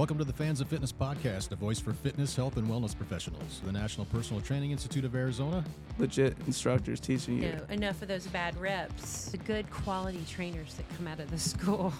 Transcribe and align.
Welcome 0.00 0.16
to 0.16 0.24
the 0.24 0.32
Fans 0.32 0.62
of 0.62 0.68
Fitness 0.68 0.92
podcast, 0.92 1.52
a 1.52 1.56
voice 1.56 1.78
for 1.78 1.92
fitness, 1.92 2.34
health, 2.34 2.56
and 2.56 2.66
wellness 2.66 2.96
professionals. 2.96 3.60
The 3.66 3.70
National 3.70 4.06
Personal 4.06 4.40
Training 4.40 4.70
Institute 4.70 5.04
of 5.04 5.14
Arizona. 5.14 5.62
legit 5.98 6.38
instructors 6.46 7.00
teaching 7.00 7.42
you. 7.42 7.50
No, 7.52 7.58
enough 7.68 8.00
of 8.00 8.08
those 8.08 8.26
bad 8.28 8.58
reps. 8.58 9.26
The 9.26 9.36
good 9.36 9.70
quality 9.70 10.24
trainers 10.26 10.72
that 10.76 10.88
come 10.96 11.06
out 11.06 11.20
of 11.20 11.30
the 11.30 11.38
school. 11.38 11.92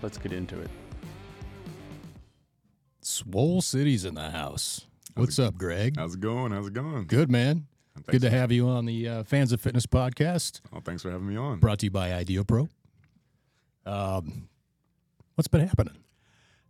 Let's 0.00 0.16
get 0.16 0.32
into 0.32 0.60
it. 0.60 0.70
Swole 3.00 3.60
City's 3.60 4.04
in 4.04 4.14
the 4.14 4.30
house. 4.30 4.86
What's 5.16 5.40
up, 5.40 5.56
Greg? 5.56 5.96
How's 5.96 6.14
it 6.14 6.20
going? 6.20 6.52
How's 6.52 6.68
it 6.68 6.72
going? 6.72 7.06
Good, 7.08 7.32
man. 7.32 7.66
Thanks 7.96 8.10
Good 8.12 8.20
to 8.20 8.30
have 8.30 8.52
you 8.52 8.68
on 8.68 8.86
the 8.86 9.08
uh, 9.08 9.22
Fans 9.24 9.50
of 9.50 9.60
Fitness 9.60 9.86
podcast, 9.86 10.60
Oh, 10.72 10.78
thanks 10.84 11.02
for 11.02 11.10
having 11.10 11.26
me 11.26 11.34
on. 11.36 11.58
brought 11.58 11.80
to 11.80 11.86
you 11.86 11.90
by 11.90 12.10
Ideo 12.10 12.46
Pro. 12.46 12.68
Um, 13.84 14.48
what's 15.34 15.48
been 15.48 15.66
happening? 15.66 15.96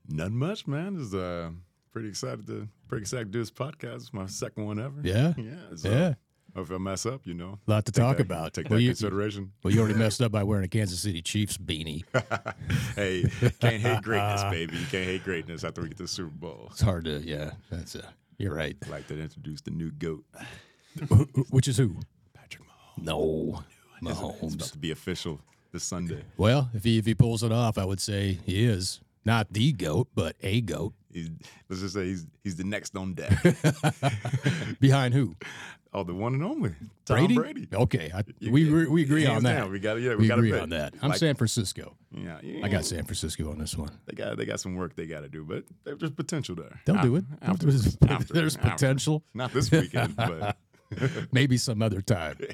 Nothing 0.09 0.37
much, 0.37 0.67
man. 0.67 0.99
Just 0.99 1.15
uh, 1.15 1.51
pretty 1.93 2.09
excited 2.09 2.47
to 2.47 2.69
pretty 2.89 3.03
excited 3.03 3.27
to 3.27 3.31
do 3.33 3.39
this 3.41 3.51
podcast. 3.51 3.97
It's 3.97 4.13
my 4.13 4.27
second 4.27 4.65
one 4.67 4.79
ever. 4.79 5.01
Yeah? 5.03 5.35
yeah. 5.37 5.55
So 5.77 5.91
Yeah. 5.91 6.15
If 6.57 6.73
I 6.73 6.79
mess 6.79 7.05
up, 7.07 7.21
you 7.25 7.35
know, 7.35 7.59
A 7.69 7.71
lot 7.71 7.85
to 7.85 7.93
talk 7.93 8.17
that- 8.17 8.23
about. 8.27 8.55
Take 8.55 8.69
Well, 8.71 8.79
that 8.79 8.83
you- 8.83 8.89
consideration. 8.89 9.53
Well, 9.63 9.73
you 9.73 9.81
already 9.81 9.99
messed 9.99 10.21
up 10.23 10.33
by 10.33 10.43
wearing 10.43 10.65
a 10.65 10.69
Kansas 10.69 10.99
City 10.99 11.21
Chiefs 11.23 11.57
beanie. 11.59 12.05
hey, 12.97 13.25
can't 13.61 13.83
hate 13.83 14.03
greatness, 14.03 14.43
baby. 14.51 14.77
You 14.77 14.87
can't 14.87 15.05
hate 15.05 15.25
greatness 15.25 15.63
after 15.63 15.83
we 15.83 15.89
get 15.89 15.99
the 15.99 16.09
Super 16.09 16.31
Bowl. 16.31 16.69
It's 16.73 16.81
hard 16.81 17.05
to, 17.05 17.21
yeah. 17.21 17.51
That's 17.71 17.95
uh, 17.95 18.07
you're 18.39 18.55
right. 18.55 18.77
I'd 18.83 18.89
like 18.89 19.07
to 19.09 19.21
introduce 19.21 19.61
the 19.61 19.71
new 19.71 19.91
goat, 19.93 20.25
Which 21.51 21.69
is 21.69 21.77
who? 21.77 21.97
Patrick 22.35 22.65
Mahomes. 22.65 23.05
No, 23.05 23.63
It's 24.03 24.19
about 24.19 24.41
Mahomes. 24.41 24.73
to 24.73 24.79
be 24.79 24.91
official 24.91 25.41
this 25.71 25.85
Sunday. 25.85 26.23
Well, 26.39 26.71
if 26.75 26.83
he 26.83 26.99
if 26.99 27.07
he 27.07 27.15
pulls 27.15 27.43
it 27.43 27.53
off, 27.53 27.79
I 27.79 27.85
would 27.85 28.01
say 28.01 28.39
he 28.47 28.65
is 28.65 29.01
not 29.25 29.53
the 29.53 29.73
goat, 29.73 30.09
but 30.15 30.37
a 30.43 30.61
goat. 30.61 30.95
He's, 31.13 31.31
let's 31.69 31.81
just 31.83 31.95
say 31.95 32.05
he's 32.07 32.27
he's 32.45 32.57
the 32.57 32.65
next 32.65 32.95
on 32.97 33.15
deck. 33.15 33.33
Behind 34.81 35.15
who? 35.15 35.35
oh, 35.95 36.05
the 36.05 36.13
one 36.15 36.35
and 36.35 36.45
only 36.45 36.75
Tom 37.07 37.17
Brady. 37.17 37.35
Brady. 37.35 37.69
Okay, 37.73 38.11
I, 38.15 38.23
we 38.51 38.67
agree- 38.69 38.87
we 38.87 39.03
agree 39.03 39.25
hands 39.25 39.39
on 39.39 39.43
that. 39.45 39.57
down. 39.61 39.73
We 39.73 39.79
got 39.81 40.01
yeah, 40.01 40.11
we, 40.17 40.29
we 40.29 40.31
agree 40.31 40.53
on 40.59 40.69
that. 40.71 40.95
I'm 41.01 41.15
San 41.15 41.35
Francisco. 41.35 41.97
yeah, 42.13 42.39
I 42.63 42.69
got 42.69 42.85
San 42.85 43.05
Francisco 43.05 43.51
on 43.51 43.59
this 43.59 43.77
one. 43.77 43.91
They 44.07 44.15
got 44.15 44.37
they 44.37 44.45
got 44.45 44.61
some 44.61 44.77
work 44.77 44.95
they 44.97 45.07
got 45.07 45.21
to 45.23 45.29
do, 45.29 45.45
but 45.45 45.65
there's 45.85 46.11
potential 46.13 46.55
there. 46.55 46.81
They'll 46.85 47.01
do 47.03 47.17
it. 47.17 47.25
After, 47.43 47.67
There's, 47.67 47.97
after- 48.07 48.33
there's 48.35 48.57
after. 48.57 48.71
potential. 48.71 49.23
Not 49.35 49.53
this 49.53 49.71
weekend, 49.71 50.15
but 50.17 50.57
Maybe 51.33 51.57
some 51.59 51.83
other 51.83 52.01
time. 52.01 52.37
yeah, 52.41 52.53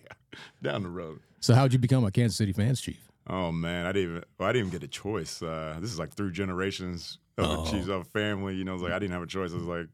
down 0.63 0.83
the 0.83 0.89
road. 0.89 1.21
So, 1.41 1.55
how'd 1.55 1.73
you 1.73 1.79
become 1.79 2.05
a 2.05 2.11
Kansas 2.11 2.37
City 2.37 2.53
fans 2.53 2.81
chief? 2.81 3.01
Oh 3.27 3.51
man, 3.53 3.87
I 3.87 3.93
didn't 3.93 4.11
even 4.11 4.25
well, 4.39 4.49
I 4.49 4.53
didn't 4.53 4.69
even 4.69 4.79
get 4.81 4.85
a 4.85 4.91
choice. 4.91 5.43
Uh, 5.43 5.77
this 5.81 5.91
is 5.93 5.99
like 5.99 6.13
three 6.13 6.31
generations 6.31 7.19
of 7.39 7.51
Oh. 7.51 7.63
a 7.67 7.71
Chiefs 7.71 7.89
of 7.89 8.07
family. 8.09 8.55
You 8.55 8.65
know, 8.65 8.75
it's 8.75 8.83
like 8.83 8.93
I 8.93 8.99
didn't 8.99 9.13
have 9.13 9.23
a 9.23 9.27
choice. 9.27 9.53
I 9.53 9.57
was 9.57 9.65
like, 9.65 9.87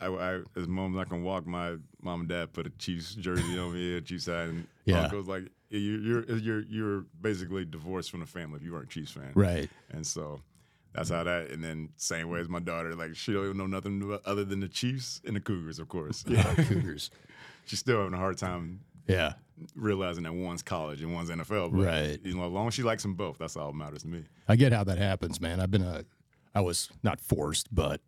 I, 0.00 0.06
I 0.06 0.34
as 0.56 0.66
mom's 0.68 0.96
not 0.96 1.08
gonna 1.08 1.22
walk. 1.22 1.46
My 1.46 1.76
mom 2.02 2.20
and 2.20 2.28
dad 2.28 2.52
put 2.52 2.66
a 2.66 2.70
Chiefs 2.70 3.14
jersey 3.14 3.58
on 3.58 3.74
me, 3.74 3.96
a 3.96 4.00
Chiefs 4.00 4.26
hat, 4.26 4.48
and 4.48 4.66
Yeah. 4.86 5.02
uncle 5.02 5.18
was 5.18 5.28
like, 5.28 5.44
you, 5.70 5.78
you're 5.80 6.24
you're 6.38 6.62
you're 6.62 7.00
basically 7.20 7.64
divorced 7.66 8.10
from 8.10 8.20
the 8.20 8.26
family 8.26 8.56
if 8.56 8.62
you 8.62 8.72
weren't 8.72 8.86
a 8.86 8.88
Chiefs 8.88 9.12
fan, 9.12 9.32
Right. 9.34 9.68
And 9.90 10.06
so 10.06 10.40
that's 10.94 11.10
how 11.10 11.22
that. 11.24 11.50
And 11.50 11.62
then 11.62 11.90
same 11.96 12.30
way 12.30 12.40
as 12.40 12.48
my 12.48 12.58
daughter, 12.60 12.94
like 12.94 13.14
she 13.14 13.32
don't 13.34 13.44
even 13.44 13.58
know 13.58 13.66
nothing 13.66 14.18
other 14.24 14.44
than 14.44 14.60
the 14.60 14.68
Chiefs 14.68 15.20
and 15.26 15.36
the 15.36 15.40
Cougars, 15.40 15.78
of 15.78 15.88
course. 15.88 16.24
Yeah. 16.26 16.54
Cougars. 16.54 17.10
She's 17.66 17.80
still 17.80 17.98
having 17.98 18.14
a 18.14 18.16
hard 18.16 18.38
time 18.38 18.80
Yeah. 19.06 19.34
Realizing 19.74 20.24
that 20.24 20.32
one's 20.34 20.62
college 20.62 21.02
and 21.02 21.12
one's 21.12 21.30
NFL. 21.30 21.72
But, 21.72 21.78
Right. 21.78 22.20
You 22.24 22.34
know, 22.34 22.46
as 22.46 22.52
long 22.52 22.68
as 22.68 22.74
she 22.74 22.82
likes 22.82 23.02
them 23.02 23.14
both, 23.14 23.38
that's 23.38 23.56
all 23.56 23.72
that 23.72 23.76
matters 23.78 24.02
to 24.02 24.08
me. 24.08 24.24
I 24.48 24.56
get 24.56 24.72
how 24.72 24.84
that 24.84 24.98
happens, 24.98 25.40
man. 25.40 25.60
I've 25.60 25.70
been 25.70 25.82
a, 25.82 26.04
I 26.54 26.60
was 26.60 26.90
not 27.02 27.20
forced, 27.20 27.74
but 27.74 28.00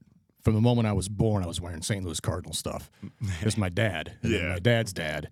from 0.43 0.55
the 0.55 0.61
moment 0.61 0.89
I 0.89 0.93
was 0.93 1.09
born, 1.09 1.43
I 1.43 1.47
was 1.47 1.61
wearing 1.61 1.83
St. 1.83 2.05
Louis 2.05 2.21
Cardinal 2.21 2.55
stuff. 2.55 2.91
It's 3.43 3.57
my 3.57 3.69
dad, 3.69 4.17
Yeah. 4.23 4.49
my 4.55 4.59
dad's 4.59 4.93
dad, 4.93 5.29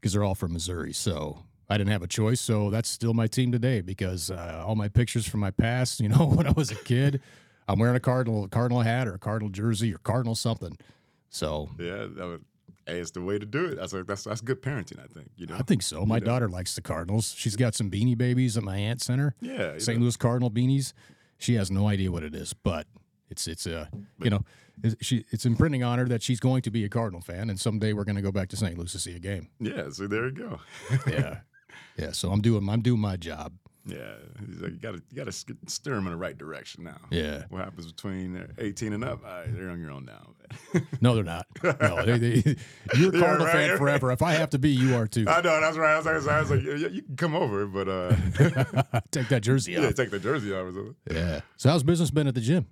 because 0.00 0.12
they're 0.12 0.24
all 0.24 0.34
from 0.34 0.52
Missouri. 0.52 0.92
So 0.92 1.44
I 1.68 1.76
didn't 1.78 1.90
have 1.90 2.02
a 2.02 2.06
choice. 2.08 2.40
So 2.40 2.70
that's 2.70 2.88
still 2.88 3.12
my 3.14 3.26
team 3.26 3.52
today 3.52 3.80
because 3.82 4.30
uh, 4.30 4.64
all 4.66 4.74
my 4.76 4.88
pictures 4.88 5.26
from 5.26 5.40
my 5.40 5.50
past, 5.50 6.00
you 6.00 6.08
know, 6.08 6.26
when 6.26 6.46
I 6.46 6.52
was 6.52 6.70
a 6.70 6.74
kid, 6.76 7.20
I'm 7.68 7.78
wearing 7.78 7.96
a 7.96 8.00
Cardinal, 8.00 8.44
a 8.44 8.48
Cardinal 8.48 8.82
hat 8.82 9.08
or 9.08 9.14
a 9.14 9.18
Cardinal 9.18 9.50
jersey 9.50 9.92
or 9.92 9.98
Cardinal 9.98 10.34
something. 10.36 10.78
So 11.28 11.68
Yeah, 11.78 12.06
that 12.08 12.24
would, 12.26 12.44
hey, 12.86 12.98
it's 12.98 13.10
the 13.10 13.20
way 13.22 13.38
to 13.38 13.46
do 13.46 13.64
it. 13.66 13.76
That's 13.76 13.92
like, 13.92 14.06
that's 14.06 14.24
that's 14.24 14.40
good 14.40 14.62
parenting, 14.62 14.98
I 15.02 15.06
think. 15.12 15.30
You 15.36 15.46
know. 15.46 15.56
I 15.56 15.62
think 15.62 15.82
so. 15.82 16.04
My 16.06 16.18
daughter 16.20 16.48
likes 16.48 16.74
the 16.74 16.82
Cardinals. 16.82 17.34
She's 17.36 17.56
got 17.56 17.74
some 17.74 17.90
beanie 17.90 18.16
babies 18.16 18.56
at 18.56 18.62
my 18.62 18.76
aunt 18.76 19.00
center. 19.02 19.34
Yeah, 19.40 19.78
St. 19.78 19.98
know. 19.98 20.04
Louis 20.04 20.16
Cardinal 20.16 20.50
beanies. 20.50 20.92
She 21.38 21.54
has 21.54 21.70
no 21.70 21.86
idea 21.88 22.10
what 22.10 22.22
it 22.22 22.34
is, 22.34 22.52
but 22.54 22.86
it's 23.30 23.46
it's 23.46 23.66
uh 23.66 23.86
you 24.22 24.30
know 24.30 24.40
it's- 24.82 24.96
she 25.00 25.24
it's 25.30 25.44
imprinting 25.46 25.82
on 25.82 25.98
her 25.98 26.06
that 26.06 26.22
she's 26.22 26.40
going 26.40 26.62
to 26.62 26.70
be 26.70 26.84
a 26.84 26.88
Cardinal 26.88 27.20
fan, 27.20 27.50
and 27.50 27.58
someday 27.60 27.92
we're 27.92 28.04
going 28.04 28.16
to 28.16 28.22
go 28.22 28.32
back 28.32 28.48
to 28.50 28.56
St. 28.56 28.76
Louis 28.78 28.92
to 28.92 28.98
see 28.98 29.14
a 29.16 29.18
game. 29.18 29.48
Yeah, 29.60 29.90
so 29.90 30.06
there 30.06 30.26
you 30.26 30.32
go. 30.32 30.60
Yeah, 31.06 31.38
yeah. 31.98 32.12
So 32.12 32.30
I'm 32.30 32.40
doing 32.40 32.68
I'm 32.68 32.82
doing 32.82 33.00
my 33.00 33.16
job. 33.16 33.52
Yeah, 33.86 34.14
he's 34.46 34.60
like, 34.60 34.72
you 34.72 34.78
gotta 34.78 35.00
you 35.10 35.16
gotta 35.16 35.32
steer 35.32 35.94
them 35.94 36.06
in 36.06 36.12
the 36.12 36.18
right 36.18 36.36
direction 36.36 36.84
now. 36.84 36.98
Yeah. 37.10 37.44
What 37.50 37.62
happens 37.64 37.86
between 37.90 38.36
uh, 38.36 38.46
18 38.58 38.92
and 38.92 39.04
up? 39.04 39.20
All 39.24 39.30
right, 39.30 39.46
they're 39.54 39.70
on 39.70 39.80
your 39.80 39.92
own 39.92 40.04
now. 40.04 40.32
No, 41.00 41.14
they're 41.14 41.24
not. 41.24 41.46
No, 41.62 42.04
they, 42.04 42.18
they, 42.18 42.56
you're 42.96 43.10
a 43.10 43.12
Yeah, 43.14 43.20
Cardinal 43.20 43.46
right, 43.46 43.52
fan 43.52 43.70
right. 43.70 43.78
forever. 43.78 44.10
If 44.12 44.22
I 44.22 44.32
have 44.32 44.50
to 44.50 44.58
be, 44.58 44.70
you 44.70 44.94
are 44.96 45.06
too. 45.06 45.24
I 45.28 45.40
know 45.40 45.60
that's 45.60 45.76
right. 45.76 45.94
I 45.94 45.96
was 45.96 46.06
like, 46.06 46.28
I 46.34 46.40
was 46.40 46.50
like 46.50 46.62
yeah, 46.62 46.88
you 46.88 47.02
can 47.02 47.16
come 47.16 47.34
over, 47.34 47.66
but 47.66 47.88
uh, 47.88 48.14
Take 49.10 49.28
that 49.28 49.42
jersey 49.42 49.72
yeah, 49.72 49.90
take 49.92 50.10
the 50.10 50.18
jersey 50.18 50.52
off. 50.52 50.66
or 50.66 50.72
something. 50.72 50.94
Yeah. 51.10 51.40
So 51.56 51.70
how's 51.70 51.82
business 51.82 52.10
been 52.10 52.26
at 52.26 52.34
the 52.34 52.40
gym? 52.40 52.66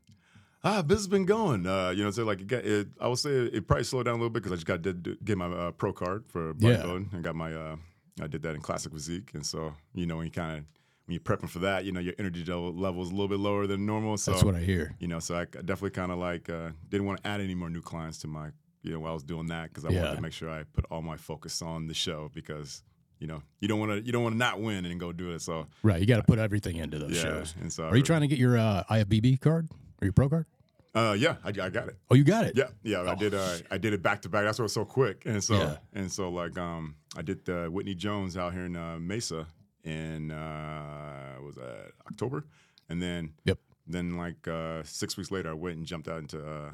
Ah, 0.67 0.81
business 0.83 1.07
been 1.09 1.27
going. 1.27 1.67
Uh, 1.67 1.91
you 1.91 2.03
know, 2.03 2.11
so 2.11 2.25
like 2.25 2.41
it 2.41 2.47
got, 2.47 2.65
it, 2.65 2.89
I 3.01 3.07
would 3.09 3.19
say 3.19 3.31
it 3.31 3.67
probably 3.67 3.85
slowed 3.85 4.07
down 4.07 4.15
a 4.15 4.17
little 4.17 4.31
bit 4.31 4.43
because 4.43 4.53
I 4.53 4.55
just 4.57 4.67
got 4.67 4.81
do- 4.83 5.17
get 5.23 5.37
my 5.37 5.47
uh, 5.47 5.71
pro 5.73 5.93
card 5.93 6.25
for 6.29 6.55
Yeah. 6.59 6.77
bodybuilding 6.77 7.13
and 7.13 7.23
got 7.23 7.35
my 7.37 7.53
uh, 7.55 7.77
I 8.23 8.27
did 8.29 8.43
that 8.43 8.55
in 8.55 8.61
classic 8.63 8.93
physique, 8.93 9.33
and 9.35 9.45
so 9.45 9.75
you 9.95 10.07
know 10.07 10.17
when 10.17 10.27
you 10.27 10.31
kind 10.33 10.59
of 10.59 10.65
when 11.07 11.13
you're 11.15 11.21
prepping 11.21 11.49
for 11.51 11.59
that, 11.61 11.85
you 11.85 11.93
know 11.93 12.01
your 12.01 12.15
energy 12.19 12.45
level 12.45 13.03
is 13.03 13.09
a 13.09 13.13
little 13.13 13.29
bit 13.29 13.39
lower 13.39 13.67
than 13.67 13.85
normal. 13.87 14.17
So 14.17 14.33
That's 14.33 14.45
what 14.45 14.55
I 14.55 14.61
hear. 14.61 14.95
you 14.99 15.09
know, 15.09 15.19
so 15.19 15.35
I 15.37 15.45
definitely 15.45 15.91
kind 15.91 16.11
of 16.13 16.19
like 16.19 16.49
uh, 16.49 16.71
didn't 16.89 17.07
want 17.07 17.23
to 17.23 17.29
add 17.29 17.41
any 17.41 17.55
more 17.55 17.71
new 17.71 17.83
clients 17.83 18.19
to 18.19 18.29
my 18.29 18.49
you 18.83 18.93
know 18.93 19.01
while 19.01 19.11
I 19.13 19.15
was 19.15 19.23
doing 19.25 19.47
that 19.49 19.69
because 19.69 19.85
I 19.85 19.91
Yeah. 19.91 20.03
wanted 20.03 20.17
to 20.17 20.23
make 20.23 20.33
sure 20.33 20.51
I 20.51 20.65
put 20.65 20.85
all 20.91 21.03
my 21.03 21.17
focus 21.17 21.61
on 21.63 21.87
the 21.87 21.95
show 21.95 22.31
because 22.35 22.83
you 23.19 23.27
know 23.27 23.43
you 23.61 23.69
don't 23.69 23.79
want 23.81 23.93
to 23.93 24.01
you 24.05 24.13
don't 24.13 24.23
want 24.23 24.35
to 24.35 24.39
not 24.39 24.61
win 24.61 24.85
and 24.87 24.99
go 24.99 25.13
do 25.13 25.31
it. 25.33 25.41
So 25.43 25.67
Right. 25.83 26.01
You 26.01 26.07
got 26.07 26.17
to 26.17 26.23
put 26.25 26.39
everything 26.39 26.77
into 26.77 26.99
those 26.99 27.13
yeah, 27.17 27.23
shows. 27.23 27.55
and 27.61 27.73
so 27.73 27.85
Are 27.85 27.97
you 27.97 28.03
trying 28.03 28.23
to 28.23 28.27
get 28.29 28.39
your 28.39 28.57
uh, 28.59 28.85
IFBB 28.91 29.41
card 29.41 29.69
or 30.01 30.05
your 30.07 30.13
pro 30.13 30.29
card? 30.29 30.47
Uh, 30.95 31.17
yeah, 31.19 31.37
I, 31.43 31.49
I 31.49 31.71
got 31.71 31.89
it. 31.89 31.97
Oh, 32.09 32.15
you 32.15 32.23
got 32.23 32.45
it. 32.45 32.57
Yeah, 32.57 32.69
yeah, 32.85 33.03
I 33.11 33.17
did. 33.17 33.35
Uh, 33.35 33.57
I 33.69 33.79
did 33.79 33.93
it 33.95 34.01
back 34.01 34.23
to 34.23 34.29
back. 34.29 34.45
That's 34.45 34.61
why 34.61 34.63
it 34.63 34.67
was 34.67 34.73
so 34.75 34.85
quick. 34.85 35.25
And 35.27 35.43
so, 35.43 35.55
Yeah. 35.59 35.77
and 35.93 36.13
so, 36.13 36.29
like, 36.31 36.57
um, 36.57 36.95
I 37.17 37.23
did 37.23 37.45
the 37.45 37.67
Whitney 37.69 37.97
Jones 37.97 38.37
out 38.37 38.53
here 38.53 38.65
in 38.67 38.77
uh, 38.77 38.99
Mesa 39.01 39.49
in 39.85 40.31
uh, 40.31 41.37
was 41.45 41.55
that 41.57 41.93
October, 42.07 42.45
and 42.89 43.01
then 43.03 43.33
Yep. 43.45 43.59
then 43.87 44.17
like 44.17 44.49
uh, 44.49 44.83
six 44.85 45.17
weeks 45.17 45.31
later, 45.31 45.51
I 45.51 45.55
went 45.55 45.77
and 45.79 45.87
jumped 45.87 46.09
out 46.09 46.19
into 46.19 46.39
uh, 46.47 46.71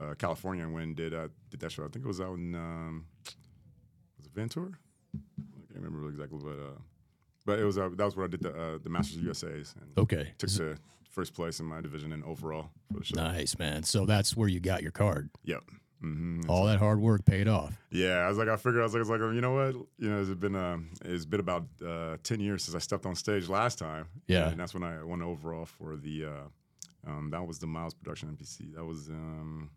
uh, 0.00 0.14
California 0.14 0.64
and 0.64 0.74
went 0.74 0.86
and 0.86 0.96
did 0.96 1.14
uh, 1.14 1.28
did 1.50 1.60
that 1.60 1.72
show. 1.72 1.84
I 1.84 1.88
think 1.88 2.04
it 2.04 2.08
was 2.08 2.20
out 2.20 2.36
in 2.38 2.54
um, 2.54 3.06
was 4.18 4.26
it 4.26 4.32
Ventura? 4.34 4.70
I 5.14 5.72
can't 5.72 5.84
remember 5.84 6.08
exactly, 6.08 6.38
but 6.42 6.50
uh, 6.58 6.78
but 7.44 7.58
it 7.58 7.64
was 7.64 7.78
uh, 7.78 7.88
that 7.96 8.04
was 8.04 8.16
where 8.16 8.26
I 8.26 8.28
did 8.28 8.42
the 8.42 8.50
uh, 8.54 8.78
the 8.82 8.90
Masters 8.90 9.18
of 9.18 9.22
USA's 9.24 9.74
and 9.80 9.90
Okay. 9.96 10.32
took 10.38 10.50
the 10.50 10.78
first 11.10 11.32
place 11.32 11.60
in 11.60 11.66
my 11.66 11.80
division 11.80 12.12
and 12.12 12.22
overall 12.24 12.70
for 12.92 12.98
the 12.98 13.04
show. 13.04 13.16
Nice, 13.16 13.58
man. 13.58 13.84
So 13.84 14.04
that's 14.04 14.36
where 14.36 14.48
you 14.48 14.60
got 14.60 14.82
your 14.82 14.90
card. 14.92 15.30
Yep. 15.44 15.62
Hmm 16.14 16.50
All 16.50 16.66
that 16.66 16.78
hard 16.78 17.00
work 17.00 17.24
paid 17.24 17.48
off. 17.48 17.74
Yeah, 17.90 18.18
I 18.18 18.28
was 18.28 18.38
like, 18.38 18.48
I 18.48 18.56
figured, 18.56 18.80
I 18.80 18.84
was 18.84 18.92
like, 18.94 19.00
I 19.00 19.08
was 19.08 19.10
like, 19.10 19.34
you 19.34 19.40
know 19.40 19.54
what, 19.54 19.74
you 19.98 20.10
know, 20.10 20.20
it's 20.20 20.30
been, 20.30 20.54
um, 20.54 20.90
it's 21.04 21.24
been 21.24 21.40
about 21.40 21.64
uh, 21.84 22.16
ten 22.22 22.40
years 22.40 22.64
since 22.64 22.74
I 22.74 22.78
stepped 22.78 23.06
on 23.06 23.14
stage 23.14 23.48
last 23.48 23.78
time. 23.78 24.06
Yeah. 24.28 24.48
and 24.50 24.58
that's 24.60 24.74
when 24.74 24.82
I 24.82 25.02
won 25.02 25.22
overall 25.22 25.66
for 25.66 25.96
the, 25.96 26.26
uh, 26.26 27.08
um, 27.10 27.30
that 27.30 27.46
was 27.46 27.58
the 27.58 27.66
Miles 27.66 27.94
Production 27.94 28.36
NPC. 28.36 28.74
That 28.74 28.84
was, 28.84 29.08
um, 29.08 29.70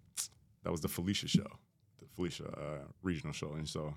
that 0.64 0.72
was 0.72 0.82
the 0.82 0.88
Felicia 0.88 1.28
show, 1.28 1.48
the 2.00 2.06
Felicia 2.16 2.48
uh, 2.48 2.86
regional 3.04 3.34
show, 3.34 3.54
and 3.54 3.68
so 3.68 3.94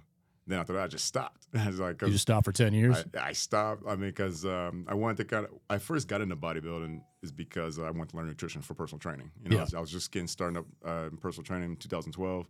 then 0.47 0.59
after 0.59 0.73
that, 0.75 0.83
I 0.85 0.87
just 0.89 1.05
stopped. 1.05 1.47
I 1.55 1.67
was 1.69 1.79
like, 1.81 2.01
You 2.03 2.09
just 2.09 2.23
stopped 2.23 2.45
for 2.45 2.53
10 2.53 2.73
years? 2.75 3.05
I, 3.17 3.29
I 3.29 3.33
stopped. 3.33 3.83
I 3.87 3.91
mean, 3.97 4.11
because 4.11 4.45
um, 4.45 4.87
I 4.89 4.95
wanted 4.95 5.17
to 5.19 5.25
kind 5.25 5.47
of. 5.47 5.53
I 5.71 5.79
first 5.79 6.09
got 6.09 6.21
into 6.21 6.37
bodybuilding 6.37 7.01
is 7.23 7.31
because 7.33 7.79
I 7.79 7.91
wanted 7.91 8.11
to 8.11 8.17
learn 8.17 8.27
nutrition 8.27 8.63
for 8.63 8.75
personal 8.75 8.99
training. 8.99 9.31
You 9.45 9.51
know, 9.51 9.57
Yeah. 9.57 9.61
I, 9.61 9.65
was, 9.65 9.75
I 9.75 9.81
was 9.81 9.91
just 9.91 10.11
getting 10.13 10.27
starting 10.29 10.57
up 10.59 10.67
uh, 10.87 11.09
in 11.11 11.17
personal 11.19 11.45
training 11.45 11.71
in 11.71 11.77
2012, 11.77 12.49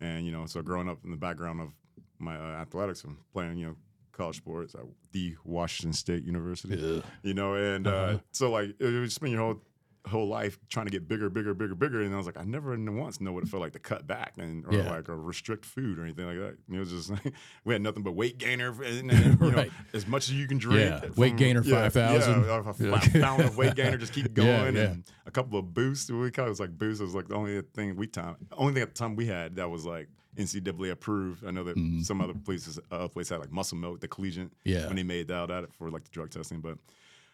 and 0.00 0.26
you 0.26 0.32
know, 0.32 0.46
so 0.46 0.60
growing 0.62 0.88
up 0.88 0.98
in 1.04 1.10
the 1.10 1.16
background 1.16 1.60
of 1.60 1.68
my 2.18 2.36
uh, 2.36 2.60
athletics 2.60 3.04
and 3.04 3.16
playing, 3.32 3.56
you 3.56 3.66
know, 3.68 3.76
college 4.12 4.36
sports 4.36 4.74
at 4.74 4.82
the 5.12 5.34
Washington 5.44 5.94
State 5.94 6.24
University. 6.24 6.76
Yeah. 6.76 7.00
You 7.22 7.32
know, 7.32 7.54
and 7.54 7.86
uh, 7.86 7.90
Uh-huh. 7.90 8.18
so 8.32 8.50
like 8.50 8.74
it 8.78 8.84
would 8.84 9.10
spend 9.12 9.32
your 9.32 9.40
whole 9.40 9.62
whole 10.10 10.28
life 10.28 10.58
trying 10.68 10.86
to 10.86 10.90
get 10.92 11.08
bigger, 11.08 11.30
bigger, 11.30 11.54
bigger, 11.54 11.74
bigger, 11.74 12.02
and 12.02 12.12
I 12.12 12.16
was 12.16 12.26
like, 12.26 12.36
I 12.38 12.44
never 12.44 12.76
once 12.78 13.20
know 13.20 13.32
what 13.32 13.42
it 13.44 13.48
felt 13.48 13.62
like 13.62 13.72
to 13.72 13.78
cut 13.78 14.06
back 14.06 14.34
and 14.38 14.66
or 14.66 14.74
Yeah. 14.74 14.90
like 14.90 15.08
or 15.08 15.16
restrict 15.16 15.64
food 15.64 15.98
or 15.98 16.04
anything 16.04 16.26
like 16.26 16.36
that. 16.38 16.56
It 16.74 16.78
was 16.78 16.90
just 16.90 17.10
like 17.10 17.32
we 17.64 17.72
had 17.74 17.82
nothing 17.82 18.02
but 18.02 18.12
weight 18.12 18.38
gainer, 18.38 18.70
and, 18.82 19.10
and, 19.10 19.40
you 19.40 19.50
know, 19.50 19.64
as 19.94 20.06
much 20.06 20.28
as 20.28 20.34
you 20.34 20.46
can 20.46 20.58
drink. 20.58 20.90
Yeah. 21.02 21.08
Weight 21.16 21.36
gainer 21.36 21.62
yeah, 21.62 21.88
5,000. 21.88 22.44
Yeah, 22.44 22.62
a 22.68 22.72
flat 22.74 23.12
pound 23.20 23.42
of 23.42 23.56
weight 23.56 23.74
gainer, 23.74 23.96
just 23.96 24.12
keep 24.12 24.34
going, 24.34 24.76
and 24.76 25.04
a 25.26 25.30
couple 25.30 25.58
of 25.58 25.72
boosts. 25.72 26.10
We 26.10 26.30
call 26.30 26.46
it 26.46 26.48
was 26.50 26.60
like 26.60 26.76
boosts. 26.76 27.00
It 27.00 27.04
was 27.04 27.14
like 27.14 27.28
the 27.28 27.34
only 27.36 27.60
thing 27.74 27.96
we 27.96 28.06
time, 28.06 28.36
only 28.52 28.74
thing 28.74 28.82
at 28.82 28.94
the 28.94 28.98
time 28.98 29.16
we 29.16 29.26
had 29.26 29.56
that 29.56 29.70
was 29.70 29.86
like 29.86 30.08
NCAA 30.36 30.92
approved. 30.92 31.44
I 31.44 31.50
know 31.50 31.64
that 31.64 31.76
Mhm. 31.76 32.04
some 32.04 32.20
other 32.20 32.34
places, 32.34 32.78
uh, 32.90 33.08
places 33.08 33.30
had 33.30 33.40
like 33.40 33.50
muscle 33.52 33.76
milk, 33.78 34.00
the 34.00 34.08
collegiate 34.08 34.50
Yeah. 34.64 34.86
when 34.86 34.96
they 34.96 35.02
made 35.02 35.28
that 35.28 35.50
out 35.50 35.68
for 35.76 35.90
like 35.90 36.04
the 36.04 36.10
drug 36.10 36.30
testing. 36.30 36.60
But 36.60 36.78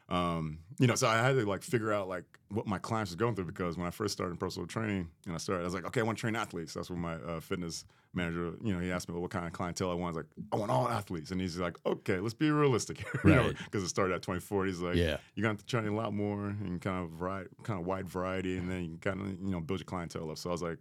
um, 0.09 0.59
you 0.79 0.87
know, 0.87 0.95
so 0.95 1.09
I 1.09 1.17
had 1.19 1.33
to 1.35 1.45
like 1.47 1.63
figure 1.63 1.93
out 1.93 2.09
like 2.09 2.25
what 2.49 2.67
my 2.67 2.79
clients 2.79 3.11
was 3.11 3.17
going 3.17 3.35
through 3.35 3.47
because 3.47 3.77
when 3.77 3.87
I 3.89 3.91
first 3.91 4.13
started 4.13 4.33
in 4.33 4.37
personal 4.39 4.69
training 4.69 5.09
and 5.27 5.35
I 5.35 5.39
started, 5.39 5.63
I 5.63 5.65
was 5.65 5.75
like, 5.75 5.85
okay, 5.87 6.01
I 6.01 6.05
want 6.05 6.17
to 6.19 6.21
train 6.21 6.37
athletes. 6.37 6.75
That's 6.75 6.89
what 6.91 6.99
my 6.99 7.15
uh, 7.15 7.41
fitness 7.41 7.85
manager, 8.15 8.53
you 8.63 8.73
know, 8.73 8.79
he 8.79 8.93
asked 8.93 9.09
me 9.09 9.15
well, 9.15 9.23
what 9.23 9.33
kind 9.33 9.47
of 9.47 9.53
clientele 9.53 9.91
I 9.91 9.95
want. 9.95 10.15
I 10.17 10.19
was 10.21 10.27
like, 10.39 10.47
I 10.53 10.57
want 10.57 10.71
all 10.71 10.89
athletes, 10.89 11.33
and 11.33 11.41
he's 11.41 11.59
like, 11.59 11.77
okay, 11.85 12.19
let's 12.21 12.35
be 12.35 12.51
realistic 12.51 12.99
here, 13.25 13.37
Right. 13.37 13.57
because 13.65 13.83
it 13.83 13.89
started 13.89 14.15
at 14.15 14.23
24. 14.23 14.67
He's 14.67 14.79
like, 14.81 14.95
Yeah. 14.95 15.17
you're 15.35 15.43
gonna 15.43 15.55
have 15.55 15.59
to 15.59 15.67
train 15.67 15.89
a 15.89 15.95
lot 15.95 16.15
more 16.15 16.47
and 16.47 16.81
kind 16.81 17.05
of 17.05 17.11
variety, 17.11 17.51
kind 17.65 17.81
of 17.81 17.85
wide 17.87 18.09
variety, 18.09 18.57
and 18.59 18.71
then 18.71 18.85
you 18.85 18.99
kind 18.99 19.21
of 19.21 19.27
you 19.43 19.51
know 19.51 19.61
build 19.61 19.81
your 19.81 19.87
clientele 19.87 20.31
up. 20.31 20.39
So 20.39 20.51
I 20.51 20.53
was 20.53 20.63
like, 20.63 20.79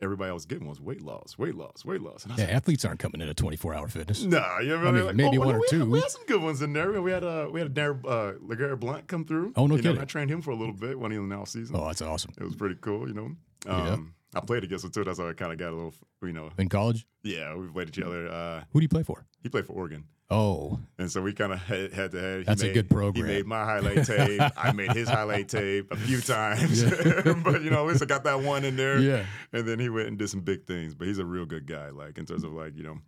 everybody 0.00 0.30
I 0.30 0.32
was 0.32 0.46
getting 0.46 0.66
was 0.68 0.80
weight 0.80 1.02
loss, 1.02 1.36
weight 1.38 1.54
loss, 1.54 1.84
weight 1.84 2.00
loss, 2.00 2.24
and 2.24 2.36
Yeah, 2.38 2.44
like, 2.46 2.54
athletes 2.54 2.84
aren't 2.84 2.98
coming 3.00 3.20
in 3.20 3.28
at 3.28 3.36
24 3.36 3.74
hour 3.74 3.88
fitness. 3.88 4.22
Nah, 4.22 4.58
you 4.60 4.68
know, 4.68 4.86
I 4.86 4.90
mean, 4.90 5.06
like, 5.06 5.14
maybe 5.16 5.36
oh, 5.38 5.40
one 5.40 5.48
no, 5.48 5.54
or 5.56 5.58
we 5.60 5.66
Had, 5.70 5.84
two. 5.84 5.90
we 5.90 6.00
had 6.00 6.10
some 6.10 6.24
good 6.26 6.42
ones 6.42 6.62
in 6.62 6.72
there. 6.72 7.00
We 7.00 7.10
had 7.10 7.24
uh, 7.24 7.48
we 7.50 7.60
had 7.60 7.70
a 7.70 7.72
Darren, 7.72 8.00
uh, 8.04 8.38
LeGarrette 8.38 8.80
Blount 8.80 9.06
come 9.06 9.24
through. 9.24 9.52
Oh, 9.56 9.66
no 9.66 9.76
you 9.76 9.82
know, 9.82 9.90
kidding. 9.90 10.02
I 10.02 10.04
trained 10.06 10.30
him 10.30 10.42
for 10.42 10.50
a 10.50 10.56
little 10.56 10.74
bit 10.74 10.98
when 10.98 11.10
he 11.12 11.18
was 11.18 11.24
in 11.24 11.28
the 11.30 11.36
off 11.36 11.48
season. 11.48 11.76
Oh, 11.76 11.86
that's 11.86 12.02
awesome. 12.02 12.32
It 12.38 12.44
was 12.44 12.54
pretty 12.56 12.76
cool, 12.80 13.08
you 13.08 13.14
know. 13.14 13.30
Yeah. 13.66 13.92
Um, 13.92 14.14
I 14.34 14.40
played 14.40 14.64
against 14.64 14.84
him 14.84 14.90
too. 14.90 15.04
That's 15.04 15.18
how 15.18 15.28
I 15.28 15.32
kind 15.32 15.52
of 15.52 15.58
got 15.58 15.70
a 15.72 15.76
little, 15.76 15.94
you 16.22 16.32
know. 16.32 16.50
In 16.58 16.68
college, 16.68 17.06
Yeah, 17.22 17.54
we 17.54 17.68
played 17.68 17.88
each 17.88 18.00
other. 18.00 18.28
Uh, 18.28 18.62
who 18.72 18.80
do 18.80 18.84
you 18.84 18.88
play 18.88 19.02
for? 19.02 19.24
he 19.42 19.48
played 19.48 19.66
for 19.66 19.72
Oregon. 19.72 20.04
Oh, 20.28 20.80
And 20.98 21.08
so 21.10 21.22
we 21.22 21.32
kind 21.32 21.52
of 21.52 21.60
head, 21.60 21.92
head 21.92 22.10
to 22.10 22.20
head. 22.20 22.38
He 22.40 22.44
That's 22.44 22.62
a 22.62 22.66
made- 22.66 22.74
good 22.74 22.90
program. 22.90 23.26
He 23.26 23.32
made 23.32 23.46
my 23.46 23.64
highlight 23.64 24.04
tape. 24.04 24.40
I 24.56 24.72
made 24.72 24.90
his 24.92 25.08
highlight 25.08 25.48
tape 25.48 25.92
a 25.92 25.96
few 25.96 26.20
times. 26.20 26.82
but, 27.44 27.62
you 27.62 27.70
know, 27.70 27.82
at 27.82 27.86
least 27.86 28.02
I 28.02 28.06
got 28.06 28.24
that 28.24 28.40
one 28.40 28.64
in 28.64 28.74
there. 28.74 28.98
yeah. 28.98 29.24
And 29.52 29.68
then 29.68 29.78
he 29.78 29.88
went 29.88 30.08
and 30.08 30.18
did 30.18 30.28
some 30.28 30.40
big 30.40 30.64
things. 30.66 30.94
But 30.96 31.06
he's 31.06 31.18
a 31.20 31.24
real 31.24 31.46
good 31.46 31.66
guy, 31.66 31.90
like 31.90 32.18
in 32.18 32.26
terms 32.26 32.42
of 32.42 32.52
like, 32.52 32.76
you 32.76 32.82
know, 32.82 32.98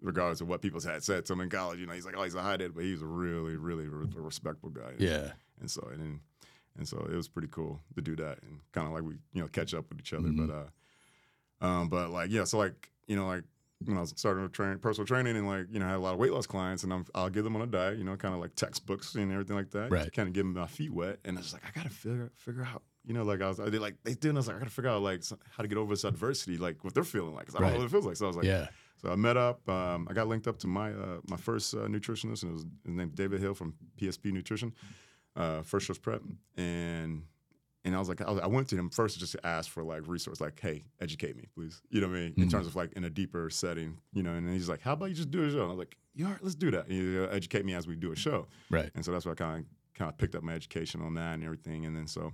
regardless 0.00 0.40
of 0.40 0.48
what 0.48 0.62
people 0.62 0.80
had 0.80 1.04
said 1.04 1.26
to 1.26 1.32
him 1.34 1.42
in 1.42 1.50
college, 1.50 1.78
you 1.78 1.84
know, 1.86 1.92
he's 1.92 2.06
like, 2.06 2.16
oh, 2.16 2.22
he's 2.22 2.34
a 2.34 2.40
high 2.42 2.52
head, 2.52 2.72
but 2.74 2.84
he's 2.84 3.02
a 3.02 3.06
really, 3.06 3.56
really 3.56 3.86
re- 3.88 4.06
respectable 4.14 4.70
guy. 4.70 4.92
Yeah. 4.98 5.32
And 5.60 5.70
so 5.70 5.86
and 5.92 6.00
then, 6.00 6.20
and 6.78 6.88
so 6.88 7.06
it 7.12 7.14
was 7.14 7.28
pretty 7.28 7.48
cool 7.48 7.80
to 7.96 8.00
do 8.00 8.16
that 8.16 8.38
and 8.42 8.60
kind 8.72 8.86
of 8.86 8.94
like 8.94 9.02
we, 9.02 9.16
you 9.34 9.42
know, 9.42 9.48
catch 9.48 9.74
up 9.74 9.84
with 9.90 10.00
each 10.00 10.14
other. 10.14 10.28
Mhm. 10.28 10.46
But 10.48 10.54
uh 10.54 11.66
um, 11.66 11.88
but 11.90 12.08
like 12.10 12.30
yeah, 12.30 12.44
so 12.44 12.56
like, 12.56 12.88
you 13.06 13.14
know, 13.14 13.26
like 13.26 13.44
when 13.86 13.96
I 13.96 14.00
was 14.00 14.12
starting 14.16 14.44
to 14.46 14.48
train 14.52 14.78
personal 14.78 15.06
training 15.06 15.36
and 15.36 15.46
like, 15.46 15.66
you 15.70 15.78
know, 15.78 15.86
I 15.86 15.90
had 15.90 15.96
a 15.96 16.00
lot 16.00 16.12
of 16.14 16.18
weight 16.18 16.32
loss 16.32 16.46
clients 16.46 16.82
and 16.84 16.92
I'm, 16.92 17.04
I'll 17.14 17.30
give 17.30 17.44
them 17.44 17.54
on 17.56 17.62
a 17.62 17.66
diet, 17.66 17.98
you 17.98 18.04
know, 18.04 18.16
kind 18.16 18.34
of 18.34 18.40
like 18.40 18.54
textbooks 18.54 19.14
and 19.14 19.30
everything 19.32 19.56
like 19.56 19.70
that. 19.70 19.90
Right. 19.90 20.12
Kind 20.12 20.28
of 20.28 20.32
give 20.34 20.44
them 20.44 20.54
my 20.54 20.66
feet 20.66 20.92
wet. 20.92 21.18
And 21.24 21.36
I 21.36 21.40
was 21.40 21.52
like, 21.52 21.62
I 21.66 21.70
gotta 21.74 21.90
figure 21.90 22.30
figure 22.36 22.64
out, 22.64 22.82
you 23.04 23.14
know, 23.14 23.22
like 23.22 23.40
I 23.42 23.48
was, 23.48 23.60
I 23.60 23.68
did 23.70 23.80
like 23.80 23.96
they 24.04 24.14
did, 24.14 24.26
and 24.30 24.38
I 24.38 24.40
was 24.40 24.46
like, 24.48 24.56
I 24.56 24.58
gotta 24.60 24.70
figure 24.70 24.90
out 24.90 25.02
like 25.02 25.22
how 25.50 25.62
to 25.62 25.68
get 25.68 25.78
over 25.78 25.92
this 25.92 26.04
adversity, 26.04 26.56
like 26.58 26.84
what 26.84 26.94
they're 26.94 27.04
feeling 27.04 27.34
like. 27.34 27.46
'cause 27.46 27.56
I 27.56 27.60
don't 27.60 27.72
know 27.72 27.78
what 27.78 27.86
it 27.86 27.90
feels 27.90 28.06
like. 28.06 28.16
So 28.16 28.26
I 28.26 28.28
was 28.28 28.36
like, 28.36 28.46
yeah. 28.46 28.68
so 28.96 29.10
I 29.10 29.16
met 29.16 29.36
up. 29.36 29.68
Um, 29.68 30.06
I 30.10 30.12
got 30.12 30.28
linked 30.28 30.46
up 30.46 30.58
to 30.60 30.66
my 30.66 30.92
uh, 30.92 31.18
my 31.28 31.36
first 31.36 31.74
uh, 31.74 31.78
nutritionist, 31.88 32.42
and 32.42 32.50
it 32.50 32.54
was 32.54 32.62
his 32.84 32.94
name 32.94 33.10
David 33.14 33.40
Hill 33.40 33.54
from 33.54 33.74
PSP 34.00 34.32
Nutrition, 34.32 34.72
uh, 35.36 35.62
First 35.62 35.86
Trust 35.86 36.02
Prep, 36.02 36.22
and 36.56 37.22
and 37.84 37.94
I 37.94 37.98
was 37.98 38.08
like, 38.08 38.20
I, 38.20 38.30
was- 38.30 38.40
I 38.42 38.46
went 38.46 38.68
to 38.68 38.76
him 38.76 38.90
first 38.90 39.18
just 39.18 39.32
to 39.32 39.46
ask 39.46 39.70
for 39.70 39.82
like 39.82 40.06
resource, 40.06 40.40
like, 40.40 40.58
hey, 40.60 40.84
educate 41.00 41.36
me, 41.36 41.48
please. 41.54 41.80
You 41.90 42.00
know 42.00 42.08
what 42.08 42.16
I 42.16 42.20
mean? 42.20 42.34
In 42.36 42.46
Mhm. 42.46 42.50
terms 42.50 42.66
of 42.66 42.76
like 42.76 42.92
in 42.92 43.04
a 43.04 43.10
deeper 43.10 43.50
setting, 43.50 43.98
you 44.12 44.22
know. 44.22 44.32
And 44.34 44.46
then 44.46 44.54
he's 44.54 44.68
like, 44.68 44.80
how 44.82 44.92
about 44.92 45.06
you 45.10 45.14
just 45.14 45.30
do 45.30 45.42
a 45.44 45.50
show? 45.50 45.62
And 45.62 45.64
I 45.64 45.68
was 45.74 45.78
like, 45.78 45.96
yeah, 46.14 46.26
right, 46.32 46.42
let's 46.42 46.54
do 46.54 46.70
that. 46.70 46.86
And 46.88 46.96
you 46.96 47.28
educate 47.30 47.64
me 47.64 47.74
as 47.74 47.86
we 47.86 47.96
do 47.96 48.12
a 48.12 48.16
show. 48.16 48.46
Right. 48.70 48.90
And 48.94 49.04
so 49.04 49.12
that's 49.12 49.24
why 49.26 49.32
I 49.32 49.34
kind 49.36 49.60
of 49.60 49.66
kind 49.98 50.08
of 50.10 50.16
picked 50.18 50.34
up 50.34 50.42
my 50.42 50.54
education 50.54 51.02
on 51.02 51.14
that 51.14 51.34
and 51.34 51.44
everything. 51.44 51.84
And 51.86 51.96
then 51.96 52.06
so 52.06 52.32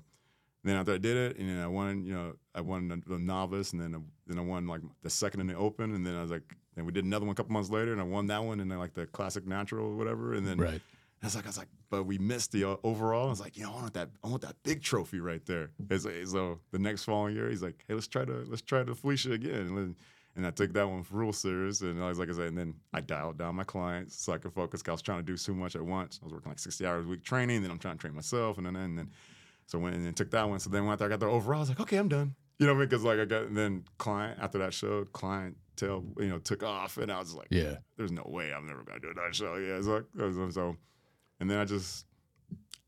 then 0.64 0.76
after 0.76 0.92
I 0.92 0.98
did 0.98 1.16
it, 1.16 1.38
and 1.38 1.48
then 1.48 1.58
I 1.58 1.66
won, 1.68 2.04
you 2.04 2.12
know, 2.12 2.34
I 2.54 2.60
won 2.60 2.88
the, 2.88 3.00
the 3.06 3.18
novice, 3.18 3.72
and 3.72 3.80
then 3.80 3.94
I, 3.94 3.98
then 4.26 4.38
I 4.38 4.42
won 4.42 4.66
like 4.66 4.80
the 5.02 5.08
second 5.10 5.40
in 5.40 5.46
the 5.46 5.54
open, 5.56 5.94
and 5.94 6.04
then 6.04 6.14
I 6.16 6.20
was 6.22 6.30
like, 6.32 6.42
then 6.74 6.84
we 6.84 6.90
did 6.92 7.04
another 7.04 7.24
one 7.24 7.32
a 7.32 7.34
couple 7.36 7.52
months 7.52 7.70
later, 7.70 7.92
and 7.92 8.00
I 8.00 8.04
won 8.04 8.26
that 8.26 8.42
one, 8.42 8.58
and 8.60 8.70
then 8.70 8.78
like 8.78 8.92
the 8.92 9.06
classic 9.06 9.46
natural 9.46 9.86
or 9.86 9.96
whatever, 9.96 10.34
and 10.34 10.44
then 10.46 10.58
Right. 10.58 10.82
I 11.22 11.26
was 11.26 11.34
like, 11.34 11.44
I 11.46 11.48
was 11.48 11.58
like, 11.58 11.68
but 11.90 12.04
we 12.04 12.16
missed 12.18 12.52
the 12.52 12.64
uh, 12.64 12.76
overall. 12.84 13.26
I 13.26 13.30
was 13.30 13.40
like, 13.40 13.56
you 13.56 13.64
know, 13.64 13.72
I 13.72 13.80
want 13.82 13.94
that, 13.94 14.10
I 14.22 14.28
want 14.28 14.42
that 14.42 14.54
big 14.62 14.82
trophy 14.82 15.18
right 15.20 15.44
there. 15.46 15.70
So 16.24 16.60
the 16.70 16.78
next 16.78 17.04
following 17.04 17.34
year, 17.34 17.50
he's 17.50 17.62
like, 17.62 17.84
hey, 17.88 17.94
let's 17.94 18.06
try 18.06 18.24
to 18.24 18.44
let's 18.48 18.62
try 18.62 18.82
the 18.84 18.94
Felicia 18.94 19.32
again, 19.32 19.94
and, 20.36 20.46
I 20.46 20.52
took 20.52 20.72
that 20.74 20.88
one 20.88 21.04
real 21.10 21.32
serious. 21.32 21.80
And 21.80 22.00
I 22.00 22.08
was 22.08 22.20
like 22.20 22.28
I 22.30 22.32
said, 22.32 22.46
and 22.46 22.56
then 22.58 22.74
I 22.92 23.00
dialed 23.00 23.38
down 23.38 23.56
my 23.56 23.64
clients 23.64 24.14
so 24.22 24.32
I 24.32 24.38
could 24.38 24.52
focus. 24.52 24.82
'cause 24.82 24.90
I 24.90 24.92
was 24.92 25.02
trying 25.02 25.18
to 25.18 25.24
do 25.24 25.36
too 25.36 25.52
much 25.54 25.74
at 25.74 25.82
once. 25.82 26.20
I 26.22 26.26
was 26.26 26.32
working 26.32 26.50
like 26.52 26.60
sixty 26.60 26.86
hours 26.86 27.04
a 27.06 27.08
week 27.08 27.24
training, 27.24 27.62
then 27.62 27.72
I'm 27.72 27.78
trying 27.80 27.96
to 27.96 28.00
train 28.00 28.14
myself, 28.14 28.56
and 28.56 28.64
then 28.64 28.76
and 28.76 28.96
then 28.96 29.10
so 29.66 29.80
went 29.80 29.96
and 29.96 30.06
then 30.06 30.14
took 30.14 30.30
that 30.30 30.48
one. 30.48 30.60
So 30.60 30.70
then 30.70 30.86
after 30.86 31.04
I 31.04 31.08
got 31.08 31.18
the 31.18 31.26
overall, 31.26 31.58
I 31.58 31.60
was 31.62 31.68
like, 31.70 31.80
okay, 31.80 31.96
I'm 31.96 32.06
done. 32.08 32.36
You 32.60 32.66
know 32.66 32.72
what 32.74 32.78
I 32.78 32.80
mean? 32.82 32.88
Because 32.90 33.02
like 33.04 33.18
I 33.18 33.24
got 33.24 33.42
and 33.46 33.56
then 33.56 33.84
client 33.98 34.38
after 34.40 34.58
that 34.58 34.72
show, 34.72 35.04
clientele, 35.06 36.04
you 36.18 36.28
know, 36.28 36.38
took 36.38 36.62
off, 36.62 36.98
and 36.98 37.10
I 37.10 37.18
was 37.18 37.34
like, 37.34 37.48
Yeah. 37.50 37.78
there's 37.96 38.12
no 38.12 38.22
way 38.26 38.52
I'm 38.54 38.66
never 38.66 38.84
gonna 38.84 39.00
do 39.00 39.12
that 39.14 39.34
show. 39.34 39.56
Yeah, 39.56 39.80
so, 39.82 40.04
so, 40.16 40.50
so 40.50 40.76
and 41.40 41.50
then 41.50 41.58
I 41.58 41.64
just 41.64 42.06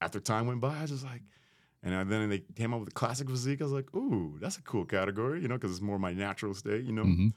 after 0.00 0.20
time 0.20 0.47
went 0.47 0.61
by, 0.61 0.76
I 0.79 0.82
was 0.82 0.91
just 0.91 1.05
like, 1.05 1.23
and 1.82 2.11
then 2.11 2.29
they 2.29 2.41
came 2.56 2.73
up 2.75 2.81
with 2.81 2.88
the 2.88 2.94
classic 2.94 3.29
physique. 3.29 3.61
I 3.61 3.64
was 3.64 3.73
like, 3.73 3.94
ooh, 3.94 4.38
that's 4.41 4.56
a 4.58 4.62
cool 4.62 4.85
category, 4.85 5.41
you 5.43 5.49
know, 5.49 5.56
because 5.56 5.70
it's 5.73 5.81
more 5.81 5.99
my 5.99 6.12
natural 6.12 6.55
state, 6.55 6.85
you 6.85 6.93
know. 6.93 7.02
hmm 7.05 7.29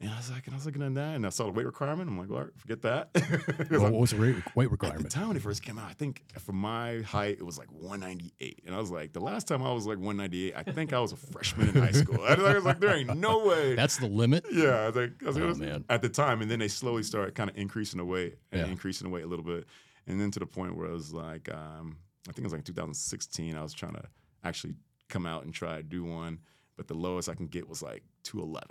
And 0.00 0.10
I 0.10 0.16
was 0.16 0.30
like, 0.30 0.44
and 0.46 0.54
I 0.54 0.56
was 0.56 0.66
looking 0.66 0.82
at 0.82 0.94
that, 0.94 1.14
and 1.14 1.24
I 1.24 1.28
saw 1.28 1.44
the 1.44 1.52
weight 1.52 1.66
requirement. 1.66 2.08
I'm 2.10 2.18
like, 2.18 2.28
well, 2.30 2.48
forget 2.56 2.82
that. 2.82 3.10
Well, 3.70 3.82
what 3.82 3.92
was 4.00 4.10
the 4.10 4.16
rate, 4.16 4.36
weight 4.56 4.70
requirement? 4.70 5.04
at 5.06 5.10
the 5.10 5.16
time 5.16 5.28
when 5.28 5.36
it 5.36 5.42
first 5.42 5.62
came 5.62 5.78
out, 5.78 5.88
I 5.88 5.92
think 5.94 6.24
for 6.40 6.52
my 6.52 7.00
height 7.02 7.38
it 7.38 7.44
was 7.46 7.58
like 7.58 7.70
198, 7.72 8.62
and 8.66 8.74
I 8.74 8.78
was 8.80 8.90
like, 8.90 9.12
the 9.12 9.20
last 9.20 9.46
time 9.48 9.62
I 9.62 9.72
was 9.72 9.86
like 9.86 9.98
198, 9.98 10.54
I 10.56 10.62
think 10.72 10.92
I 10.92 10.98
was 11.00 11.12
a 11.12 11.16
freshman 11.16 11.68
in 11.68 11.74
high 11.76 11.92
school. 11.92 12.20
I 12.28 12.34
was 12.34 12.64
like, 12.64 12.80
there 12.80 12.94
ain't 12.96 13.16
no 13.16 13.44
way. 13.46 13.74
That's 13.76 13.96
the 13.98 14.06
limit. 14.08 14.44
Yeah, 14.52 14.70
I 14.82 14.86
was 14.88 14.96
like, 14.96 15.12
I 15.22 15.26
was 15.26 15.38
Oh, 15.38 15.46
was- 15.46 15.58
man. 15.60 15.84
at 15.88 16.02
the 16.02 16.08
time, 16.08 16.42
and 16.42 16.50
then 16.50 16.58
they 16.58 16.68
slowly 16.68 17.02
started 17.04 17.34
kind 17.36 17.48
of 17.50 17.56
increasing 17.56 17.98
the 17.98 18.04
weight 18.04 18.36
and 18.50 18.62
Yeah. 18.62 18.66
increasing 18.72 19.06
the 19.08 19.14
weight 19.14 19.24
a 19.24 19.28
little 19.28 19.44
bit, 19.44 19.66
and 20.06 20.20
then 20.20 20.30
to 20.32 20.38
the 20.40 20.46
point 20.46 20.76
where 20.76 20.88
it 20.88 20.92
was 20.92 21.12
like, 21.12 21.48
um, 21.52 21.96
I 22.28 22.32
think 22.32 22.38
it 22.40 22.44
was 22.44 22.52
like 22.52 22.64
2016. 22.64 23.56
I 23.56 23.62
was 23.62 23.72
trying 23.72 23.94
to 23.94 24.04
actually 24.44 24.74
come 25.08 25.26
out 25.26 25.44
and 25.44 25.52
try 25.52 25.76
to 25.76 25.82
do 25.82 26.04
one, 26.04 26.38
but 26.76 26.88
the 26.88 26.94
lowest 26.94 27.28
I 27.28 27.34
can 27.34 27.46
get 27.46 27.68
was 27.68 27.82
like 27.82 28.02
211, 28.24 28.68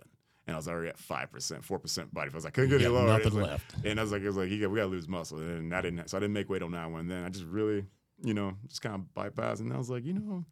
and 0.48 0.56
I 0.56 0.57
was 0.57 0.68
already 0.68 0.89
at 0.89 0.98
five 0.98 1.31
percent, 1.31 1.63
four 1.63 1.80
percent 1.80 2.13
body 2.13 2.30
fat. 2.30 2.36
I 2.36 2.38
was 2.38 2.44
like, 2.45 2.54
couldn't 2.54 2.69
get 2.72 2.81
any 2.81 2.89
lower. 2.89 3.07
Nothing 3.07 3.33
like- 3.39 3.51
left. 3.51 3.75
and 3.86 4.00
I 4.00 4.04
was 4.04 4.12
like, 4.12 4.22
it 4.22 4.28
was 4.28 4.38
like, 4.38 4.50
yeah, 4.50 4.68
we 4.68 4.78
gotta 4.78 4.88
lose 4.88 5.07
muscle, 5.07 5.38
and 5.39 5.74
I 5.74 5.81
didn't, 5.81 6.10
so 6.10 6.18
I 6.18 6.19
didn't 6.19 6.33
make 6.33 6.50
weight 6.50 6.63
on 6.63 6.72
that 6.72 6.89
one. 6.92 7.07
Then 7.07 7.24
I 7.24 7.30
just 7.30 7.45
really, 7.45 7.86
you 8.24 8.33
know, 8.33 8.54
just 8.68 8.81
kind 8.81 8.95
of 8.95 9.01
bypassed, 9.13 9.60
and 9.60 9.72
I 9.74 9.78
was 9.78 9.89
like, 9.89 10.06
you 10.06 10.13
know. 10.13 10.45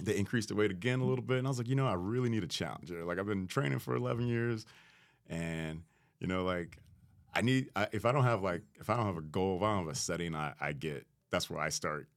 They 0.00 0.16
increased 0.16 0.48
the 0.48 0.54
weight 0.54 0.70
again 0.70 1.00
a 1.00 1.04
little 1.04 1.24
bit, 1.24 1.38
and 1.38 1.46
I 1.46 1.50
was 1.50 1.58
like, 1.58 1.68
you 1.68 1.74
know, 1.74 1.86
I 1.86 1.94
really 1.94 2.30
need 2.30 2.44
a 2.44 2.46
challenger. 2.46 3.04
Like 3.04 3.18
I've 3.18 3.26
been 3.26 3.46
training 3.48 3.80
for 3.80 3.94
11 3.96 4.26
years, 4.26 4.64
and 5.28 5.82
you 6.20 6.28
know 6.28 6.44
like 6.44 6.78
i 7.34 7.40
need 7.42 7.68
I, 7.76 7.88
if 7.92 8.04
i 8.04 8.12
don't 8.12 8.24
have 8.24 8.42
like 8.42 8.62
if 8.80 8.88
i 8.90 8.96
don't 8.96 9.06
have 9.06 9.16
a 9.16 9.22
goal 9.22 9.56
if 9.56 9.62
i 9.62 9.66
don't 9.74 9.84
have 9.86 9.92
a 9.92 9.94
setting 9.96 10.34
i, 10.34 10.52
I 10.60 10.72
get 10.72 11.06
that's 11.30 11.48
where 11.50 11.60
i 11.60 11.68
start 11.68 12.08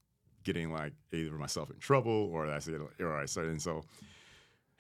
getting 0.44 0.72
like 0.72 0.94
either 1.14 1.32
myself 1.38 1.70
in 1.72 1.78
trouble 1.80 2.30
or 2.32 2.48
i 2.52 2.60
say 2.60 2.74
or 3.00 3.16
i 3.18 3.26
start 3.26 3.48
and 3.48 3.62
so 3.62 3.84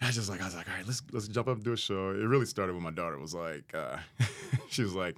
i 0.01 0.11
just 0.11 0.29
like 0.29 0.41
i 0.41 0.45
was 0.45 0.55
like 0.55 0.67
all 0.69 0.75
right 0.75 0.85
let's 0.85 1.01
let's 1.11 1.27
jump 1.27 1.47
up 1.47 1.55
and 1.55 1.63
do 1.63 1.73
a 1.73 1.77
show 1.77 2.09
it 2.11 2.17
really 2.25 2.45
started 2.45 2.73
when 2.73 2.83
my 2.83 2.91
daughter 2.91 3.17
was 3.17 3.33
like 3.33 3.73
uh 3.73 3.97
she 4.69 4.81
was 4.83 4.93
like 4.93 5.15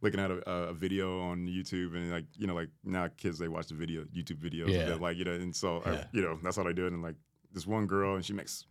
looking 0.00 0.20
at 0.20 0.30
a, 0.30 0.36
a 0.50 0.72
video 0.74 1.20
on 1.22 1.46
youtube 1.48 1.96
and 1.96 2.10
like 2.12 2.26
you 2.36 2.46
know 2.46 2.54
like 2.54 2.68
now 2.84 3.08
kids 3.16 3.38
they 3.38 3.48
watch 3.48 3.66
the 3.68 3.74
video 3.74 4.04
youtube 4.14 4.38
videos 4.38 4.68
Yeah. 4.68 4.92
and 4.92 5.00
like 5.00 5.16
you 5.16 5.24
know 5.24 5.32
and 5.32 5.54
so 5.56 5.82
I- 5.84 5.92
Yeah. 5.92 6.04
you 6.12 6.22
know 6.22 6.38
that's 6.42 6.56
how 6.56 6.62
they 6.62 6.72
do 6.72 6.86
it 6.86 6.92
and 6.92 7.02
like 7.02 7.16
this 7.52 7.66
one 7.66 7.86
girl 7.86 8.14
and 8.14 8.24
she 8.24 8.32
makes 8.34 8.66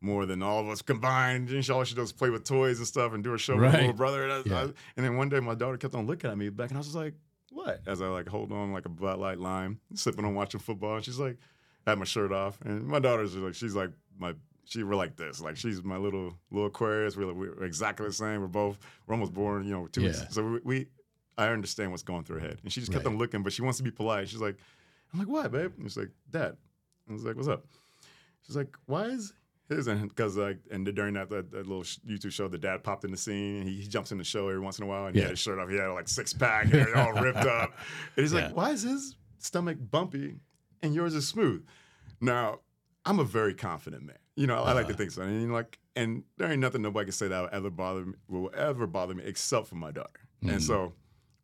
more 0.00 0.26
than 0.26 0.42
all 0.42 0.60
of 0.60 0.68
us 0.68 0.82
combined. 0.82 1.48
And 1.50 1.64
she 1.64 1.72
all 1.72 1.84
she 1.84 1.94
does 1.94 2.08
is 2.08 2.12
play 2.12 2.30
with 2.30 2.44
toys 2.44 2.78
and 2.78 2.86
stuff 2.86 3.12
and 3.12 3.22
do 3.24 3.34
a 3.34 3.38
show 3.38 3.54
right. 3.54 3.62
with 3.66 3.72
her 3.74 3.78
little 3.80 3.92
brother. 3.94 4.24
And, 4.28 4.32
I, 4.32 4.42
Yeah. 4.48 4.58
I- 4.60 4.72
and 4.96 5.04
then 5.06 5.16
one 5.16 5.28
day 5.28 5.40
my 5.40 5.54
daughter 5.54 5.76
kept 5.76 5.94
on 5.94 6.06
looking 6.06 6.30
at 6.30 6.38
me 6.38 6.48
back, 6.50 6.68
and 6.70 6.76
I 6.76 6.80
was 6.80 6.86
just 6.88 6.96
like, 6.96 7.14
"What?" 7.50 7.80
As 7.86 8.00
I 8.02 8.06
like 8.06 8.28
hold 8.28 8.52
on 8.52 8.72
like 8.72 8.86
a 8.86 8.88
Bud 8.90 9.18
Light 9.18 9.38
lime, 9.38 9.80
sipping 9.94 10.24
on 10.24 10.34
watching 10.34 10.60
football. 10.60 10.96
And 10.96 11.04
she's 11.04 11.18
like, 11.18 11.36
I 11.86 11.90
had 11.90 11.98
my 11.98 12.04
shirt 12.04 12.32
off, 12.32 12.58
and 12.64 12.86
my 12.86 12.98
daughter's 12.98 13.34
like, 13.36 13.54
she's 13.54 13.74
like 13.74 13.90
my. 14.18 14.34
She 14.64 14.82
we're 14.82 14.96
like 14.96 15.16
this, 15.16 15.40
like 15.40 15.56
she's 15.56 15.82
my 15.82 15.96
little 15.96 16.34
little 16.50 16.66
Aquarius. 16.66 17.16
We're, 17.16 17.32
we're 17.32 17.64
exactly 17.64 18.06
the 18.06 18.12
same. 18.12 18.42
We're 18.42 18.48
both 18.48 18.78
we're 19.06 19.14
almost 19.14 19.32
born, 19.32 19.64
you 19.64 19.72
know, 19.72 19.86
two 19.86 20.02
weeks. 20.02 20.20
Yeah. 20.20 20.28
So 20.28 20.42
we, 20.44 20.60
we, 20.62 20.86
I 21.38 21.48
understand 21.48 21.90
what's 21.90 22.02
going 22.02 22.24
through 22.24 22.40
her 22.40 22.46
head, 22.48 22.58
and 22.62 22.70
she 22.70 22.80
just 22.80 22.92
kept 22.92 23.06
Right. 23.06 23.12
on 23.12 23.18
looking, 23.18 23.42
but 23.42 23.54
she 23.54 23.62
wants 23.62 23.78
to 23.78 23.82
be 23.82 23.90
polite. 23.90 24.28
She's 24.28 24.42
like, 24.42 24.58
I'm 25.14 25.20
like, 25.20 25.28
what, 25.28 25.50
babe? 25.50 25.72
And 25.78 25.86
she's 25.90 25.96
like, 25.96 26.10
Dad. 26.30 26.54
I 27.08 27.12
was 27.14 27.24
like, 27.24 27.36
what's 27.36 27.48
up? 27.48 27.64
She's 28.46 28.56
like, 28.56 28.76
why 28.84 29.04
is 29.04 29.32
his 29.68 29.86
and 29.86 30.08
because 30.08 30.36
like 30.36 30.58
and 30.70 30.84
during 30.94 31.14
that, 31.14 31.28
that 31.30 31.50
that 31.50 31.66
little 31.66 31.82
YouTube 31.82 32.32
show, 32.32 32.48
the 32.48 32.58
dad 32.58 32.82
popped 32.82 33.04
in 33.04 33.10
the 33.10 33.16
scene 33.16 33.60
and 33.60 33.68
he, 33.68 33.80
he 33.82 33.86
jumps 33.88 34.12
in 34.12 34.18
the 34.18 34.24
show 34.24 34.48
every 34.48 34.60
once 34.60 34.78
in 34.78 34.84
a 34.84 34.86
while 34.86 35.06
and 35.06 35.14
he 35.14 35.20
had 35.20 35.30
his 35.30 35.38
shirt 35.38 35.58
off. 35.58 35.68
He 35.68 35.76
had 35.76 35.88
like 35.88 36.08
six 36.08 36.32
pack 36.32 36.64
and 36.66 36.74
it 36.74 36.94
all 36.94 37.12
ripped 37.12 37.38
up. 37.46 37.72
And 38.16 38.22
he's 38.24 38.32
Yeah. 38.32 38.46
like, 38.46 38.56
why 38.56 38.70
is 38.70 38.82
his 38.82 39.16
stomach 39.38 39.76
bumpy 39.90 40.40
and 40.82 40.94
yours 40.94 41.14
is 41.14 41.26
smooth? 41.28 41.64
Now. 42.20 42.60
I'm 43.04 43.20
a 43.20 43.24
very 43.24 43.54
confident 43.54 44.02
man. 44.02 44.18
You 44.36 44.46
know, 44.46 44.56
I 44.64 44.72
like 44.72 44.84
to 44.86 44.90
Uh-huh. 44.92 44.98
think 44.98 45.12
so. 45.12 45.22
And 45.22 45.50
like, 45.50 45.78
and 45.96 46.24
there 46.36 46.50
ain't 46.50 46.60
nothing 46.60 46.82
nobody 46.82 47.06
can 47.06 47.12
say 47.12 47.28
that 47.28 47.40
will 47.40 47.48
ever 47.52 47.70
bother 47.70 48.04
me, 48.04 48.12
will 48.28 48.50
ever 48.54 48.86
bother 48.86 49.14
me 49.14 49.22
except 49.24 49.66
for 49.66 49.76
my 49.76 49.90
daughter. 49.90 50.20
Mhm. 50.44 50.50
And 50.52 50.62
so 50.62 50.92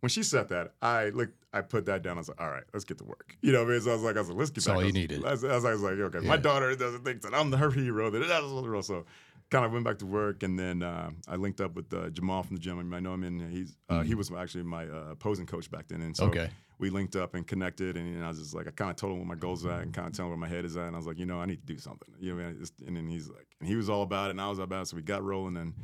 when 0.05 0.11
she 0.11 0.23
said 0.23 0.49
that, 0.51 0.73
I 0.83 1.09
looked, 1.09 1.35
I 1.53 1.63
put 1.63 1.87
that 1.87 2.03
down. 2.03 2.17
I 2.19 2.21
was 2.21 2.29
like, 2.29 2.41
all 2.41 2.51
right, 2.51 2.65
let's 2.73 2.85
get 2.85 2.99
to 2.99 3.05
work. 3.05 3.37
You 3.41 3.53
know 3.53 3.61
what 3.63 3.69
I 3.69 3.73
mean? 3.73 3.81
So 3.81 3.91
I 3.91 3.95
was 3.95 4.03
like, 4.03 4.17
I 4.17 4.21
was 4.21 4.29
like, 4.29 4.39
let's 4.39 4.51
get 4.51 4.57
That's 4.57 4.67
back. 4.67 4.75
all 4.77 4.81
I 4.83 4.85
was- 4.85 4.95
needed. 4.95 5.25
I 5.25 5.31
was, 5.31 5.45
I 5.45 5.55
was, 5.55 5.65
I 5.65 5.73
like, 5.75 5.99
okay, 5.99 6.21
my 6.21 6.37
daughter 6.37 6.75
doesn't 6.77 7.05
think 7.05 7.23
that 7.23 7.35
I'm 7.35 7.51
her 7.53 7.71
hero. 7.83 8.11
That 8.11 8.19
that's 8.29 8.43
the 8.47 8.69
role. 8.69 8.83
So 8.83 9.05
kind 9.51 9.65
of 9.65 9.73
went 9.73 9.85
back 9.85 9.99
to 9.99 10.07
work, 10.07 10.43
and 10.43 10.59
then 10.59 10.83
uh, 10.83 11.11
I 11.29 11.37
linked 11.37 11.61
up 11.61 11.75
with 11.77 11.93
uh, 11.93 12.11
Jamal 12.11 12.43
from 12.43 12.57
the 12.57 12.61
gym. 12.63 12.79
I, 12.79 12.83
mean, 12.83 12.95
I 12.95 13.01
know 13.01 13.15
him, 13.15 13.25
and 13.25 13.51
he's 13.53 13.77
uh, 13.89 14.03
he 14.03 14.15
was 14.15 14.31
actually 14.33 14.65
my 14.65 14.87
uh, 14.87 15.11
opposing 15.13 15.47
coach 15.47 15.71
back 15.71 15.89
then. 15.89 16.01
And 16.03 16.17
so 16.17 16.25
Mm-hmm. 16.25 16.39
Okay. 16.39 16.51
we 16.79 16.91
linked 16.91 17.15
up 17.17 17.35
and 17.35 17.47
connected, 17.47 17.97
and 17.97 18.07
you 18.13 18.19
know, 18.19 18.25
I 18.25 18.29
was 18.29 18.39
just 18.39 18.55
like, 18.55 18.67
I 18.67 18.71
kind 18.73 18.91
of 18.91 18.97
told 18.97 19.13
him 19.13 19.19
what 19.21 19.29
my 19.29 19.35
goals 19.37 19.65
are 19.65 19.81
and 19.81 19.93
kind 19.95 20.09
of 20.09 20.15
tell 20.15 20.25
him 20.27 20.31
where 20.31 20.39
my 20.39 20.49
head 20.49 20.65
is 20.65 20.77
at, 20.77 20.85
and 20.87 20.97
I 20.97 20.99
was 20.99 21.07
like, 21.07 21.19
you 21.19 21.27
know, 21.27 21.39
I 21.41 21.47
need 21.47 21.61
to 21.67 21.67
do 21.75 21.79
something. 21.79 22.09
You 22.19 22.31
know, 22.33 22.43
man, 22.43 22.51
it's- 22.53 22.73
and 22.87 22.97
then 22.97 23.07
he's 23.09 23.29
like, 23.29 23.47
and 23.61 23.69
he 23.69 23.77
was 23.77 23.89
all 23.89 24.03
about 24.03 24.29
it, 24.29 24.31
and 24.31 24.41
I 24.41 24.49
was 24.49 24.59
all 24.59 24.65
about 24.65 24.83
it, 24.83 24.87
so 24.89 24.97
we 24.97 25.03
got 25.03 25.23
rolling, 25.23 25.57
and 25.57 25.75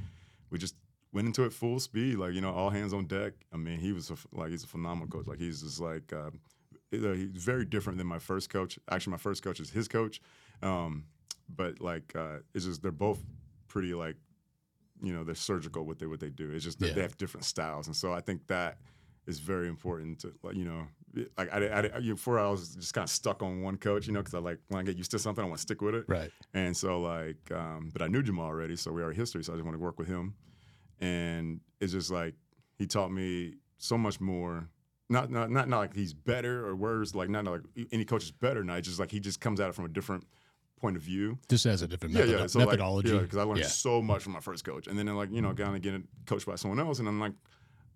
we 0.51 0.59
just 0.59 0.75
went 1.13 1.27
into 1.27 1.45
it 1.45 1.53
full 1.53 1.81
speed, 1.81 2.17
like 2.17 2.33
you 2.35 2.41
know, 2.41 2.53
all 2.53 2.71
hands 2.71 2.93
on 2.93 3.07
deck. 3.07 3.33
I 3.53 3.57
mean, 3.57 3.79
he 3.79 3.93
was 3.93 4.11
a, 4.11 4.17
like 4.33 4.51
he's 4.51 4.65
a 4.65 4.69
phenomenal 4.69 5.09
coach. 5.09 5.27
Like 5.27 5.39
he's 5.39 5.63
just 5.63 5.81
like 5.81 6.13
uh, 6.13 6.31
he's 6.91 7.01
very 7.45 7.65
different 7.65 7.99
than 7.99 8.07
my 8.07 8.19
first 8.19 8.51
coach. 8.51 8.79
Actually, 8.91 9.13
my 9.13 9.17
first 9.19 9.43
coach 9.43 9.61
is 9.61 9.71
his 9.71 9.89
coach, 9.89 10.21
um, 10.63 11.05
but 11.55 11.81
like 11.81 12.13
uh, 12.17 12.39
it's 12.55 12.65
just 12.65 12.83
they're 12.83 12.93
both 12.93 13.21
pretty 13.69 13.95
like 13.95 14.17
you 15.03 15.13
know 15.13 15.25
they're 15.25 15.35
surgical 15.35 15.85
with 15.85 15.99
they 15.99 16.07
what 16.07 16.21
they 16.21 16.31
do. 16.31 16.51
It's 16.53 16.65
just 16.65 16.79
that 16.81 16.89
Yeah. 16.89 16.93
they 16.95 17.03
have 17.03 17.17
different 17.17 17.45
styles, 17.45 17.87
and 17.87 17.97
so 17.97 18.13
I 18.13 18.21
think 18.21 18.47
that 18.49 18.79
is 19.27 19.39
very 19.39 19.69
important 19.69 20.19
to 20.21 20.33
like 20.43 20.57
you 20.57 20.65
know 20.65 20.87
like 21.37 21.53
I, 21.53 21.67
I, 21.67 21.97
I 21.97 22.01
before 22.01 22.39
I 22.39 22.49
was 22.49 22.75
just 22.77 22.95
kind 22.95 23.05
of 23.05 23.11
stuck 23.11 23.43
on 23.43 23.63
one 23.63 23.77
coach, 23.77 24.07
you 24.07 24.13
know, 24.13 24.21
because 24.21 24.35
I 24.35 24.39
like 24.39 24.59
when 24.69 24.81
I 24.81 24.85
get 24.85 24.97
used 24.97 25.11
to 25.11 25.19
something, 25.19 25.45
I 25.45 25.49
want 25.49 25.59
to 25.59 25.63
stick 25.63 25.83
with 25.83 25.95
it. 25.97 26.05
Right. 26.07 26.31
And 26.55 26.77
so 26.77 27.01
like, 27.01 27.51
um, 27.53 27.91
but 27.93 28.01
I 28.03 28.07
knew 28.07 28.23
Jamal 28.23 28.47
already, 28.47 28.77
so 28.77 28.93
we 28.93 29.03
already 29.03 29.17
history. 29.19 29.43
So 29.43 29.53
I 29.53 29.57
just 29.57 29.65
want 29.65 29.75
to 29.77 29.83
work 29.83 29.99
with 29.99 30.07
him, 30.07 30.35
and 31.01 31.61
it's 31.81 31.93
just 31.93 32.11
like 32.11 32.35
he 32.79 32.87
taught 32.87 33.11
me 33.11 33.55
so 33.79 33.97
much 33.99 34.21
more. 34.21 34.69
Not 35.09 35.31
not 35.31 35.51
not, 35.51 35.69
not 35.69 35.79
like 35.79 35.95
he's 35.95 36.15
better 36.15 36.67
or 36.67 36.77
worse. 36.77 37.15
Like 37.15 37.29
not 37.29 37.45
like 37.45 37.63
any 37.93 38.05
coach 38.05 38.25
is 38.25 38.31
better. 38.31 38.63
Not 38.63 38.83
just 38.83 39.01
like 39.01 39.11
he 39.11 39.19
just 39.21 39.41
comes 39.41 39.59
at 39.61 39.69
it 39.69 39.75
from 39.75 39.85
a 39.85 39.89
different 39.89 40.25
point 40.81 40.97
of 40.97 41.03
view. 41.03 41.39
Just 41.49 41.65
has 41.65 41.83
a 41.83 41.89
different 41.89 42.15
Yeah, 42.15 42.21
method- 42.27 42.41
yeah. 42.41 42.47
So 42.47 42.59
methodology. 42.61 43.09
Like, 43.09 43.17
yeah, 43.17 43.23
because 43.23 43.39
I 43.39 43.43
learned 43.43 43.59
Yeah. 43.61 43.67
so 43.67 44.01
much 44.01 44.23
from 44.23 44.33
my 44.33 44.41
first 44.41 44.65
coach, 44.65 44.87
and 44.87 44.99
then 44.99 45.07
like 45.17 45.31
you 45.33 45.43
know, 45.43 45.53
kind 45.55 45.75
of 45.75 45.83
getting 45.83 46.07
coached 46.27 46.47
by 46.47 46.55
someone 46.55 46.79
else, 46.79 47.01
and 47.01 47.09
I'm 47.09 47.19
like, 47.21 47.33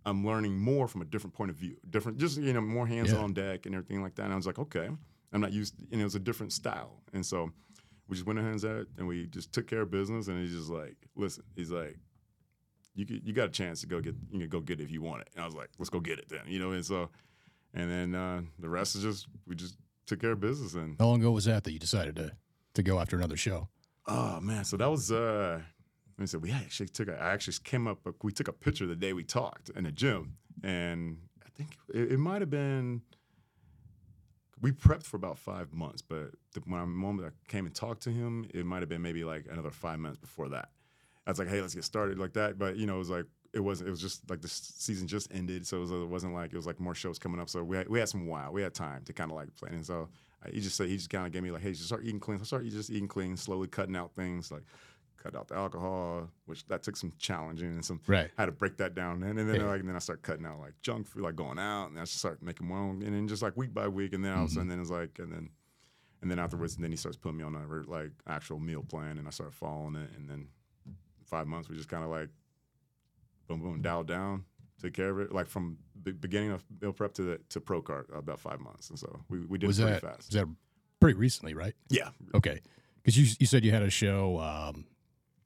I'm 0.04 0.26
learning 0.26 0.58
more 0.58 0.86
from 0.88 1.00
a 1.02 1.04
different 1.06 1.34
point 1.34 1.50
of 1.50 1.56
view, 1.56 1.76
different, 1.88 2.18
just 2.18 2.36
you 2.38 2.52
know, 2.52 2.60
more 2.60 2.86
hands 2.86 3.12
Yeah. 3.12 3.18
on 3.18 3.32
deck 3.32 3.64
and 3.64 3.74
everything 3.74 4.02
like 4.02 4.16
that. 4.16 4.24
And 4.24 4.32
I 4.32 4.36
was 4.36 4.46
like, 4.46 4.58
okay, 4.58 4.90
I'm 5.32 5.40
not 5.40 5.52
used, 5.52 5.74
and 5.92 6.00
it 6.00 6.04
was 6.04 6.14
a 6.14 6.18
different 6.20 6.52
style, 6.52 7.00
and 7.14 7.24
so 7.24 7.50
we 8.08 8.16
just 8.16 8.26
went 8.26 8.38
hands 8.40 8.64
at 8.66 8.76
it, 8.76 8.88
and 8.98 9.06
we 9.06 9.28
just 9.28 9.52
took 9.52 9.66
care 9.66 9.80
of 9.82 9.90
business. 9.90 10.28
And 10.28 10.38
he's 10.40 10.52
just 10.54 10.68
like, 10.68 10.96
listen, 11.16 11.44
he's 11.56 11.70
like, 11.70 11.96
you 12.94 13.06
could, 13.06 13.26
you 13.26 13.32
got 13.32 13.46
a 13.46 13.52
chance 13.52 13.80
to 13.80 13.86
go 13.86 14.00
get, 14.00 14.14
you 14.30 14.40
can 14.40 14.48
go 14.48 14.60
get 14.60 14.80
it 14.80 14.84
if 14.84 14.90
you 14.90 15.02
want 15.02 15.22
it. 15.22 15.28
And 15.34 15.42
I 15.42 15.46
was 15.46 15.54
like, 15.54 15.70
let's 15.78 15.90
go 15.90 16.00
get 16.00 16.18
it 16.18 16.28
then, 16.28 16.42
you 16.46 16.58
know. 16.58 16.72
And 16.72 16.84
so, 16.84 17.10
and 17.72 17.90
then 17.90 18.14
uh, 18.14 18.42
the 18.58 18.68
rest 18.68 18.94
is 18.94 19.02
just 19.02 19.26
we 19.46 19.54
just 19.54 19.76
took 20.06 20.20
care 20.20 20.32
of 20.32 20.40
business 20.40 20.74
and. 20.74 20.96
How 20.98 21.06
long 21.06 21.20
ago 21.20 21.30
was 21.32 21.46
that 21.46 21.64
that 21.64 21.72
you 21.72 21.78
decided 21.78 22.16
to 22.16 22.32
to 22.74 22.82
go 22.82 22.98
after 22.98 23.16
another 23.16 23.36
show? 23.36 23.68
Oh 24.06 24.40
man, 24.40 24.64
so 24.64 24.76
that 24.76 24.90
was 24.90 25.10
uh 25.10 25.60
let 26.16 26.20
me 26.20 26.26
say 26.26 26.38
we 26.38 26.52
actually 26.52 26.88
took 26.88 27.08
a, 27.08 27.20
I 27.20 27.32
actually 27.32 27.56
came 27.64 27.88
up 27.88 27.98
we 28.22 28.32
took 28.32 28.48
a 28.48 28.52
picture 28.52 28.86
the 28.86 28.94
day 28.94 29.12
we 29.12 29.24
talked 29.24 29.70
in 29.70 29.84
the 29.84 29.92
gym 29.92 30.36
and 30.62 31.18
I 31.44 31.48
think 31.56 31.76
it, 31.92 32.12
it 32.12 32.18
might 32.18 32.42
have 32.42 32.50
been 32.50 33.02
we 34.60 34.72
prepped 34.72 35.02
for 35.02 35.18
about 35.18 35.38
five 35.38 35.74
months, 35.74 36.00
but 36.00 36.30
the 36.54 36.60
when 36.66 36.80
I, 36.80 36.84
moment 36.84 37.28
I 37.28 37.50
came 37.50 37.66
and 37.66 37.74
talked 37.74 38.02
to 38.04 38.10
him, 38.10 38.48
it 38.54 38.64
might 38.64 38.80
have 38.80 38.88
been 38.88 39.02
maybe 39.02 39.24
like 39.24 39.46
another 39.50 39.70
five 39.70 39.98
months 39.98 40.18
before 40.18 40.48
that. 40.50 40.70
I 41.26 41.30
was 41.30 41.38
like, 41.38 41.48
hey, 41.48 41.60
let's 41.60 41.74
get 41.74 41.84
started 41.84 42.18
like 42.18 42.34
that. 42.34 42.58
But 42.58 42.76
you 42.76 42.86
know, 42.86 42.96
it 42.96 42.98
was 42.98 43.10
like 43.10 43.26
it 43.52 43.60
wasn't. 43.60 43.88
It 43.88 43.90
was 43.92 44.00
just 44.00 44.28
like 44.28 44.40
the 44.40 44.48
season 44.48 45.06
just 45.06 45.32
ended, 45.32 45.66
so 45.66 45.78
it, 45.78 45.80
was, 45.80 45.90
it 45.92 46.08
wasn't 46.08 46.34
like 46.34 46.52
it 46.52 46.56
was 46.56 46.66
like 46.66 46.80
more 46.80 46.94
shows 46.94 47.18
coming 47.18 47.40
up. 47.40 47.48
So 47.48 47.62
we 47.64 47.76
had, 47.76 47.88
we 47.88 47.98
had 47.98 48.08
some 48.08 48.26
while, 48.26 48.52
we 48.52 48.62
had 48.62 48.74
time 48.74 49.04
to 49.04 49.12
kind 49.12 49.30
of 49.30 49.36
like 49.36 49.54
plan. 49.54 49.74
And 49.74 49.86
so 49.86 50.08
uh, 50.44 50.50
he 50.52 50.60
just 50.60 50.76
said 50.76 50.88
he 50.88 50.96
just 50.96 51.10
kind 51.10 51.26
of 51.26 51.32
gave 51.32 51.42
me 51.42 51.50
like, 51.50 51.62
hey, 51.62 51.72
just 51.72 51.86
start 51.86 52.04
eating 52.04 52.20
clean. 52.20 52.38
So 52.38 52.44
start 52.44 52.64
you 52.64 52.70
just 52.70 52.90
eating 52.90 53.08
clean, 53.08 53.36
slowly 53.36 53.68
cutting 53.68 53.96
out 53.96 54.14
things 54.14 54.50
like 54.50 54.64
cut 55.16 55.34
out 55.36 55.48
the 55.48 55.54
alcohol, 55.54 56.28
which 56.46 56.66
that 56.66 56.82
took 56.82 56.96
some 56.96 57.12
challenging 57.18 57.68
and 57.68 57.84
some 57.84 58.00
Right. 58.06 58.30
I 58.36 58.42
had 58.42 58.46
to 58.46 58.52
break 58.52 58.76
that 58.78 58.94
down. 58.94 59.22
And, 59.22 59.38
and 59.38 59.48
then 59.48 59.60
Yeah. 59.60 59.68
like 59.68 59.80
and 59.80 59.88
then 59.88 59.96
I 59.96 60.00
started 60.00 60.22
cutting 60.22 60.44
out 60.44 60.58
like 60.60 60.74
junk 60.82 61.06
food, 61.06 61.22
like 61.22 61.36
going 61.36 61.58
out, 61.58 61.86
and 61.90 61.98
I 61.98 62.02
just 62.02 62.18
started 62.18 62.42
making 62.42 62.68
my 62.68 62.76
own. 62.76 63.02
And 63.02 63.14
then 63.14 63.28
just 63.28 63.40
like 63.42 63.56
week 63.56 63.72
by 63.72 63.88
week, 63.88 64.12
and 64.12 64.24
then 64.24 64.32
all 64.32 64.44
of 64.44 64.50
a 64.50 64.50
Mm-hmm. 64.50 64.54
sudden, 64.54 64.68
then 64.68 64.80
it's 64.80 64.90
like, 64.90 65.18
and 65.20 65.32
then 65.32 65.50
and 66.20 66.30
then 66.30 66.38
afterwards, 66.38 66.76
then 66.76 66.90
he 66.90 66.96
starts 66.96 67.16
putting 67.16 67.38
me 67.38 67.44
on 67.44 67.54
a 67.54 67.90
like 67.90 68.10
actual 68.26 68.58
meal 68.58 68.82
plan, 68.82 69.18
and 69.18 69.26
I 69.26 69.30
started 69.30 69.54
following 69.54 69.94
it. 69.96 70.10
And 70.16 70.28
then 70.28 70.48
five 71.34 71.46
months, 71.48 71.68
we 71.68 71.74
just 71.76 71.88
kind 71.88 72.04
of 72.04 72.10
like 72.10 72.28
boom, 73.48 73.60
boom, 73.60 73.82
dialed 73.82 74.06
down, 74.06 74.44
took 74.80 74.92
care 74.94 75.10
of 75.10 75.18
it. 75.18 75.32
Like 75.32 75.48
from 75.48 75.78
the 76.04 76.12
beginning 76.12 76.52
of 76.52 76.62
meal 76.80 76.92
prep 76.92 77.12
to 77.14 77.22
the 77.22 77.40
to 77.50 77.60
pro 77.60 77.82
cart, 77.82 78.08
about 78.14 78.38
five 78.38 78.60
months. 78.60 78.90
And 78.90 78.98
so 78.98 79.20
we, 79.28 79.40
we 79.40 79.58
did 79.58 79.66
was 79.66 79.78
it 79.80 79.82
pretty 79.82 79.94
that 80.00 80.00
fast. 80.16 80.28
was 80.28 80.34
that 80.40 80.46
pretty 81.00 81.18
recently, 81.18 81.54
right? 81.54 81.74
yeah, 81.88 82.10
Okay, 82.34 82.60
because 83.02 83.18
you 83.18 83.26
you 83.40 83.46
said 83.46 83.64
you 83.64 83.72
had 83.72 83.82
a 83.82 83.90
show. 83.90 84.38
Um, 84.38 84.86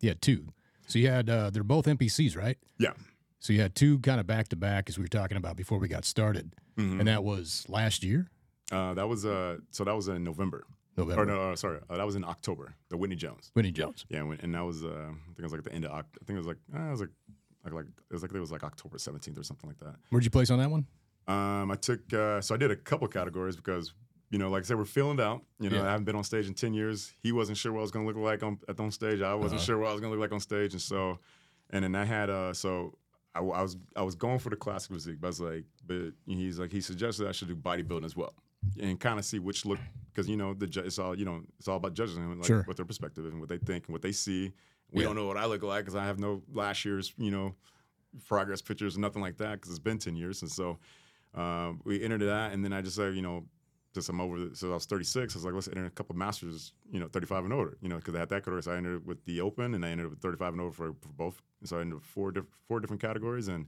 you 0.00 0.10
had 0.10 0.20
two. 0.20 0.52
So 0.86 0.98
you 0.98 1.08
had 1.08 1.28
uh, 1.30 1.50
they're 1.50 1.64
both 1.64 1.86
NPCs, 1.86 2.36
right? 2.36 2.58
yeah. 2.78 2.92
So 3.40 3.52
you 3.52 3.60
had 3.60 3.74
two 3.76 4.00
kind 4.00 4.18
of 4.20 4.26
back 4.26 4.48
to 4.48 4.56
back, 4.56 4.88
as 4.88 4.98
we 4.98 5.04
were 5.04 5.08
talking 5.08 5.36
about 5.36 5.56
before 5.56 5.78
we 5.78 5.86
got 5.88 6.04
started, 6.04 6.52
Mhm. 6.76 6.98
and 6.98 7.06
that 7.08 7.22
was 7.24 7.64
last 7.68 8.02
year, 8.02 8.26
Uh, 8.72 8.94
that 8.94 9.08
was 9.08 9.24
uh, 9.24 9.58
so 9.70 9.84
that 9.84 9.94
was 9.94 10.08
in 10.08 10.22
November. 10.24 10.64
November. 10.98 11.22
Or 11.22 11.26
no, 11.26 11.50
uh, 11.52 11.56
sorry, 11.56 11.78
uh, 11.88 11.96
that 11.96 12.06
was 12.06 12.16
in 12.16 12.24
October. 12.24 12.74
The 12.90 12.96
Whitney 12.96 13.16
Jones. 13.16 13.50
Winnie 13.54 13.72
Jones. 13.72 14.04
Yeah, 14.08 14.22
when, 14.22 14.38
and 14.40 14.54
that 14.54 14.64
was 14.64 14.84
uh, 14.84 14.88
I 14.88 15.26
think 15.34 15.38
it 15.38 15.42
was 15.42 15.52
like 15.52 15.58
at 15.60 15.64
the 15.64 15.72
end 15.74 15.84
of 15.84 15.92
Oct- 15.92 16.16
I 16.20 16.24
think 16.24 16.36
it 16.36 16.42
was 16.44 16.46
like 16.46 16.58
uh, 16.74 16.88
it 16.88 16.90
was 16.90 17.00
like 17.00 17.10
like 17.64 17.72
like 17.74 17.86
it 17.86 18.12
was 18.12 18.22
like 18.22 18.32
it 18.32 18.40
was 18.40 18.52
like 18.52 18.64
October 18.64 18.98
seventeenth 18.98 19.38
or 19.38 19.42
something 19.44 19.68
like 19.70 19.78
that. 19.80 19.96
Where'd 20.10 20.24
you 20.24 20.30
place 20.30 20.50
on 20.50 20.58
that 20.58 20.70
one? 20.70 20.86
Um, 21.26 21.70
I 21.70 21.76
took 21.76 22.00
uh, 22.12 22.40
so 22.40 22.54
I 22.54 22.58
did 22.58 22.70
a 22.70 22.76
couple 22.76 23.06
categories 23.08 23.56
because 23.56 23.92
you 24.30 24.38
know, 24.38 24.50
like 24.50 24.62
I 24.62 24.66
said, 24.66 24.76
we're 24.76 24.84
feeling 24.84 25.18
it 25.18 25.22
out. 25.22 25.42
You 25.58 25.70
know, 25.70 25.76
Yeah. 25.78 25.84
I 25.84 25.90
haven't 25.92 26.04
been 26.04 26.16
on 26.16 26.24
stage 26.24 26.46
in 26.48 26.54
ten 26.54 26.74
years. 26.74 27.12
He 27.22 27.32
wasn't 27.32 27.56
sure 27.58 27.72
what 27.72 27.78
I 27.78 27.82
was 27.82 27.90
going 27.90 28.06
to 28.06 28.12
look 28.12 28.22
like 28.22 28.42
on 28.42 28.58
at 28.68 28.78
on 28.80 28.90
stage. 28.90 29.20
I 29.22 29.34
wasn't 29.34 29.60
Uh-huh. 29.60 29.66
sure 29.66 29.78
what 29.78 29.88
I 29.88 29.92
was 29.92 30.00
going 30.00 30.12
to 30.12 30.18
look 30.18 30.24
like 30.30 30.34
on 30.34 30.40
stage, 30.40 30.72
and 30.72 30.82
so, 30.82 31.18
and 31.70 31.82
then 31.84 31.94
I 31.94 32.04
had 32.04 32.28
uh, 32.30 32.52
so 32.52 32.96
I, 33.34 33.40
I 33.40 33.62
was 33.62 33.76
I 33.96 34.02
was 34.02 34.14
going 34.14 34.38
for 34.38 34.50
the 34.50 34.56
classic 34.56 34.92
physique, 34.92 35.16
but 35.20 35.28
I 35.28 35.30
was 35.30 35.40
like, 35.40 35.64
but 35.86 36.12
he's 36.26 36.58
like 36.58 36.72
he 36.72 36.80
suggested 36.80 37.26
I 37.28 37.32
should 37.32 37.48
do 37.48 37.56
bodybuilding 37.56 38.04
as 38.04 38.16
well, 38.16 38.34
and 38.80 38.98
kind 39.00 39.18
of 39.18 39.24
see 39.24 39.38
which 39.38 39.64
look 39.66 39.78
because 40.18 40.28
you 40.28 40.36
know 40.36 40.52
the 40.52 40.66
ju- 40.66 40.80
it's 40.80 40.98
all 40.98 41.16
you 41.16 41.24
know 41.24 41.42
it's 41.60 41.68
all 41.68 41.76
about 41.76 41.94
judging 41.94 42.16
them 42.16 42.38
like 42.38 42.46
Sure. 42.46 42.62
what 42.64 42.76
their 42.76 42.84
perspective 42.84 43.24
and 43.26 43.38
what 43.38 43.48
they 43.48 43.58
think 43.58 43.86
and 43.86 43.92
what 43.92 44.02
they 44.02 44.10
see. 44.12 44.52
We 44.90 45.02
Yeah. 45.02 45.08
don't 45.08 45.16
know 45.16 45.26
what 45.28 45.36
I 45.36 45.46
look 45.46 45.62
like 45.62 45.84
because 45.84 45.94
I 45.94 46.04
have 46.06 46.18
no 46.18 46.42
last 46.52 46.84
year's 46.84 47.12
you 47.18 47.30
know 47.30 47.54
progress 48.26 48.60
pictures, 48.60 48.96
or 48.96 49.00
nothing 49.00 49.22
like 49.22 49.36
that, 49.36 49.52
because 49.52 49.70
it's 49.70 49.78
been 49.78 49.98
ten 49.98 50.16
years, 50.16 50.42
and 50.42 50.50
so 50.50 50.78
um, 51.34 51.80
we 51.84 52.02
entered 52.02 52.22
that, 52.22 52.52
and 52.52 52.64
then 52.64 52.72
I 52.72 52.80
just 52.80 52.96
said, 52.96 53.14
you 53.14 53.22
know, 53.22 53.44
just 53.94 54.08
I'm 54.08 54.20
over. 54.20 54.38
The, 54.46 54.56
so 54.56 54.70
I 54.70 54.74
was 54.74 54.86
36. 54.86 55.34
I 55.34 55.38
was 55.38 55.44
like, 55.44 55.54
let's 55.54 55.68
enter 55.68 55.84
a 55.84 55.90
couple 55.90 56.16
masters, 56.16 56.72
you 56.90 56.98
know, 56.98 57.06
35 57.06 57.44
and 57.44 57.52
older, 57.52 57.76
you 57.82 57.88
know, 57.90 57.96
because 57.96 58.14
I 58.14 58.18
had 58.20 58.30
that 58.30 58.40
category. 58.42 58.62
So 58.62 58.72
I 58.72 58.76
entered 58.76 59.06
with 59.06 59.22
the 59.26 59.40
open, 59.42 59.74
and 59.74 59.84
I 59.84 59.90
entered 59.90 60.08
with 60.08 60.20
35 60.20 60.54
and 60.54 60.62
over 60.62 60.72
for, 60.72 60.94
for 61.00 61.08
both. 61.10 61.42
And 61.60 61.68
so 61.68 61.76
I 61.76 61.82
entered 61.82 61.96
with 61.96 62.04
four 62.06 62.32
diff- 62.32 62.46
four 62.66 62.80
different 62.80 63.02
categories, 63.02 63.48
and 63.48 63.66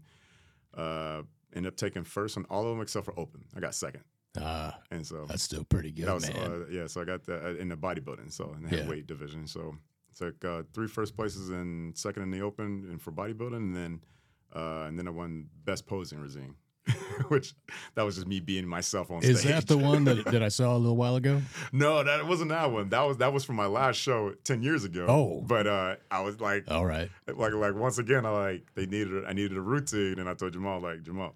uh, 0.75 1.23
ended 1.55 1.71
up 1.73 1.77
taking 1.77 2.03
first 2.03 2.37
on 2.39 2.45
all 2.49 2.63
of 2.65 2.71
them 2.71 2.81
except 2.81 3.05
for 3.05 3.19
open. 3.21 3.45
I 3.55 3.61
got 3.61 3.75
second, 3.75 4.03
Ah, 4.39 4.79
and 4.91 5.05
so 5.07 5.25
that's 5.29 5.43
still 5.43 5.65
pretty 5.65 5.91
good, 5.91 6.07
was 6.09 6.29
man. 6.29 6.37
uh, 6.37 6.65
yeah. 6.71 6.87
So 6.87 7.01
I 7.01 7.05
got 7.05 7.25
the, 7.25 7.45
uh, 7.45 7.55
in 7.55 7.69
the 7.69 7.77
bodybuilding, 7.77 8.33
so 8.33 8.53
in 8.57 8.63
the 8.63 8.71
Yeah. 8.71 8.77
heavyweight 8.83 9.07
division. 9.07 9.47
So 9.47 9.77
took 10.17 10.45
uh, 10.45 10.63
three 10.73 10.87
first 10.89 11.17
places 11.17 11.49
and 11.51 11.97
second 11.97 12.23
in 12.25 12.31
the 12.31 12.41
open 12.43 12.87
and 12.91 13.01
for 13.03 13.11
bodybuilding, 13.13 13.57
and 13.57 13.77
then 13.77 14.01
uh, 14.55 14.85
and 14.87 14.99
then 14.99 15.09
I 15.09 15.11
won 15.11 15.47
best 15.65 15.87
posing 15.87 16.19
regime, 16.21 16.57
which 17.29 17.55
that 17.95 18.03
was 18.03 18.17
just 18.17 18.27
me 18.27 18.41
being 18.41 18.67
myself 18.67 19.11
on 19.11 19.23
Is 19.23 19.41
stage. 19.41 19.53
that 19.53 19.67
the 19.69 19.79
one 19.79 20.05
that, 20.05 20.25
that 20.33 20.43
I 20.43 20.49
saw 20.49 20.77
a 20.77 20.79
little 20.79 20.97
while 20.97 21.17
ago? 21.17 21.41
no, 21.73 22.03
that 22.05 22.27
wasn't 22.27 22.51
that 22.51 22.71
one. 22.71 22.89
That 22.89 23.03
was 23.03 23.17
that 23.19 23.33
was 23.33 23.45
from 23.45 23.57
my 23.57 23.67
last 23.67 23.97
show 23.97 24.35
ten 24.45 24.63
years 24.63 24.85
ago. 24.85 25.07
Oh. 25.09 25.41
but 25.47 25.67
uh, 25.67 25.97
I 26.11 26.21
was 26.23 26.41
like, 26.41 26.65
All 26.71 26.87
right. 26.87 27.11
like 27.27 27.53
like 27.53 27.75
once 27.75 27.99
again, 27.99 28.25
I 28.27 28.31
like 28.31 28.67
they 28.75 28.87
needed 28.87 29.25
I 29.25 29.33
needed 29.33 29.57
a 29.57 29.61
routine, 29.61 30.19
and 30.21 30.29
I 30.29 30.35
told 30.35 30.53
Jamal 30.53 30.81
like 30.81 31.03
Jamal, 31.03 31.35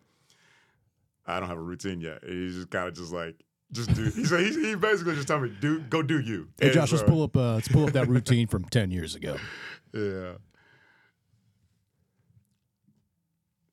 I 1.26 1.40
don't 1.40 1.48
have 1.48 1.58
a 1.58 1.62
routine 1.62 2.00
yet. 2.00 2.22
And 2.22 2.32
he's 2.32 2.54
just 2.56 2.70
kind 2.70 2.88
of 2.88 2.94
just 2.94 3.12
like 3.12 3.36
just 3.72 3.92
do. 3.94 4.04
He 4.04 4.24
said 4.24 4.40
he, 4.40 4.68
he 4.68 4.74
basically 4.74 5.14
just 5.14 5.28
told 5.28 5.42
me 5.42 5.52
do 5.60 5.80
go 5.80 6.02
do 6.02 6.20
you. 6.20 6.48
Hey, 6.60 6.66
And 6.66 6.74
Josh, 6.74 6.92
let's 6.92 7.04
pull 7.04 7.22
up. 7.22 7.36
Uh, 7.36 7.54
let's 7.54 7.68
pull 7.68 7.84
up 7.86 7.92
that 7.92 8.08
routine 8.08 8.46
from 8.46 8.64
ten 8.66 8.90
years 8.90 9.14
ago. 9.14 9.36
Yeah. 9.92 10.32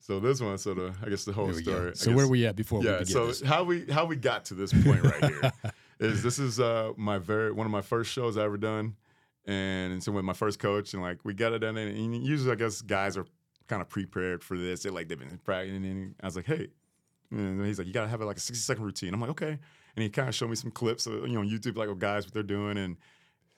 So 0.00 0.18
this 0.18 0.40
one, 0.40 0.58
so 0.58 0.74
the 0.74 0.94
I 1.04 1.08
guess 1.08 1.24
the 1.24 1.32
whole 1.32 1.46
we 1.46 1.62
story. 1.62 1.92
So 1.94 2.10
where 2.10 2.24
guess- 2.24 2.30
we 2.30 2.46
at 2.46 2.56
before 2.56 2.80
we 2.80 2.86
yeah. 2.86 2.98
begin 2.98 3.06
So 3.06 3.26
this? 3.28 3.40
how 3.42 3.62
we 3.64 3.86
how 3.86 4.04
we 4.04 4.16
got 4.16 4.44
to 4.46 4.54
this 4.54 4.72
point 4.72 5.02
right 5.02 5.24
here 5.24 5.52
is 6.00 6.22
this 6.22 6.38
is 6.38 6.58
uh 6.58 6.92
my 6.96 7.18
very 7.18 7.52
one 7.52 7.66
of 7.66 7.70
my 7.70 7.82
first 7.82 8.10
shows 8.12 8.36
I 8.36 8.42
ever 8.44 8.56
done, 8.56 8.96
and 9.46 10.02
so 10.02 10.10
with 10.12 10.24
my 10.24 10.32
first 10.32 10.58
coach 10.58 10.92
and 10.94 11.02
like 11.02 11.18
we 11.24 11.34
got 11.34 11.52
it 11.52 11.60
done 11.60 11.76
and, 11.76 12.24
usually 12.26 12.50
I 12.50 12.56
guess 12.56 12.82
guys 12.82 13.16
are 13.16 13.26
kind 13.68 13.80
of 13.80 13.88
prepared 13.88 14.42
for 14.42 14.58
this. 14.58 14.82
They're 14.82 14.92
like 14.92 15.08
they've 15.08 15.18
been 15.18 15.38
practicing 15.44 15.84
and 15.84 16.14
I 16.20 16.26
was 16.26 16.34
like 16.36 16.46
hey, 16.46 16.68
and 17.32 17.64
he's 17.66 17.78
like 17.78 17.86
you 17.86 17.92
gotta 17.92 18.08
have 18.08 18.20
like 18.20 18.36
a 18.36 18.40
sixty 18.40 18.62
second 18.62 18.84
routine. 18.84 19.12
I'm 19.14 19.20
like 19.20 19.30
okay, 19.30 19.58
and 19.96 20.02
he 20.02 20.08
kind 20.08 20.28
of 20.28 20.34
showed 20.34 20.50
me 20.50 20.56
some 20.56 20.70
clips 20.70 21.06
of, 21.06 21.14
you 21.26 21.34
know 21.34 21.40
on 21.40 21.48
YouTube 21.48 21.76
like 21.76 21.88
of 21.88 21.98
guys 21.98 22.24
what 22.24 22.34
they're 22.34 22.42
doing 22.42 22.78
and 22.78 22.96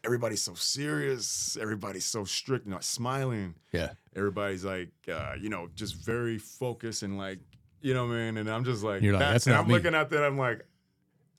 everybody's 0.05 0.43
so 0.43 0.53
serious, 0.55 1.57
everybody's 1.61 2.05
so 2.05 2.25
strict, 2.25 2.67
not 2.67 2.85
smiling. 2.85 3.55
Yeah. 3.73 3.93
Everybody's 4.15 4.63
like, 4.63 4.91
uh, 5.11 5.33
you 5.41 5.49
know, 5.49 5.69
just 5.75 5.95
very 5.97 6.37
focused 6.37 7.03
and 7.03 7.17
like, 7.17 7.39
you 7.81 7.95
know, 7.95 8.07
man. 8.07 8.37
And 8.37 8.51
I'm 8.51 8.65
just 8.65 8.83
like, 8.85 9.01
You're 9.01 9.15
like, 9.15 9.21
that- 9.21 9.33
"That's 9.33 9.47
and 9.47 9.55
not 9.55 9.63
I'm 9.63 9.69
me." 9.69 9.75
looking 9.75 9.95
at 9.95 10.11
that, 10.11 10.23
I'm 10.23 10.37
like, 10.37 10.67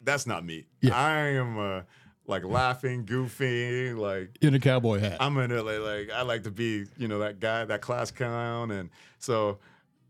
that's 0.01 0.25
not 0.25 0.43
me. 0.43 0.65
Yeah. 0.81 0.95
I 0.95 1.17
am 1.35 1.59
uh, 1.59 1.81
like 2.25 2.43
laughing, 2.43 3.05
goofy, 3.05 3.93
like 3.93 4.37
In 4.41 4.55
a 4.55 4.59
cowboy 4.59 4.97
hat. 4.99 5.17
I'm 5.19 5.37
in 5.37 5.51
LA. 5.55 5.73
Like 5.73 6.09
I 6.11 6.23
like 6.23 6.41
to 6.43 6.51
be, 6.51 6.85
you 6.97 7.07
know, 7.07 7.19
that 7.19 7.39
guy, 7.39 7.65
that 7.65 7.81
class 7.81 8.09
clown, 8.09 8.71
and 8.71 8.89
so 9.19 9.59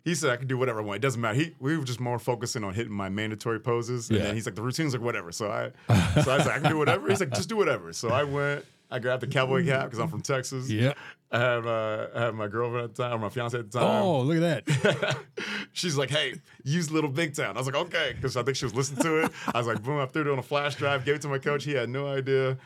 he 0.05 0.15
said 0.15 0.29
I 0.29 0.38
can 0.38 0.47
do 0.47 0.57
whatever 0.57 0.79
I 0.79 0.83
want. 0.83 0.95
It 0.97 1.01
doesn't 1.01 1.19
matter. 1.19 1.35
He 1.38 1.53
we 1.59 1.77
were 1.77 1.83
just 1.83 2.00
more 2.00 2.17
focusing 2.19 2.63
on 2.63 2.74
hitting 2.74 2.93
my 2.93 3.09
mandatory 3.09 3.59
poses, 3.59 4.09
and 4.09 4.17
Yeah. 4.19 4.25
then 4.27 4.35
he's 4.35 4.45
like 4.45 4.55
the 4.55 4.62
routines 4.62 4.93
like 4.93 5.01
whatever. 5.01 5.33
So 5.33 5.51
I, 5.51 5.71
so 6.21 6.31
I 6.31 6.38
was 6.38 6.45
like 6.45 6.55
I 6.55 6.59
can 6.59 6.69
do 6.71 6.77
whatever. 6.77 7.09
He's 7.09 7.19
like 7.19 7.31
just 7.33 7.50
do 7.50 7.57
whatever. 7.57 7.91
So 7.91 8.07
I 8.09 8.24
went. 8.24 8.63
I 8.91 9.00
grabbed 9.00 9.24
the 9.24 9.27
cowboy 9.27 9.65
cap 9.65 9.85
because 9.85 9.97
I'm 9.97 10.07
from 10.09 10.21
Texas. 10.21 10.69
yeah. 10.69 10.93
I 11.31 11.39
had 11.39 11.65
uh, 11.65 12.07
I 12.15 12.21
had 12.25 12.35
my 12.35 12.47
girlfriend 12.47 12.85
at 12.85 12.95
the 12.95 13.03
time, 13.03 13.13
or 13.13 13.17
my 13.17 13.29
fiance 13.29 13.57
at 13.57 13.71
the 13.71 13.79
time. 13.79 14.01
Oh, 14.03 14.21
look 14.21 14.38
at 14.41 14.65
that. 14.65 15.17
She's 15.74 15.97
like, 15.97 16.12
hey, 16.12 16.35
use 16.63 16.91
Little 16.91 17.09
Big 17.09 17.35
Town. 17.35 17.55
I 17.55 17.59
was 17.59 17.65
like, 17.67 17.75
okay, 17.75 18.13
because 18.15 18.38
I 18.38 18.43
think 18.43 18.55
she 18.57 18.63
was 18.65 18.75
listening 18.75 19.01
to 19.03 19.25
it. 19.25 19.31
I 19.53 19.57
was 19.57 19.65
like, 19.67 19.81
boom, 19.83 20.00
I 20.00 20.05
threw 20.05 20.21
it 20.21 20.27
on 20.27 20.38
a 20.39 20.43
flash 20.43 20.75
drive, 20.75 21.03
gave 21.03 21.15
it 21.15 21.21
to 21.24 21.27
my 21.27 21.39
coach. 21.39 21.63
He 21.65 21.74
had 21.74 21.89
no 21.89 22.07
idea. 22.07 22.57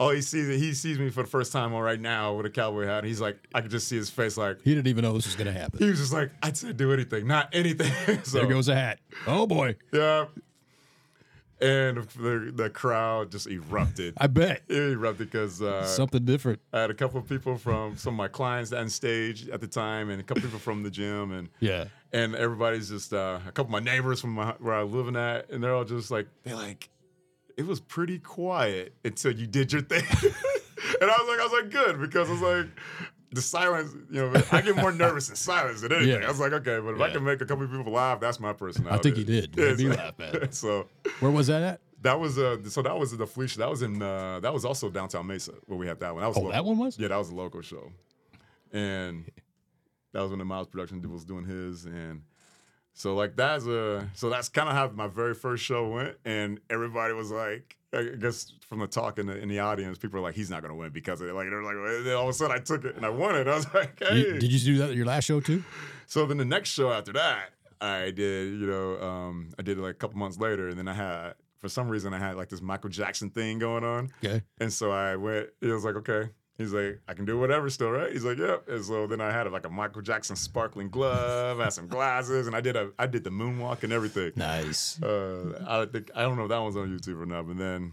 Oh, 0.00 0.10
he 0.10 0.20
sees 0.22 0.48
it. 0.48 0.58
He 0.58 0.74
sees 0.74 0.96
me 0.98 1.10
for 1.10 1.24
the 1.24 1.28
first 1.28 1.50
time 1.52 1.74
on 1.74 1.82
right 1.82 2.00
now 2.00 2.34
with 2.34 2.46
a 2.46 2.50
cowboy 2.50 2.86
hat. 2.86 2.98
And 2.98 3.06
he's 3.08 3.20
like, 3.20 3.36
I 3.52 3.60
could 3.62 3.70
just 3.72 3.88
see 3.88 3.96
his 3.96 4.08
face 4.10 4.36
like, 4.36 4.62
He 4.62 4.72
didn't 4.74 4.86
even 4.86 5.02
know 5.02 5.12
this 5.12 5.26
was 5.26 5.34
to 5.34 5.50
happen. 5.52 5.78
he 5.80 5.90
was 5.90 5.98
just 5.98 6.12
like, 6.12 6.30
I'd 6.42 6.56
say 6.56 6.72
do 6.72 6.92
anything, 6.92 7.26
not 7.26 7.48
anything. 7.52 7.92
so, 8.22 8.38
There 8.38 8.46
goes 8.46 8.68
a 8.68 8.76
hat. 8.76 9.00
Oh, 9.26 9.46
boy. 9.46 9.74
Yeah. 9.92 10.26
And 11.60 11.96
the, 12.10 12.52
the 12.54 12.70
crowd 12.70 13.32
just 13.32 13.48
erupted. 13.48 14.14
I 14.18 14.28
bet. 14.28 14.62
It 14.68 14.76
erupted 14.92 15.28
because 15.32 15.60
uh, 15.60 15.84
Something 15.84 16.24
different. 16.24 16.60
I 16.72 16.82
had 16.82 16.90
a 16.90 16.94
couple 16.94 17.18
of 17.18 17.28
people 17.28 17.56
from 17.56 17.96
some 17.96 18.14
of 18.14 18.18
my 18.18 18.28
clients 18.28 18.72
on 18.72 18.88
stage 18.88 19.48
at 19.48 19.60
the 19.60 19.66
time, 19.66 20.08
and 20.10 20.20
a 20.20 20.22
couple 20.22 20.44
people 20.44 20.60
from 20.60 20.84
the 20.84 20.90
gym, 20.90 21.32
and 21.32 21.48
Yeah. 21.58 21.86
and 22.12 22.36
everybody's 22.36 22.90
just 22.90 23.12
uh, 23.12 23.40
a 23.44 23.50
couple 23.50 23.64
of 23.64 23.70
my 23.70 23.80
neighbors 23.80 24.20
from 24.20 24.34
my, 24.34 24.54
where 24.60 24.74
I 24.74 24.84
was 24.84 24.92
living 24.92 25.16
at, 25.16 25.50
and 25.50 25.60
they're 25.64 25.74
all 25.74 25.82
just 25.84 26.12
like 26.12 26.28
they're 26.44 26.54
like, 26.54 26.88
it 27.58 27.66
was 27.66 27.80
pretty 27.80 28.18
quiet 28.18 28.94
until 29.04 29.32
you 29.32 29.46
did 29.46 29.72
your 29.72 29.82
thing, 29.82 30.04
and 31.00 31.10
I 31.10 31.16
was 31.18 31.28
like, 31.28 31.40
I 31.40 31.44
was 31.44 31.52
like, 31.62 31.70
good 31.70 32.00
because 32.00 32.30
it's 32.30 32.40
like 32.40 32.66
the 33.32 33.42
silence, 33.42 33.92
you 34.10 34.22
know, 34.22 34.42
I 34.52 34.62
get 34.62 34.74
more 34.76 34.90
nervous 34.92 35.28
in 35.28 35.36
silence 35.36 35.82
than 35.82 35.92
anything. 35.92 36.20
Yeah. 36.22 36.26
I 36.26 36.30
was 36.30 36.40
like, 36.40 36.52
okay, 36.52 36.78
but 36.78 36.94
if 36.94 37.00
I 37.02 37.10
can 37.10 37.22
make 37.24 37.42
a 37.42 37.44
couple 37.44 37.64
of 37.64 37.70
people 37.70 37.92
laugh, 37.92 38.20
that's 38.20 38.40
my 38.40 38.54
personality. 38.54 38.98
I 38.98 39.02
think 39.02 39.18
you 39.18 39.24
did. 39.24 39.54
Yeah, 39.54 39.76
so- 39.76 39.98
laugh, 40.02 40.18
man. 40.18 40.52
So 40.52 40.88
Where 41.20 41.30
was 41.30 41.48
that 41.48 41.62
at? 41.62 41.80
that 42.02 42.18
was 42.20 42.38
uh, 42.38 42.56
so 42.68 42.80
that 42.82 42.96
was 42.96 43.14
the 43.16 43.26
Felicia. 43.26 43.58
That 43.58 43.68
was 43.68 43.82
in 43.82 44.00
uh, 44.00 44.38
that 44.40 44.54
was 44.54 44.64
also 44.64 44.88
downtown 44.88 45.26
Mesa 45.26 45.52
where 45.66 45.76
we 45.78 45.86
had 45.86 45.98
that 46.00 46.14
one. 46.14 46.22
That 46.22 46.28
was 46.28 46.36
Oh, 46.38 46.40
local. 46.42 46.52
that 46.52 46.64
one 46.64 46.78
was? 46.78 46.98
Yeah, 46.98 47.08
that 47.08 47.16
was 47.18 47.28
a 47.30 47.34
local 47.34 47.60
show, 47.60 47.92
and 48.72 49.24
that 50.12 50.20
was 50.20 50.30
when 50.30 50.38
the 50.38 50.44
Miles 50.44 50.68
production 50.68 51.02
was 51.12 51.24
doing 51.24 51.44
his, 51.44 51.84
and 51.86 52.22
so 52.98 53.14
like 53.14 53.36
that's 53.36 53.64
a 53.66 54.08
so 54.14 54.28
that's 54.28 54.48
kind 54.48 54.68
of 54.68 54.74
how 54.74 54.88
my 54.90 55.06
very 55.06 55.34
first 55.34 55.62
show 55.64 55.88
went, 55.88 56.16
and 56.24 56.58
everybody 56.68 57.14
was 57.14 57.30
like, 57.30 57.76
I 57.92 58.02
guess 58.18 58.52
from 58.68 58.80
the 58.80 58.86
talk 58.88 59.18
in 59.18 59.26
the 59.26 59.38
in 59.38 59.48
the 59.48 59.60
audience, 59.60 59.98
people 59.98 60.20
were 60.20 60.26
like, 60.26 60.34
he's 60.34 60.50
not 60.50 60.62
gonna 60.62 60.74
win 60.74 60.90
because 60.90 61.20
of 61.20 61.28
it. 61.28 61.32
Like 61.34 61.48
they're 61.48 61.62
like, 61.62 61.76
then 62.04 62.16
all 62.16 62.24
of 62.24 62.28
a 62.30 62.32
sudden 62.32 62.56
I 62.56 62.60
took 62.60 62.84
it 62.84 62.96
and 62.96 63.06
I 63.06 63.08
won 63.10 63.36
it. 63.36 63.46
I 63.46 63.54
was 63.54 63.72
like, 63.74 63.98
hey. 64.00 64.18
You- 64.18 64.38
did 64.40 64.50
you 64.52 64.58
do 64.58 64.78
that 64.78 64.90
at 64.90 64.96
your 64.96 65.06
last 65.06 65.24
show, 65.24 65.38
too? 65.40 65.62
So 66.06 66.26
then 66.26 66.38
the 66.38 66.44
next 66.44 66.70
show 66.70 66.90
after 66.92 67.12
that, 67.12 67.50
I 67.80 68.10
did, 68.10 68.54
you 68.60 68.66
know, 68.66 69.00
um, 69.00 69.50
I 69.58 69.62
did 69.62 69.78
it 69.78 69.80
like 69.82 69.92
a 69.92 69.98
couple 69.98 70.18
months 70.18 70.38
later, 70.38 70.68
and 70.68 70.76
then 70.78 70.88
I 70.88 70.94
had, 70.94 71.34
for 71.58 71.68
some 71.68 71.88
reason, 71.88 72.12
I 72.12 72.18
had 72.18 72.36
like 72.36 72.48
this 72.48 72.60
Michael 72.60 72.90
Jackson 72.90 73.30
thing 73.30 73.58
going 73.60 73.84
on, 73.84 74.10
Okay. 74.24 74.42
and 74.58 74.72
so 74.72 74.90
I 74.90 75.14
went. 75.16 75.48
it 75.62 75.68
was 75.68 75.84
like, 75.84 75.94
okay. 75.96 76.30
He's 76.58 76.72
like, 76.72 77.00
I 77.06 77.14
can 77.14 77.24
do 77.24 77.38
whatever 77.38 77.70
still, 77.70 77.90
right? 77.90 78.12
He's 78.12 78.24
like, 78.24 78.36
yep. 78.36 78.68
And 78.68 78.84
so 78.84 79.06
then 79.06 79.20
I 79.20 79.30
had 79.30 79.50
like 79.52 79.64
a 79.64 79.70
Michael 79.70 80.02
Jackson 80.02 80.34
sparkling 80.34 80.88
glove, 80.90 81.60
I 81.60 81.64
had 81.64 81.72
some 81.72 81.86
glasses, 81.86 82.48
and 82.48 82.56
I 82.56 82.60
did 82.60 82.74
a, 82.74 82.90
I 82.98 83.06
did 83.06 83.22
the 83.22 83.30
moonwalk 83.30 83.84
and 83.84 83.92
everything. 83.92 84.32
Nice. 84.34 85.00
Uh, 85.00 85.62
I 85.66 85.86
think 85.86 86.10
I 86.16 86.22
don't 86.22 86.36
know 86.36 86.42
if 86.42 86.48
that 86.48 86.58
one's 86.58 86.76
on 86.76 86.88
YouTube 86.88 87.22
or 87.22 87.26
not, 87.26 87.46
but 87.46 87.58
then, 87.58 87.92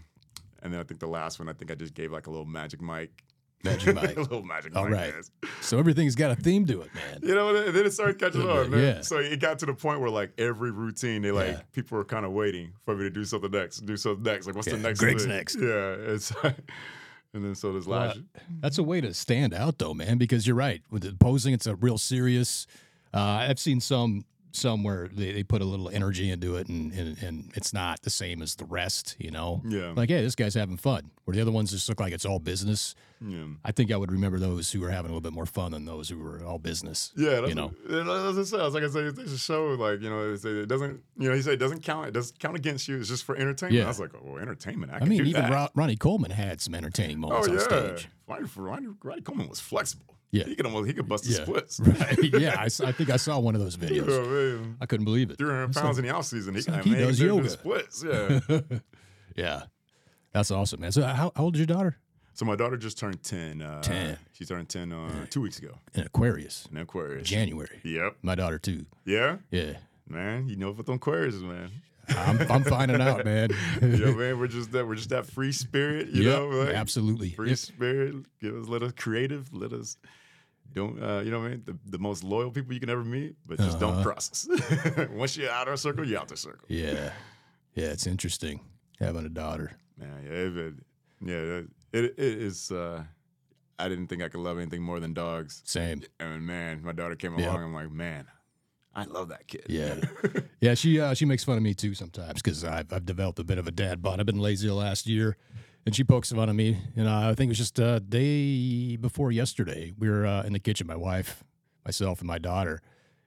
and 0.62 0.72
then 0.72 0.80
I 0.80 0.82
think 0.82 0.98
the 0.98 1.06
last 1.06 1.38
one, 1.38 1.48
I 1.48 1.52
think 1.52 1.70
I 1.70 1.76
just 1.76 1.94
gave 1.94 2.10
like 2.10 2.26
a 2.26 2.30
little 2.30 2.44
magic 2.44 2.82
mic, 2.82 3.22
Magic 3.62 3.94
mic. 4.02 4.16
a 4.16 4.20
little 4.20 4.42
magic 4.42 4.74
All 4.76 4.84
mic. 4.88 4.94
right. 4.94 5.12
yes. 5.16 5.30
So 5.60 5.78
everything's 5.78 6.16
got 6.16 6.32
a 6.32 6.34
theme 6.36 6.66
to 6.66 6.80
it, 6.82 6.92
man. 6.92 7.20
You 7.22 7.34
know, 7.36 7.54
and 7.54 7.74
then 7.74 7.86
it 7.86 7.92
started 7.92 8.18
catching 8.18 8.42
on, 8.48 8.70
man. 8.70 8.80
Yeah. 8.80 9.00
So 9.00 9.18
it 9.18 9.38
got 9.38 9.60
to 9.60 9.66
the 9.66 9.74
point 9.74 10.00
where 10.00 10.10
like 10.10 10.32
every 10.38 10.72
routine, 10.72 11.22
they 11.22 11.30
like 11.30 11.46
Yeah. 11.48 11.60
people 11.72 11.98
were 11.98 12.04
kind 12.04 12.26
of 12.26 12.32
waiting 12.32 12.72
for 12.84 12.96
me 12.96 13.04
to 13.04 13.10
do 13.10 13.24
something 13.24 13.50
next, 13.52 13.78
do 13.86 13.96
something 13.96 14.24
next. 14.24 14.46
Like, 14.46 14.56
what's 14.56 14.68
the 14.68 14.76
next? 14.76 14.98
Greg's 14.98 15.22
thing? 15.24 15.32
next. 15.32 15.54
Yeah. 15.60 15.94
It's 16.14 16.32
and 17.36 17.44
then 17.44 17.54
so 17.54 17.72
Well, 17.86 18.00
last. 18.00 18.20
That's 18.60 18.78
a 18.78 18.82
way 18.82 19.00
to 19.00 19.14
stand 19.14 19.54
out, 19.54 19.78
though, 19.78 19.94
man. 19.94 20.18
Because 20.18 20.46
you're 20.46 20.56
right. 20.56 20.82
With 20.90 21.02
the 21.02 21.12
posing, 21.12 21.54
it's 21.54 21.66
a 21.66 21.76
real 21.76 21.98
serious. 21.98 22.66
Uh, 23.14 23.20
I've 23.20 23.58
seen 23.58 23.80
some 23.80 24.24
some 24.56 24.82
where 24.82 25.08
they, 25.08 25.32
they 25.32 25.42
put 25.42 25.62
a 25.62 25.64
little 25.64 25.88
energy 25.88 26.30
into 26.30 26.56
it, 26.56 26.68
and, 26.68 26.92
and 26.92 27.22
and 27.22 27.50
it's 27.54 27.72
not 27.72 28.02
the 28.02 28.10
same 28.10 28.42
as 28.42 28.54
the 28.56 28.64
rest. 28.64 29.14
You 29.18 29.30
know, 29.30 29.62
Yeah. 29.66 29.92
like 29.96 30.08
hey, 30.08 30.22
this 30.22 30.34
guy's 30.34 30.54
having 30.54 30.76
fun. 30.76 31.10
Where 31.24 31.34
the 31.34 31.42
other 31.42 31.50
ones 31.52 31.72
just 31.72 31.88
look 31.88 31.98
like 31.98 32.12
it's 32.12 32.24
all 32.24 32.38
business. 32.38 32.94
yeah. 33.20 33.46
I 33.64 33.72
think 33.72 33.90
I 33.90 33.96
would 33.96 34.12
remember 34.12 34.38
those 34.38 34.70
who 34.70 34.80
were 34.80 34.90
having 34.90 35.10
a 35.10 35.14
little 35.14 35.20
bit 35.20 35.32
more 35.32 35.44
fun 35.46 35.72
than 35.72 35.84
those 35.84 36.08
who 36.08 36.18
were 36.18 36.44
all 36.44 36.58
business. 36.60 37.12
Yeah, 37.16 37.40
that's 37.40 37.48
you 37.48 37.54
know. 37.56 37.72
what, 37.86 37.88
that's 37.88 38.06
what 38.06 38.38
I 38.38 38.42
said. 38.44 38.60
I 38.60 38.64
was 38.64 38.74
like, 38.74 38.84
I 38.84 38.88
said, 38.88 39.04
it's 39.18 39.32
a 39.32 39.38
show. 39.38 39.66
Like, 39.74 40.00
you 40.02 40.08
know, 40.08 40.32
it 40.32 40.68
doesn't, 40.68 41.00
you 41.18 41.28
know, 41.28 41.34
he 41.34 41.42
said 41.42 41.54
it 41.54 41.56
doesn't 41.56 41.82
count. 41.82 42.06
It 42.06 42.12
doesn't 42.12 42.38
count 42.38 42.54
against 42.54 42.86
you. 42.86 42.98
It's 43.00 43.08
just 43.08 43.24
for 43.24 43.34
entertainment. 43.34 43.74
Yeah. 43.76 43.86
I 43.86 43.88
was 43.88 43.98
like, 43.98 44.10
oh, 44.14 44.20
well, 44.22 44.38
entertainment. 44.38 44.92
I, 44.92 44.98
I 44.98 45.04
mean, 45.04 45.26
even 45.26 45.50
Ronnie 45.74 45.96
Coleman 45.96 46.30
had 46.30 46.60
some 46.60 46.76
entertaining 46.76 47.16
Oh 47.16 47.28
moments 47.28 47.48
on 47.48 47.54
yeah, 47.54 47.60
stage. 47.60 48.08
Ronnie, 48.28 48.46
Ronnie, 48.54 48.88
Ronnie 49.02 49.22
Coleman 49.22 49.48
was 49.48 49.58
flexible. 49.58 50.14
Yeah. 50.38 50.44
he 50.44 50.54
could 50.56 50.66
almost 50.66 50.86
he 50.88 50.92
could 50.94 51.08
bust 51.08 51.24
the 51.24 51.30
Yeah, 51.32 51.44
splits. 51.44 51.80
right. 51.84 52.18
yeah. 52.40 52.56
I 52.60 52.68
think 52.92 53.10
I 53.10 53.16
saw 53.16 53.38
one 53.38 53.54
of 53.54 53.60
those 53.60 53.76
videos. 53.76 54.06
man. 54.06 54.76
I 54.80 54.86
couldn't 54.86 55.04
believe 55.04 55.30
it. 55.30 55.38
300 55.38 55.72
pounds 55.74 55.76
like- 55.76 55.98
in 55.98 56.04
the 56.04 56.10
off 56.14 56.24
season. 56.26 56.54
He 56.54 56.62
like 56.70 56.84
he 56.84 56.90
make 56.90 57.00
does 57.00 57.18
the 57.18 57.26
yoga. 57.26 57.48
splits. 57.50 58.04
Yeah. 58.04 58.40
yeah, 59.36 59.62
that's 60.32 60.50
awesome, 60.50 60.80
man. 60.80 60.92
So, 60.92 61.02
how, 61.02 61.32
how 61.36 61.44
old 61.44 61.54
is 61.56 61.60
your 61.60 61.66
daughter? 61.66 61.96
So 62.34 62.44
my 62.44 62.56
daughter 62.56 62.76
just 62.76 62.98
turned 62.98 63.22
ten. 63.22 63.62
Uh, 63.62 63.80
10. 63.82 64.18
She 64.32 64.44
turned 64.44 64.68
ten 64.68 64.92
uh, 64.92 65.24
two 65.30 65.40
weeks 65.40 65.58
ago 65.58 65.78
In 65.94 66.02
Aquarius, 66.04 66.68
in 66.70 66.76
Aquarius. 66.76 67.26
January. 67.28 67.80
Yep. 67.82 68.16
My 68.22 68.34
daughter 68.34 68.58
too. 68.58 68.84
Yeah. 69.06 69.36
Yeah, 69.50 69.74
Man, 70.08 70.48
you 70.48 70.56
know 70.56 70.70
what 70.72 70.84
them 70.86 70.96
Aquarius, 70.96 71.36
man. 71.36 71.70
I'm, 72.08 72.38
I'm 72.52 72.62
finding 72.62 73.00
out, 73.00 73.24
man. 73.24 73.50
You 73.82 73.88
know, 73.88 74.14
man, 74.14 74.38
we're 74.38 74.46
just 74.48 74.70
that 74.72 74.86
we're 74.86 74.94
just 74.96 75.08
that 75.08 75.26
free 75.26 75.50
spirit. 75.52 76.08
You 76.08 76.24
Yep, 76.24 76.38
know, 76.38 76.48
like, 76.48 76.74
absolutely. 76.74 77.30
free 77.30 77.52
If- 77.52 77.58
spirit. 77.58 78.14
Give 78.40 78.54
us, 78.54 78.68
let 78.68 78.82
us 78.82 78.92
creative. 78.96 79.52
Let 79.54 79.72
us 79.72 79.96
don't. 80.76 81.02
Uh, 81.02 81.20
you 81.24 81.30
know 81.32 81.40
what 81.40 81.46
I 81.46 81.50
mean? 81.50 81.62
The, 81.64 81.76
the 81.86 81.98
most 81.98 82.22
loyal 82.22 82.50
people 82.52 82.72
you 82.72 82.80
can 82.80 82.90
ever 82.90 83.02
meet, 83.04 83.34
but 83.46 83.58
just 83.58 83.80
don't 83.80 83.94
Uh-huh. 83.94 84.02
cross 84.04 84.30
us. 84.30 85.08
Once 85.10 85.36
you're 85.36 85.50
out 85.50 85.66
of 85.66 85.72
our 85.72 85.76
circle, 85.76 86.06
you're 86.06 86.18
out 86.18 86.24
of 86.24 86.28
the 86.30 86.36
circle. 86.36 86.66
yeah, 86.68 87.12
yeah, 87.74 87.86
it's 87.86 88.06
interesting 88.06 88.60
having 89.00 89.26
a 89.26 89.28
daughter. 89.28 89.72
Man, 89.98 90.22
yeah, 90.24 90.30
it, 90.32 90.74
yeah, 91.20 91.62
it, 92.00 92.04
it 92.18 92.18
is. 92.18 92.70
Uh, 92.70 93.02
I 93.78 93.88
didn't 93.88 94.06
think 94.06 94.22
I 94.22 94.28
could 94.28 94.40
love 94.40 94.58
anything 94.58 94.82
more 94.82 95.00
than 95.00 95.12
dogs. 95.12 95.62
Same. 95.66 96.02
And 96.20 96.46
man, 96.46 96.82
my 96.82 96.92
daughter 96.92 97.14
came 97.16 97.38
Yeah. 97.38 97.50
along. 97.50 97.64
I'm 97.64 97.74
like, 97.74 97.90
man, 97.90 98.26
I 98.94 99.04
love 99.04 99.28
that 99.28 99.46
kid. 99.48 99.66
Yeah, 99.68 99.96
yeah. 100.60 100.74
She 100.74 100.98
uh, 101.00 101.12
she 101.14 101.24
makes 101.26 101.44
fun 101.44 101.56
of 101.58 101.62
me 101.62 101.74
too 101.74 101.94
sometimes 101.94 102.40
because 102.42 102.64
I've 102.64 102.92
I've 102.92 103.04
developed 103.04 103.38
a 103.38 103.44
bit 103.44 103.58
of 103.58 103.66
a 103.66 103.70
dad 103.72 104.00
bun. 104.02 104.20
I've 104.20 104.26
been 104.26 104.38
lazy 104.40 104.66
the 104.68 104.74
last 104.74 105.06
year, 105.06 105.36
and 105.86 105.94
she 105.96 106.04
pokes 106.04 106.32
fun 106.32 106.48
of 106.48 106.56
me. 106.56 106.76
And 106.96 107.08
uh, 107.08 107.28
I 107.30 107.34
think 107.34 107.48
it 107.48 107.52
was 107.52 107.58
just 107.58 107.78
a 107.78 108.00
day 108.00 108.96
before 108.96 109.30
yesterday. 109.32 109.92
We 109.98 110.10
were 110.10 110.26
uh, 110.26 110.42
in 110.42 110.52
the 110.52 110.58
kitchen, 110.58 110.86
my 110.86 110.96
wife, 110.96 111.44
myself, 111.84 112.18
and 112.20 112.26
my 112.28 112.38
daughter, 112.38 112.82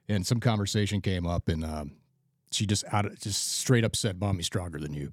and 0.08 0.26
some 0.26 0.38
conversation 0.40 1.00
came 1.00 1.26
up, 1.26 1.48
and 1.48 1.64
um, 1.64 1.92
she 2.52 2.66
just 2.66 2.84
out 2.92 3.06
of, 3.06 3.18
just 3.20 3.58
straight 3.58 3.84
up 3.84 3.96
said, 3.96 4.20
"Mommy's 4.20 4.46
stronger 4.46 4.78
than 4.78 4.92
you," 4.94 5.12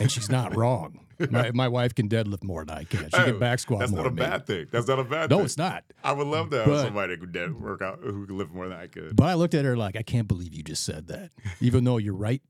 and 0.00 0.10
she's 0.12 0.30
not 0.30 0.54
wrong. 0.60 1.00
My 1.30 1.52
my 1.52 1.68
wife 1.68 1.94
can 1.94 2.08
deadlift 2.08 2.42
more 2.42 2.64
than 2.64 2.76
I 2.76 2.82
can. 2.84 3.08
She 3.08 3.16
Hey, 3.16 3.24
can 3.26 3.38
back 3.38 3.60
squat 3.60 3.78
That's 3.80 3.92
more 3.92 4.02
That's 4.02 4.16
not 4.16 4.24
a 4.24 4.28
me. 4.30 4.30
bad 4.38 4.46
thing. 4.48 4.66
That's 4.72 4.88
not 4.88 4.98
a 4.98 5.04
bad 5.04 5.30
No, 5.30 5.36
thing. 5.36 5.38
No, 5.38 5.44
it's 5.44 5.56
not. 5.56 5.84
I 6.02 6.10
would 6.12 6.26
love 6.26 6.50
to 6.50 6.56
have 6.58 6.66
But- 6.66 6.82
somebody 6.82 7.14
who 7.14 7.20
could 7.20 7.32
dead 7.32 7.54
work 7.60 7.82
out 7.82 8.00
who 8.02 8.26
could 8.26 8.34
lift 8.34 8.50
more 8.52 8.68
than 8.68 8.76
I 8.76 8.88
could. 8.88 9.14
But 9.14 9.26
I 9.28 9.34
looked 9.34 9.54
at 9.54 9.64
her 9.64 9.76
like, 9.76 9.94
I 9.94 10.02
can't 10.02 10.26
believe 10.26 10.52
you 10.52 10.64
just 10.64 10.82
said 10.82 11.06
that, 11.06 11.30
even 11.60 11.84
though 11.84 11.98
you're 11.98 12.14
right. 12.16 12.42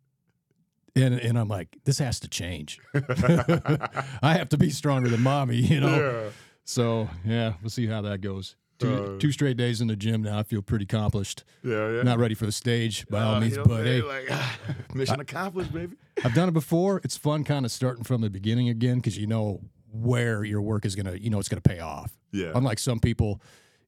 And 0.96 1.14
and 1.14 1.38
I'm 1.38 1.48
like, 1.48 1.76
this 1.84 1.98
has 1.98 2.20
to 2.20 2.28
change. 2.28 2.78
I 2.94 4.34
have 4.34 4.48
to 4.50 4.56
be 4.58 4.70
stronger 4.70 5.08
than 5.08 5.22
mommy, 5.22 5.56
you 5.56 5.80
know. 5.80 5.96
Yeah. 6.24 6.30
So 6.64 7.08
yeah, 7.24 7.54
we'll 7.62 7.70
see 7.70 7.86
how 7.86 8.02
that 8.02 8.20
goes. 8.20 8.56
Two, 8.78 8.92
Uh, 9.16 9.18
two 9.20 9.30
straight 9.32 9.56
days 9.56 9.80
in 9.80 9.86
the 9.88 9.96
gym 9.96 10.22
now. 10.22 10.38
I 10.38 10.42
feel 10.42 10.60
pretty 10.62 10.84
accomplished. 10.84 11.44
Yeah, 11.62 11.90
yeah. 11.90 12.02
Not 12.02 12.18
ready 12.18 12.34
for 12.34 12.46
the 12.46 12.52
stage 12.52 13.06
by 13.08 13.22
all 13.22 13.36
Uh, 13.36 13.40
means, 13.40 13.52
you 13.52 13.58
know 13.58 13.64
but 13.66 13.86
hey, 13.86 14.02
like, 14.02 14.30
mission 14.94 15.20
accomplished, 15.20 15.72
baby. 15.72 15.96
I've 16.24 16.34
done 16.34 16.48
it 16.48 16.52
before. 16.54 17.00
It's 17.04 17.16
fun, 17.16 17.44
kind 17.44 17.64
of 17.64 17.70
starting 17.70 18.02
from 18.04 18.20
the 18.20 18.30
beginning 18.30 18.68
again 18.68 18.96
because 18.96 19.16
you 19.16 19.26
know 19.26 19.60
where 19.92 20.42
your 20.44 20.60
work 20.62 20.84
is 20.84 20.96
gonna, 20.96 21.14
you 21.14 21.30
know, 21.30 21.38
it's 21.38 21.48
gonna 21.48 21.60
pay 21.60 21.78
off. 21.80 22.16
Yeah. 22.32 22.50
Unlike 22.54 22.80
some 22.80 22.98
people, 22.98 23.40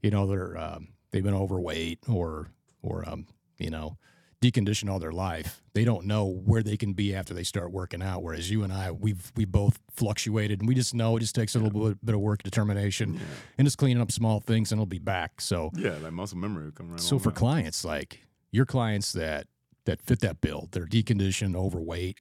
you 0.02 0.10
know, 0.10 0.26
they're 0.26 0.56
um, 0.56 0.88
they've 1.10 1.24
been 1.24 1.34
overweight 1.34 2.00
or 2.08 2.48
or 2.82 3.08
um, 3.08 3.26
you 3.58 3.70
know 3.70 3.96
deconditioned 4.42 4.90
all 4.90 4.98
their 4.98 5.12
life, 5.12 5.62
they 5.72 5.84
don't 5.84 6.04
know 6.04 6.26
where 6.26 6.62
they 6.62 6.76
can 6.76 6.92
be 6.92 7.14
after 7.14 7.34
they 7.34 7.42
start 7.42 7.72
working 7.72 8.02
out. 8.02 8.22
Whereas 8.22 8.50
you 8.50 8.62
and 8.62 8.72
I, 8.72 8.90
we've 8.90 9.32
we 9.36 9.44
both 9.44 9.78
fluctuated, 9.90 10.60
and 10.60 10.68
we 10.68 10.74
just 10.74 10.94
know 10.94 11.16
it 11.16 11.20
just 11.20 11.34
takes 11.34 11.54
a 11.54 11.58
little 11.58 11.88
bit, 11.88 12.04
bit 12.04 12.14
of 12.14 12.20
work, 12.20 12.42
determination, 12.42 13.20
and 13.58 13.66
just 13.66 13.78
cleaning 13.78 14.02
up 14.02 14.12
small 14.12 14.40
things, 14.40 14.72
and 14.72 14.78
it'll 14.78 14.86
be 14.86 14.98
back. 14.98 15.40
So 15.40 15.70
Yeah, 15.74 15.90
that 15.90 16.12
muscle 16.12 16.38
memory 16.38 16.66
will 16.66 16.72
come 16.72 16.90
right 16.90 17.00
so 17.00 17.18
for 17.18 17.30
clients, 17.30 17.84
like 17.84 18.20
your 18.50 18.66
clients 18.66 19.12
that 19.12 19.46
that 19.86 20.00
fit 20.00 20.20
that 20.20 20.40
bill, 20.40 20.68
they're 20.72 20.86
deconditioned, 20.86 21.56
overweight. 21.56 22.18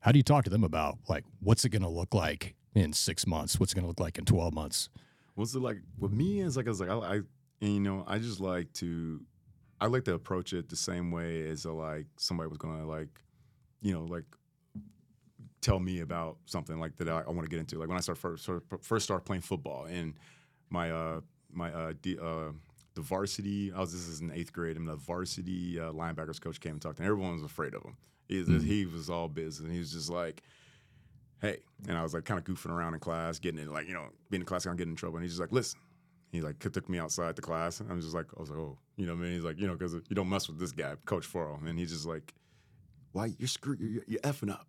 How 0.00 0.12
do 0.12 0.18
you 0.18 0.22
talk 0.22 0.44
to 0.44 0.50
them 0.50 0.64
about 0.64 0.98
like 1.08 1.24
what's 1.40 1.64
it 1.64 1.70
going 1.70 1.82
to 1.82 1.88
look 1.88 2.12
like 2.12 2.54
in 2.74 2.92
six 2.92 3.26
months? 3.26 3.58
What's 3.58 3.72
it 3.72 3.76
going 3.76 3.84
to 3.84 3.88
look 3.88 4.00
like 4.00 4.18
in 4.18 4.24
twelve 4.24 4.52
months? 4.52 4.90
What's 5.34 5.54
it 5.54 5.60
like 5.60 5.78
with 5.98 6.12
me? 6.12 6.40
Is 6.40 6.56
like 6.56 6.66
I 6.66 6.70
was 6.70 6.80
like 6.80 6.90
I, 6.90 6.94
I 6.94 7.14
and, 7.60 7.74
you 7.74 7.80
know 7.80 8.04
I 8.06 8.18
just 8.18 8.40
like 8.40 8.72
to 8.74 9.20
I 9.80 9.86
like 9.86 10.04
to 10.04 10.14
approach 10.14 10.52
it 10.52 10.68
the 10.68 10.76
same 10.76 11.10
way 11.10 11.48
as 11.48 11.64
a, 11.64 11.72
like 11.72 12.06
somebody 12.16 12.48
was 12.48 12.58
gonna 12.58 12.86
like 12.86 13.08
you 13.82 13.92
know 13.92 14.04
like 14.04 14.24
tell 15.60 15.78
me 15.80 16.00
about 16.00 16.36
something 16.46 16.78
like 16.78 16.96
that 16.96 17.08
I, 17.08 17.20
I 17.20 17.30
want 17.30 17.42
to 17.42 17.48
get 17.48 17.58
into. 17.60 17.78
Like 17.78 17.88
when 17.88 17.96
I 17.96 18.00
start 18.00 18.18
first 18.18 18.44
sort 18.44 18.62
of 18.70 18.82
first 18.82 19.04
start 19.04 19.24
playing 19.24 19.42
football 19.42 19.86
and 19.86 20.14
my 20.70 20.90
uh 20.90 21.20
my 21.52 21.72
uh, 21.72 21.92
D, 22.02 22.18
uh 22.20 22.50
the 22.94 23.00
varsity 23.00 23.72
I 23.72 23.80
was 23.80 23.92
this 23.92 24.06
is 24.06 24.20
in 24.20 24.30
eighth 24.32 24.52
grade 24.52 24.76
and 24.76 24.86
the 24.86 24.96
varsity 24.96 25.80
uh, 25.80 25.92
linebackers 25.92 26.40
coach 26.40 26.60
came 26.60 26.72
and 26.72 26.82
talked 26.82 26.96
to 26.96 27.02
me. 27.02 27.08
Everyone 27.08 27.32
was 27.32 27.42
afraid 27.42 27.74
of 27.74 27.82
him. 27.82 27.96
He, 28.28 28.38
was- 28.42 28.62
he 28.62 28.86
was 28.86 29.10
all 29.10 29.28
business. 29.28 29.70
He 29.72 29.78
was 29.78 29.92
just 29.92 30.10
like 30.10 30.42
hey. 31.40 31.58
And 31.88 31.98
I 31.98 32.02
was 32.02 32.14
like 32.14 32.24
kind 32.24 32.38
of 32.38 32.44
goofing 32.44 32.70
around 32.70 32.94
in 32.94 33.00
class, 33.00 33.38
getting 33.38 33.60
in 33.60 33.70
like, 33.72 33.86
you 33.88 33.94
know, 33.94 34.06
being 34.30 34.40
in 34.42 34.46
class, 34.46 34.64
of 34.64 34.76
getting 34.76 34.92
in 34.92 34.96
trouble. 34.96 35.16
And 35.16 35.24
he's 35.24 35.32
just 35.32 35.40
like, 35.40 35.52
listen. 35.52 35.80
He 36.32 36.40
like 36.40 36.58
took 36.58 36.88
me 36.88 36.98
outside 36.98 37.36
the 37.36 37.42
class. 37.42 37.78
And 37.80 37.90
I 37.90 37.94
was 37.94 38.04
just 38.04 38.14
like, 38.14 38.26
I 38.36 38.40
was 38.40 38.50
like, 38.50 38.58
oh, 38.58 38.76
you 38.96 39.06
know 39.06 39.12
what 39.14 39.20
I 39.20 39.22
mean? 39.24 39.32
He's 39.34 39.44
like, 39.44 39.58
you 39.58 39.66
know, 39.66 39.74
because 39.74 39.94
you 39.94 40.14
don't 40.14 40.28
mess 40.28 40.48
with 40.48 40.58
this 40.58 40.72
guy, 40.72 40.94
Coach 41.04 41.26
Farrell. 41.26 41.60
And 41.66 41.78
he's 41.78 41.90
just 41.90 42.06
like, 42.06 42.34
why 43.12 43.32
you're 43.38 43.48
screwed, 43.48 43.80
you're, 43.80 44.04
you're 44.06 44.20
effing 44.20 44.50
up. 44.50 44.66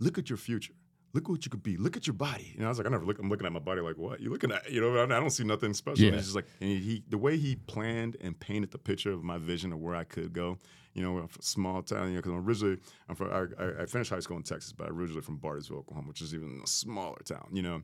Look 0.00 0.18
at 0.18 0.28
your 0.28 0.36
future. 0.36 0.74
Look 1.12 1.28
what 1.28 1.44
you 1.44 1.50
could 1.50 1.62
be. 1.62 1.76
Look 1.76 1.96
at 1.96 2.08
your 2.08 2.14
body. 2.14 2.54
And 2.56 2.66
I 2.66 2.68
was 2.68 2.78
like, 2.78 2.88
I 2.88 2.90
never 2.90 3.04
look. 3.04 3.20
I'm 3.20 3.28
looking 3.28 3.46
at 3.46 3.52
my 3.52 3.60
body 3.60 3.80
like, 3.80 3.96
what? 3.96 4.18
You 4.20 4.30
looking 4.30 4.50
at? 4.50 4.68
You 4.68 4.80
know, 4.80 5.00
I 5.00 5.06
don't 5.06 5.30
see 5.30 5.44
nothing 5.44 5.72
special. 5.72 6.02
And 6.04 6.12
Yeah. 6.14 6.16
he's 6.18 6.24
just 6.26 6.34
like, 6.34 6.46
and 6.60 6.70
he, 6.70 7.04
the 7.08 7.18
way 7.18 7.36
he 7.36 7.54
planned 7.54 8.16
and 8.20 8.38
painted 8.38 8.72
the 8.72 8.78
picture 8.78 9.12
of 9.12 9.22
my 9.22 9.38
vision 9.38 9.72
of 9.72 9.78
where 9.78 9.94
I 9.94 10.02
could 10.02 10.32
go. 10.32 10.58
You 10.92 11.02
know, 11.02 11.18
a 11.18 11.28
small 11.40 11.82
town. 11.82 12.08
You 12.08 12.14
know, 12.14 12.16
because 12.16 12.32
I'm 12.32 12.44
originally, 12.44 12.78
I'm 13.08 13.14
from, 13.14 13.30
I, 13.30 13.62
I, 13.62 13.82
I 13.82 13.86
finished 13.86 14.10
high 14.10 14.18
school 14.20 14.36
in 14.36 14.42
Texas, 14.42 14.72
but 14.72 14.88
I'm 14.88 14.98
originally 14.98 15.22
from 15.22 15.38
Bartlesville, 15.38 15.78
Oklahoma, 15.78 16.08
which 16.08 16.20
is 16.20 16.34
even 16.34 16.60
a 16.64 16.66
smaller 16.66 17.18
town. 17.24 17.48
You 17.52 17.62
know, 17.62 17.82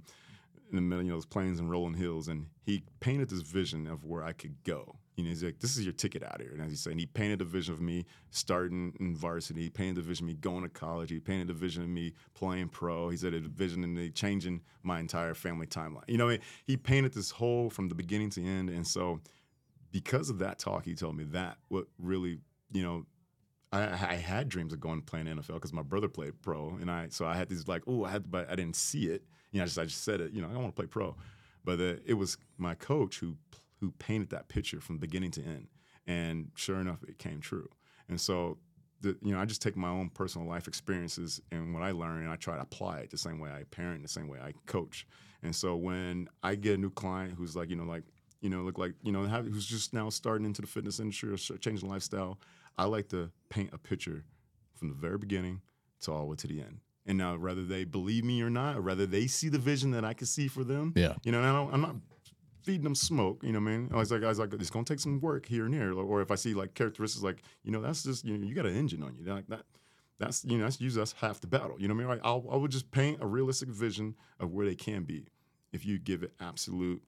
in 0.71 0.77
the 0.77 0.83
middle, 0.83 1.05
you 1.05 1.11
know, 1.11 1.17
those 1.17 1.27
plains 1.27 1.59
and 1.59 1.71
rolling 1.71 1.95
hills. 1.95 2.29
And 2.29 2.47
he 2.63 2.83
painted 3.01 3.29
this 3.29 3.43
vision 3.43 3.87
of 3.87 4.05
where 4.05 4.23
I 4.23 4.33
could 4.33 4.63
go. 4.65 4.97
You 5.17 5.25
know, 5.25 5.31
he's 5.31 5.43
like, 5.45 5.59
this 5.59 5.77
is 5.77 5.85
your 5.85 5.93
ticket 5.93 6.23
out 6.23 6.41
here. 6.41 6.53
And 6.53 6.63
as 6.63 6.71
he's 6.71 6.81
saying, 6.81 6.99
he 6.99 7.07
painted 7.07 7.43
a 7.43 7.45
vision 7.45 7.75
of 7.75 7.81
me 7.81 8.07
starting 8.31 8.95
in 9.01 9.15
varsity. 9.15 9.63
He 9.63 9.71
painted 9.71 9.99
a 9.99 10.07
vision 10.07 10.25
of 10.25 10.29
me 10.29 10.35
going 10.35 10.63
to 10.63 10.69
college. 10.69 11.11
He 11.11 11.21
painted 11.21 11.51
a 11.51 11.53
vision 11.53 11.83
of 11.83 11.89
me 11.89 12.15
playing 12.35 12.69
pro. 12.69 13.11
He 13.11 13.17
said 13.17 13.35
a 13.35 13.41
vision 13.41 13.85
of 13.85 13.91
me 13.91 14.11
changing 14.11 14.63
my 14.83 14.99
entire 14.99 15.35
family 15.35 15.67
timeline. 15.67 16.05
You 16.09 16.17
know, 16.17 16.29
I 16.29 16.33
mean? 16.33 16.41
he 16.65 16.77
painted 16.77 17.13
this 17.13 17.31
whole 17.31 17.69
from 17.69 17.89
the 17.89 17.95
beginning 17.95 18.31
to 18.31 18.45
end. 18.45 18.71
And 18.71 18.87
so 18.87 19.21
because 19.93 20.31
of 20.31 20.39
that 20.39 20.59
talk, 20.59 20.85
he 20.85 20.95
told 20.95 21.17
me 21.17 21.25
that 21.25 21.59
what 21.69 21.87
really, 21.99 22.39
you 22.73 22.83
know, 22.83 23.05
I, 23.73 23.83
I 23.83 24.15
had 24.15 24.49
dreams 24.49 24.73
of 24.73 24.81
going 24.81 25.01
to 25.01 25.05
play 25.05 25.23
playing 25.23 25.39
NFL 25.39 25.55
because 25.55 25.73
my 25.73 25.83
brother 25.83 26.09
played 26.09 26.41
pro, 26.43 26.77
and 26.81 26.91
I 26.91 27.09
so 27.11 27.25
I 27.25 27.37
had 27.37 27.49
these 27.49 27.69
like, 27.69 27.83
oh, 27.87 28.05
I 28.05 28.11
had, 28.11 28.31
but 28.31 28.51
I 28.51 28.57
didn't 28.57 28.77
see 28.77 29.07
it. 29.07 29.23
You 29.53 29.59
know, 29.59 29.65
I 29.65 29.67
just 29.67 29.79
I 29.79 29.85
just 29.85 30.05
said 30.05 30.21
it. 30.21 30.33
You 30.33 30.43
know, 30.43 30.49
I 30.49 30.53
don't 30.53 30.63
want 30.63 30.77
to 30.77 30.81
play 30.81 30.87
pro, 30.87 31.17
but 31.65 31.81
uh, 31.81 31.95
it 32.05 32.15
was 32.15 32.37
my 32.59 32.75
coach 32.75 33.19
who 33.19 33.37
who 33.81 33.93
painted 33.93 34.31
that 34.31 34.49
picture 34.49 34.81
from 34.81 34.99
beginning 34.99 35.31
to 35.33 35.43
end, 35.43 35.69
and 36.07 36.51
sure 36.55 36.81
enough, 36.81 37.03
it 37.09 37.19
came 37.19 37.41
true. 37.41 37.69
And 38.09 38.21
so, 38.21 38.59
the, 39.01 39.17
you 39.23 39.33
know, 39.33 39.41
I 39.41 39.45
just 39.45 39.63
take 39.63 39.77
my 39.77 39.89
own 39.89 40.11
personal 40.11 40.47
life 40.47 40.69
experiences 40.69 41.41
and 41.51 41.73
what 41.73 41.83
I 41.83 41.93
learn, 41.93 42.23
and 42.23 42.29
I 42.29 42.37
try 42.37 42.57
to 42.57 42.63
apply 42.63 42.99
it 42.99 43.11
the 43.11 43.19
same 43.19 43.39
way 43.39 43.51
I 43.51 43.65
parent, 43.65 44.03
the 44.03 44.09
same 44.09 44.29
way 44.29 44.39
I 44.41 44.53
coach. 44.67 45.07
And 45.43 45.55
so 45.55 45.77
when 45.77 46.29
I 46.43 46.55
get 46.55 46.75
a 46.75 46.81
new 46.81 46.91
client 46.91 47.35
who's 47.37 47.57
like, 47.57 47.71
you 47.71 47.77
know, 47.77 47.85
like 47.85 48.05
you 48.41 48.51
know, 48.51 48.63
look 48.63 48.79
like 48.79 48.95
you 49.03 49.13
know, 49.13 49.25
have, 49.25 49.47
who's 49.47 49.67
just 49.67 49.93
now 49.93 50.09
starting 50.11 50.47
into 50.47 50.63
the 50.63 50.69
fitness 50.69 51.01
industry 51.01 51.33
or 51.33 51.37
changing 51.59 51.89
lifestyle, 51.89 52.39
I 52.79 52.85
like 52.85 53.09
to 53.09 53.31
paint 53.49 53.71
a 53.73 53.79
picture 53.79 54.25
from 54.75 54.89
the 54.89 54.95
very 54.95 55.19
beginning 55.19 55.61
to 56.03 56.13
all 56.13 56.21
the 56.21 56.27
way 56.27 56.37
to 56.37 56.47
the 56.47 56.61
end. 56.61 56.81
And 57.07 57.17
now, 57.19 57.37
whether 57.37 57.65
they 57.65 57.85
believe 57.85 58.25
me 58.25 58.43
or 58.43 58.51
not, 58.51 58.77
or 58.77 58.83
whether 58.83 59.07
they 59.07 59.27
see 59.27 59.49
the 59.49 59.59
vision 59.59 59.91
that 59.93 60.05
I 60.05 60.13
can 60.13 60.27
see 60.27 60.49
for 60.49 60.63
them, 60.65 60.93
Yeah. 60.95 61.15
you 61.25 61.33
know, 61.33 61.39
and 61.39 61.47
I 61.47 61.53
don't, 61.53 61.73
I'm 61.75 61.81
not 61.81 61.97
feeding 62.63 62.85
them 62.85 62.95
smoke. 62.95 63.43
You 63.43 63.53
know 63.53 63.61
what 63.61 63.71
I 63.71 63.77
mean? 63.77 63.91
I 63.93 63.97
was 63.97 64.13
like, 64.13 64.23
I 64.23 64.29
was 64.29 64.39
like, 64.39 64.53
it's 64.55 64.71
gonna 64.71 64.85
take 64.85 65.01
some 65.01 65.19
work 65.21 65.47
here 65.47 65.65
and 65.65 65.75
here. 65.75 65.93
Or 65.95 66.21
if 66.21 66.31
I 66.31 66.35
see 66.35 66.53
like 66.55 66.75
characteristics, 66.75 67.23
like 67.23 67.43
you 67.65 67.73
know, 67.73 67.81
that's 67.81 68.03
just 68.03 68.25
you 68.25 68.37
know, 68.37 68.47
you 68.47 68.55
got 68.55 68.67
an 68.67 68.77
engine 68.77 69.03
on 69.03 69.17
you. 69.17 69.25
They're 69.25 69.35
Like 69.35 69.49
that, 69.49 69.63
that's 70.19 70.45
you 70.45 70.59
know, 70.59 70.65
that's 70.65 70.79
usually 70.81 71.01
that's 71.01 71.13
half 71.13 71.41
the 71.41 71.47
battle. 71.47 71.77
You 71.79 71.89
know 71.89 71.95
what 71.95 72.01
I 72.01 72.05
mean? 72.05 72.09
Like, 72.19 72.21
I'll, 72.23 72.47
I 72.53 72.57
would 72.57 72.71
just 72.71 72.91
paint 72.91 73.19
a 73.23 73.27
realistic 73.27 73.71
vision 73.71 74.15
of 74.39 74.53
where 74.53 74.67
they 74.67 74.75
can 74.75 75.05
be 75.05 75.27
if 75.73 75.87
you 75.87 75.99
give 75.99 76.23
it 76.23 76.33
absolute 76.39 77.03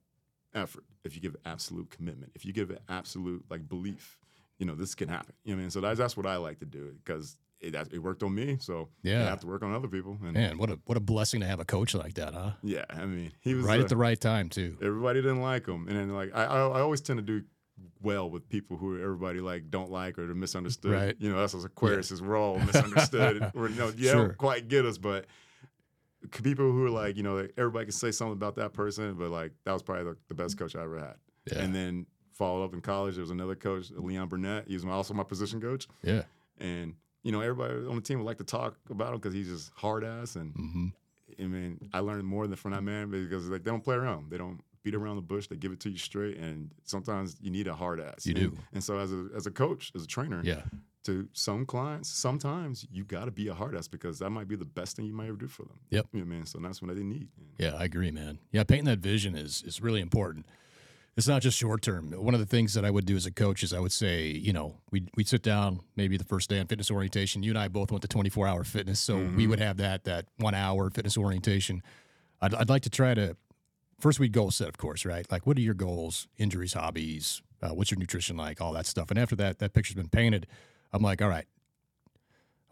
effort, 0.55 0.85
if 1.03 1.13
you 1.15 1.21
give 1.21 1.35
it 1.35 1.41
absolute 1.45 1.91
commitment, 1.91 2.31
if 2.35 2.45
you 2.45 2.51
give 2.51 2.71
it 2.71 2.81
absolute 2.89 3.45
like 3.49 3.69
belief. 3.69 4.17
You 4.57 4.65
know, 4.67 4.75
this 4.75 4.95
can 4.95 5.09
happen. 5.09 5.33
You 5.43 5.51
know 5.51 5.57
what 5.57 5.59
I 5.59 5.63
mean? 5.63 5.69
So 5.71 5.81
that's 5.81 5.99
that's 5.99 6.17
what 6.17 6.25
I 6.25 6.37
like 6.37 6.59
to 6.59 6.65
do 6.65 6.93
because 7.03 7.37
it, 7.63 7.75
it 7.93 7.99
worked 7.99 8.23
on 8.23 8.35
me. 8.35 8.57
So 8.59 8.89
Yeah. 9.03 9.21
I 9.23 9.29
have 9.29 9.39
to 9.41 9.47
work 9.47 9.63
on 9.63 9.73
other 9.73 9.87
people. 9.87 10.17
And 10.23 10.33
Man, 10.33 10.57
what 10.57 10.69
a 10.69 10.79
what 10.85 10.97
a 10.97 11.01
blessing 11.01 11.39
to 11.41 11.47
have 11.47 11.59
a 11.59 11.65
coach 11.65 11.93
like 11.95 12.13
that, 12.15 12.33
huh? 12.33 12.51
yeah, 12.63 12.85
I 12.89 13.05
mean, 13.05 13.31
he 13.39 13.53
was 13.53 13.65
Right 13.65 13.79
uh, 13.79 13.83
at 13.83 13.89
the 13.89 13.97
right 13.97 14.19
time 14.19 14.49
too. 14.49 14.77
everybody 14.81 15.21
didn't 15.21 15.41
like 15.41 15.65
him, 15.67 15.87
and 15.87 15.97
then 15.97 16.09
like 16.13 16.31
I, 16.35 16.43
I, 16.45 16.57
I 16.67 16.81
always 16.81 17.01
tend 17.01 17.17
to 17.17 17.23
do 17.23 17.43
well 18.01 18.29
with 18.29 18.47
people 18.49 18.77
who 18.77 19.01
everybody 19.01 19.39
like 19.39 19.69
don't 19.69 19.89
like 19.91 20.19
or 20.19 20.27
misunderstood. 20.35 20.91
Right. 20.91 21.15
You 21.19 21.31
know, 21.31 21.39
that's 21.39 21.55
as 21.55 21.65
Aquarius 21.65 22.11
is 22.11 22.21
we're 22.21 22.37
all 22.37 22.59
misunderstood. 22.59 23.51
or 23.55 23.69
you 23.69 23.75
know, 23.75 23.91
you 23.95 24.09
Sure. 24.09 24.27
don't 24.27 24.37
quite 24.37 24.67
get 24.67 24.85
us, 24.85 24.97
but 24.97 25.25
people 26.43 26.71
who 26.71 26.85
are 26.85 26.89
like, 26.89 27.17
you 27.17 27.23
know, 27.23 27.35
like, 27.35 27.53
everybody 27.57 27.85
can 27.85 27.91
say 27.93 28.11
something 28.11 28.33
about 28.33 28.55
that 28.55 28.73
person, 28.73 29.13
but 29.15 29.29
like 29.29 29.51
that 29.65 29.73
was 29.73 29.83
probably 29.83 30.05
the, 30.05 30.17
the 30.29 30.33
best 30.35 30.57
coach 30.57 30.75
I 30.75 30.83
ever 30.83 30.99
had. 30.99 31.15
Yeah. 31.51 31.59
And 31.59 31.73
then 31.75 32.05
followed 32.31 32.63
up 32.63 32.73
in 32.73 32.81
college, 32.81 33.15
there 33.15 33.21
was 33.21 33.31
another 33.31 33.55
coach, 33.55 33.91
Leon 33.91 34.27
Burnett. 34.29 34.67
He 34.67 34.73
was 34.73 34.85
my, 34.85 34.93
also 34.93 35.13
my 35.13 35.23
position 35.23 35.59
coach, 35.61 35.87
Yeah. 36.01 36.23
and 36.59 36.95
you 37.23 37.31
know, 37.31 37.41
everybody 37.41 37.73
on 37.87 37.95
the 37.95 38.01
team 38.01 38.19
would 38.19 38.25
like 38.25 38.37
to 38.37 38.43
talk 38.43 38.75
about 38.89 39.09
him 39.13 39.19
because 39.19 39.33
he's 39.33 39.47
just 39.47 39.71
hard 39.75 40.03
ass 40.03 40.35
and. 40.35 40.53
hmm 40.53 40.87
I 41.39 41.45
mean, 41.47 41.89
I 41.93 41.99
learned 41.99 42.25
more 42.27 42.45
than 42.45 42.55
from 42.57 42.73
that 42.73 42.83
man 42.83 43.09
because 43.09 43.47
like 43.49 43.63
they 43.63 43.71
don't 43.71 43.83
play 43.83 43.95
around. 43.95 44.29
They 44.29 44.37
don't 44.37 44.59
beat 44.83 44.93
around 44.93 45.15
the 45.15 45.23
bush. 45.23 45.47
They 45.47 45.55
give 45.55 45.71
it 45.71 45.79
to 45.79 45.89
you 45.89 45.97
straight, 45.97 46.37
and 46.37 46.69
sometimes 46.83 47.37
you 47.41 47.49
need 47.49 47.67
a 47.67 47.73
hard 47.73 47.99
ass. 47.99 48.27
You 48.27 48.35
and, 48.35 48.51
do. 48.51 48.57
And 48.71 48.83
so 48.83 48.99
as 48.99 49.11
a 49.11 49.29
as 49.35 49.47
a 49.47 49.51
coach, 49.51 49.91
as 49.95 50.03
a 50.03 50.07
trainer, 50.07 50.41
Yeah. 50.43 50.61
to 51.05 51.27
some 51.33 51.65
clients, 51.65 52.09
sometimes 52.09 52.85
you 52.91 53.03
got 53.03 53.25
to 53.25 53.31
be 53.31 53.47
a 53.47 53.53
hard 53.55 53.75
ass 53.75 53.87
because 53.87 54.19
that 54.19 54.29
might 54.29 54.47
be 54.47 54.55
the 54.55 54.65
best 54.65 54.95
thing 54.95 55.05
you 55.05 55.13
might 55.13 55.27
ever 55.27 55.37
do 55.37 55.47
for 55.47 55.63
them. 55.63 55.79
Yep. 55.89 56.05
You 56.13 56.19
know 56.19 56.25
what 56.27 56.33
I 56.33 56.35
mean? 56.35 56.45
So 56.45 56.59
that's 56.59 56.83
what 56.83 56.95
they 56.95 57.03
need. 57.03 57.29
Yeah, 57.57 57.73
I 57.79 57.85
agree, 57.85 58.11
man. 58.11 58.37
Yeah, 58.51 58.63
painting 58.63 58.85
that 58.85 58.99
vision 58.99 59.35
is 59.35 59.63
is 59.65 59.81
really 59.81 60.01
important. 60.01 60.45
It's 61.15 61.27
not 61.27 61.43
just 61.43 61.57
short 61.57 61.83
term. 61.83 62.11
One 62.11 62.33
of 62.33 62.39
the 62.39 62.45
things 62.45 62.73
that 62.73 62.83
I 62.83 62.89
would 62.89 63.05
do 63.05 63.15
as 63.15 63.27
a 63.27 63.31
coach 63.31 63.61
is 63.61 63.71
I 63.71 63.79
would 63.79 63.91
say, 63.91 64.27
you 64.27 64.51
know, 64.51 64.77
we'd, 64.89 65.09
we'd 65.15 65.27
sit 65.27 65.43
down 65.43 65.81
maybe 65.95 66.17
the 66.17 66.23
first 66.23 66.49
day 66.49 66.59
on 66.59 66.65
fitness 66.65 66.89
orientation. 66.89 67.43
You 67.43 67.51
and 67.51 67.59
I 67.59 67.67
both 67.67 67.91
went 67.91 68.01
to 68.01 68.07
24 68.07 68.47
hour 68.47 68.63
fitness. 68.63 68.99
So 68.99 69.17
we 69.35 69.45
would 69.45 69.59
have 69.59 69.77
that, 69.77 70.05
that 70.05 70.25
one 70.37 70.55
hour 70.55 70.89
fitness 70.89 71.15
orientation. 71.15 71.83
I'd, 72.41 72.55
I'd 72.55 72.69
like 72.69 72.81
to 72.83 72.89
try 72.89 73.13
to, 73.13 73.37
first 73.99 74.19
we'd 74.19 74.31
goal 74.31 74.49
set, 74.49 74.67
of 74.67 74.77
course, 74.77 75.05
right? 75.05 75.31
Like, 75.31 75.45
what 75.45 75.55
are 75.57 75.61
your 75.61 75.75
goals, 75.75 76.27
injuries, 76.37 76.73
hobbies? 76.73 77.43
Uh, 77.61 77.69
what's 77.69 77.91
your 77.91 77.99
nutrition 77.99 78.35
like? 78.35 78.59
All 78.59 78.73
that 78.73 78.87
stuff. 78.87 79.11
And 79.11 79.19
after 79.19 79.35
that, 79.35 79.59
that 79.59 79.73
picture's 79.73 79.95
been 79.95 80.09
painted. 80.09 80.47
I'm 80.91 81.03
like, 81.03 81.21
all 81.21 81.29
right, 81.29 81.45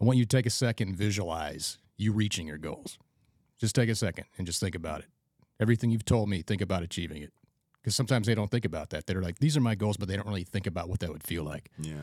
I 0.00 0.04
want 0.04 0.18
you 0.18 0.24
to 0.24 0.36
take 0.36 0.46
a 0.46 0.50
second 0.50 0.88
and 0.88 0.96
visualize 0.96 1.78
you 1.96 2.12
reaching 2.12 2.48
your 2.48 2.58
goals. 2.58 2.98
Just 3.58 3.76
take 3.76 3.88
a 3.88 3.94
second 3.94 4.24
and 4.36 4.48
just 4.48 4.60
think 4.60 4.74
about 4.74 4.98
it. 5.00 5.06
Everything 5.60 5.90
you've 5.90 6.04
told 6.04 6.28
me, 6.28 6.42
think 6.42 6.60
about 6.60 6.82
achieving 6.82 7.22
it. 7.22 7.32
Because 7.82 7.96
sometimes 7.96 8.28
they 8.28 8.34
don't 8.36 8.50
think 8.50 8.64
about 8.64 8.90
that. 8.90 9.06
They're 9.06 9.20
like, 9.20 9.40
these 9.40 9.56
are 9.56 9.60
my 9.60 9.74
goals, 9.74 9.96
but 9.96 10.06
they 10.08 10.14
don't 10.16 10.26
really 10.28 10.44
think 10.44 10.66
about 10.68 10.88
what 10.88 11.00
that 11.00 11.10
would 11.10 11.24
feel 11.24 11.42
like. 11.42 11.68
Yeah. 11.78 11.94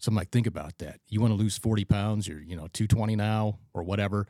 So 0.00 0.10
I'm 0.10 0.16
like, 0.16 0.30
think 0.30 0.46
about 0.48 0.78
that. 0.78 1.00
You 1.08 1.20
want 1.20 1.30
to 1.32 1.36
lose 1.36 1.56
40 1.58 1.84
pounds, 1.84 2.26
you're, 2.26 2.40
you 2.40 2.56
know, 2.56 2.68
220 2.72 3.14
now 3.16 3.58
or 3.74 3.82
whatever, 3.84 4.26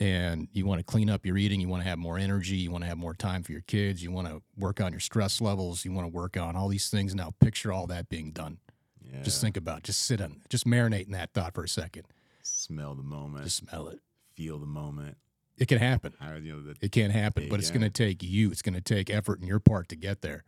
and 0.00 0.48
you 0.52 0.64
want 0.66 0.78
to 0.80 0.84
clean 0.84 1.10
up 1.10 1.26
your 1.26 1.36
eating, 1.36 1.60
you 1.60 1.68
want 1.68 1.82
to 1.82 1.88
have 1.88 1.98
more 1.98 2.18
energy, 2.18 2.56
you 2.56 2.70
want 2.70 2.84
to 2.84 2.88
have 2.88 2.98
more 2.98 3.14
time 3.14 3.42
for 3.42 3.52
your 3.52 3.62
kids, 3.62 4.02
you 4.02 4.10
want 4.12 4.28
to 4.28 4.42
work 4.56 4.80
on 4.80 4.92
your 4.92 5.00
stress 5.00 5.40
levels, 5.40 5.84
you 5.84 5.92
want 5.92 6.04
to 6.06 6.12
work 6.12 6.36
on 6.36 6.56
all 6.56 6.68
these 6.68 6.88
things. 6.88 7.14
Now 7.14 7.32
picture 7.40 7.72
all 7.72 7.86
that 7.88 8.08
being 8.08 8.30
done. 8.32 8.58
Yeah. 9.02 9.22
Just 9.22 9.40
think 9.40 9.56
about, 9.56 9.78
it. 9.78 9.84
just 9.84 10.04
sit 10.04 10.20
on, 10.20 10.42
just 10.50 10.66
marinate 10.66 11.06
in 11.06 11.12
that 11.12 11.32
thought 11.32 11.54
for 11.54 11.64
a 11.64 11.68
second. 11.68 12.04
smell 12.42 12.94
the 12.94 13.02
moment, 13.02 13.44
Just 13.44 13.56
smell 13.56 13.88
it. 13.88 14.00
feel 14.34 14.58
the 14.58 14.66
moment. 14.66 15.16
It 15.58 15.68
can 15.68 15.78
happen. 15.78 16.14
How 16.20 16.34
you 16.34 16.54
know 16.54 16.62
that 16.62 16.78
It 16.80 16.92
can't 16.92 17.12
happen, 17.12 17.48
but 17.48 17.58
it's 17.58 17.68
yeah. 17.70 17.78
going 17.78 17.90
to 17.90 18.04
take 18.04 18.22
you. 18.22 18.50
It's 18.50 18.62
going 18.62 18.74
to 18.74 18.80
take 18.80 19.10
effort 19.10 19.40
on 19.42 19.46
your 19.46 19.60
part 19.60 19.88
to 19.88 19.96
get 19.96 20.22
there. 20.22 20.44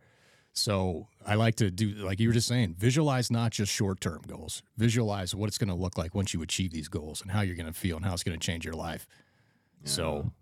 So 0.53 1.09
I 1.27 1.35
like 1.35 1.57
to 1.57 1.71
do, 1.71 1.91
like 1.95 2.19
you 2.19 2.29
were 2.29 2.35
just 2.35 2.49
saying, 2.49 2.75
visualize 2.79 3.31
not 3.31 3.53
just 3.53 3.73
short 3.73 4.01
term 4.01 4.23
goals. 4.27 4.63
Visualize 4.77 5.35
what 5.35 5.49
it's 5.49 5.59
going 5.59 5.69
to 5.69 5.75
look 5.75 5.97
like 5.97 6.15
once 6.15 6.35
you 6.35 6.43
achieve 6.43 6.73
these 6.73 6.89
goals 6.89 7.23
and 7.23 7.31
how 7.31 7.41
you're 7.41 7.57
going 7.57 7.67
to 7.67 7.73
feel 7.73 7.97
and 7.97 8.05
how 8.05 8.13
it's 8.13 8.25
going 8.25 8.39
to 8.39 8.45
change 8.45 8.65
your 8.65 8.75
life. 8.75 9.07
So 9.85 10.33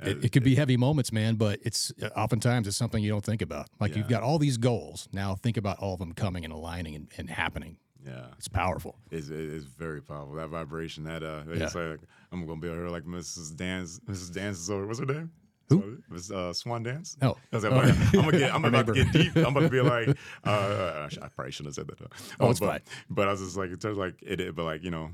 it, 0.00 0.24
it 0.24 0.32
could 0.32 0.44
be 0.44 0.54
heavy 0.54 0.76
moments, 0.76 1.12
man, 1.12 1.34
but 1.34 1.58
it's 1.62 1.92
uh, 2.00 2.08
oftentimes 2.16 2.68
it's 2.68 2.76
something 2.76 3.02
you 3.02 3.10
don't 3.10 3.24
think 3.24 3.42
about. 3.42 3.68
Like 3.80 3.96
you've 3.96 4.08
got 4.08 4.22
all 4.22 4.38
these 4.38 4.56
goals. 4.56 5.08
Now 5.12 5.34
think 5.34 5.56
about 5.56 5.78
all 5.80 5.94
of 5.94 5.98
them 5.98 6.12
coming 6.12 6.44
and 6.44 6.52
aligning 6.52 6.94
and, 6.94 7.08
and 7.18 7.28
happening. 7.28 7.78
Yeah. 8.06 8.26
It's 8.38 8.48
powerful. 8.48 8.96
It's, 9.10 9.28
it's 9.28 9.64
very 9.64 10.00
powerful. 10.00 10.34
That 10.36 10.48
vibration, 10.48 11.04
that 11.04 11.22
uh, 11.22 11.42
it's 11.48 11.74
like 11.74 12.00
I'm 12.32 12.46
gonna 12.46 12.60
be 12.60 12.68
over 12.68 12.78
here 12.82 12.88
like 12.88 13.04
Mrs. 13.04 13.54
Dance. 13.56 14.00
Mrs. 14.08 14.32
Dance 14.32 14.58
is 14.58 14.70
over. 14.70 14.86
What's 14.86 15.00
her 15.00 15.06
name? 15.06 15.30
Who? 15.68 15.98
Miss 16.08 16.30
uh, 16.30 16.52
Swan 16.54 16.82
Dance. 16.82 17.16
Like, 17.20 17.30
Oh. 17.32 17.38
I'm 17.52 18.10
gonna 18.12 18.38
get. 18.38 18.54
I'm 18.54 18.64
about 18.64 18.86
to 18.86 18.94
get 18.94 19.12
deep. 19.12 19.36
I'm 19.36 19.46
about 19.48 19.60
to 19.60 19.68
be 19.68 19.80
like. 19.82 20.16
Uh, 20.44 21.08
I 21.20 21.28
probably 21.28 21.52
shouldn't 21.52 21.74
have 21.76 21.86
said 21.86 21.88
that. 21.88 21.98
Though. 21.98 22.06
Oh, 22.40 22.50
it's 22.50 22.60
but, 22.60 22.66
fine. 22.70 22.80
But 23.10 23.28
I 23.28 23.32
was 23.32 23.40
just 23.40 23.56
like, 23.56 23.70
it's 23.70 23.84
like 23.84 24.14
it. 24.22 24.40
it- 24.40 24.54
But 24.54 24.64
like 24.64 24.82
you 24.82 24.90
know, 24.90 25.10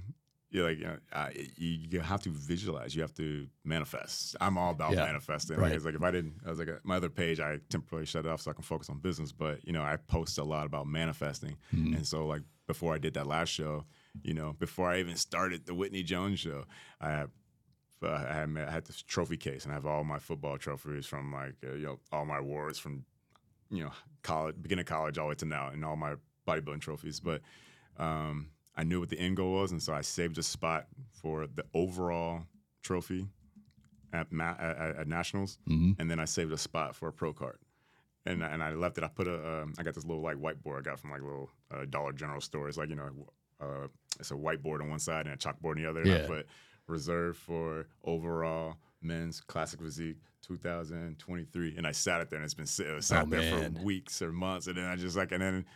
you're 0.50 0.68
like 0.68 0.78
you, 0.78 0.84
know, 0.84 0.96
uh, 1.12 1.30
you, 1.56 2.00
have 2.00 2.22
to 2.22 2.30
visualize. 2.30 2.94
You 2.94 3.02
have 3.02 3.14
to 3.14 3.48
manifest. 3.64 4.36
I'm 4.40 4.56
all 4.56 4.70
about 4.70 4.92
Yeah. 4.92 5.06
manifesting. 5.06 5.56
Right. 5.56 5.68
Like, 5.70 5.76
it's 5.76 5.84
like 5.84 5.94
if 5.96 6.02
I 6.02 6.12
didn't, 6.12 6.34
I 6.46 6.50
was 6.50 6.60
like 6.60 6.68
uh, 6.68 6.74
my 6.84 6.96
other 6.96 7.08
page. 7.08 7.40
I 7.40 7.58
temporarily 7.70 8.06
shut 8.06 8.24
it 8.24 8.28
off 8.28 8.42
so 8.42 8.52
I 8.52 8.54
can 8.54 8.62
focus 8.62 8.88
on 8.88 8.98
business. 8.98 9.32
But 9.32 9.66
you 9.66 9.72
know, 9.72 9.82
I 9.82 9.96
post 9.96 10.38
a 10.38 10.44
lot 10.44 10.66
about 10.66 10.86
manifesting, 10.86 11.56
Mm-hmm. 11.74 11.94
and 11.94 12.06
so 12.06 12.26
like 12.26 12.42
before 12.66 12.94
I 12.94 12.98
did 12.98 13.14
that 13.14 13.26
last 13.26 13.48
show, 13.50 13.84
you 14.22 14.34
know, 14.34 14.54
before 14.58 14.88
I 14.90 15.00
even 15.00 15.16
started 15.16 15.66
the 15.66 15.74
Whitney 15.74 16.02
Jones 16.02 16.40
show, 16.40 16.64
I 17.00 17.10
had 17.10 17.30
uh, 18.02 18.08
I 18.28 18.32
had, 18.34 18.50
I 18.58 18.70
had 18.70 18.84
this 18.84 19.00
trophy 19.02 19.36
case, 19.38 19.64
and 19.64 19.72
I 19.72 19.76
have 19.76 19.86
all 19.86 20.04
my 20.04 20.18
football 20.18 20.58
trophies 20.58 21.06
from 21.06 21.32
like 21.32 21.54
uh, 21.66 21.74
you 21.74 21.86
know 21.86 22.00
all 22.12 22.24
my 22.26 22.38
awards 22.38 22.78
from 22.78 23.04
you 23.70 23.82
know 23.84 23.92
college, 24.22 24.56
beginning 24.60 24.82
of 24.82 24.86
college, 24.88 25.16
all 25.18 25.26
the 25.26 25.30
way 25.30 25.34
to 25.36 25.44
now, 25.46 25.68
and 25.68 25.84
all 25.84 25.96
my 25.96 26.14
bodybuilding 26.46 26.80
trophies. 26.80 27.20
But 27.20 27.40
um, 27.98 28.50
I 28.76 28.84
knew 28.84 29.00
what 29.00 29.08
the 29.08 29.18
end 29.18 29.36
goal 29.36 29.52
was, 29.54 29.72
and 29.72 29.82
so 29.82 29.94
I 29.94 30.02
saved 30.02 30.36
a 30.38 30.42
spot 30.42 30.86
for 31.12 31.46
the 31.46 31.64
overall 31.72 32.42
trophy 32.82 33.26
at, 34.12 34.30
ma- 34.30 34.54
at, 34.58 34.76
at- 34.76 34.96
at 34.96 35.08
nationals, 35.08 35.58
Mhm. 35.68 35.96
and 35.98 36.10
then 36.10 36.18
I 36.20 36.24
saved 36.26 36.52
a 36.52 36.58
spot 36.58 36.94
for 36.94 37.08
a 37.08 37.12
pro 37.12 37.32
card. 37.32 37.58
And, 38.26 38.42
and 38.42 38.62
I 38.62 38.72
left 38.72 38.96
it. 38.98 39.04
I 39.04 39.08
put 39.08 39.28
a. 39.28 39.62
Um, 39.62 39.74
I 39.78 39.82
got 39.82 39.94
this 39.94 40.04
little 40.04 40.22
like 40.22 40.36
whiteboard 40.36 40.78
I 40.78 40.82
got 40.82 40.98
from 40.98 41.10
like 41.10 41.20
a 41.20 41.24
little 41.24 41.50
uh, 41.70 41.84
Dollar 41.90 42.12
General 42.12 42.40
store. 42.40 42.68
It's 42.68 42.78
like 42.78 42.88
you 42.88 42.96
know, 42.96 43.10
uh, 43.60 43.88
it's 44.18 44.30
a 44.30 44.34
whiteboard 44.34 44.80
on 44.80 44.88
one 44.88 44.98
side 44.98 45.26
and 45.26 45.34
a 45.34 45.36
chalkboard 45.36 45.76
on 45.76 45.82
the 45.82 45.88
other. 45.90 46.00
And 46.02 46.10
I 46.10 46.14
Yeah. 46.20 46.26
put 46.26 46.46
reserved 46.86 47.38
for 47.38 47.86
overall 48.02 48.76
men's 49.02 49.40
classic 49.40 49.80
physique 49.80 50.16
2023, 50.42 51.76
and 51.76 51.86
I 51.86 51.92
sat 51.92 52.20
it 52.20 52.30
there, 52.30 52.38
and 52.38 52.44
it's 52.44 52.54
been 52.54 52.66
sit- 52.66 52.86
it 52.86 52.94
was 52.94 53.06
sat 53.06 53.24
Oh, 53.26 53.30
there 53.30 53.40
man. 53.40 53.74
for 53.74 53.82
weeks 53.82 54.20
or 54.22 54.32
months, 54.32 54.66
and 54.66 54.76
then 54.76 54.84
I 54.84 54.96
just 54.96 55.16
like, 55.16 55.32
and 55.32 55.42
then 55.42 55.66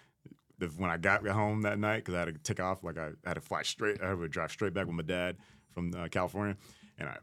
the, 0.58 0.66
when 0.68 0.90
I 0.90 0.96
got 0.96 1.26
home 1.26 1.62
that 1.62 1.78
night, 1.78 1.98
because 1.98 2.14
I 2.14 2.18
had 2.20 2.26
to 2.26 2.32
take 2.42 2.60
off, 2.60 2.82
like 2.82 2.98
I 2.98 3.10
had 3.24 3.34
to 3.34 3.40
fly 3.40 3.62
straight, 3.62 4.02
I 4.02 4.08
had 4.10 4.18
to 4.18 4.28
drive 4.28 4.50
straight 4.50 4.74
back 4.74 4.86
with 4.86 4.94
my 4.96 5.02
dad 5.02 5.36
from 5.72 5.94
uh, 5.94 6.08
California, 6.08 6.56
and 6.98 7.08
I 7.08 7.18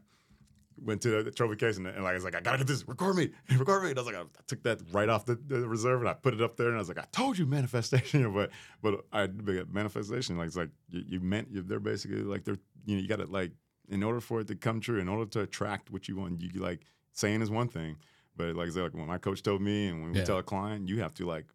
went 0.82 1.00
to 1.02 1.22
the 1.22 1.30
trophy 1.30 1.56
case 1.56 1.76
and, 1.76 1.86
and 1.86 2.04
like 2.04 2.12
I 2.12 2.14
was 2.14 2.24
like, 2.24 2.34
I 2.34 2.40
gotta 2.40 2.58
get 2.58 2.66
this, 2.66 2.86
record 2.86 3.16
me, 3.16 3.30
record 3.56 3.82
me. 3.82 3.90
And 3.90 3.98
I 3.98 4.02
was 4.02 4.06
like, 4.12 4.16
I, 4.16 4.20
I 4.22 4.42
took 4.46 4.62
that 4.64 4.80
right 4.92 5.08
off 5.08 5.24
the, 5.24 5.34
the 5.36 5.66
reserve 5.68 6.00
and 6.00 6.08
I 6.08 6.12
put 6.14 6.34
it 6.34 6.42
up 6.42 6.56
there 6.56 6.68
and 6.68 6.76
I 6.76 6.78
was 6.78 6.88
like, 6.88 6.98
I 6.98 7.06
told 7.12 7.38
you 7.38 7.46
manifestation, 7.46 8.32
but 8.34 8.50
but 8.82 9.04
I 9.12 9.26
but 9.26 9.72
manifestation 9.72 10.36
like 10.36 10.48
it's 10.48 10.56
like 10.56 10.70
you, 10.90 11.02
you 11.06 11.20
meant 11.20 11.48
you, 11.50 11.62
they're 11.62 11.80
basically 11.80 12.22
like 12.22 12.44
they're 12.44 12.58
you 12.84 12.96
know 12.96 13.02
you 13.02 13.08
gotta 13.08 13.26
like 13.26 13.52
in 13.88 14.02
order 14.02 14.20
for 14.20 14.40
it 14.40 14.48
to 14.48 14.56
come 14.56 14.80
true, 14.80 14.98
in 15.00 15.08
order 15.08 15.24
to 15.30 15.40
attract 15.42 15.90
what 15.90 16.08
you 16.08 16.16
want, 16.16 16.40
you 16.40 16.50
like 16.60 16.82
saying 17.12 17.40
is 17.40 17.50
one 17.50 17.68
thing, 17.68 17.96
but 18.36 18.54
like 18.56 18.68
I 18.68 18.70
said, 18.70 18.82
like 18.82 18.94
when 18.94 19.06
my 19.06 19.18
coach 19.18 19.42
told 19.42 19.62
me 19.62 19.88
and 19.88 20.02
when 20.02 20.12
we 20.12 20.18
Yeah. 20.18 20.24
tell 20.24 20.38
a 20.38 20.42
client, 20.42 20.88
you 20.88 21.00
have 21.00 21.14
to 21.14 21.26
like 21.26 21.46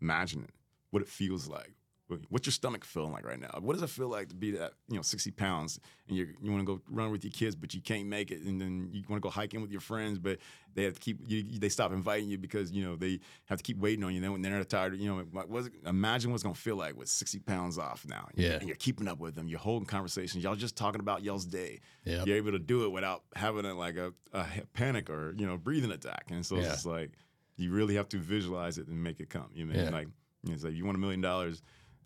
imagine 0.00 0.42
it, 0.44 0.54
what 0.90 1.02
it 1.02 1.08
feels 1.08 1.48
like. 1.48 1.74
What's 2.28 2.46
your 2.46 2.52
stomach 2.52 2.84
feeling 2.84 3.12
like 3.12 3.24
right 3.26 3.38
now? 3.40 3.50
What 3.60 3.74
does 3.74 3.82
it 3.82 3.90
feel 3.90 4.08
like 4.08 4.28
to 4.30 4.34
be 4.34 4.50
that 4.52 4.72
you 4.88 4.96
know 4.96 5.02
sixty 5.02 5.30
pounds 5.30 5.78
and 6.08 6.16
you 6.16 6.28
you 6.42 6.50
want 6.50 6.66
to 6.66 6.76
go 6.76 6.80
run 6.90 7.10
with 7.10 7.24
your 7.24 7.30
kids, 7.32 7.54
but 7.56 7.74
you 7.74 7.80
can't 7.80 8.06
make 8.08 8.30
it, 8.30 8.42
and 8.42 8.60
then 8.60 8.88
you 8.92 9.02
want 9.08 9.22
to 9.22 9.26
go 9.26 9.30
hiking 9.30 9.60
with 9.62 9.70
your 9.70 9.80
friends, 9.80 10.18
but 10.18 10.38
they 10.74 10.84
have 10.84 10.94
to 10.94 11.00
keep 11.00 11.18
you, 11.26 11.42
they 11.58 11.68
stop 11.68 11.92
inviting 11.92 12.28
you 12.28 12.38
because 12.38 12.70
you 12.72 12.84
know 12.84 12.96
they 12.96 13.20
have 13.46 13.58
to 13.58 13.62
keep 13.62 13.78
waiting 13.78 14.04
on 14.04 14.14
you. 14.14 14.20
Then 14.20 14.32
when 14.32 14.42
they're 14.42 14.62
tired, 14.64 14.96
you 14.96 15.08
know, 15.08 15.24
like, 15.32 15.48
what's 15.48 15.66
it, 15.68 15.72
imagine 15.86 16.30
what's 16.30 16.42
gonna 16.42 16.54
feel 16.54 16.76
like 16.76 16.96
with 16.96 17.08
sixty 17.08 17.38
pounds 17.38 17.78
off 17.78 18.06
now. 18.08 18.28
Yeah. 18.34 18.52
and 18.54 18.66
you're 18.68 18.76
keeping 18.76 19.08
up 19.08 19.18
with 19.18 19.34
them. 19.34 19.48
You're 19.48 19.58
holding 19.58 19.86
conversations. 19.86 20.42
Y'all 20.44 20.56
just 20.56 20.76
talking 20.76 21.00
about 21.00 21.22
y'all's 21.22 21.44
day. 21.44 21.80
Yep. 22.04 22.26
You're 22.26 22.36
able 22.36 22.52
to 22.52 22.58
do 22.58 22.84
it 22.84 22.92
without 22.92 23.22
having 23.34 23.64
a, 23.66 23.74
like 23.74 23.96
a, 23.96 24.12
a 24.32 24.46
panic 24.74 25.10
or 25.10 25.34
you 25.36 25.46
know 25.46 25.56
breathing 25.56 25.90
attack. 25.90 26.26
And 26.30 26.44
so 26.46 26.56
Yeah. 26.56 26.62
it's 26.62 26.70
just 26.74 26.86
like 26.86 27.10
you 27.56 27.72
really 27.72 27.94
have 27.96 28.08
to 28.08 28.16
visualize 28.18 28.78
it 28.78 28.86
and 28.86 29.02
make 29.02 29.20
it 29.20 29.28
come. 29.28 29.48
You 29.54 29.66
know, 29.66 29.74
Yeah. 29.74 29.90
like 29.90 30.08
you 30.42 30.48
know, 30.50 30.54
it's 30.54 30.64
like 30.64 30.72
you 30.74 30.84
want 30.84 30.96
a 30.96 31.00
million 31.00 31.20
dollars. 31.20 31.62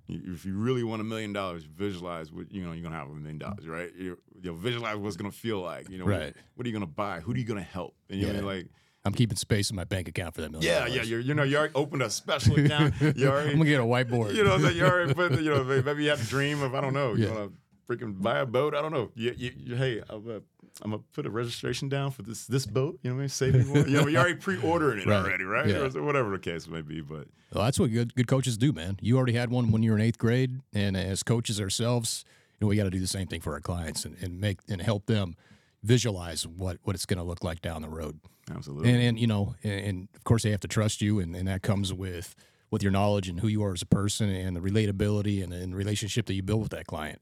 If 0.06 0.44
you 0.44 0.54
really 0.56 0.82
want 0.84 1.00
a 1.00 1.04
million 1.04 1.32
dollars, 1.32 1.64
visualize 1.64 2.30
what 2.30 2.52
you 2.52 2.62
know 2.62 2.72
you're 2.72 2.82
gonna 2.82 2.96
have 2.96 3.08
a 3.08 3.14
million 3.14 3.38
dollars, 3.38 3.66
right? 3.66 3.90
You 3.98 4.18
know, 4.42 4.52
visualize 4.54 4.96
what's 4.98 5.16
gonna 5.16 5.30
feel 5.32 5.60
like. 5.60 5.88
You 5.88 5.98
know, 5.98 6.04
what- 6.04 6.10
Right. 6.20 6.34
What, 6.54 6.66
are 6.66 6.68
you 6.68 6.74
gonna 6.74 6.86
buy? 6.86 7.20
Who 7.20 7.32
are 7.32 7.36
you 7.36 7.44
gonna 7.44 7.62
help? 7.62 7.94
And 8.10 8.20
you 8.20 8.26
know, 8.26 8.40
Yeah. 8.40 8.44
like 8.44 8.68
I'm 9.06 9.12
keeping 9.14 9.36
space 9.36 9.68
in 9.70 9.76
my 9.76 9.84
bank 9.84 10.08
account 10.08 10.34
for 10.34 10.40
that 10.42 10.50
million. 10.50 10.66
yeah, 10.70 10.80
dollars. 10.80 10.94
yeah, 10.96 11.02
you're, 11.02 11.20
you 11.20 11.34
know, 11.34 11.42
you 11.42 11.56
already 11.58 11.74
opened 11.74 12.02
a 12.02 12.10
special 12.10 12.58
account. 12.64 12.94
You 13.00 13.28
already, 13.28 13.50
I'm 13.52 13.58
gonna 13.58 13.68
get 13.70 13.80
a 13.80 13.84
whiteboard. 13.84 14.34
you 14.36 14.44
know, 14.44 14.58
so 14.58 14.68
you 14.70 14.84
already 14.84 15.12
put, 15.14 15.32
you 15.40 15.50
know, 15.50 15.62
maybe 15.64 16.04
you 16.04 16.10
have 16.10 16.22
a 16.22 16.26
dream 16.26 16.62
of, 16.62 16.74
I 16.74 16.80
don't 16.80 16.94
know, 16.94 17.14
you 17.14 17.24
Yeah. 17.26 17.34
want 17.34 17.52
to 17.52 17.94
freaking 17.96 18.20
buy 18.22 18.38
a 18.38 18.46
boat. 18.46 18.74
I 18.74 18.80
don't 18.80 18.92
know. 18.92 19.10
You, 19.14 19.34
you, 19.36 19.52
you, 19.58 19.74
hey, 19.76 20.02
I'm, 20.08 20.26
uh, 20.30 20.40
I'm 20.82 20.90
gonna 20.90 21.02
put 21.12 21.24
a 21.26 21.30
registration 21.30 21.88
down 21.88 22.10
for 22.10 22.22
this 22.22 22.46
this 22.46 22.66
boat. 22.66 22.98
You 23.02 23.10
know 23.10 23.16
what 23.16 23.20
I 23.20 23.22
mean? 23.22 23.28
Save 23.28 23.54
me 23.54 23.64
more. 23.64 23.86
You 23.86 23.96
know, 24.00 24.06
you're 24.08 24.20
already 24.20 24.34
pre-ordering 24.36 25.00
it 25.00 25.06
Right. 25.06 25.24
already, 25.24 25.44
right? 25.44 25.68
Yeah. 25.68 25.88
Or 25.94 26.02
whatever 26.02 26.30
the 26.30 26.38
case 26.38 26.66
may 26.66 26.82
be. 26.82 27.00
But 27.00 27.28
Well, 27.52 27.64
that's 27.64 27.78
what 27.78 27.92
good 27.92 28.14
good 28.14 28.26
coaches 28.26 28.56
do, 28.56 28.72
man. 28.72 28.98
You 29.00 29.16
already 29.16 29.34
had 29.34 29.50
one 29.50 29.70
when 29.70 29.82
you 29.82 29.90
were 29.92 29.96
in 29.96 30.02
eighth 30.02 30.18
grade, 30.18 30.60
and 30.72 30.96
as 30.96 31.22
coaches 31.22 31.60
ourselves, 31.60 32.24
you 32.58 32.64
know, 32.64 32.68
we 32.68 32.76
got 32.76 32.84
to 32.84 32.90
do 32.90 33.00
the 33.00 33.06
same 33.06 33.26
thing 33.28 33.40
for 33.40 33.52
our 33.52 33.60
clients 33.60 34.04
and, 34.04 34.16
and 34.20 34.40
make 34.40 34.58
and 34.68 34.80
help 34.82 35.06
them 35.06 35.36
visualize 35.82 36.46
what 36.46 36.78
what 36.84 36.96
it's 36.96 37.06
going 37.06 37.18
to 37.18 37.24
look 37.24 37.44
like 37.44 37.60
down 37.62 37.82
the 37.82 37.88
road. 37.88 38.18
absolutely, 38.50 38.90
And 38.90 39.02
and 39.02 39.18
you 39.18 39.26
know, 39.26 39.54
and, 39.62 39.80
and 39.86 40.08
of 40.16 40.24
course 40.24 40.42
they 40.42 40.50
have 40.50 40.60
to 40.60 40.68
trust 40.68 41.00
you, 41.02 41.20
and, 41.20 41.36
and 41.36 41.46
that 41.48 41.62
comes 41.62 41.92
with 41.92 42.34
with 42.70 42.82
your 42.82 42.90
knowledge 42.92 43.28
and 43.28 43.38
who 43.40 43.46
you 43.48 43.62
are 43.62 43.72
as 43.72 43.82
a 43.82 43.86
person, 43.86 44.28
and 44.28 44.56
the 44.56 44.60
relatability 44.60 45.44
and, 45.44 45.52
and 45.52 45.76
relationship 45.76 46.26
that 46.26 46.34
you 46.34 46.42
build 46.42 46.62
with 46.62 46.70
that 46.70 46.86
client. 46.88 47.20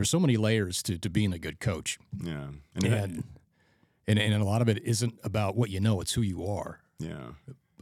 There's 0.00 0.10
so 0.10 0.18
many 0.18 0.38
layers 0.38 0.82
to 0.84 0.96
to 0.96 1.10
being 1.10 1.34
a 1.34 1.38
good 1.38 1.60
coach, 1.60 1.98
yeah, 2.24 2.46
and, 2.74 2.84
and 2.84 3.24
and 4.08 4.18
and 4.18 4.42
a 4.42 4.46
lot 4.46 4.62
of 4.62 4.68
it 4.70 4.82
isn't 4.82 5.18
about 5.22 5.56
what 5.56 5.68
you 5.68 5.78
know; 5.78 6.00
it's 6.00 6.14
who 6.14 6.22
you 6.22 6.46
are 6.46 6.80
yeah, 6.98 7.32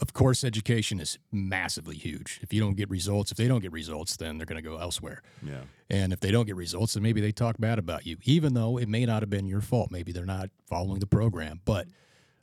of 0.00 0.12
course, 0.12 0.44
education 0.44 1.00
is 1.00 1.18
massively 1.32 1.96
huge. 1.96 2.38
If 2.42 2.52
you 2.52 2.60
don't 2.60 2.76
get 2.76 2.88
results, 2.88 3.30
if 3.30 3.36
they 3.36 3.48
don't 3.48 3.60
get 3.60 3.72
results, 3.72 4.16
then 4.16 4.38
they're 4.38 4.46
going 4.46 4.62
to 4.62 4.68
go 4.68 4.78
elsewhere. 4.78 5.22
yeah, 5.42 5.62
And 5.90 6.12
if 6.12 6.20
they 6.20 6.30
don't 6.30 6.46
get 6.46 6.56
results, 6.56 6.94
then 6.94 7.02
maybe 7.02 7.20
they 7.20 7.32
talk 7.32 7.56
bad 7.58 7.78
about 7.78 8.06
you, 8.06 8.16
even 8.24 8.54
though 8.54 8.78
it 8.78 8.88
may 8.88 9.04
not 9.06 9.22
have 9.22 9.30
been 9.30 9.46
your 9.46 9.60
fault. 9.60 9.90
Maybe 9.90 10.12
they're 10.12 10.24
not 10.24 10.50
following 10.66 11.00
the 11.00 11.06
program. 11.06 11.60
But 11.64 11.88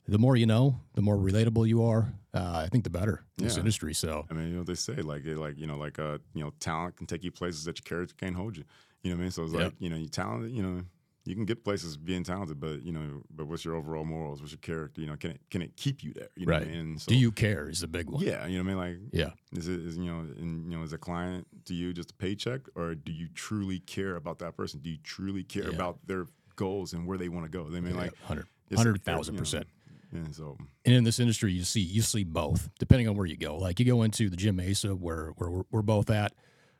the 0.06 0.18
more 0.18 0.36
you 0.36 0.46
know, 0.46 0.80
the 0.94 1.02
more 1.02 1.16
relatable 1.16 1.66
you 1.66 1.82
are. 1.82 2.12
Uh, 2.34 2.64
I 2.64 2.68
think 2.68 2.84
the 2.84 2.90
better 2.90 3.24
in 3.38 3.44
this 3.44 3.56
industry. 3.56 3.94
So 3.94 4.26
I 4.30 4.34
mean, 4.34 4.48
you 4.50 4.56
know, 4.58 4.62
they 4.62 4.74
say 4.74 4.96
like, 4.96 5.22
like 5.24 5.58
you 5.58 5.66
know, 5.66 5.76
like 5.76 5.98
uh, 5.98 6.18
you 6.34 6.44
know, 6.44 6.52
talent 6.60 6.96
can 6.96 7.06
take 7.06 7.24
you 7.24 7.32
places 7.32 7.64
that 7.64 7.78
your 7.78 7.84
character 7.84 8.14
can't 8.18 8.36
hold 8.36 8.56
you. 8.58 8.64
You 9.06 9.12
know 9.12 9.16
what 9.18 9.20
I 9.20 9.22
mean? 9.22 9.30
So 9.30 9.44
it's 9.44 9.52
Yep. 9.52 9.62
like, 9.62 9.74
you 9.78 9.88
know, 9.88 9.96
you 9.96 10.08
talented, 10.08 10.50
you 10.50 10.62
know, 10.62 10.82
you 11.24 11.34
can 11.36 11.44
get 11.44 11.62
places 11.64 11.96
being 11.96 12.24
talented, 12.24 12.58
but 12.60 12.82
you 12.82 12.92
know, 12.92 13.22
but 13.30 13.46
what's 13.46 13.64
your 13.64 13.74
overall 13.76 14.04
morals? 14.04 14.40
What's 14.40 14.52
your 14.52 14.58
character? 14.58 15.00
You 15.00 15.06
know, 15.08 15.16
can 15.16 15.30
it 15.32 15.40
can 15.50 15.62
it 15.62 15.76
keep 15.76 16.02
you 16.02 16.12
there? 16.12 16.28
You 16.36 16.46
know 16.46 16.54
what 16.54 16.62
I 16.62 16.64
right. 16.64 16.68
mean? 16.68 16.80
And 16.80 17.00
so, 17.00 17.08
Do 17.08 17.16
you 17.16 17.30
care? 17.32 17.68
Is 17.68 17.80
the 17.80 17.86
big 17.88 18.10
one. 18.10 18.22
Yeah, 18.22 18.46
you 18.46 18.58
know 18.58 18.64
what 18.64 18.82
I 18.82 18.88
mean. 18.90 19.00
Like, 19.02 19.10
Yeah. 19.12 19.30
is 19.58 19.68
it 19.68 19.80
is 19.80 19.96
you 19.96 20.04
know, 20.06 20.20
in, 20.38 20.68
you 20.70 20.76
know, 20.76 20.82
as 20.82 20.92
a 20.92 20.98
client, 20.98 21.46
to 21.66 21.74
you 21.74 21.92
just 21.92 22.10
a 22.10 22.14
paycheck, 22.14 22.62
or 22.74 22.94
do 22.96 23.12
you 23.12 23.28
truly 23.34 23.78
care 23.78 24.16
about 24.16 24.40
that 24.40 24.56
person? 24.56 24.80
Do 24.80 24.90
you 24.90 24.98
truly 25.04 25.44
care 25.44 25.68
Yeah. 25.68 25.74
about 25.74 25.98
their 26.06 26.26
goals 26.56 26.92
and 26.92 27.06
where 27.06 27.18
they 27.18 27.28
want 27.28 27.44
to 27.44 27.50
go? 27.50 27.68
They 27.70 27.80
mean 27.80 27.94
Yeah, 27.94 28.00
like 28.02 28.18
hundred 28.22 28.46
hundred 28.74 28.96
you 29.06 29.12
thousand 29.12 29.34
know, 29.36 29.40
percent. 29.40 29.66
And 30.12 30.34
so, 30.34 30.56
And 30.84 30.94
in 30.94 31.04
this 31.04 31.18
industry, 31.20 31.52
you 31.52 31.64
see 31.64 31.80
you 31.80 32.02
see 32.02 32.24
both, 32.24 32.70
depending 32.78 33.08
on 33.08 33.16
where 33.16 33.26
you 33.26 33.36
go. 33.36 33.56
Like 33.56 33.78
you 33.80 33.86
go 33.86 34.02
into 34.02 34.30
the 34.30 34.36
Gym 34.36 34.56
Mesa, 34.56 34.94
where 34.94 35.30
where 35.36 35.50
we're, 35.50 35.62
we're 35.70 35.82
both 35.82 36.08
at, 36.10 36.32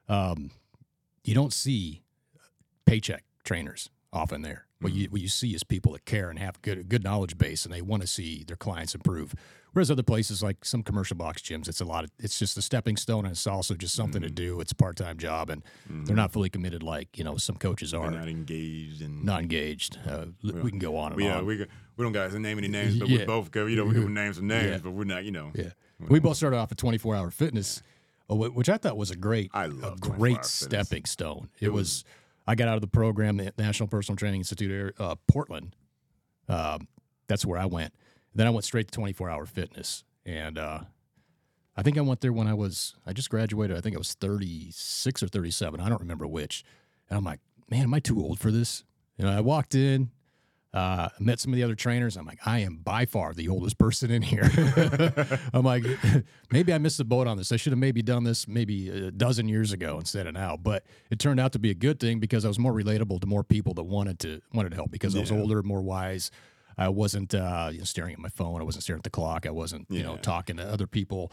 um, 0.08 0.50
you 1.24 1.34
don't 1.34 1.52
see 1.52 2.02
paycheck 2.86 3.24
trainers 3.44 3.90
often 4.12 4.42
there. 4.42 4.66
What 4.80 4.92
you 4.92 5.08
what 5.08 5.20
you 5.22 5.28
see 5.28 5.54
is 5.54 5.64
people 5.64 5.92
that 5.92 6.04
care 6.04 6.28
and 6.30 6.38
have 6.38 6.60
good 6.62 6.88
good 6.88 7.02
knowledge 7.02 7.38
base, 7.38 7.64
and 7.64 7.72
they 7.72 7.80
want 7.82 8.02
to 8.02 8.06
see 8.06 8.44
their 8.44 8.56
clients 8.56 8.94
improve. 8.94 9.34
Whereas 9.72 9.90
other 9.90 10.02
places 10.02 10.42
like 10.42 10.64
some 10.64 10.82
commercial 10.82 11.16
box 11.16 11.40
gyms, 11.42 11.66
it's 11.68 11.80
a 11.80 11.84
lot 11.84 12.04
of 12.04 12.10
it's 12.18 12.38
just 12.38 12.56
a 12.58 12.62
stepping 12.62 12.96
stone, 12.98 13.24
and 13.24 13.32
it's 13.32 13.46
also 13.46 13.74
just 13.74 13.94
something 13.94 14.20
to 14.22 14.30
do. 14.30 14.60
It's 14.60 14.72
a 14.72 14.74
part 14.74 14.96
time 14.96 15.16
job, 15.16 15.48
and 15.48 15.62
they're 15.88 16.14
not 16.16 16.30
fully 16.32 16.50
committed 16.50 16.82
like 16.82 17.16
you 17.16 17.24
know 17.24 17.36
some 17.38 17.56
coaches 17.56 17.92
they're 17.92 18.10
not 18.10 18.28
engaged 18.28 19.00
and 19.00 19.24
Not 19.24 19.40
engaged. 19.40 19.98
Uh, 20.06 20.26
we 20.42 20.70
can 20.70 20.78
go 20.78 20.96
on 20.98 21.12
and 21.12 21.16
we, 21.16 21.26
uh, 21.28 21.38
on. 21.38 21.46
we 21.46 21.56
we 21.96 22.02
don't 22.02 22.12
guys 22.12 22.34
name 22.34 22.58
any 22.58 22.68
names, 22.68 22.98
but 22.98 23.08
we 23.08 23.18
Yeah. 23.18 23.24
both 23.24 23.50
go. 23.50 23.64
You 23.64 23.76
know, 23.76 23.84
we 23.86 23.94
can 23.94 24.12
name 24.12 24.34
some 24.34 24.46
names, 24.46 24.66
Yeah. 24.72 24.78
but 24.82 24.90
we're 24.90 25.04
not. 25.04 25.24
You 25.24 25.32
know, 25.32 25.52
Yeah. 25.54 25.70
We 25.98 26.20
both 26.20 26.36
started 26.36 26.58
off 26.58 26.70
at 26.70 26.76
24 26.76 27.16
hour 27.16 27.30
fitness, 27.30 27.82
uh, 28.30 28.34
which 28.36 28.68
I 28.68 28.76
thought 28.76 28.98
was 28.98 29.10
a 29.10 29.16
great, 29.16 29.50
I 29.54 29.64
a 29.64 29.68
love 29.68 30.00
24 30.02 30.10
Hour 30.12 30.18
great 30.18 30.32
Fitness. 30.36 30.52
stepping 30.52 31.04
stone. 31.06 31.48
It, 31.60 31.70
was, 31.72 32.04
I 32.46 32.54
got 32.54 32.68
out 32.68 32.76
of 32.76 32.80
the 32.80 32.86
program, 32.86 33.38
the 33.38 33.52
National 33.58 33.88
Personal 33.88 34.16
Training 34.16 34.40
Institute, 34.40 34.94
uh, 34.98 35.16
Portland. 35.26 35.74
Um, 36.48 36.88
that's 37.26 37.44
where 37.44 37.58
I 37.58 37.66
went. 37.66 37.92
Then 38.34 38.46
I 38.46 38.50
went 38.50 38.64
straight 38.64 38.88
to 38.88 38.92
24 38.92 39.30
hour 39.30 39.46
fitness. 39.46 40.04
And 40.24 40.58
uh, 40.58 40.80
I 41.76 41.82
think 41.82 41.98
I 41.98 42.02
went 42.02 42.20
there 42.20 42.32
when 42.32 42.46
I 42.46 42.54
was, 42.54 42.94
I 43.06 43.12
just 43.12 43.30
graduated. 43.30 43.76
I 43.76 43.80
think 43.80 43.96
I 43.96 43.98
was 43.98 44.14
36 44.14 45.22
or 45.22 45.28
37. 45.28 45.80
I 45.80 45.88
don't 45.88 46.00
remember 46.00 46.26
which. 46.26 46.64
And 47.08 47.18
I'm 47.18 47.24
like, 47.24 47.40
man, 47.70 47.82
am 47.82 47.94
I 47.94 48.00
too 48.00 48.20
old 48.20 48.38
for 48.38 48.50
this? 48.50 48.84
Know, 49.18 49.30
I 49.30 49.40
walked 49.40 49.74
in, 49.74 50.10
Uh, 50.76 51.08
I 51.08 51.22
met 51.22 51.40
some 51.40 51.52
of 51.54 51.56
the 51.56 51.62
other 51.62 51.74
trainers. 51.74 52.18
I'm 52.18 52.26
like, 52.26 52.38
I 52.46 52.58
am 52.58 52.76
by 52.76 53.06
far 53.06 53.32
the 53.32 53.48
oldest 53.48 53.78
person 53.78 54.10
in 54.10 54.20
here. 54.20 54.50
I'm 55.54 55.64
like, 55.64 55.84
maybe 56.52 56.70
I 56.74 56.76
missed 56.78 56.98
the 56.98 57.04
boat 57.04 57.26
on 57.26 57.38
this. 57.38 57.50
I 57.50 57.56
should 57.56 57.72
have 57.72 57.78
maybe 57.78 58.02
done 58.02 58.24
this 58.24 58.46
maybe 58.46 58.90
a 58.90 59.10
dozen 59.10 59.48
years 59.48 59.72
ago 59.72 59.98
instead 59.98 60.26
of 60.26 60.34
now. 60.34 60.58
But 60.58 60.84
it 61.10 61.18
turned 61.18 61.40
out 61.40 61.52
to 61.52 61.58
be 61.58 61.70
a 61.70 61.74
good 61.74 61.98
thing 61.98 62.20
because 62.20 62.44
I 62.44 62.48
was 62.48 62.58
more 62.58 62.74
relatable 62.74 63.22
to 63.22 63.26
more 63.26 63.42
people 63.42 63.72
that 63.74 63.84
wanted 63.84 64.18
to 64.20 64.42
wanted 64.52 64.68
to 64.70 64.76
help 64.76 64.90
because 64.90 65.16
I 65.16 65.20
was 65.20 65.30
Yeah. 65.30 65.38
older, 65.38 65.62
more 65.62 65.80
wise. 65.80 66.30
I 66.76 66.90
wasn't 66.90 67.34
uh, 67.34 67.70
you 67.72 67.78
know, 67.78 67.84
staring 67.84 68.12
at 68.12 68.18
my 68.18 68.28
phone. 68.28 68.60
I 68.60 68.64
wasn't 68.64 68.82
staring 68.84 69.00
at 69.00 69.04
the 69.04 69.08
clock. 69.10 69.46
I 69.46 69.50
wasn't 69.52 69.86
you 69.88 70.02
know 70.02 70.18
talking 70.18 70.58
to 70.58 70.62
other 70.62 70.86
people 70.86 71.32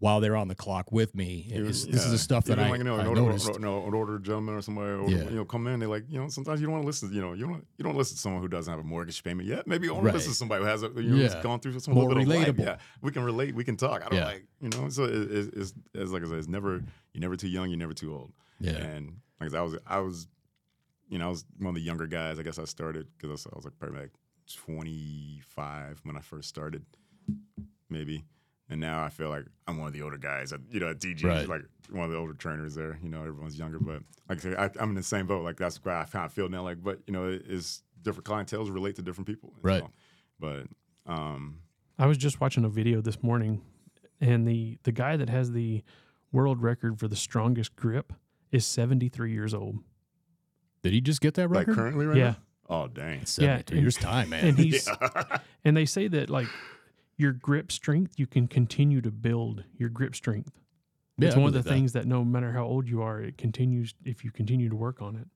while 0.00 0.18
they're 0.20 0.34
on 0.36 0.48
the 0.48 0.54
clock 0.54 0.90
with 0.90 1.14
me. 1.14 1.46
It 1.52 1.60
this 1.62 1.84
is 1.84 2.10
the 2.10 2.16
stuff 2.18 2.46
that 2.46 2.54
Even 2.54 2.64
I, 2.64 2.70
like, 2.70 2.78
you 2.78 2.84
know, 2.84 2.96
I 2.96 3.02
an 3.02 3.06
older, 3.08 3.20
noticed. 3.20 3.60
no, 3.60 3.86
an 3.86 3.94
older 3.94 4.18
gentleman 4.18 4.54
or 4.54 4.62
somebody, 4.62 4.88
or, 4.92 5.08
Yeah. 5.10 5.24
you 5.28 5.36
know, 5.36 5.44
come 5.44 5.66
in. 5.66 5.78
They 5.78 5.84
like, 5.86 6.04
you 6.08 6.18
know, 6.18 6.28
sometimes 6.28 6.58
you 6.60 6.66
don't 6.66 6.72
want 6.72 6.82
to 6.84 6.86
listen. 6.86 7.12
You 7.12 7.20
know, 7.20 7.34
you 7.34 7.46
don't 7.46 7.66
you 7.76 7.84
don't 7.84 7.96
listen 7.96 8.16
to 8.16 8.20
someone 8.20 8.40
who 8.42 8.48
doesn't 8.48 8.70
have 8.72 8.80
a 8.80 8.86
mortgage 8.86 9.22
payment 9.22 9.46
yet. 9.46 9.66
Maybe 9.66 9.86
you 9.86 9.92
want 9.94 10.06
Right. 10.06 10.12
to 10.12 10.16
listen 10.16 10.32
to 10.32 10.36
somebody 10.36 10.62
who 10.64 10.68
has 10.70 10.82
a, 10.82 10.88
you 10.96 11.02
know, 11.02 11.16
Yeah. 11.16 11.42
gone 11.42 11.60
through 11.60 11.78
some 11.80 11.94
More 11.94 12.08
little 12.08 12.24
bit 12.24 12.34
of 12.34 12.46
life. 12.48 12.56
relatable. 12.56 12.64
Yeah, 12.64 12.78
we 13.02 13.12
can 13.12 13.22
relate. 13.22 13.54
We 13.54 13.62
can 13.62 13.76
talk. 13.76 14.02
I 14.04 14.08
don't 14.08 14.18
Yeah. 14.18 14.24
like, 14.24 14.46
you 14.60 14.70
know. 14.70 14.88
So 14.88 15.04
it, 15.04 15.12
it, 15.14 15.54
it's, 15.54 15.74
it's 15.94 16.10
like 16.10 16.24
I 16.24 16.26
said, 16.28 16.38
it's 16.38 16.48
never 16.48 16.82
you're 17.12 17.20
never 17.20 17.36
too 17.36 17.48
young. 17.48 17.68
You're 17.68 17.78
never 17.78 17.94
too 17.94 18.14
old. 18.14 18.32
Yeah. 18.58 18.72
And 18.78 19.20
like 19.38 19.48
I 19.48 19.52
said, 19.52 19.58
I 19.58 19.62
was 19.62 19.76
I 19.86 19.98
was, 20.00 20.28
you 21.10 21.18
know, 21.18 21.26
I 21.26 21.28
was 21.28 21.44
one 21.58 21.68
of 21.68 21.74
the 21.74 21.80
younger 21.82 22.06
guys. 22.06 22.38
I 22.38 22.42
guess 22.42 22.58
I 22.58 22.64
started 22.64 23.06
because 23.18 23.28
I 23.28 23.32
was, 23.32 23.46
I 23.46 23.56
was 23.56 23.64
like 23.66 23.78
probably 23.78 24.00
like 24.00 24.12
25 24.56 26.00
when 26.04 26.16
I 26.16 26.20
first 26.20 26.48
started, 26.48 26.84
maybe. 27.90 28.24
And 28.70 28.80
now 28.80 29.02
I 29.02 29.08
feel 29.08 29.28
like 29.28 29.44
I'm 29.66 29.78
one 29.78 29.88
of 29.88 29.92
the 29.92 30.02
older 30.02 30.16
guys. 30.16 30.52
At, 30.52 30.60
you 30.70 30.78
know, 30.80 30.90
at 30.90 31.00
DG, 31.00 31.24
Right. 31.24 31.48
like 31.48 31.62
one 31.90 32.04
of 32.04 32.10
the 32.12 32.16
older 32.16 32.34
trainers 32.34 32.74
there. 32.76 32.98
You 33.02 33.08
know, 33.08 33.18
everyone's 33.20 33.58
younger, 33.58 33.78
but 33.80 34.02
like 34.28 34.38
I 34.38 34.40
said, 34.40 34.54
I, 34.56 34.70
I'm 34.80 34.90
in 34.90 34.94
the 34.94 35.02
same 35.02 35.26
boat. 35.26 35.42
Like 35.44 35.56
that's 35.56 35.76
why 35.84 36.00
I 36.00 36.04
kind 36.04 36.24
of 36.26 36.32
feel 36.32 36.48
now. 36.48 36.62
Like, 36.62 36.82
but 36.82 37.00
you 37.06 37.12
know, 37.12 37.28
it, 37.28 37.42
it's 37.48 37.82
different 38.02 38.26
clientels 38.26 38.72
relate 38.72 38.94
to 38.96 39.02
different 39.02 39.26
people. 39.26 39.52
Right. 39.60 39.82
so- 39.82 39.90
but 40.38 40.66
um, 41.06 41.58
I 41.98 42.06
was 42.06 42.16
just 42.16 42.40
watching 42.40 42.64
a 42.64 42.68
video 42.70 43.00
this 43.02 43.22
morning, 43.22 43.60
and 44.20 44.46
the 44.48 44.78
the 44.84 44.92
guy 44.92 45.16
that 45.18 45.28
has 45.28 45.52
the 45.52 45.82
world 46.32 46.62
record 46.62 46.98
for 46.98 47.08
the 47.08 47.16
strongest 47.16 47.74
grip 47.76 48.12
is 48.52 48.64
73 48.64 49.32
years 49.32 49.52
old. 49.52 49.80
Did 50.82 50.92
he 50.94 51.00
just 51.02 51.20
get 51.20 51.34
that 51.34 51.50
like 51.50 51.66
record? 51.66 51.74
currently 51.74 52.06
right 52.06 52.16
Yeah. 52.16 52.24
now. 52.30 52.36
Oh 52.70 52.86
dang. 52.88 53.26
Seventy-three 53.26 53.78
and- 53.78 53.84
years 53.84 53.96
time, 53.96 54.30
man. 54.30 54.46
And 54.46 54.58
he's 54.58 54.86
Yeah. 55.02 55.38
and 55.64 55.76
they 55.76 55.84
say 55.84 56.06
that 56.08 56.30
like 56.30 56.46
your 57.20 57.32
grip 57.32 57.70
strength, 57.70 58.18
you 58.18 58.26
can 58.26 58.48
continue 58.48 59.00
to 59.02 59.10
build 59.10 59.64
your 59.76 59.90
grip 59.90 60.14
strength. 60.14 60.58
Yeah, 61.18 61.28
it's 61.28 61.36
one 61.36 61.46
of 61.46 61.52
the 61.52 61.60
that. 61.60 61.68
things 61.68 61.92
that 61.92 62.06
no 62.06 62.24
matter 62.24 62.52
how 62.52 62.64
old 62.64 62.88
you 62.88 63.02
are, 63.02 63.20
it 63.20 63.36
continues 63.36 63.94
if 64.04 64.24
you 64.24 64.30
continue 64.30 64.70
to 64.70 64.76
work 64.76 65.02
on 65.02 65.16
it. 65.16 65.28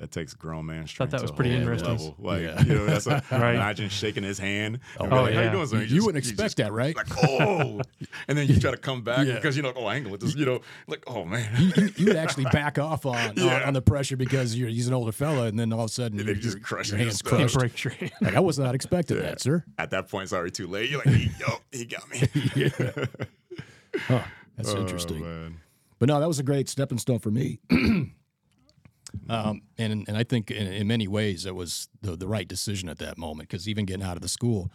That 0.00 0.10
takes 0.10 0.32
grown 0.32 0.64
man 0.64 0.86
strength. 0.86 1.10
Thought 1.10 1.18
that 1.18 1.22
was 1.22 1.30
pretty 1.30 1.54
interesting. 1.54 1.90
Level. 1.90 2.16
Like 2.18 2.40
Yeah. 2.40 2.62
you 2.62 2.74
know, 2.74 2.86
that's 2.86 3.06
a, 3.06 3.22
Right. 3.30 3.54
imagine 3.54 3.90
shaking 3.90 4.22
his 4.22 4.38
hand. 4.38 4.80
Oh, 4.98 5.02
and 5.04 5.10
be 5.10 5.16
like, 5.16 5.30
yeah. 5.34 5.36
How 5.40 5.44
you 5.44 5.50
doing? 5.50 5.66
sir?" 5.66 5.80
You, 5.82 5.86
just- 5.86 6.06
wouldn't 6.06 6.24
expect 6.24 6.40
just- 6.40 6.56
that, 6.56 6.72
right? 6.72 6.96
Like 6.96 7.08
oh, 7.22 7.82
and 8.28 8.38
then 8.38 8.48
you 8.48 8.58
try 8.58 8.70
to 8.70 8.78
come 8.78 9.02
back 9.02 9.26
Yeah. 9.26 9.34
because 9.34 9.58
you 9.58 9.62
know, 9.62 9.74
oh, 9.76 9.90
angle 9.90 10.14
it. 10.14 10.22
Just 10.22 10.38
you 10.38 10.46
know, 10.46 10.62
like 10.86 11.04
oh 11.06 11.26
man. 11.26 11.54
you, 11.60 11.72
you, 11.76 11.90
you 11.98 12.06
would 12.06 12.16
actually 12.16 12.44
back 12.52 12.78
off 12.78 13.04
on, 13.04 13.14
on 13.14 13.32
Yeah. 13.36 13.66
on 13.66 13.74
the 13.74 13.82
pressure 13.82 14.16
because 14.16 14.56
you're 14.56 14.70
he's 14.70 14.88
an 14.88 14.94
older 14.94 15.12
fella, 15.12 15.48
and 15.48 15.58
then 15.60 15.70
all 15.70 15.80
of 15.84 15.90
a 15.90 15.92
sudden 15.92 16.18
And 16.18 16.26
your, 16.26 16.34
you 16.36 16.42
just 16.42 16.56
your- 16.56 16.64
crush 16.64 16.88
your 16.88 16.96
hands 16.98 17.20
yourself. 17.22 17.34
It 17.34 17.36
crushed. 17.42 17.58
breaks 17.58 17.84
your 17.84 17.92
hand. 17.92 18.12
Like 18.22 18.36
I 18.36 18.40
was 18.40 18.58
not 18.58 18.74
expecting 18.74 19.18
Yeah. 19.18 19.24
that, 19.24 19.40
sir. 19.42 19.64
At 19.76 19.90
that 19.90 20.08
point, 20.08 20.22
it's 20.24 20.32
already 20.32 20.50
too 20.52 20.66
late. 20.66 20.88
You're 20.88 21.02
like, 21.04 21.38
yo, 21.38 21.56
he 21.72 21.84
got 21.84 22.08
me. 22.08 22.20
Huh, 24.06 24.22
that's 24.56 24.70
Oh, 24.70 24.80
interesting. 24.80 25.20
man. 25.20 25.60
But 25.98 26.08
no, 26.08 26.20
that 26.20 26.28
was 26.28 26.38
a 26.38 26.42
great 26.42 26.70
stepping 26.70 26.96
stone 26.96 27.18
for 27.18 27.30
me. 27.30 27.58
um, 29.28 29.62
and 29.78 30.06
and 30.08 30.16
I 30.16 30.24
think 30.24 30.50
in, 30.50 30.66
in 30.66 30.86
many 30.86 31.08
ways 31.08 31.46
it 31.46 31.54
was 31.54 31.88
the 32.02 32.16
the 32.16 32.26
right 32.28 32.46
decision 32.46 32.88
at 32.88 32.98
that 32.98 33.18
moment 33.18 33.48
because 33.48 33.68
even 33.68 33.84
getting 33.84 34.04
out 34.04 34.16
of 34.16 34.22
the 34.22 34.28
school, 34.28 34.70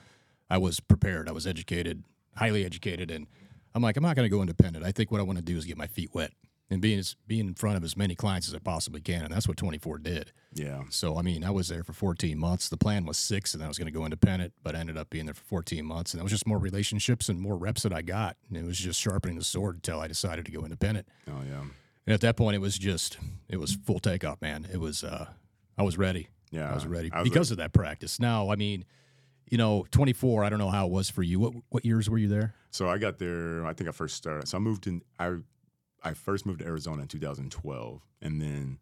I 0.49 0.57
was 0.57 0.79
prepared. 0.79 1.27
I 1.29 1.31
was 1.31 1.47
educated, 1.47 2.03
highly 2.35 2.65
educated, 2.65 3.11
and 3.11 3.27
I'm 3.73 3.81
like, 3.81 3.97
I'm 3.97 4.03
not 4.03 4.15
going 4.15 4.25
to 4.25 4.35
go 4.35 4.41
independent. 4.41 4.85
I 4.85 4.91
think 4.91 5.11
what 5.11 5.19
I 5.19 5.23
want 5.23 5.37
to 5.37 5.43
do 5.43 5.57
is 5.57 5.65
get 5.65 5.77
my 5.77 5.87
feet 5.87 6.11
wet 6.13 6.31
and 6.69 6.81
being 6.81 6.97
as, 6.97 7.15
be 7.27 7.39
in 7.39 7.53
front 7.53 7.77
of 7.77 7.83
as 7.83 7.95
many 7.95 8.15
clients 8.15 8.47
as 8.47 8.55
I 8.55 8.59
possibly 8.59 9.01
can, 9.01 9.23
and 9.23 9.33
that's 9.33 9.47
what 9.47 9.57
24 9.57 9.99
did. 9.99 10.31
Yeah. 10.53 10.83
So 10.89 11.17
I 11.17 11.21
mean, 11.21 11.43
I 11.43 11.51
was 11.51 11.67
there 11.67 11.83
for 11.83 11.93
14 11.93 12.37
months. 12.37 12.69
The 12.69 12.77
plan 12.77 13.05
was 13.05 13.17
six, 13.17 13.53
and 13.53 13.63
I 13.63 13.67
was 13.67 13.77
going 13.77 13.91
to 13.91 13.97
go 13.97 14.03
independent, 14.03 14.53
but 14.63 14.75
I 14.75 14.79
ended 14.79 14.97
up 14.97 15.09
being 15.09 15.25
there 15.25 15.33
for 15.33 15.43
14 15.43 15.85
months, 15.85 16.13
and 16.13 16.21
it 16.21 16.23
was 16.23 16.31
just 16.31 16.47
more 16.47 16.57
relationships 16.57 17.29
and 17.29 17.39
more 17.39 17.57
reps 17.57 17.83
that 17.83 17.93
I 17.93 18.01
got, 18.01 18.37
and 18.49 18.57
it 18.57 18.63
was 18.63 18.77
just 18.77 18.99
sharpening 18.99 19.37
the 19.37 19.43
sword 19.43 19.75
until 19.75 19.99
I 19.99 20.07
decided 20.07 20.45
to 20.45 20.51
go 20.51 20.63
independent. 20.63 21.07
Oh 21.27 21.41
yeah. 21.47 21.63
And 22.07 22.13
at 22.13 22.21
that 22.21 22.37
point, 22.37 22.55
it 22.55 22.59
was 22.59 22.77
just 22.77 23.17
it 23.49 23.57
was 23.57 23.73
full 23.73 23.99
takeoff, 23.99 24.41
man. 24.41 24.67
It 24.71 24.79
was 24.79 25.03
uh, 25.03 25.27
I 25.77 25.83
was 25.83 25.97
ready. 25.97 26.27
Yeah. 26.51 26.71
I 26.71 26.73
was 26.73 26.85
ready 26.85 27.11
I 27.11 27.21
was 27.21 27.29
because 27.29 27.51
of 27.51 27.57
that 27.57 27.73
practice. 27.73 28.19
Now, 28.19 28.49
I 28.51 28.55
mean, 28.55 28.85
you 29.49 29.57
know, 29.57 29.85
24. 29.91 30.43
I 30.43 30.49
don't 30.49 30.59
know 30.59 30.69
how 30.69 30.85
it 30.85 30.91
was 30.91 31.09
for 31.09 31.23
you. 31.23 31.39
What 31.39 31.53
what 31.69 31.85
years 31.85 32.09
were 32.09 32.17
you 32.17 32.27
there? 32.27 32.53
So 32.71 32.89
I 32.89 32.97
got 32.97 33.17
there. 33.17 33.65
I 33.65 33.73
think 33.73 33.89
I 33.89 33.91
first 33.91 34.15
started. 34.15 34.47
So 34.47 34.57
I 34.57 34.59
moved 34.61 34.85
in. 34.87 35.01
I 35.19 35.37
I 36.03 36.13
first 36.13 36.45
moved 36.45 36.59
to 36.59 36.65
Arizona 36.65 37.01
in 37.01 37.07
2012, 37.07 38.01
and 38.21 38.39
then 38.41 38.77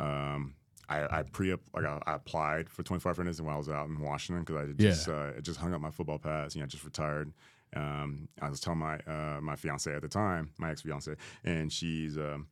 um, 0.00 0.54
I, 0.88 1.18
I 1.20 1.22
pre 1.22 1.52
like 1.74 1.84
I, 1.86 1.98
I 2.06 2.14
applied 2.14 2.68
for 2.68 2.82
24 2.82 3.14
Fitness 3.14 3.40
while 3.40 3.54
I 3.54 3.58
was 3.58 3.68
out 3.70 3.88
in 3.88 3.98
Washington 4.00 4.44
because 4.44 4.56
I 4.56 4.60
had 4.66 4.80
Yeah. 4.80 4.90
just 4.90 5.08
uh, 5.08 5.30
I 5.36 5.40
just 5.40 5.58
hung 5.58 5.72
up 5.72 5.80
my 5.80 5.90
football 5.90 6.18
pass. 6.18 6.54
You 6.54 6.60
know, 6.60 6.64
I 6.64 6.68
just 6.68 6.84
retired. 6.84 7.32
Um, 7.74 8.28
I 8.40 8.50
was 8.50 8.60
telling 8.60 8.78
my 8.80 8.98
uh, 9.06 9.40
my 9.40 9.56
fiance 9.56 9.92
at 9.92 10.02
the 10.02 10.08
time, 10.08 10.50
my 10.58 10.70
ex 10.70 10.82
fiance, 10.82 11.14
and 11.44 11.72
she's. 11.72 12.18
Um, 12.18 12.46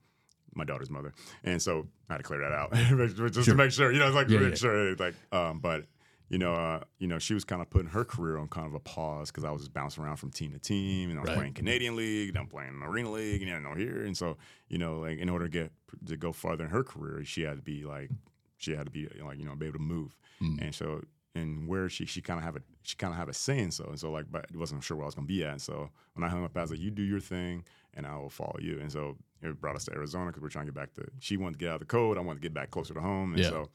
my 0.56 0.64
daughter's 0.64 0.90
mother, 0.90 1.12
and 1.44 1.60
so 1.60 1.86
I 2.08 2.14
had 2.14 2.18
to 2.18 2.22
clear 2.24 2.40
that 2.40 2.52
out 2.52 2.72
just 3.32 3.48
to 3.48 3.54
make 3.54 3.70
sure, 3.70 3.92
you 3.92 3.98
know, 3.98 4.06
it's 4.06 4.14
like 4.16 4.28
Yeah, 4.28 4.38
make 4.40 4.50
yeah. 4.50 4.56
sure, 4.56 4.96
like, 4.96 5.14
um, 5.32 5.60
but 5.60 5.84
you 6.28 6.38
know, 6.38 6.54
uh, 6.54 6.80
you 6.98 7.06
know, 7.06 7.20
she 7.20 7.34
was 7.34 7.44
kind 7.44 7.62
of 7.62 7.70
putting 7.70 7.88
her 7.90 8.04
career 8.04 8.36
on 8.38 8.48
kind 8.48 8.66
of 8.66 8.74
a 8.74 8.80
pause 8.80 9.30
because 9.30 9.44
I 9.44 9.50
was 9.52 9.62
just 9.62 9.72
bouncing 9.72 10.02
around 10.02 10.16
from 10.16 10.30
team 10.32 10.52
to 10.52 10.58
team, 10.58 11.10
and 11.10 11.18
I 11.18 11.22
was 11.22 11.28
Right. 11.28 11.36
playing 11.36 11.52
Canadian 11.54 11.94
League, 11.94 12.30
and 12.30 12.38
I'm 12.38 12.48
playing 12.48 12.80
Arena 12.82 13.12
League, 13.12 13.42
and 13.42 13.50
you 13.50 13.60
know, 13.60 13.74
here, 13.74 14.04
and 14.04 14.16
so 14.16 14.36
you 14.68 14.78
know, 14.78 14.98
like 15.00 15.18
in 15.18 15.28
order 15.28 15.44
to 15.46 15.50
get 15.50 15.72
to 16.06 16.16
go 16.16 16.32
farther 16.32 16.64
in 16.64 16.70
her 16.70 16.82
career, 16.82 17.24
she 17.24 17.42
had 17.42 17.56
to 17.56 17.62
be 17.62 17.84
like, 17.84 18.10
she 18.56 18.74
had 18.74 18.86
to 18.86 18.90
be 18.90 19.08
like, 19.24 19.38
you 19.38 19.44
know, 19.44 19.54
be 19.54 19.66
able 19.66 19.78
to 19.78 19.84
move, 19.84 20.16
Mm. 20.42 20.62
and 20.62 20.74
so 20.74 21.02
and 21.36 21.68
where 21.68 21.88
she 21.90 22.06
she 22.06 22.22
kind 22.22 22.38
of 22.38 22.44
have 22.44 22.56
a 22.56 22.60
she 22.82 22.96
kind 22.96 23.12
of 23.12 23.18
have 23.18 23.28
a 23.28 23.34
saying 23.34 23.70
so 23.70 23.84
and 23.84 24.00
so 24.00 24.10
like, 24.10 24.24
but 24.30 24.46
wasn't 24.56 24.82
sure 24.82 24.96
where 24.96 25.04
I 25.04 25.06
was 25.06 25.14
gonna 25.14 25.26
be 25.28 25.44
at, 25.44 25.50
and 25.52 25.62
so 25.62 25.90
when 26.14 26.24
I 26.24 26.28
hung 26.28 26.44
up, 26.44 26.56
I 26.56 26.62
was 26.62 26.70
like, 26.72 26.80
you 26.80 26.90
do 26.90 27.02
your 27.02 27.20
thing, 27.20 27.62
and 27.94 28.04
I 28.06 28.16
will 28.16 28.30
follow 28.30 28.56
you, 28.58 28.80
and 28.80 28.90
so 28.90 29.16
it 29.42 29.60
brought 29.60 29.76
us 29.76 29.84
to 29.86 29.92
Arizona 29.92 30.26
because 30.26 30.42
we're 30.42 30.48
trying 30.48 30.66
to 30.66 30.72
get 30.72 30.78
back 30.80 30.94
to. 30.94 31.06
She 31.20 31.36
wanted 31.36 31.54
to 31.54 31.58
get 31.58 31.68
out 31.70 31.74
of 31.74 31.80
the 31.80 31.86
code, 31.86 32.16
I 32.18 32.20
wanted 32.20 32.40
to 32.40 32.48
get 32.48 32.54
back 32.54 32.70
closer 32.70 32.94
to 32.94 33.00
home, 33.00 33.32
and 33.34 33.42
Yeah. 33.42 33.50
so 33.50 33.68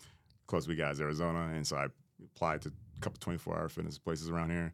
close 0.48 0.68
we 0.68 0.76
got 0.76 0.92
is 0.94 1.02
Arizona, 1.02 1.52
and 1.54 1.66
so 1.66 1.78
I 1.78 1.88
applied 2.24 2.62
to 2.64 2.70
a 2.70 3.00
couple 3.02 3.20
24 3.20 3.58
hour 3.58 3.70
fitness 3.70 3.98
places 3.98 4.30
around 4.30 4.50
here. 4.52 4.74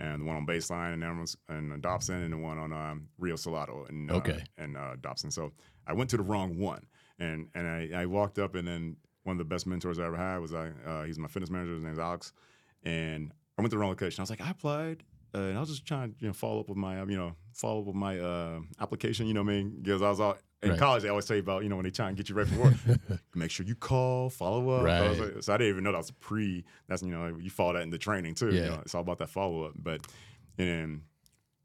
And 0.00 0.22
the 0.22 0.24
one 0.26 0.36
on 0.36 0.46
Baseline 0.46 0.94
and 0.94 1.04
everyone's 1.04 1.36
and 1.48 1.80
Dobson 1.82 2.22
and 2.22 2.32
the 2.32 2.38
one 2.38 2.58
on 2.58 2.72
um, 2.72 3.08
Rio 3.18 3.36
Salado 3.36 3.84
and 3.88 4.10
uh, 4.10 4.14
Okay. 4.14 4.42
and 4.56 4.76
uh, 4.76 4.96
Dobson. 5.00 5.30
So 5.30 5.52
I 5.86 5.92
went 5.92 6.08
to 6.10 6.16
the 6.16 6.22
wrong 6.22 6.58
one, 6.58 6.86
and 7.18 7.48
and 7.54 7.68
I, 7.68 7.90
I 8.02 8.06
walked 8.06 8.38
up 8.38 8.54
and 8.54 8.66
then 8.66 8.96
one 9.24 9.34
of 9.34 9.38
the 9.38 9.44
best 9.44 9.66
mentors 9.66 9.98
I 9.98 10.06
ever 10.06 10.16
had 10.16 10.38
was 10.38 10.54
I 10.54 10.70
uh, 10.86 11.04
he's 11.04 11.18
my 11.18 11.28
fitness 11.28 11.50
manager. 11.50 11.74
His 11.74 11.82
name's 11.82 11.98
Alex, 11.98 12.32
and 12.82 13.32
I 13.58 13.62
went 13.62 13.70
to 13.70 13.76
the 13.76 13.78
wrong 13.80 13.90
location. 13.90 14.20
I 14.20 14.22
was 14.22 14.30
like 14.30 14.40
I 14.40 14.50
applied. 14.50 15.04
Uh, 15.34 15.38
and 15.38 15.56
I 15.56 15.60
was 15.60 15.70
just 15.70 15.86
trying 15.86 16.10
to 16.12 16.16
you 16.20 16.26
know 16.28 16.32
follow 16.32 16.60
up 16.60 16.68
with 16.68 16.76
my 16.78 17.00
you 17.04 17.16
know 17.16 17.34
follow 17.54 17.80
up 17.80 17.86
with 17.86 17.96
my 17.96 18.18
uh, 18.18 18.60
application. 18.80 19.26
You 19.26 19.34
know 19.34 19.42
what 19.42 19.50
I 19.52 19.56
mean? 19.56 19.78
Because 19.82 20.02
I 20.02 20.08
was 20.10 20.20
all 20.20 20.36
in 20.62 20.70
Right. 20.70 20.78
college. 20.78 21.02
They 21.02 21.08
always 21.08 21.28
you 21.28 21.38
about 21.38 21.62
you 21.62 21.68
know 21.68 21.76
when 21.76 21.84
they 21.84 21.90
try 21.90 22.08
and 22.08 22.16
get 22.16 22.28
you 22.28 22.34
ready 22.34 22.50
for 22.50 22.60
work 22.64 22.74
make 23.34 23.50
sure 23.50 23.64
you 23.66 23.74
call, 23.74 24.28
follow 24.30 24.68
up. 24.70 24.86
I 24.88 25.08
was 25.08 25.18
like- 25.18 25.42
so 25.42 25.54
I 25.54 25.56
didn't 25.56 25.70
even 25.70 25.84
know 25.84 25.92
that 25.92 25.98
was 25.98 26.10
pre. 26.12 26.64
That's 26.88 27.02
you 27.02 27.10
know 27.10 27.34
you 27.40 27.50
follow 27.50 27.72
that 27.72 27.82
in 27.82 27.90
the 27.90 27.98
training 27.98 28.34
too. 28.34 28.50
Yeah. 28.50 28.60
You 28.62 28.68
know, 28.70 28.80
it's 28.82 28.94
all 28.94 29.00
about 29.00 29.18
that 29.18 29.30
follow 29.30 29.64
up. 29.64 29.72
But 29.76 30.06
and 30.58 31.02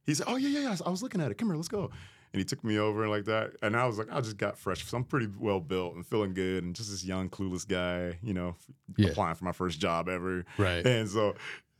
he 0.05 0.13
said, 0.13 0.25
"Oh 0.29 0.37
yeah, 0.37 0.49
yeah, 0.49 0.59
yeah. 0.69 0.75
I 0.85 0.89
was 0.89 1.03
looking 1.03 1.19
at 1.21 1.29
it. 1.31 1.37
Come 1.37 1.49
here, 1.49 1.55
let's 1.57 1.67
go." 1.67 1.89
And 2.33 2.39
he 2.41 2.43
took 2.45 2.61
me 2.63 2.77
over 2.77 3.03
and 3.03 3.09
like 3.11 3.23
that. 3.25 3.51
And 3.61 3.75
I 3.75 3.85
was 3.85 3.97
like, 3.97 4.07
I 4.11 4.19
just 4.19 4.37
got 4.37 4.57
fresh. 4.57 4.85
So 4.85 4.97
I'm 4.97 5.05
pretty 5.05 5.27
well 5.39 5.61
built 5.61 5.95
and 5.95 6.05
feeling 6.05 6.33
good, 6.33 6.61
and 6.63 6.75
just 6.75 6.89
this 6.91 7.05
young 7.05 7.29
clueless 7.29 7.65
guy, 7.65 8.19
you 8.21 8.33
know, 8.33 8.55
Yeah. 8.97 9.09
applying 9.09 9.35
for 9.35 9.45
my 9.45 9.53
first 9.53 9.79
job 9.79 10.09
ever. 10.09 10.43
Right. 10.57 10.85
And 10.85 11.09
so. 11.09 11.35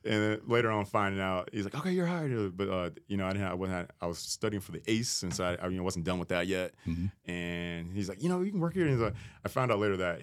And 0.07 0.21
then 0.23 0.41
later 0.47 0.71
on, 0.71 0.85
finding 0.85 1.21
out, 1.21 1.49
he's 1.51 1.63
like, 1.65 1.75
"Okay, 1.75 1.91
you're 1.91 2.05
hired," 2.07 2.55
but 2.57 2.69
uh, 2.69 2.89
you 3.07 3.17
know, 3.17 3.25
I 3.27 3.33
didn't. 3.33 3.47
I 3.47 3.53
wasn't. 3.53 3.91
I 4.01 4.07
was 4.07 4.17
studying 4.17 4.61
for 4.61 4.71
the 4.71 4.81
ACE, 4.87 5.23
and 5.23 5.33
so 5.33 5.43
I, 5.43 5.55
I 5.65 5.67
you 5.67 5.77
know, 5.77 5.83
wasn't 5.83 6.05
done 6.05 6.17
with 6.19 6.29
that 6.29 6.47
yet. 6.47 6.73
Mhm. 6.87 7.11
And 7.25 7.91
he's 7.93 8.09
like, 8.09 8.23
"You 8.23 8.29
know, 8.29 8.41
you 8.41 8.51
can 8.51 8.59
work 8.59 8.73
here." 8.73 8.83
And 8.83 8.91
he's 8.93 9.01
like, 9.01 9.15
I 9.45 9.49
found 9.49 9.71
out 9.71 9.79
later 9.79 9.97
that 9.97 10.21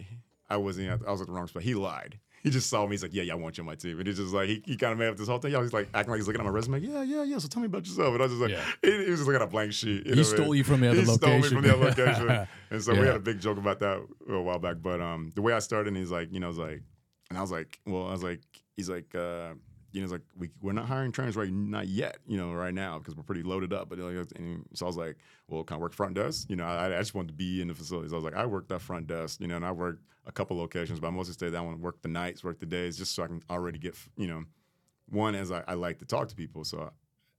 I 0.50 0.56
wasn't. 0.56 0.88
At, 0.88 1.00
I 1.06 1.10
was 1.12 1.20
at 1.20 1.26
the 1.26 1.32
wrong 1.32 1.46
spot. 1.46 1.62
He 1.62 1.74
lied. 1.74 2.18
He 2.42 2.50
just 2.50 2.68
saw 2.68 2.84
me. 2.86 2.90
He's 2.92 3.02
like, 3.02 3.14
"Yeah, 3.14 3.22
yeah, 3.22 3.32
I 3.32 3.36
want 3.36 3.56
you 3.56 3.62
on 3.62 3.66
my 3.66 3.74
team." 3.74 3.98
And 3.98 4.06
he's 4.06 4.18
just 4.18 4.34
like, 4.34 4.48
he, 4.48 4.62
he 4.66 4.76
kind 4.76 4.92
of 4.92 4.98
made 4.98 5.08
up 5.08 5.16
this 5.16 5.28
whole 5.28 5.38
thing. 5.38 5.52
Yeah, 5.52 5.62
he's 5.62 5.72
like 5.72 5.88
acting 5.94 6.10
like 6.10 6.18
he's 6.18 6.26
looking 6.26 6.40
at 6.42 6.44
my 6.44 6.50
resume. 6.52 6.78
Yeah, 6.80 7.02
yeah, 7.02 7.22
yeah. 7.22 7.38
So 7.38 7.48
tell 7.48 7.60
me 7.62 7.66
about 7.66 7.86
yourself. 7.86 8.08
And 8.12 8.22
I 8.22 8.26
was 8.26 8.32
just 8.32 8.42
like, 8.42 8.50
Yeah. 8.50 8.64
he, 8.82 9.04
he 9.04 9.10
was 9.10 9.20
just 9.20 9.26
looking 9.26 9.40
at 9.40 9.48
a 9.48 9.50
blank 9.50 9.72
sheet. 9.72 10.06
He 10.06 10.24
stole 10.24 10.54
you 10.54 10.62
from 10.64 10.80
the 10.80 10.88
other 10.90 11.00
he 11.00 11.06
stole 11.06 11.28
me 11.30 11.36
location. 11.36 11.56
from 11.56 11.62
the 11.66 11.74
other 11.74 11.84
location. 11.86 12.48
and 12.70 12.82
so 12.82 12.92
we 12.92 13.06
had 13.06 13.16
a 13.16 13.20
big 13.20 13.40
joke 13.40 13.56
about 13.56 13.80
that 13.80 13.98
a 14.28 14.40
while 14.42 14.58
back. 14.58 14.76
But 14.82 15.00
um, 15.00 15.30
the 15.34 15.40
way 15.40 15.54
I 15.54 15.58
started, 15.60 15.88
and 15.88 15.96
he's 15.96 16.10
like, 16.10 16.30
you 16.32 16.38
know, 16.40 16.46
I 16.46 16.48
was 16.48 16.58
like, 16.58 16.82
and 17.30 17.38
I 17.38 17.40
was 17.40 17.50
like, 17.50 17.80
well, 17.86 18.08
I 18.08 18.12
was 18.12 18.22
like, 18.22 18.42
he's 18.76 18.90
like, 18.90 19.14
uh, 19.14 19.54
you 19.94 20.00
know, 20.00 20.04
it's 20.04 20.12
like 20.12 20.22
we 20.36 20.50
we're 20.60 20.72
not 20.72 20.86
hiring 20.86 21.12
trainers 21.12 21.36
right 21.36 21.50
not 21.52 21.86
yet, 21.86 22.18
you 22.26 22.36
know, 22.36 22.52
right 22.52 22.74
now 22.74 22.98
because 22.98 23.14
we're 23.14 23.22
pretty 23.22 23.44
loaded 23.44 23.72
up. 23.72 23.88
But 23.88 23.98
like, 24.00 24.26
so 24.74 24.86
I 24.86 24.88
was 24.88 24.96
like, 24.96 25.16
well, 25.46 25.62
can 25.62 25.76
I 25.76 25.80
work 25.80 25.94
front 25.94 26.14
desk? 26.14 26.50
You 26.50 26.56
know, 26.56 26.64
I, 26.64 26.86
I 26.86 26.98
just 26.98 27.14
wanted 27.14 27.28
to 27.28 27.34
be 27.34 27.62
in 27.62 27.68
the 27.68 27.74
facilities. 27.74 28.12
I 28.12 28.16
was 28.16 28.24
like, 28.24 28.34
I 28.34 28.44
worked 28.44 28.70
that 28.70 28.82
front 28.82 29.06
desk, 29.06 29.40
you 29.40 29.46
know, 29.46 29.54
and 29.54 29.64
I 29.64 29.70
worked 29.70 30.02
a 30.26 30.32
couple 30.32 30.56
locations, 30.56 30.98
but 30.98 31.06
I 31.06 31.10
mostly 31.10 31.34
stayed 31.34 31.50
that 31.50 31.64
one, 31.64 31.80
work 31.80 32.02
the 32.02 32.08
nights, 32.08 32.42
work 32.42 32.58
the 32.58 32.66
days, 32.66 32.98
just 32.98 33.14
so 33.14 33.22
I 33.22 33.28
can 33.28 33.40
already 33.48 33.78
get, 33.78 33.94
you 34.16 34.26
know, 34.26 34.42
one 35.08 35.36
as 35.36 35.52
I, 35.52 35.62
I 35.68 35.74
like 35.74 36.00
to 36.00 36.04
talk 36.04 36.26
to 36.26 36.34
people. 36.34 36.64
So 36.64 36.90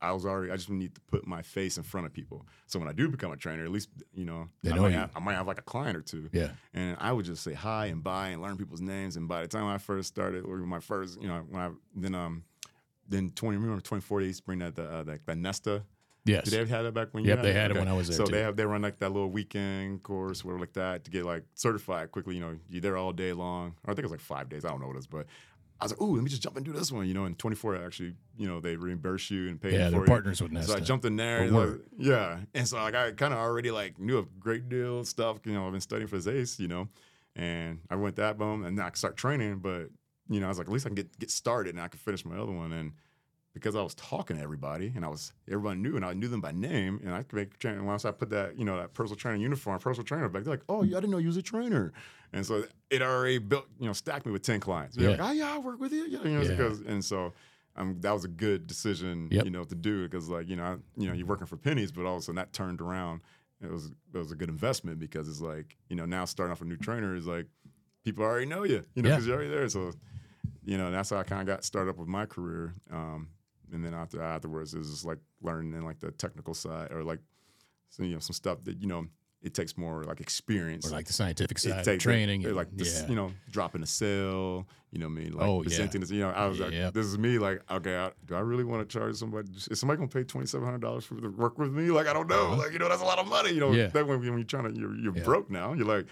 I 0.06 0.12
was 0.14 0.26
already 0.26 0.52
I 0.52 0.56
just 0.56 0.70
need 0.70 0.96
to 0.96 1.02
put 1.02 1.26
my 1.28 1.42
face 1.42 1.78
in 1.78 1.84
front 1.84 2.06
of 2.08 2.14
people. 2.14 2.46
So 2.68 2.80
when 2.80 2.88
I 2.88 2.92
do 2.94 3.10
become 3.10 3.32
a 3.32 3.38
trainer, 3.38 3.64
at 3.66 3.72
least 3.72 3.90
you 4.14 4.26
know, 4.26 4.48
They 4.64 4.72
I, 4.72 4.76
know 4.76 4.82
might 4.84 4.92
you. 4.92 4.98
have, 4.98 5.12
I 5.16 5.20
might 5.20 5.34
have 5.34 5.48
like 5.48 5.60
a 5.60 5.64
client 5.64 5.98
or 5.98 6.02
two. 6.02 6.30
Yeah. 6.32 6.50
And 6.74 6.98
I 7.00 7.12
would 7.12 7.26
just 7.26 7.44
say 7.44 7.54
hi 7.54 7.88
and 7.88 8.04
bye 8.04 8.30
and 8.30 8.42
learn 8.42 8.58
people's 8.58 8.82
names. 8.82 9.18
And 9.18 9.28
by 9.28 9.42
the 9.42 9.48
time 9.48 9.66
I 9.66 9.78
first 9.78 10.08
started, 10.08 10.46
or 10.46 10.58
my 10.60 10.80
first, 10.80 11.22
you 11.22 11.28
know, 11.28 11.44
when 11.50 11.62
I 11.62 11.70
then 11.96 12.16
um 12.16 12.44
then 13.08 13.32
twenty 13.36 13.58
remember 13.58 13.82
twenty 13.82 14.02
four 14.02 14.20
days 14.22 14.42
bring 14.42 14.60
that 14.60 14.76
the 14.76 14.84
uh, 14.90 15.04
that, 15.04 15.26
that 15.26 15.38
Nesta. 15.38 15.84
Yes. 16.28 16.46
Did 16.46 16.54
they 16.68 16.74
have 16.74 16.84
that 16.86 16.94
back 16.96 17.10
when 17.12 17.24
you 17.24 17.30
Yep, 17.30 17.38
had 17.38 17.46
they 17.46 17.50
it? 17.52 17.56
had 17.56 17.70
it 17.72 17.78
when 17.78 17.88
I 17.88 17.94
was 17.94 18.08
there, 18.08 18.18
So 18.18 18.26
too. 18.26 18.32
they 18.32 18.42
have 18.42 18.56
they 18.56 18.66
run 18.66 18.82
like 18.82 18.98
that 18.98 19.12
little 19.12 19.30
weekend 19.30 20.02
course, 20.02 20.44
whatever 20.44 20.60
like 20.62 20.74
that, 20.74 21.04
to 21.06 21.12
get 21.12 21.24
like 21.24 21.44
certified 21.54 22.12
quickly. 22.12 22.34
You 22.34 22.42
know, 22.42 22.58
you're 22.68 22.82
there 22.82 22.98
all 22.98 23.14
day 23.14 23.32
long. 23.32 23.76
Or 23.84 23.92
I 23.92 23.94
think 23.94 24.00
it 24.00 24.06
was 24.06 24.12
like 24.12 24.22
five 24.22 24.50
days. 24.50 24.66
I 24.66 24.70
don't 24.70 24.82
know 24.82 24.88
what 24.88 24.96
it 24.96 25.00
is, 25.00 25.08
but 25.08 25.28
I 25.80 25.86
was 25.86 25.92
like, 25.92 26.02
ooh, 26.02 26.16
let 26.16 26.24
me 26.24 26.30
just 26.30 26.42
jump 26.42 26.56
and 26.56 26.66
do 26.66 26.72
this 26.72 26.92
one. 26.92 27.06
You 27.08 27.14
know, 27.14 27.26
in 27.26 27.36
24 27.36 27.84
actually, 27.84 28.16
you 28.38 28.48
know, 28.48 28.62
they 28.62 28.78
reimburse 28.78 29.30
you 29.30 29.50
and 29.50 29.62
pay 29.62 29.74
Yeah, 29.74 29.86
you 29.86 29.92
they're 29.92 30.02
for 30.02 30.08
partners 30.08 30.42
with 30.42 30.52
it. 30.52 30.56
Nesta. 30.56 30.72
So 30.72 30.78
I 30.78 30.80
jumped 30.80 31.04
in 31.06 31.18
there. 31.18 31.40
And 31.40 31.56
like, 31.56 31.80
yeah, 31.98 32.40
and 32.54 32.68
so 32.68 32.78
like 32.78 32.96
I 32.96 33.12
kind 33.12 33.34
of 33.34 33.40
already 33.40 33.72
like 33.72 34.00
knew 34.00 34.20
a 34.20 34.26
great 34.40 34.70
deal 34.70 35.00
of 35.00 35.08
stuff. 35.08 35.40
You 35.44 35.54
know, 35.54 35.66
I've 35.66 35.74
been 35.74 35.82
studying 35.82 36.08
for 36.08 36.18
this 36.18 36.28
ACE. 36.28 36.60
You 36.60 36.70
know, 36.70 36.88
and 37.36 37.80
I 37.90 37.96
went 37.96 38.16
that 38.16 38.38
boom, 38.38 38.64
and 38.64 38.78
then 38.78 38.86
I 38.86 38.90
could 38.90 38.98
start 38.98 39.18
training. 39.18 39.60
But 39.60 39.90
you 40.30 40.40
know, 40.40 40.46
I 40.46 40.50
was 40.50 40.58
like, 40.58 40.68
at 40.68 40.74
least 40.74 40.86
I 40.86 40.90
can 40.90 40.96
get 40.96 41.20
get 41.20 41.32
started, 41.32 41.76
and 41.76 41.84
I 41.84 41.90
could 41.90 42.00
finish 42.00 42.24
my 42.26 42.38
other 42.38 42.54
one. 42.54 42.72
And 42.72 42.94
because 43.56 43.76
I 43.76 43.82
was 43.82 43.96
talking 43.96 44.36
to 44.38 44.44
everybody, 44.44 44.92
and 44.96 45.04
I 45.04 45.08
was 45.08 45.34
everyone 45.48 45.82
knew, 45.82 45.96
and 45.96 46.06
I 46.06 46.14
knew 46.14 46.28
them 46.28 46.42
by 46.42 46.52
name, 46.52 47.00
and 47.04 47.12
I 47.16 47.24
could 47.24 47.38
make 47.38 47.58
training. 47.58 47.84
Once 47.86 48.06
I 48.06 48.12
put 48.12 48.30
that, 48.30 48.60
you 48.60 48.66
know, 48.66 48.78
that 48.78 48.94
personal 48.94 49.16
trainer 49.16 49.38
uniform, 49.38 49.80
personal 49.80 50.06
trainer 50.06 50.30
back, 50.30 50.44
they're 50.44 50.54
like, 50.54 50.64
"Oh, 50.70 50.84
yeah, 50.84 50.98
I 50.98 51.00
didn't 51.00 51.12
know 51.12 51.18
you 51.18 51.28
was 51.30 51.38
a 51.38 51.42
trainer," 51.42 51.92
and 52.34 52.46
so 52.46 52.66
it 52.92 53.02
already 53.02 53.40
built, 53.40 53.66
you 53.80 53.88
know, 53.88 53.94
stacked 53.94 54.26
me 54.28 54.32
with 54.32 54.44
ten 54.44 54.60
clients. 54.60 54.96
They're 54.96 55.06
Yeah. 55.06 55.12
like, 55.18 55.22
"Oh 55.22 55.32
yeah, 55.32 55.56
I 55.56 55.58
work 55.58 55.80
with 55.80 55.94
you," 55.94 56.04
you 56.06 56.20
know, 56.24 56.42
Yeah. 56.44 56.50
because 56.50 56.82
and 56.82 57.04
so. 57.04 57.34
Um, 57.78 58.00
that 58.00 58.12
was 58.14 58.24
a 58.24 58.30
good 58.30 58.68
decision, 58.68 59.28
Yep. 59.32 59.44
you 59.44 59.52
know, 59.52 59.66
to 59.66 59.76
do 59.76 60.04
because, 60.08 60.30
like, 60.30 60.48
you 60.48 60.56
know, 60.56 60.64
I, 60.64 60.78
you 60.96 61.08
know, 61.10 61.14
you're 61.14 61.28
working 61.28 61.46
for 61.46 61.58
pennies, 61.58 61.92
but 61.92 62.06
all 62.06 62.16
of 62.16 62.20
a 62.20 62.22
sudden 62.22 62.38
that 62.38 62.54
turned 62.54 62.80
around. 62.80 63.20
It 63.62 63.70
was 63.70 63.88
it 64.14 64.18
was 64.18 64.32
a 64.32 64.36
good 64.36 64.48
investment 64.48 64.98
because 64.98 65.28
it's 65.28 65.42
like, 65.42 65.76
you 65.90 65.98
know, 65.98 66.06
now 66.06 66.24
starting 66.24 66.54
off 66.54 66.62
a 66.62 66.64
new 66.66 66.78
trainer 66.78 67.18
is 67.18 67.28
like, 67.28 67.48
people 68.06 68.24
already 68.24 68.46
know 68.46 68.64
you, 68.64 68.86
you 68.96 69.02
know, 69.04 69.10
Yeah. 69.10 69.16
because 69.16 69.28
you're 69.28 69.36
already 69.36 69.50
there. 69.50 69.68
So, 69.68 69.92
you 70.64 70.78
know, 70.78 70.90
that's 70.90 71.10
how 71.10 71.18
I 71.18 71.24
kind 71.24 71.42
of 71.42 71.48
got 71.48 71.66
started 71.66 71.90
up 71.92 71.98
with 71.98 72.08
my 72.08 72.26
career. 72.26 72.76
Um, 72.90 73.28
and 73.74 73.84
then 73.84 73.94
after 73.94 74.22
afterwards, 74.22 74.74
it 74.74 74.80
was 74.80 74.90
just 74.92 75.06
like 75.06 75.20
learning 75.42 75.80
like 75.84 76.00
the 76.00 76.12
technical 76.12 76.54
side 76.54 76.92
or 76.92 77.04
like, 77.04 77.20
so, 77.90 78.04
you 78.04 78.14
know, 78.14 78.20
some 78.20 78.34
stuff 78.34 78.64
that 78.64 78.82
you 78.82 78.88
know 78.88 79.06
it 79.42 79.54
takes 79.54 79.78
more 79.78 80.04
like 80.06 80.20
experience. 80.22 80.88
or 80.88 80.90
like 80.92 81.06
the 81.06 81.14
scientific 81.14 81.58
It 81.58 81.62
side, 81.62 81.84
takes- 81.84 82.04
training, 82.04 82.42
it- 82.42 82.48
and- 82.48 82.56
like 82.56 82.70
this, 82.76 83.02
yeah. 83.04 83.10
you 83.10 83.16
know, 83.16 83.32
dropping 83.52 83.84
a 83.84 83.86
cell. 83.86 84.68
You 84.92 85.00
know, 85.00 85.08
what 85.08 85.20
I 85.20 85.24
mean, 85.24 85.34
like 85.34 85.48
Oh, 85.48 85.58
yeah. 85.58 85.64
presenting 85.64 86.02
this. 86.02 86.10
You 86.10 86.22
know, 86.22 86.30
I 86.30 86.46
was 86.48 86.60
like, 86.60 86.72
this 86.94 87.06
is 87.06 87.18
me. 87.18 87.38
Like, 87.38 87.62
okay, 87.70 87.96
I, 87.98 88.12
do 88.26 88.34
I 88.36 88.40
really 88.40 88.64
want 88.64 88.88
to 88.88 88.98
charge 89.00 89.16
somebody? 89.18 89.50
Is 89.70 89.78
somebody 89.80 89.98
gonna 89.98 90.08
pay 90.10 90.24
twenty 90.24 90.48
seven 90.48 90.66
hundred 90.66 90.82
dollars 90.82 91.04
for 91.06 91.16
the 91.16 91.30
work 91.30 91.60
with 91.60 91.72
me? 91.74 91.92
Like, 91.92 92.08
I 92.08 92.14
don't 92.14 92.28
know. 92.30 92.48
Uh-huh. 92.54 92.56
Like, 92.58 92.72
you 92.74 92.80
know, 92.80 92.88
that's 92.90 93.02
a 93.02 93.06
lot 93.06 93.20
of 93.20 93.28
money. 93.28 93.52
You 93.52 93.60
know, 93.60 93.72
Yeah. 93.74 93.88
that 93.88 94.08
when, 94.08 94.20
when 94.20 94.34
you're 94.38 94.44
trying 94.46 94.74
to, 94.74 94.80
you're, 94.80 94.96
you're 94.96 95.16
Yeah. 95.16 95.24
broke 95.24 95.52
now. 95.52 95.74
You're 95.74 95.86
like, 95.86 96.06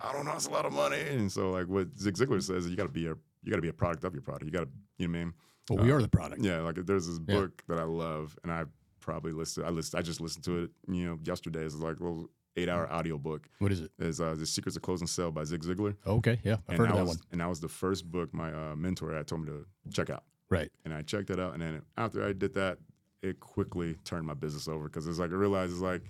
I 0.00 0.12
don't 0.12 0.24
know, 0.24 0.32
it's 0.34 0.46
a 0.46 0.50
lot 0.50 0.64
of 0.64 0.72
money. 0.72 1.00
And 1.00 1.30
so, 1.30 1.50
like, 1.50 1.66
what 1.66 1.88
Zig 1.98 2.14
Ziglar 2.14 2.40
says, 2.40 2.64
is 2.64 2.70
you 2.70 2.76
got 2.76 2.84
to 2.86 2.88
be 2.92 3.06
a, 3.06 3.14
you 3.42 3.50
got 3.50 3.56
to 3.56 3.62
be 3.62 3.68
a 3.68 3.72
product 3.72 4.04
of 4.04 4.14
your 4.14 4.22
product. 4.22 4.44
You 4.46 4.52
got 4.52 4.60
to, 4.64 4.70
you 4.98 5.08
know, 5.08 5.12
what 5.12 5.18
I 5.20 5.24
mean, 5.24 5.34
well, 5.70 5.84
we 5.84 5.92
uh, 5.92 5.96
are 5.96 6.02
the 6.02 6.08
product. 6.08 6.42
yeah, 6.42 6.60
like 6.60 6.76
there's 6.86 7.06
this 7.06 7.20
Yeah. 7.26 7.34
book 7.40 7.62
that 7.68 7.78
I 7.78 7.84
love, 7.84 8.36
and 8.42 8.52
I 8.52 8.64
probably 9.00 9.32
listened. 9.32 9.66
I 9.66 9.70
listened. 9.70 9.98
I 9.98 10.02
just 10.02 10.20
listened 10.20 10.44
to 10.44 10.64
it. 10.64 10.70
You 10.88 11.04
know, 11.06 11.18
yesterday. 11.24 11.64
It's 11.64 11.74
like 11.74 11.98
a 12.00 12.02
little 12.04 12.30
eight 12.56 12.68
hour 12.68 12.90
audio 12.92 13.18
book. 13.18 13.48
What 13.58 13.70
is 13.72 13.80
it? 13.80 13.90
Is 13.98 14.20
uh, 14.20 14.34
the 14.36 14.46
Secrets 14.46 14.76
of 14.76 14.82
Closing 14.82 15.06
Sale 15.06 15.30
by 15.32 15.44
Zig 15.44 15.62
Ziglar. 15.62 15.96
Okay, 16.06 16.40
yeah, 16.44 16.54
I've 16.68 16.70
and 16.70 16.78
heard 16.78 16.84
of 16.84 16.88
that 16.88 16.94
that 16.96 17.06
was, 17.06 17.16
one. 17.18 17.26
And 17.32 17.40
that 17.40 17.48
was 17.48 17.60
the 17.60 17.68
first 17.68 18.10
book 18.10 18.32
my 18.34 18.52
uh, 18.52 18.74
mentor 18.76 19.12
had 19.14 19.26
told 19.26 19.42
me 19.42 19.48
to 19.48 19.66
check 19.92 20.10
out. 20.10 20.24
Right. 20.50 20.70
And 20.84 20.92
I 20.94 21.02
checked 21.02 21.30
it 21.30 21.38
out, 21.38 21.52
and 21.54 21.62
then 21.62 21.82
after 21.96 22.24
I 22.26 22.32
did 22.32 22.54
that, 22.54 22.78
it 23.22 23.38
quickly 23.40 23.96
turned 24.04 24.26
my 24.26 24.34
business 24.34 24.66
over 24.68 24.84
because 24.84 25.06
it's 25.06 25.18
like 25.18 25.30
I 25.30 25.34
realized 25.34 25.72
it's 25.72 25.80
like 25.82 26.02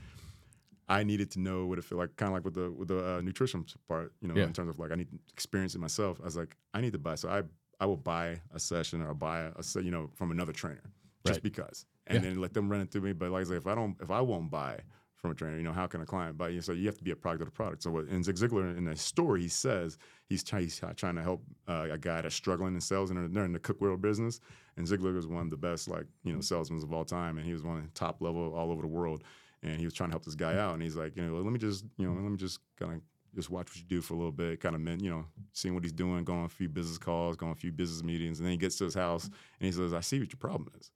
I 0.91 1.03
needed 1.05 1.31
to 1.33 1.41
know 1.41 1.67
what 1.67 1.79
it 1.79 1.85
felt 1.85 1.99
like, 1.99 2.17
kind 2.17 2.29
of 2.31 2.35
like 2.35 2.45
with 2.45 2.55
the 2.55 2.71
with 2.71 2.89
the 2.89 3.17
uh, 3.17 3.21
nutrition 3.21 3.65
part, 3.89 4.13
you 4.21 4.29
know, 4.29 4.35
Yeah. 4.35 4.45
in 4.45 4.53
terms 4.53 4.71
of 4.71 4.79
like 4.79 4.91
I 4.93 4.95
need 4.95 5.11
to 5.11 5.19
experience 5.33 5.75
it 5.75 5.81
myself. 5.81 6.19
I 6.21 6.25
was 6.25 6.37
like, 6.37 6.57
I 6.73 6.81
need 6.81 6.93
to 6.93 6.99
buy, 6.99 7.15
so 7.17 7.29
I 7.29 7.43
I 7.81 7.87
will 7.87 7.97
buy 7.97 8.41
a 8.53 8.59
session 8.59 9.03
or 9.03 9.14
buy 9.14 9.51
a 9.55 9.81
you 9.81 9.91
know 9.91 10.11
from 10.14 10.31
another 10.31 10.53
trainer 10.53 10.93
just 11.24 11.37
Right. 11.37 11.43
because, 11.43 11.87
and 12.07 12.22
Yeah. 12.22 12.31
then 12.31 12.41
let 12.41 12.55
them 12.55 12.68
run 12.68 12.81
it 12.81 12.91
through 12.91 13.03
me. 13.03 13.12
But 13.12 13.31
like 13.31 13.47
I 13.47 13.49
say, 13.51 13.57
if 13.57 13.66
I 13.66 13.74
don't, 13.74 13.97
if 14.01 14.11
I 14.11 14.20
won't 14.20 14.51
buy 14.51 14.81
from 15.16 15.33
a 15.33 15.35
trainer, 15.35 15.57
you 15.57 15.64
know, 15.64 15.72
how 15.72 15.87
can 15.89 16.01
a 16.01 16.07
client 16.07 16.39
buy 16.39 16.49
you? 16.49 16.61
So 16.61 16.72
you 16.72 16.87
have 16.87 16.97
to 16.99 17.05
be 17.05 17.11
a 17.11 17.16
product 17.16 17.43
of 17.43 17.49
the 17.49 17.53
product. 17.53 17.83
So 17.83 17.91
what, 17.91 18.07
in 18.07 18.22
Zig 18.22 18.37
Ziglar 18.37 18.76
in 18.76 18.85
the 18.85 18.97
story, 18.97 19.43
he 19.43 19.49
says 19.49 19.99
he's, 20.29 20.45
try, 20.45 20.61
he's 20.61 20.81
trying 20.97 21.16
to 21.16 21.22
help 21.22 21.43
uh, 21.66 21.89
a 21.91 21.99
guy 21.99 22.22
that's 22.22 22.37
struggling 22.37 22.74
in 22.74 22.81
sales 22.81 23.11
and 23.11 23.35
they're 23.35 23.45
in 23.45 23.53
the 23.53 23.59
cookware 23.59 24.01
business. 24.01 24.39
And 24.76 24.87
Ziglar 24.87 25.12
was 25.14 25.26
one 25.26 25.43
of 25.43 25.51
the 25.51 25.57
best, 25.57 25.89
like, 25.89 26.07
you 26.22 26.33
know, 26.33 26.41
salesmen 26.41 26.81
of 26.83 26.93
all 26.93 27.05
time. 27.05 27.37
And 27.37 27.45
he 27.45 27.53
was 27.53 27.64
one 27.64 27.79
of 27.79 27.83
the 27.83 27.91
top 27.91 28.22
level 28.22 28.55
all 28.55 28.70
over 28.70 28.81
the 28.83 28.89
world. 28.89 29.24
And 29.64 29.81
he 29.81 29.85
was 29.85 29.93
trying 29.93 30.11
to 30.11 30.12
help 30.12 30.24
this 30.24 30.37
guy 30.37 30.57
out. 30.57 30.74
And 30.74 30.83
he's 30.83 30.95
like, 30.95 31.16
you 31.16 31.22
know, 31.24 31.35
let 31.35 31.53
me 31.53 31.59
just, 31.59 31.85
you 31.97 32.07
know, 32.07 32.12
let 32.12 32.31
me 32.31 32.37
just 32.37 32.61
kind 32.79 32.93
of 32.95 33.01
just 33.39 33.51
watch 33.51 33.68
what 33.68 33.76
you 33.76 33.84
do 33.84 34.01
for 34.01 34.14
a 34.14 34.16
little 34.16 34.32
bit, 34.32 34.61
kind 34.61 34.74
of, 34.74 34.80
men, 34.80 34.99
you 34.99 35.09
know, 35.09 35.24
seeing 35.53 35.72
what 35.72 35.84
he's 35.84 35.93
doing, 35.93 36.24
going 36.24 36.41
on 36.41 36.47
a 36.47 36.49
few 36.49 36.68
business 36.68 36.99
calls, 36.99 37.36
going 37.36 37.53
a 37.53 37.55
few 37.55 37.70
business 37.70 38.03
meetings. 38.03 38.41
And 38.41 38.47
then 38.47 38.51
he 38.51 38.59
gets 38.59 38.76
to 38.78 38.84
his 38.84 38.95
house 38.95 39.26
and 39.26 39.66
he 39.66 39.70
says, 39.70 39.95
I 39.95 40.01
see 40.01 40.18
what 40.18 40.32
your 40.32 40.39
problem 40.39 40.68
is. 40.80 40.91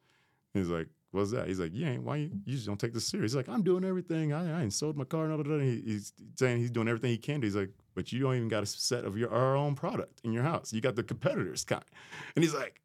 He's 0.53 0.67
like, 0.67 0.89
what's 1.13 1.31
that? 1.31 1.47
He's 1.47 1.61
like, 1.61 1.73
you 1.73 1.87
ain't, 1.87 2.03
why 2.03 2.17
you, 2.17 2.31
you 2.45 2.55
just 2.55 2.67
don't 2.67 2.81
take 2.81 2.93
this 2.93 3.07
serious? 3.07 3.31
He's 3.31 3.37
like, 3.37 3.49
I'm 3.49 3.63
doing 3.63 3.85
everything. 3.85 4.33
I, 4.33 4.63
I 4.63 4.69
sold 4.71 4.97
my 4.97 5.05
car. 5.05 5.25
And 5.25 5.33
all 5.33 5.39
that. 5.39 5.47
And 5.47 5.63
he, 5.63 5.93
he's 5.93 6.13
saying 6.37 6.59
he's 6.59 6.71
doing 6.71 6.89
everything 6.89 7.11
he 7.11 7.17
can 7.17 7.41
do. 7.41 7.47
He's 7.47 7.55
like, 7.55 7.71
but 7.95 8.13
you 8.13 8.21
don't 8.21 8.35
even 8.35 8.49
got 8.49 8.65
a 8.65 8.67
set 8.67 9.05
of 9.05 9.17
your 9.17 9.33
our 9.33 9.57
own 9.57 9.77
product 9.77 10.21
in 10.25 10.33
your 10.33 10.43
house. 10.43 10.73
You 10.73 10.81
got 10.81 10.97
the 10.97 11.05
competitors 11.05 11.65
kind. 11.65 11.85
And 12.35 12.43
he's 12.45 12.55
like, 12.55 12.81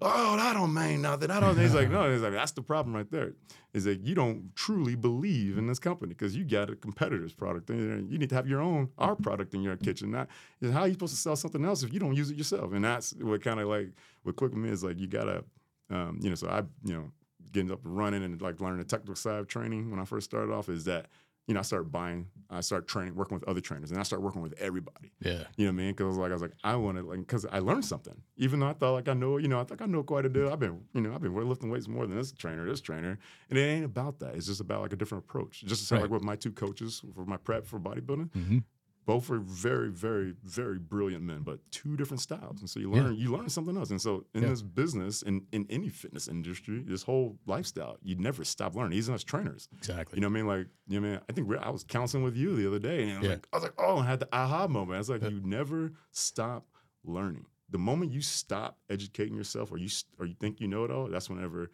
oh, 0.00 0.36
that 0.36 0.54
don't 0.54 0.72
mean 0.72 1.02
nothing. 1.02 1.30
I 1.30 1.40
don't. 1.40 1.58
He's 1.58 1.74
like, 1.74 1.90
no. 1.90 2.10
He's 2.10 2.22
like, 2.22 2.32
that's 2.32 2.52
the 2.52 2.62
problem 2.62 2.94
right 2.94 3.10
there. 3.10 3.34
Is 3.72 3.84
that 3.84 4.00
you 4.00 4.14
don't 4.14 4.54
truly 4.54 4.94
believe 4.94 5.58
in 5.58 5.66
this 5.66 5.78
company 5.78 6.10
because 6.10 6.36
you 6.36 6.44
got 6.44 6.70
a 6.70 6.76
competitor's 6.76 7.32
product. 7.32 7.70
And 7.70 8.10
you 8.10 8.18
need 8.18 8.28
to 8.30 8.34
have 8.34 8.46
your 8.46 8.60
own 8.60 8.90
our 8.98 9.14
product 9.16 9.54
in 9.54 9.62
your 9.62 9.76
kitchen. 9.76 10.10
Not 10.10 10.28
how 10.62 10.80
are 10.80 10.86
you 10.86 10.94
supposed 10.94 11.14
to 11.14 11.20
sell 11.20 11.36
something 11.36 11.64
else 11.64 11.82
if 11.82 11.92
you 11.92 12.00
don't 12.00 12.16
use 12.16 12.30
it 12.30 12.36
yourself? 12.36 12.72
And 12.72 12.84
that's 12.84 13.14
what 13.14 13.42
kind 13.42 13.60
of 13.60 13.68
like 13.68 13.90
what 14.22 14.36
quick 14.36 14.52
is 14.54 14.84
like 14.84 14.98
you 14.98 15.06
gotta, 15.06 15.44
um, 15.90 16.18
you 16.22 16.28
know. 16.28 16.36
So 16.36 16.48
I, 16.48 16.62
you 16.84 16.94
know, 16.94 17.12
getting 17.52 17.72
up 17.72 17.84
and 17.84 17.96
running 17.96 18.24
and 18.24 18.40
like 18.40 18.60
learning 18.60 18.78
the 18.78 18.84
technical 18.84 19.14
side 19.14 19.38
of 19.38 19.48
training 19.48 19.90
when 19.90 20.00
I 20.00 20.04
first 20.04 20.30
started 20.30 20.52
off 20.52 20.68
is 20.68 20.84
that. 20.84 21.06
You 21.52 21.54
know, 21.54 21.60
I 21.60 21.64
started 21.64 21.92
buying, 21.92 22.28
I 22.48 22.62
started 22.62 22.88
training, 22.88 23.14
working 23.14 23.34
with 23.38 23.46
other 23.46 23.60
trainers, 23.60 23.90
and 23.90 24.00
I 24.00 24.04
started 24.04 24.24
working 24.24 24.40
with 24.40 24.54
everybody. 24.58 25.12
Yeah. 25.20 25.44
You 25.58 25.66
know 25.66 25.72
what 25.72 25.80
I 25.82 25.84
mean? 25.84 25.90
Because 25.90 26.16
like 26.16 26.30
I 26.30 26.32
was 26.32 26.40
like, 26.40 26.54
I 26.64 26.76
want 26.76 26.96
to 26.96 27.02
like, 27.02 27.18
because 27.18 27.44
I 27.44 27.58
learned 27.58 27.84
something. 27.84 28.22
Even 28.38 28.60
though 28.60 28.68
I 28.68 28.72
thought 28.72 28.92
like 28.92 29.06
I 29.06 29.12
know, 29.12 29.36
you 29.36 29.48
know, 29.48 29.60
I 29.60 29.64
think 29.64 29.82
I 29.82 29.84
know 29.84 30.02
quite 30.02 30.24
a 30.24 30.30
bit. 30.30 30.50
I've 30.50 30.58
been, 30.58 30.80
you 30.94 31.02
know, 31.02 31.14
I've 31.14 31.20
been 31.20 31.34
lifting 31.34 31.68
weights 31.68 31.88
more 31.88 32.06
than 32.06 32.16
this 32.16 32.32
trainer, 32.32 32.64
this 32.66 32.80
trainer, 32.80 33.18
and 33.50 33.58
it 33.58 33.62
ain't 33.62 33.84
about 33.84 34.18
that. 34.20 34.34
It's 34.34 34.46
just 34.46 34.62
about 34.62 34.80
like 34.80 34.94
a 34.94 34.96
different 34.96 35.24
approach. 35.24 35.62
Just 35.66 35.86
to 35.90 35.94
Right. 35.96 36.00
like 36.04 36.10
with 36.10 36.22
my 36.22 36.36
two 36.36 36.52
coaches 36.52 37.02
for 37.14 37.26
my 37.26 37.36
prep 37.36 37.66
for 37.66 37.78
bodybuilding, 37.78 38.32
hmm 38.32 38.58
both 39.04 39.28
were 39.28 39.38
very, 39.38 39.90
very, 39.90 40.34
very 40.44 40.78
brilliant 40.78 41.24
men, 41.24 41.40
but 41.42 41.58
two 41.72 41.96
different 41.96 42.20
styles. 42.20 42.60
And 42.60 42.70
so 42.70 42.78
you 42.80 42.94
Yeah. 42.94 43.02
learn, 43.02 43.16
you 43.16 43.32
learn 43.36 43.48
something 43.48 43.76
else. 43.76 43.90
And 43.90 44.00
so 44.00 44.24
in 44.34 44.42
Yeah. 44.42 44.50
this 44.50 44.62
business 44.62 45.22
and 45.22 45.46
in 45.52 45.66
any 45.70 45.88
fitness 45.88 46.28
industry, 46.28 46.82
this 46.82 47.02
whole 47.02 47.38
lifestyle, 47.46 47.98
you 48.02 48.14
never 48.16 48.44
stop 48.44 48.74
learning. 48.76 48.96
Even 48.98 49.14
as 49.14 49.24
trainers, 49.24 49.68
Exactly. 49.76 50.16
you 50.16 50.20
know 50.20 50.28
what 50.28 50.32
I 50.32 50.42
mean? 50.42 50.46
Like, 50.46 50.66
you 50.86 51.00
know 51.00 51.08
what 51.08 51.14
I 51.14 51.16
mean? 51.18 51.20
I 51.28 51.32
think 51.56 51.64
I 51.66 51.70
was 51.70 51.84
counseling 51.84 52.22
with 52.22 52.36
you 52.36 52.54
the 52.54 52.66
other 52.66 52.78
day, 52.78 53.02
and 53.08 53.12
I 53.12 53.18
was, 53.18 53.24
Yeah. 53.24 53.30
like, 53.34 53.48
I 53.52 53.56
was 53.56 53.62
like, 53.64 53.74
oh, 53.78 53.98
I 53.98 54.06
had 54.06 54.20
the 54.20 54.28
aha 54.32 54.68
moment. 54.68 54.94
I 54.94 54.98
was 54.98 55.10
like, 55.10 55.22
Yeah. 55.22 55.28
you 55.30 55.40
never 55.42 55.92
stop 56.12 56.66
learning. 57.04 57.46
The 57.70 57.78
moment 57.78 58.12
you 58.12 58.20
stop 58.20 58.78
educating 58.90 59.34
yourself, 59.34 59.72
or 59.72 59.78
you 59.78 59.88
or 60.18 60.26
you 60.26 60.34
think 60.38 60.60
you 60.60 60.68
know 60.68 60.84
it 60.84 60.90
all, 60.90 61.08
that's 61.08 61.28
whenever 61.30 61.70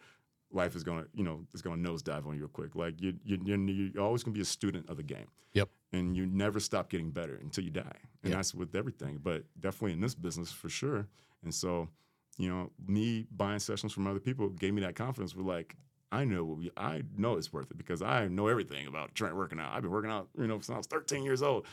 life 0.51 0.75
is 0.75 0.83
gonna, 0.83 1.05
you 1.13 1.23
know, 1.23 1.45
is 1.53 1.61
gonna 1.61 1.77
nosedive 1.77 2.25
on 2.25 2.33
you 2.35 2.39
real 2.41 2.47
quick. 2.47 2.73
Like 2.73 2.99
you, 3.01 3.13
you, 3.23 3.37
you're, 3.43 3.59
you're 3.59 4.01
always 4.03 4.23
gonna 4.23 4.33
be 4.33 4.41
a 4.41 4.45
student 4.45 4.89
of 4.89 4.97
the 4.97 5.03
game. 5.03 5.27
Yep. 5.53 5.69
And 5.91 6.15
you 6.15 6.25
never 6.27 6.59
stop 6.59 6.89
getting 6.89 7.09
better 7.09 7.35
until 7.41 7.63
you 7.63 7.71
die, 7.71 7.97
and 8.23 8.29
Yep. 8.31 8.37
that's 8.37 8.53
with 8.53 8.75
everything. 8.75 9.17
But 9.23 9.43
definitely 9.59 9.93
in 9.93 10.01
this 10.01 10.13
business 10.13 10.51
for 10.51 10.69
sure. 10.69 11.07
And 11.43 11.53
so, 11.53 11.89
you 12.37 12.47
know, 12.49 12.71
me 12.87 13.25
buying 13.31 13.59
sessions 13.59 13.91
from 13.91 14.05
other 14.05 14.19
people 14.19 14.49
gave 14.49 14.73
me 14.73 14.81
that 14.81 14.95
confidence. 14.95 15.35
We're 15.35 15.43
like, 15.51 15.75
I 16.11 16.25
know 16.25 16.43
what 16.43 16.57
we, 16.57 16.71
I 16.77 17.01
know 17.17 17.37
it's 17.37 17.51
worth 17.51 17.71
it 17.71 17.77
because 17.77 18.01
I 18.03 18.27
know 18.27 18.47
everything 18.47 18.85
about 18.87 19.15
trying 19.15 19.35
working 19.35 19.59
out. 19.59 19.73
I've 19.73 19.81
been 19.81 19.91
working 19.91 20.11
out, 20.11 20.29
you 20.37 20.45
know, 20.47 20.55
since 20.59 20.69
I 20.69 20.77
was 20.77 20.87
13 20.87 21.23
years 21.23 21.41
old. 21.41 21.65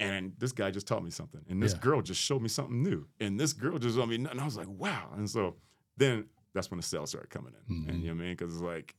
And 0.00 0.32
this 0.38 0.50
guy 0.50 0.72
just 0.72 0.88
taught 0.88 1.04
me 1.04 1.10
something. 1.10 1.44
And 1.48 1.62
this 1.62 1.72
Yeah. 1.74 1.78
girl 1.80 2.02
just 2.02 2.20
showed 2.20 2.42
me 2.42 2.48
something 2.48 2.82
new. 2.82 3.06
And 3.20 3.38
this 3.38 3.52
girl 3.52 3.78
just 3.78 3.96
told 3.96 4.08
me, 4.08 4.16
and 4.16 4.40
I 4.40 4.44
was 4.44 4.56
like, 4.56 4.68
wow. 4.68 5.12
And 5.16 5.30
so 5.30 5.54
then 5.96 6.28
that's 6.52 6.70
when 6.70 6.78
the 6.78 6.82
sales 6.82 7.10
started 7.10 7.30
coming 7.30 7.52
in. 7.54 7.88
And 7.88 8.00
Mhm. 8.00 8.02
you 8.02 8.08
know 8.08 8.14
what 8.16 8.22
I 8.22 8.24
mean? 8.26 8.36
Because 8.36 8.54
it's 8.54 8.62
like, 8.62 8.96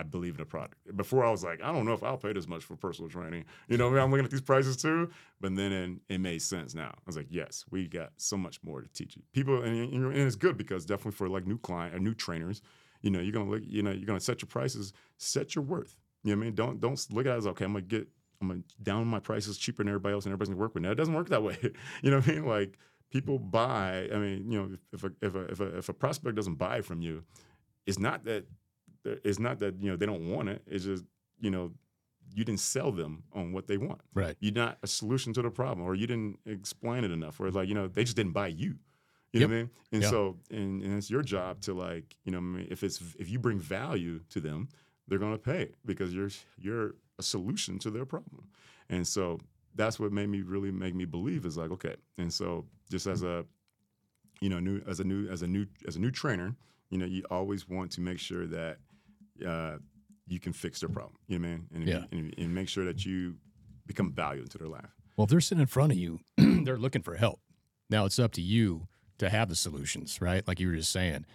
I 0.00 0.02
believe 0.02 0.34
in 0.34 0.40
a 0.40 0.46
product. 0.46 0.96
Before 0.96 1.24
I 1.24 1.30
was 1.30 1.44
like, 1.44 1.62
I 1.62 1.70
don't 1.70 1.84
know 1.84 1.92
if 1.92 2.02
I'll 2.02 2.16
pay 2.16 2.32
this 2.32 2.48
much 2.48 2.64
for 2.64 2.74
personal 2.74 3.10
training. 3.10 3.44
You 3.68 3.76
know, 3.76 3.94
I'm 3.94 4.10
looking 4.10 4.24
at 4.24 4.30
these 4.30 4.40
prices 4.40 4.78
too. 4.78 5.10
But 5.40 5.54
then 5.56 5.72
it, 6.08 6.14
it 6.14 6.18
made 6.20 6.40
sense 6.40 6.74
now. 6.74 6.88
I 6.88 7.02
was 7.06 7.16
like, 7.16 7.26
yes, 7.28 7.64
we 7.70 7.86
got 7.86 8.12
so 8.16 8.38
much 8.38 8.60
more 8.62 8.80
to 8.80 8.88
teach 8.88 9.14
you. 9.16 9.22
People, 9.32 9.62
and, 9.62 9.92
and 9.92 10.16
it's 10.16 10.36
good 10.36 10.56
because 10.56 10.86
definitely 10.86 11.12
for 11.12 11.28
like 11.28 11.46
new 11.46 11.58
client 11.58 11.94
or 11.94 11.98
new 11.98 12.14
trainers, 12.14 12.62
you 13.02 13.10
know, 13.10 13.20
you're 13.20 13.32
gonna 13.32 13.50
look, 13.50 13.62
you 13.64 13.82
know, 13.82 13.90
you're 13.90 14.06
gonna 14.06 14.20
set 14.20 14.40
your 14.40 14.48
prices, 14.48 14.92
set 15.18 15.54
your 15.54 15.64
worth. 15.64 15.96
You 16.24 16.32
know 16.32 16.38
what 16.38 16.42
I 16.42 16.44
mean? 16.46 16.54
Don't 16.54 16.80
don't 16.80 17.06
look 17.12 17.26
at 17.26 17.34
it 17.34 17.38
as 17.38 17.46
okay, 17.46 17.66
I'm 17.66 17.72
gonna 17.72 17.82
get 17.82 18.08
I'm 18.40 18.48
gonna 18.48 18.62
down 18.82 19.06
my 19.06 19.20
prices 19.20 19.58
cheaper 19.58 19.82
than 19.82 19.88
everybody 19.88 20.14
else 20.14 20.24
and 20.24 20.32
everybody's 20.32 20.50
gonna 20.50 20.60
work 20.60 20.74
with 20.74 20.82
me. 20.82 20.90
It 20.90 20.94
doesn't 20.94 21.14
work 21.14 21.28
that 21.28 21.42
way. 21.42 21.58
you 22.02 22.10
know 22.10 22.18
what 22.18 22.28
I 22.28 22.32
mean? 22.32 22.46
Like 22.46 22.78
people 23.10 23.38
buy, 23.38 24.08
I 24.12 24.18
mean, 24.18 24.50
you 24.50 24.58
know, 24.58 24.76
if 24.92 25.04
a 25.04 25.12
if 25.22 25.34
a 25.34 25.44
if 25.46 25.60
a, 25.60 25.78
if 25.78 25.88
a 25.88 25.92
prospect 25.94 26.36
doesn't 26.36 26.56
buy 26.56 26.80
from 26.80 27.02
you, 27.02 27.24
it's 27.86 27.98
not 27.98 28.24
that 28.24 28.46
it's 29.04 29.38
not 29.38 29.58
that 29.60 29.80
you 29.80 29.90
know 29.90 29.96
they 29.96 30.06
don't 30.06 30.30
want 30.30 30.48
it. 30.48 30.62
It's 30.66 30.84
just 30.84 31.04
you 31.40 31.50
know 31.50 31.72
you 32.34 32.44
didn't 32.44 32.60
sell 32.60 32.92
them 32.92 33.24
on 33.32 33.52
what 33.52 33.66
they 33.66 33.76
want. 33.76 34.00
Right. 34.14 34.36
You're 34.40 34.52
not 34.54 34.78
a 34.82 34.86
solution 34.86 35.32
to 35.34 35.42
the 35.42 35.50
problem, 35.50 35.86
or 35.86 35.94
you 35.94 36.06
didn't 36.06 36.38
explain 36.46 37.04
it 37.04 37.10
enough, 37.10 37.40
or 37.40 37.46
it's 37.46 37.56
like 37.56 37.68
you 37.68 37.74
know 37.74 37.88
they 37.88 38.04
just 38.04 38.16
didn't 38.16 38.32
buy 38.32 38.48
you. 38.48 38.76
You 39.32 39.40
Yep. 39.40 39.48
know 39.48 39.54
what 39.54 39.58
I 39.58 39.62
mean? 39.62 39.70
And 39.92 40.02
Yeah. 40.02 40.10
so, 40.10 40.36
and, 40.50 40.82
and 40.82 40.96
it's 40.98 41.08
your 41.08 41.22
job 41.22 41.60
to 41.62 41.72
like, 41.72 42.16
you 42.24 42.32
know, 42.32 42.38
what 42.38 42.44
I 42.44 42.58
mean, 42.58 42.68
if 42.68 42.82
it's 42.82 43.00
if 43.18 43.28
you 43.28 43.38
bring 43.38 43.60
value 43.60 44.20
to 44.30 44.40
them, 44.40 44.68
they're 45.06 45.20
gonna 45.20 45.38
pay 45.38 45.70
because 45.84 46.12
you're 46.12 46.30
you're 46.58 46.94
a 47.18 47.22
solution 47.22 47.78
to 47.80 47.90
their 47.90 48.04
problem. 48.04 48.48
And 48.88 49.06
so 49.06 49.38
that's 49.76 50.00
what 50.00 50.10
made 50.10 50.28
me 50.28 50.42
really 50.42 50.72
make 50.72 50.94
me 50.96 51.04
believe 51.04 51.46
is 51.46 51.56
like, 51.56 51.70
okay. 51.70 51.94
And 52.18 52.32
so 52.32 52.66
just 52.90 53.06
as 53.06 53.22
a, 53.22 53.44
you 54.40 54.48
know, 54.48 54.58
new 54.58 54.82
as 54.86 54.98
a 55.00 55.04
new 55.04 55.28
as 55.28 55.42
a 55.42 55.46
new 55.46 55.66
as 55.86 55.96
a 55.96 56.00
new 56.00 56.10
trainer, 56.10 56.56
you 56.90 56.98
know, 56.98 57.06
you 57.06 57.22
always 57.30 57.68
want 57.68 57.92
to 57.92 58.00
make 58.00 58.18
sure 58.18 58.46
that 58.46 58.78
uh, 59.46 59.78
you 60.26 60.40
can 60.40 60.52
fix 60.52 60.80
their 60.80 60.88
problem. 60.88 61.16
You 61.28 61.38
know 61.38 61.48
what 61.48 61.54
I 61.54 61.56
mean? 61.56 61.66
And, 61.74 61.88
Yeah. 61.88 62.04
and, 62.18 62.34
and 62.38 62.54
make 62.54 62.68
sure 62.68 62.84
that 62.84 63.04
you 63.04 63.36
become 63.86 64.12
value 64.12 64.42
into 64.42 64.58
their 64.58 64.68
life. 64.68 64.90
Well, 65.16 65.24
if 65.24 65.30
they're 65.30 65.40
sitting 65.40 65.60
in 65.62 65.66
front 65.66 65.92
of 65.92 65.98
you, 65.98 66.20
they're 66.36 66.78
looking 66.78 67.02
for 67.02 67.16
help. 67.16 67.40
Now 67.88 68.04
it's 68.04 68.18
up 68.18 68.32
to 68.32 68.42
you 68.42 68.86
to 69.18 69.28
have 69.28 69.48
the 69.48 69.56
solutions, 69.56 70.20
right? 70.20 70.46
Like 70.46 70.60
you 70.60 70.68
were 70.68 70.76
just 70.76 70.92
saying. 70.92 71.26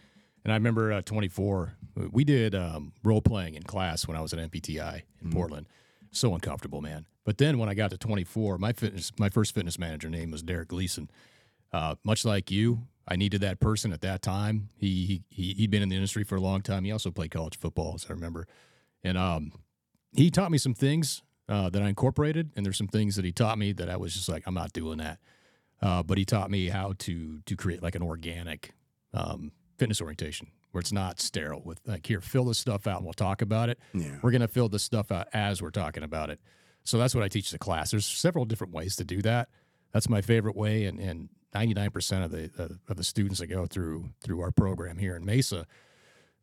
And 0.44 0.52
I 0.52 0.56
remember 0.56 0.94
uh, 0.94 1.02
24, 1.02 1.74
we 2.12 2.24
did 2.24 2.56
um, 2.56 2.94
role 3.04 3.22
playing 3.22 3.56
in 3.56 3.64
class 3.64 4.08
when 4.08 4.16
I 4.16 4.22
was 4.22 4.32
at 4.34 4.40
NPTI 4.40 5.02
in 5.24 5.32
Portland. 5.32 5.66
So 6.12 6.34
uncomfortable, 6.34 6.82
man. 6.82 7.06
But 7.26 7.40
then 7.40 7.58
when 7.58 7.68
I 7.68 7.74
got 7.74 7.90
to 7.92 7.98
24, 7.98 8.58
my 8.60 8.72
fitness, 8.72 9.12
my 9.20 9.30
first 9.30 9.54
fitness 9.56 9.78
manager 9.80 10.10
name 10.10 10.32
was 10.32 10.44
Derek 10.44 10.68
Gleason. 10.70 11.10
Uh, 11.74 11.96
much 12.04 12.24
like 12.24 12.52
you, 12.52 12.84
I 13.08 13.16
needed 13.16 13.42
that 13.42 13.60
person 13.60 13.94
at 13.94 14.02
that 14.02 14.22
time. 14.22 14.70
He, 14.78 15.06
he 15.06 15.24
he 15.30 15.54
he'd 15.54 15.72
been 15.72 15.84
in 15.84 15.90
the 15.90 15.96
industry 15.96 16.24
for 16.24 16.36
a 16.36 16.42
long 16.42 16.62
time. 16.62 16.84
He 16.84 16.92
also 16.92 17.12
played 17.12 17.32
college 17.32 17.58
football, 17.58 17.94
as 17.96 18.06
I 18.10 18.14
remember. 18.14 18.48
And 19.04 19.18
um, 19.18 19.52
he 20.16 20.32
taught 20.32 20.52
me 20.52 20.58
some 20.58 20.74
things 20.74 21.22
uh, 21.48 21.70
that 21.70 21.82
I 21.82 21.90
incorporated, 21.90 22.52
and 22.56 22.66
there's 22.66 22.78
some 22.78 22.88
things 22.88 23.16
that 23.16 23.26
he 23.26 23.32
taught 23.32 23.58
me 23.60 23.74
that 23.74 23.90
I 23.90 23.98
was 23.98 24.14
just 24.14 24.30
like, 24.30 24.44
I'm 24.48 24.56
not 24.56 24.74
doing 24.74 24.98
that. 24.98 25.20
Uh, 25.82 26.02
but 26.02 26.18
he 26.18 26.26
taught 26.26 26.50
me 26.50 26.70
how 26.70 26.94
to 27.00 27.42
to 27.46 27.56
create 27.56 27.84
like 27.84 27.96
an 27.96 28.02
organic 28.02 28.74
um, 29.14 29.52
fitness 29.78 30.02
orientation 30.02 30.48
where 30.72 30.80
it's 30.80 30.92
not 30.92 31.20
sterile. 31.20 31.62
With 31.64 31.80
like, 31.86 32.08
here, 32.08 32.22
fill 32.22 32.46
this 32.46 32.58
stuff 32.58 32.88
out, 32.88 32.98
and 32.98 33.06
we'll 33.06 33.14
talk 33.14 33.42
about 33.42 33.70
it. 33.70 33.80
Yeah. 33.94 34.18
We're 34.22 34.32
gonna 34.32 34.48
fill 34.48 34.70
this 34.70 34.84
stuff 34.84 35.12
out 35.12 35.28
as 35.34 35.62
we're 35.62 35.70
talking 35.70 36.04
about 36.04 36.30
it. 36.30 36.40
So 36.84 36.98
that's 36.98 37.14
what 37.14 37.24
I 37.24 37.28
teach 37.28 37.52
the 37.52 37.60
class. 37.60 37.92
There's 37.92 38.06
several 38.06 38.46
different 38.46 38.74
ways 38.74 38.96
to 38.98 39.04
do 39.04 39.22
that. 39.24 39.50
That's 39.96 40.10
my 40.10 40.20
favorite 40.20 40.58
way, 40.58 40.84
and 40.84 41.00
and 41.00 41.30
99% 41.56 42.26
of 42.26 42.32
the 42.32 42.52
uh, 42.60 42.68
of 42.90 42.98
the 42.98 43.04
students 43.06 43.40
that 43.40 43.48
go 43.48 43.66
through 43.66 44.10
through 44.22 44.42
our 44.42 44.52
program 44.52 44.98
here 44.98 45.16
in 45.16 45.24
Mesa, 45.24 45.66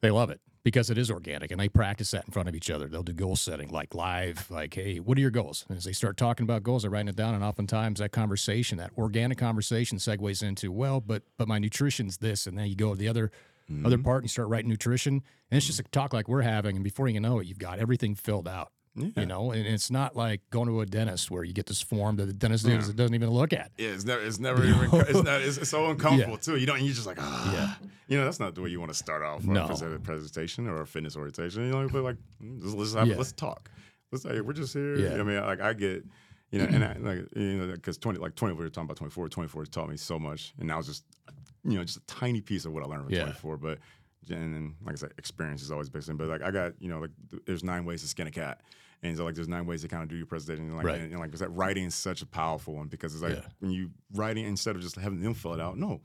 they 0.01 0.11
love 0.11 0.31
it 0.31 0.41
because 0.65 0.89
it 0.89 0.97
is 0.97 1.11
organic 1.11 1.51
and 1.51 1.61
they 1.61 1.69
practice 1.69 2.13
that 2.13 2.25
in 2.25 2.33
front 2.33 2.49
of 2.49 2.55
each 2.55 2.71
other. 2.71 2.89
They'll 2.89 3.03
do 3.03 3.13
goal 3.13 3.37
setting 3.37 3.69
like 3.69 3.95
live, 3.95 4.51
like, 4.51 4.73
hey, 4.73 5.01
what 5.01 5.19
are 5.19 5.21
your 5.21 5.31
goals? 5.31 5.67
And 5.69 5.77
as 5.77 5.85
they 5.85 5.93
start 5.93 6.17
talking 6.17 6.45
about 6.45 6.63
goals, 6.63 6.81
they're 6.81 6.91
writing 6.91 7.09
it 7.09 7.17
down. 7.17 7.35
And 7.35 7.45
oftentimes 7.45 8.01
that 8.01 8.11
conversation, 8.11 8.79
that 8.79 8.93
organic 8.97 9.37
conversation 9.37 9.99
segues 9.99 10.43
into, 10.43 10.73
well, 10.73 11.03
but 11.03 11.23
but 11.37 11.47
my 11.47 11.59
nutrition's 11.59 12.17
this. 12.17 12.47
And 12.47 12.57
then 12.57 12.69
you 12.69 12.75
go 12.75 12.95
to 12.95 12.99
the 12.99 13.09
other 13.09 13.31
other 13.85 13.99
part 13.99 14.23
and 14.23 14.25
you 14.25 14.29
start 14.31 14.49
writing 14.49 14.71
nutrition. 14.71 15.23
And 15.51 15.59
it's 15.59 15.67
just 15.67 15.79
a 15.79 15.83
talk 15.83 16.15
like 16.15 16.27
we're 16.27 16.41
having. 16.41 16.77
And 16.77 16.85
before 16.85 17.07
you 17.07 17.21
know 17.21 17.39
it, 17.39 17.47
you've 17.47 17.59
got 17.59 17.81
everything 17.81 18.15
filled 18.15 18.49
out. 18.49 18.73
Yeah. 18.95 19.09
You 19.17 19.27
know, 19.27 19.53
and 19.53 19.67
it's 19.67 19.91
not 19.91 20.15
like 20.17 20.43
going 20.51 20.69
to 20.69 20.81
a 20.83 20.87
dentist 20.87 21.31
where 21.31 21.45
you 21.45 21.55
get 21.55 21.65
this 21.67 21.81
form 21.81 22.17
that 22.17 22.27
the 22.27 22.33
dentist 22.35 22.67
does- 22.67 22.93
doesn't 22.93 23.15
even 23.15 23.31
look 23.31 23.53
at. 23.55 23.71
Yeah, 23.79 23.89
it's 23.91 24.05
never, 24.05 24.23
it's 24.23 24.39
never 24.39 24.65
even, 24.65 24.89
it's, 24.93 25.23
not, 25.23 25.41
it's, 25.41 25.57
it's 25.57 25.71
so 25.71 25.87
uncomfortable 25.91 26.37
too. 26.37 26.57
You 26.57 26.67
don't, 26.67 26.81
you're 26.83 26.93
just 26.95 27.07
like, 27.07 27.17
ah, 27.21 27.53
Yeah. 27.55 27.89
You 28.09 28.19
know, 28.19 28.25
that's 28.27 28.39
not 28.41 28.55
the 28.55 28.61
way 28.61 28.69
you 28.69 28.79
want 28.81 28.91
to 28.93 28.99
start 28.99 29.23
off 29.23 29.45
No. 29.45 29.65
a 29.65 29.99
presentation 30.01 30.69
or 30.69 30.83
a 30.83 30.87
fitness 30.87 31.17
orientation. 31.17 31.65
You 31.65 31.71
know, 31.73 31.89
but 31.89 32.03
like, 32.03 32.17
let's, 32.43 32.75
let's, 32.75 32.95
have, 32.95 33.07
Yeah. 33.09 33.17
let's 33.17 33.33
talk. 33.33 33.71
Let's 34.11 34.25
say 34.25 34.41
we're 34.43 34.53
just 34.53 34.75
here. 34.75 34.97
Yeah. 34.97 35.15
I 35.21 35.23
mean, 35.23 35.41
like 35.41 35.63
I 35.63 35.73
get, 35.73 36.05
you 36.51 36.59
know, 36.59 36.65
and 36.67 36.85
I, 36.85 36.93
like 37.01 37.29
you 37.35 37.55
know, 37.55 37.73
because 37.73 37.97
twenty, 37.97 38.19
like 38.19 38.35
twenty, 38.35 38.53
we 38.55 38.63
were 38.63 38.69
talking 38.69 38.85
about 38.85 38.99
24. 38.99 39.31
24 39.31 39.63
has 39.63 39.69
taught 39.71 39.89
me 39.89 39.97
so 39.97 40.19
much, 40.19 40.53
and 40.61 40.69
that 40.69 40.77
was 40.77 40.87
just, 40.87 41.05
you 41.65 41.79
know, 41.79 41.85
just 41.85 41.97
a 41.97 42.01
tiny 42.07 42.43
piece 42.43 42.67
of 42.67 42.75
what 42.75 42.83
I 42.83 42.87
learned 42.87 43.05
from 43.05 43.15
Yeah. 43.15 43.23
24. 43.23 43.57
But 43.57 43.79
and 44.31 44.55
then, 44.55 44.75
like 44.85 44.95
I 44.95 44.99
said, 44.99 45.13
experience 45.19 45.63
is 45.63 45.71
always 45.71 45.89
based 45.91 46.09
in. 46.09 46.17
But 46.17 46.29
like 46.29 46.43
I 46.43 46.51
got, 46.51 46.73
you 46.81 46.89
know, 46.89 47.01
like 47.01 47.11
th- 47.31 47.43
there's 47.47 47.65
nine 47.65 47.85
ways 47.85 48.03
to 48.03 48.09
skin 48.09 48.27
a 48.27 48.31
cat. 48.31 48.61
And 49.05 49.17
so, 49.17 49.25
like, 49.25 49.35
there's 49.35 49.49
nine 49.49 49.67
ways 49.67 49.83
to 49.83 49.89
kind 49.89 50.05
of 50.05 50.09
do 50.09 50.15
your 50.15 50.27
presentation. 50.27 50.67
And 50.69 50.77
like, 50.77 50.87
Right. 50.87 51.01
and, 51.01 51.11
and, 51.11 51.19
like, 51.21 51.35
is 51.35 51.41
that 51.41 51.49
writing 51.49 51.87
is 51.87 51.95
such 51.97 52.23
a 52.23 52.27
powerful 52.27 52.75
one 52.77 52.87
because 52.87 53.13
it's 53.15 53.23
like 53.23 53.33
Yeah. 53.33 53.49
when 53.59 53.73
you 53.73 53.91
writing 54.15 54.45
instead 54.47 54.77
of 54.77 54.83
just 54.83 54.95
having 54.95 55.21
them 55.21 55.35
fill 55.35 55.55
it 55.55 55.61
out. 55.61 55.77
No, 55.77 56.03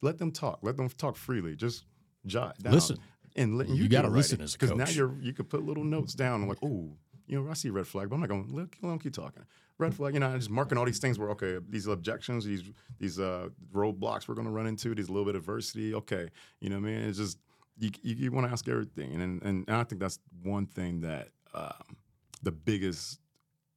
let 0.00 0.16
them 0.16 0.30
talk. 0.32 0.60
Let 0.62 0.78
them 0.78 0.88
talk 0.88 1.16
freely. 1.16 1.56
Just 1.56 1.84
jot 2.24 2.58
down. 2.58 2.72
Listen. 2.72 2.96
and 3.36 3.58
let 3.58 3.68
You 3.68 3.74
you, 3.82 3.88
gotta 3.88 4.08
do 4.08 4.12
the 4.12 4.16
listen 4.16 4.40
as 4.40 4.54
a 4.54 4.58
because 4.58 4.74
now 4.76 4.88
you're 4.88 5.14
you 5.20 5.32
could 5.34 5.50
put 5.50 5.62
little 5.62 5.84
notes 5.84 6.14
down. 6.14 6.46
like, 6.48 6.58
oh, 6.62 6.96
you 7.26 7.38
know, 7.42 7.50
I 7.50 7.54
see 7.54 7.68
a 7.68 7.72
red 7.72 7.86
flag, 7.86 8.08
but 8.08 8.14
I'm 8.14 8.20
not 8.20 8.28
going. 8.30 8.48
Let, 8.48 8.68
let 8.82 8.88
them 8.90 8.98
keep 8.98 9.12
talking. 9.12 9.42
Red 9.78 9.94
flag. 9.94 10.14
You 10.14 10.20
know, 10.20 10.28
I'm 10.28 10.38
just 10.38 10.50
marking 10.50 10.78
all 10.78 10.84
these 10.84 10.98
things 10.98 11.18
where 11.18 11.30
okay, 11.30 11.58
these 11.68 11.86
objections, 11.86 12.44
these 12.44 12.62
these 12.98 13.18
uh, 13.18 13.48
roadblocks 13.74 14.28
we're 14.28 14.34
going 14.34 14.46
to 14.46 14.52
run 14.52 14.66
into, 14.66 14.94
these 14.94 15.08
little 15.08 15.24
bit 15.24 15.34
of 15.34 15.42
adversity. 15.42 15.94
Okay, 15.94 16.28
you 16.60 16.70
know 16.70 16.76
what 16.76 16.88
I 16.88 16.92
mean? 16.92 17.08
It's 17.08 17.18
just 17.18 17.38
you 17.78 17.90
you, 18.02 18.14
you 18.16 18.32
want 18.32 18.46
to 18.46 18.52
ask 18.52 18.68
everything, 18.68 19.14
and, 19.14 19.42
and 19.42 19.64
and 19.66 19.76
I 19.76 19.84
think 19.84 20.00
that's 20.00 20.18
one 20.42 20.66
thing 20.66 21.00
that 21.00 21.28
um, 21.54 21.96
the 22.42 22.52
biggest 22.52 23.18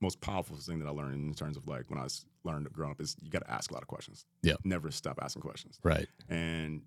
most 0.01 0.21
powerful 0.21 0.57
thing 0.57 0.79
that 0.79 0.87
I 0.87 0.91
learned 0.91 1.15
in 1.15 1.33
terms 1.33 1.57
of 1.57 1.67
like 1.67 1.89
when 1.89 1.99
I 1.99 2.03
was 2.03 2.25
learned 2.43 2.71
growing 2.71 2.91
up 2.91 3.01
is 3.01 3.15
you 3.21 3.29
got 3.29 3.39
to 3.39 3.51
ask 3.51 3.71
a 3.71 3.73
lot 3.73 3.81
of 3.81 3.87
questions. 3.87 4.25
Yeah. 4.43 4.55
Never 4.63 4.91
stop 4.91 5.19
asking 5.21 5.41
questions. 5.41 5.79
Right. 5.83 6.07
And 6.29 6.81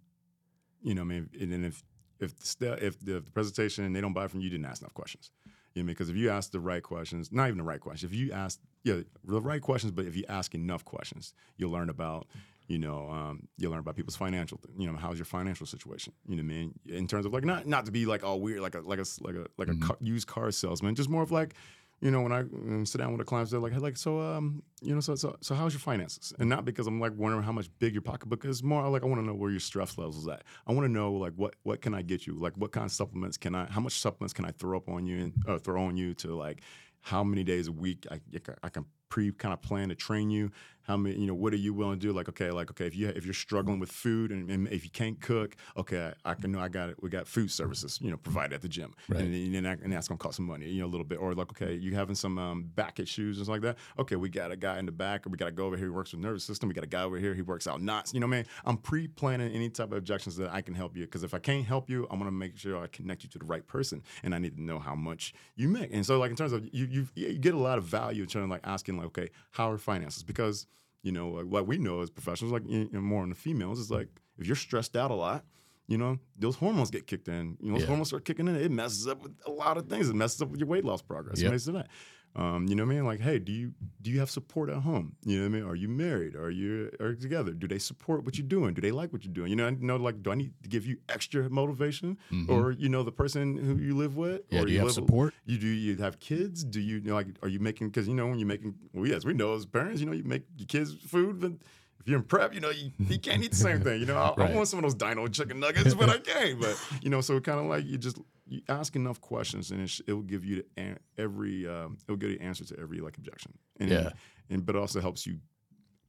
you 0.83 0.95
know, 0.95 1.03
I 1.03 1.05
mean, 1.05 1.29
and 1.41 1.53
then 1.53 1.65
if 1.65 1.83
if 2.21 2.37
the, 2.59 2.73
if 2.85 2.99
the, 3.01 3.17
if 3.17 3.25
the 3.25 3.31
presentation 3.31 3.85
and 3.85 3.95
they 3.95 4.01
don't 4.01 4.13
buy 4.13 4.27
from 4.29 4.41
you, 4.41 4.45
you 4.45 4.51
didn't 4.51 4.67
ask 4.67 4.83
enough 4.83 4.95
questions. 4.95 5.31
You 5.79 5.85
know, 5.85 5.89
because 5.89 6.11
if 6.11 6.17
you 6.17 6.29
ask 6.29 6.51
the 6.51 6.59
right 6.61 6.83
questions, 6.83 7.31
not 7.31 7.47
even 7.47 7.59
the 7.59 7.65
right 7.65 7.81
questions, 7.81 8.11
if 8.11 8.19
you 8.19 8.33
ask 8.33 8.59
yeah 8.83 9.01
the 9.25 9.41
right 9.41 9.63
questions, 9.63 9.93
but 9.93 10.07
if 10.07 10.17
you 10.17 10.25
ask 10.29 10.55
enough 10.55 10.85
questions, 10.85 11.35
you'll 11.57 11.71
learn 11.71 11.89
about 11.89 12.27
you 12.67 12.79
know 12.79 13.09
um, 13.09 13.49
you'll 13.57 13.71
learn 13.71 13.81
about 13.81 13.95
people's 13.97 14.17
financial 14.17 14.61
you 14.77 14.91
know 14.91 14.99
how's 14.99 15.19
your 15.19 15.25
financial 15.25 15.67
situation 15.67 16.13
you 16.29 16.37
know 16.37 16.43
what 16.43 16.53
I 16.53 16.57
mean? 16.57 16.75
In 16.87 17.07
terms 17.07 17.27
of 17.27 17.33
like 17.33 17.45
not 17.45 17.67
not 17.67 17.87
to 17.87 17.93
be 17.93 18.07
like 18.07 18.25
all 18.25 18.41
weird 18.41 18.61
like 18.61 18.75
a 18.75 18.81
like 18.81 18.99
a 18.99 19.05
like 19.21 19.37
a 19.37 19.47
like 19.57 19.69
a 19.69 19.77
car, 19.77 19.97
used 20.01 20.27
car 20.27 20.51
salesman, 20.51 20.97
just 20.97 21.09
more 21.09 21.23
of 21.23 21.31
like 21.31 21.55
you 22.01 22.11
know, 22.11 22.21
when 22.21 22.33
I 22.33 22.45
sit 22.85 22.99
down 22.99 23.13
with 23.13 23.21
a 23.21 23.25
client, 23.25 23.51
they're 23.51 23.59
like, 23.59 23.73
hey, 23.73 23.79
like, 23.79 23.97
so, 23.97 24.21
um, 24.21 24.63
you 24.81 24.95
know, 24.95 25.01
so, 25.01 25.17
so, 25.17 25.37
so, 25.41 25.55
how's 25.55 25.73
your 25.73 25.81
finances? 25.81 26.33
And 26.39 26.49
not 26.49 26.65
because 26.65 26.87
I'm 26.87 27.01
like 27.01 27.13
wondering 27.17 27.43
how 27.43 27.51
much 27.51 27.69
big 27.81 27.93
your 27.93 28.03
pocketbook 28.03 28.45
is. 28.45 28.63
More 28.63 28.89
like 28.89 29.03
I 29.03 29.07
want 29.07 29.21
to 29.21 29.27
know 29.27 29.35
where 29.35 29.51
your 29.51 29.61
stress 29.61 29.99
levels 29.99 30.19
is 30.19 30.29
at. 30.29 30.45
I 30.67 30.73
want 30.73 30.85
to 30.85 30.93
know 30.93 31.13
like 31.13 31.33
what 31.35 31.55
what 31.65 31.83
can 31.83 31.95
I 31.95 32.03
get 32.03 32.27
you? 32.27 32.39
Like 32.39 32.57
what 32.57 32.71
kind 32.71 32.87
of 32.87 32.93
supplements 32.93 33.37
can 33.37 33.55
I? 33.55 33.67
How 33.67 33.81
much 33.81 33.99
supplements 33.99 34.33
can 34.33 34.45
I 34.45 34.53
throw 34.53 34.77
up 34.77 34.89
on 34.89 35.07
you 35.07 35.25
and 35.25 35.33
uh, 35.49 35.59
throw 35.59 35.83
on 35.85 35.97
you 35.97 36.15
to 36.15 36.37
like 36.37 36.63
how 37.01 37.25
many 37.25 37.43
days 37.43 37.69
a 37.69 37.73
week 37.73 38.07
I, 38.11 38.21
I 38.63 38.69
can 38.69 38.85
pre 39.09 39.33
kind 39.33 39.53
of 39.53 39.63
plan 39.63 39.89
to 39.89 39.95
train 39.95 40.31
you? 40.31 40.51
How 40.83 40.97
many, 40.97 41.17
you 41.21 41.27
know, 41.27 41.35
what 41.35 41.53
are 41.53 41.57
you 41.59 41.75
willing 41.75 42.01
to 42.01 42.07
do? 42.07 42.15
Like, 42.15 42.31
okay, 42.31 42.51
like, 42.51 42.71
okay, 42.71 42.87
if 42.87 42.97
you 42.97 43.09
if 43.09 43.27
you're 43.27 43.35
struggling 43.35 43.79
with 43.79 43.93
food 43.93 44.31
and, 44.31 44.51
and 44.51 44.67
if 44.69 44.85
you 44.85 44.91
can't 44.91 45.21
cook, 45.21 45.55
okay, 45.77 46.15
I, 46.25 46.31
I 46.31 46.33
can 46.35 46.51
know 46.51 46.61
I 46.61 46.69
got 46.69 46.89
it. 46.89 46.97
We 47.03 47.11
got 47.11 47.29
food 47.29 47.51
services, 47.51 47.99
you 48.01 48.11
know, 48.11 48.17
provided 48.17 48.55
at 48.55 48.63
the 48.63 48.71
gym, 48.71 48.95
Right. 49.07 49.21
and, 49.21 49.55
and, 49.55 49.67
that- 49.67 49.81
and 49.81 49.93
that's 49.93 50.09
gonna 50.09 50.17
cost 50.17 50.37
some 50.37 50.47
money, 50.47 50.67
you 50.71 50.81
know, 50.81 50.87
a 50.87 50.89
little 50.89 51.05
bit. 51.05 51.17
Or 51.19 51.35
like, 51.35 51.51
okay, 51.51 51.75
you 51.75 51.95
having 51.95 52.15
some 52.15 52.39
um, 52.39 52.63
back 52.75 53.01
issues 53.01 53.37
and 53.37 53.45
stuff 53.45 53.53
like 53.53 53.61
that. 53.63 53.77
Okay, 53.99 54.17
we 54.17 54.31
got 54.31 54.51
a 54.51 54.57
guy 54.57 54.79
in 54.79 54.87
the 54.87 54.93
back, 54.93 55.27
or 55.27 55.29
we 55.29 55.37
got 55.37 55.45
to 55.45 55.53
go 55.53 55.67
over 55.67 55.77
here 55.77 55.89
who 55.89 55.93
works 55.93 56.13
with 56.13 56.23
nervous 56.23 56.45
system. 56.45 56.71
We 56.71 56.75
got 56.75 56.85
a 56.85 56.87
guy 56.89 57.03
over 57.03 57.19
here 57.19 57.35
he 57.35 57.43
works 57.43 57.67
out 57.67 57.83
knots. 57.83 58.15
You 58.15 58.21
know, 58.21 58.27
what 58.27 58.33
I 58.37 58.37
mean, 58.39 58.47
I'm 58.65 58.79
pre-planning 58.79 59.53
any 59.53 59.69
type 59.69 59.93
of 59.93 59.99
objections 59.99 60.37
that 60.37 60.51
I 60.55 60.63
can 60.63 60.73
help 60.75 60.97
you 60.97 61.05
because 61.05 61.23
if 61.23 61.35
I 61.35 61.39
can't 61.39 61.67
help 61.67 61.91
you, 61.91 62.07
I'm 62.11 62.19
gonna 62.19 62.31
make 62.31 62.57
sure 62.57 62.83
I 62.83 62.87
connect 62.87 63.25
you 63.25 63.29
to 63.31 63.39
the 63.39 63.45
right 63.45 63.67
person, 63.67 64.03
and 64.23 64.35
I 64.35 64.39
need 64.39 64.57
to 64.57 64.63
know 64.63 64.79
how 64.79 64.95
much 64.95 65.35
you 65.55 65.69
make. 65.69 65.91
And 65.93 66.07
so, 66.07 66.19
like 66.19 66.31
in 66.31 66.37
terms 66.37 66.53
of 66.53 66.67
you, 66.73 66.87
you, 66.91 67.09
you 67.15 67.39
get 67.39 67.53
a 67.53 67.59
lot 67.59 67.77
of 67.77 67.85
value 67.85 68.23
in 68.23 68.29
terms 68.29 68.45
of 68.45 68.51
like 68.51 68.63
asking, 68.65 68.97
like, 68.99 69.07
okay, 69.09 69.29
how 69.53 69.71
are 69.71 69.79
finances? 69.79 70.23
Because 70.23 70.67
you 71.03 71.13
know, 71.13 71.31
like 71.31 71.47
what 71.47 71.67
we 71.67 71.79
know 71.79 72.01
as 72.01 72.11
professionals, 72.11 72.53
like 72.53 72.69
you 72.69 72.89
know, 72.93 73.01
more 73.01 73.23
on 73.23 73.29
the 73.31 73.35
females, 73.35 73.79
is 73.79 73.91
like 73.91 74.09
if 74.39 74.47
you're 74.47 74.57
stressed 74.57 74.97
out 74.97 75.11
a 75.11 75.15
lot, 75.15 75.45
you 75.87 75.97
know, 75.97 76.19
those 76.37 76.57
hormones 76.57 76.91
get 76.91 77.07
kicked 77.07 77.29
in. 77.29 77.57
You 77.61 77.69
know, 77.69 77.75
those 77.75 77.83
Yeah. 77.83 77.87
hormones 77.89 78.09
start 78.09 78.25
kicking 78.25 78.47
in. 78.49 78.57
It 78.57 78.71
messes 78.71 79.07
up 79.07 79.23
with 79.23 79.33
a 79.47 79.51
lot 79.51 79.77
of 79.79 79.87
things. 79.89 80.09
It 80.09 80.15
messes 80.15 80.43
up 80.43 80.51
with 80.51 80.61
your 80.61 80.69
weight 80.69 80.85
loss 80.85 81.01
progress. 81.01 81.41
Yep. 81.41 81.49
It 81.49 81.53
messes 81.53 81.69
up 81.71 81.75
that. 81.77 81.89
Um, 82.37 82.67
you 82.69 82.77
know 82.77 82.85
what 82.85 82.93
I 82.93 82.95
mean? 82.97 83.05
Like, 83.05 83.21
hey, 83.21 83.39
do 83.41 83.51
you 83.53 83.73
do 84.01 84.11
you 84.11 84.21
have 84.21 84.31
support 84.31 84.71
at 84.71 84.77
home? 84.83 85.17
You 85.25 85.39
know 85.39 85.43
what 85.49 85.57
I 85.57 85.61
mean? 85.61 85.69
Are 85.71 85.75
you 85.75 85.89
married? 85.89 86.37
Are 86.37 86.51
you 86.51 86.91
are 87.01 87.11
you 87.11 87.17
together? 87.17 87.53
Do 87.53 87.67
they 87.67 87.79
support 87.81 88.25
what 88.25 88.39
you're 88.39 88.47
doing? 88.47 88.75
Do 88.75 88.81
they 88.81 88.93
like 88.93 89.13
what 89.13 89.25
you're 89.25 89.33
doing? 89.35 89.51
You 89.51 89.57
know, 89.57 89.67
I 89.67 89.71
know 89.71 89.97
like, 89.97 90.23
do 90.23 90.31
I 90.31 90.37
need 90.37 90.53
to 90.63 90.69
give 90.69 90.87
you 90.87 90.99
extra 91.09 91.49
motivation, 91.51 92.17
or 92.49 92.71
you 92.73 92.89
know, 92.89 93.03
the 93.03 93.11
person 93.13 93.57
who 93.57 93.77
you 93.77 93.97
live 93.97 94.17
with? 94.17 94.43
Mm-hmm. 94.47 94.55
Yeah, 94.55 94.61
or 94.63 94.67
do 94.67 94.73
you 94.73 94.79
have 94.79 94.87
live- 94.87 94.95
support? 94.95 95.35
You 95.47 95.59
do 95.59 95.67
you 95.67 95.97
have 95.97 96.21
kids? 96.21 96.63
Do 96.63 96.81
you, 96.81 96.97
you 96.99 97.09
know, 97.09 97.15
like 97.15 97.27
are 97.43 97.49
you 97.49 97.59
making 97.59 97.89
because 97.89 98.07
you 98.07 98.15
know 98.15 98.27
when 98.29 98.39
you're 98.39 98.47
making 98.47 98.75
well 98.93 99.07
yes 99.07 99.25
we 99.25 99.33
know 99.35 99.55
as 99.55 99.67
parents 99.67 100.01
you 100.01 100.07
know 100.07 100.13
you 100.13 100.25
make 100.25 100.45
your 100.57 100.67
kids 100.67 100.95
food 100.95 101.41
but 101.41 101.53
if 102.01 102.07
you're 102.09 102.19
in 102.19 102.25
prep 102.25 102.55
you 102.55 102.61
know 102.61 102.71
you, 102.71 102.91
you 102.99 103.19
can't 103.19 103.43
eat 103.43 103.51
the 103.51 103.57
same 103.57 103.81
thing 103.81 104.01
you 104.01 104.07
know 104.07 104.17
I, 104.17 104.35
Right. 104.35 104.51
I 104.51 104.55
want 104.55 104.69
some 104.69 104.79
of 104.79 104.83
those 104.85 104.95
dino 104.95 105.27
chicken 105.29 105.61
nuggets 105.61 105.95
but 105.95 106.09
I 106.09 106.19
can't 106.19 106.61
but 106.61 106.81
you 107.03 107.11
know 107.11 107.21
so 107.21 107.39
kind 107.41 107.59
of 107.61 107.67
like 107.67 107.85
you 107.87 107.99
just 107.99 108.19
you 108.47 108.63
ask 108.69 108.97
enough 108.97 109.21
questions 109.21 109.71
and 109.71 109.81
it, 109.83 109.91
sh- 109.91 110.01
it 110.07 110.13
will 110.15 110.23
give 110.23 110.45
you 110.45 110.57
the 110.57 110.81
an- 110.83 110.99
every 111.19 111.67
um, 111.69 111.99
it 112.07 112.11
will 112.11 112.17
give 112.17 112.31
you 112.31 112.39
answer 112.41 112.65
to 112.65 112.79
every 112.81 113.01
like 113.01 113.17
objection 113.19 113.53
and 113.79 113.91
Yeah. 113.91 114.11
and 114.51 114.65
but 114.65 114.75
it 114.77 114.79
also 114.79 115.01
helps 115.01 115.27
you 115.27 115.39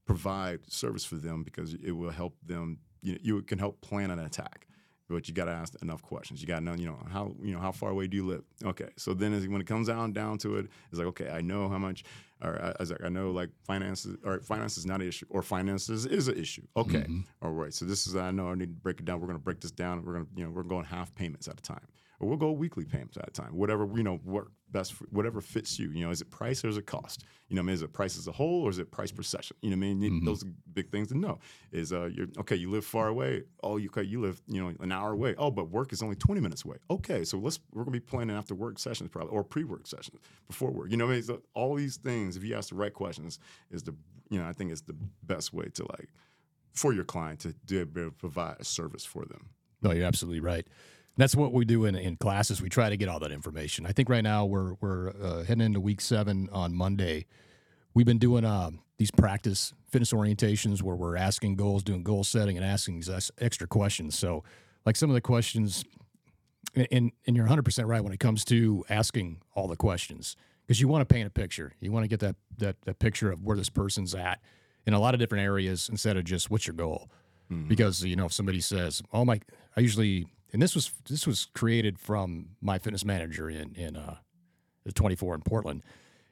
provide 0.05 0.59
service 0.71 1.05
for 1.05 1.15
them 1.15 1.43
because 1.43 1.73
it 1.75 1.91
will 1.91 2.09
help 2.11 2.35
them. 2.45 2.79
You 3.01 3.13
know, 3.13 3.19
you 3.21 3.41
can 3.43 3.59
help 3.59 3.79
plan 3.81 4.09
an 4.11 4.19
attack, 4.19 4.67
but 5.09 5.27
you 5.27 5.33
got 5.33 5.45
to 5.45 5.51
ask 5.51 5.73
enough 5.81 6.01
questions. 6.01 6.41
You 6.41 6.47
got 6.47 6.59
to 6.59 6.65
know, 6.65 6.75
you 6.75 6.85
know, 6.85 6.97
how 7.11 7.33
you 7.41 7.53
know 7.53 7.59
how 7.59 7.71
far 7.71 7.89
away 7.89 8.07
do 8.07 8.15
you 8.15 8.25
live? 8.25 8.43
Okay, 8.63 8.89
so 8.95 9.13
then 9.13 9.33
as, 9.33 9.47
when 9.47 9.59
it 9.59 9.67
comes 9.67 9.87
down 9.87 10.13
down 10.13 10.37
to 10.39 10.57
it, 10.57 10.67
it's 10.89 10.99
like 10.99 11.07
okay, 11.07 11.29
I 11.29 11.41
know 11.41 11.67
how 11.67 11.77
much, 11.77 12.03
or 12.41 12.61
uh, 12.61 12.67
I, 12.67 12.69
I 12.69 12.75
was 12.79 12.91
like, 12.91 13.03
I 13.03 13.09
know 13.09 13.31
like 13.31 13.49
finances, 13.65 14.17
or 14.23 14.39
finance 14.39 14.77
is 14.77 14.85
not 14.85 15.01
an 15.01 15.07
issue, 15.07 15.25
or 15.29 15.41
finances 15.41 16.05
is 16.05 16.27
an 16.27 16.37
issue. 16.37 16.65
Okay, 16.77 16.99
mm-hmm. 16.99 17.21
all 17.41 17.51
right. 17.51 17.73
So 17.73 17.85
this 17.85 18.07
is 18.07 18.15
I 18.15 18.31
know 18.31 18.49
I 18.49 18.55
need 18.55 18.67
to 18.69 18.81
break 18.81 18.99
it 18.99 19.05
down. 19.05 19.19
We're 19.19 19.27
going 19.27 19.39
to 19.39 19.43
break 19.43 19.61
this 19.61 19.71
down. 19.71 20.03
We're 20.05 20.13
going 20.13 20.25
to 20.25 20.31
you 20.35 20.43
know 20.45 20.51
we're 20.51 20.63
going 20.63 20.85
half 20.85 21.13
payments 21.15 21.47
at 21.47 21.57
a 21.57 21.61
time. 21.61 21.87
Or 22.19 22.27
we'll 22.27 22.37
go 22.37 22.51
weekly 22.51 22.83
payments 22.83 23.15
at 23.17 23.29
a 23.29 23.31
time. 23.31 23.55
Whatever 23.55 23.87
you 23.95 24.03
know, 24.03 24.19
work 24.25 24.51
best, 24.71 24.93
for, 24.93 25.05
whatever 25.05 25.39
fits 25.39 25.79
you. 25.79 25.89
You 25.91 26.05
know, 26.05 26.11
is 26.11 26.19
it 26.21 26.29
price 26.29 26.63
or 26.65 26.67
is 26.67 26.75
it 26.75 26.85
cost? 26.85 27.23
You 27.47 27.55
know, 27.55 27.61
I 27.61 27.65
mean, 27.65 27.73
is 27.75 27.81
it 27.81 27.93
price 27.93 28.17
as 28.17 28.27
a 28.27 28.31
whole 28.33 28.63
or 28.63 28.69
is 28.69 28.77
it 28.77 28.91
price 28.91 29.11
per 29.11 29.23
session? 29.23 29.55
You 29.61 29.69
know, 29.69 29.77
what 29.77 29.91
I 29.91 29.93
mean, 29.93 30.01
You- 30.01 30.25
those 30.25 30.43
are 30.43 30.49
big 30.73 30.91
things 30.91 31.07
to 31.09 31.17
know. 31.17 31.39
Is 31.71 31.93
uh, 31.93 32.09
you're 32.13 32.27
okay? 32.39 32.57
You 32.57 32.69
live 32.71 32.83
far 32.83 33.07
away. 33.07 33.43
Oh, 33.63 33.77
you 33.77 33.87
okay? 33.87 34.03
You 34.03 34.19
live 34.19 34.41
you 34.47 34.61
know 34.61 34.73
an 34.81 34.91
hour 34.91 35.13
away. 35.13 35.33
Oh, 35.37 35.49
but 35.49 35.69
work 35.69 35.93
is 35.93 36.03
only 36.03 36.15
twenty 36.17 36.41
minutes 36.41 36.65
away. 36.65 36.77
Okay, 36.91 37.23
so 37.23 37.37
let's 37.37 37.59
we're 37.73 37.83
gonna 37.83 37.91
be 37.91 37.99
planning 38.01 38.35
after 38.35 38.53
work 38.53 38.79
sessions 38.79 39.09
probably 39.09 39.31
or 39.31 39.43
pre 39.43 39.63
work 39.63 39.87
sessions 39.87 40.19
before 40.47 40.71
work. 40.71 40.91
You 40.91 40.97
know, 40.97 41.05
what 41.05 41.11
I 41.11 41.15
mean, 41.15 41.23
so 41.23 41.41
all 41.53 41.75
these 41.75 41.95
things. 41.97 42.35
If 42.35 42.43
you 42.43 42.53
ask 42.55 42.69
the 42.69 42.75
right 42.75 42.93
questions, 42.93 43.39
is 43.71 43.83
the 43.83 43.95
you 44.29 44.39
know 44.39 44.45
I 44.47 44.51
think 44.51 44.71
it's 44.71 44.81
the 44.81 44.97
best 45.23 45.53
way 45.53 45.65
to 45.75 45.83
like 45.97 46.09
for 46.73 46.93
your 46.93 47.05
client 47.05 47.39
to 47.39 47.53
to 47.67 48.11
provide 48.17 48.57
a 48.59 48.65
service 48.65 49.05
for 49.05 49.23
them. 49.25 49.49
No, 49.81 49.91
you're 49.93 50.05
absolutely 50.05 50.41
right. 50.41 50.67
That's 51.19 51.35
what 51.35 51.51
we 51.51 51.65
do 51.65 51.83
in, 51.83 51.95
in 51.95 52.15
classes. 52.15 52.61
We 52.61 52.69
try 52.69 52.89
to 52.89 52.95
get 52.95 53.09
all 53.09 53.19
that 53.19 53.33
information. 53.33 53.85
I 53.85 53.91
think 53.91 54.07
right 54.07 54.23
now 54.23 54.45
we're 54.45 54.75
we're 54.75 55.09
uh, 55.09 55.43
heading 55.43 55.65
into 55.65 55.81
week 55.81 55.99
seven 55.99 56.47
on 56.53 56.73
Monday. 56.73 57.25
We've 57.93 58.05
been 58.05 58.19
doing 58.19 58.45
uh, 58.45 58.71
these 58.97 59.11
practice 59.11 59.73
fitness 59.89 60.13
orientations 60.13 60.81
where 60.81 60.95
we're 60.95 61.17
asking 61.17 61.57
goals, 61.57 61.83
doing 61.83 62.03
goal 62.03 62.23
setting, 62.23 62.55
and 62.55 62.65
asking 62.65 63.03
extra 63.37 63.67
questions. 63.67 64.17
So, 64.17 64.45
like 64.85 64.95
some 64.95 65.09
of 65.09 65.13
the 65.13 65.19
questions, 65.19 65.83
and 66.73 67.11
and 67.27 67.35
you're 67.35 67.43
100 67.43 67.63
percent 67.63 67.89
right 67.89 68.01
when 68.01 68.13
it 68.13 68.21
comes 68.21 68.45
to 68.45 68.85
asking 68.89 69.41
all 69.55 69.67
the 69.67 69.75
questions 69.75 70.37
because 70.65 70.79
you 70.79 70.87
want 70.87 71.01
to 71.01 71.13
paint 71.13 71.27
a 71.27 71.31
picture. 71.31 71.73
You 71.81 71.91
want 71.91 72.05
to 72.05 72.07
get 72.07 72.21
that 72.21 72.37
that 72.59 72.77
that 72.85 72.99
picture 72.99 73.29
of 73.29 73.43
where 73.43 73.57
this 73.57 73.69
person's 73.69 74.15
at 74.15 74.39
in 74.85 74.93
a 74.93 74.99
lot 75.01 75.13
of 75.13 75.19
different 75.19 75.43
areas 75.43 75.89
instead 75.89 76.15
of 76.15 76.23
just 76.23 76.49
what's 76.49 76.65
your 76.65 76.77
goal 76.77 77.09
because 77.67 78.05
you 78.05 78.15
know 78.15 78.27
if 78.27 78.31
somebody 78.31 78.59
says 78.59 79.01
oh 79.11 79.25
my 79.25 79.41
i 79.75 79.79
usually 79.79 80.27
and 80.53 80.61
this 80.61 80.75
was 80.75 80.91
this 81.09 81.25
was 81.27 81.45
created 81.53 81.99
from 81.99 82.49
my 82.61 82.77
fitness 82.79 83.05
manager 83.05 83.49
in 83.49 83.73
in 83.75 83.95
uh 83.95 84.15
the 84.85 84.91
24 84.91 85.35
in 85.35 85.41
portland 85.41 85.83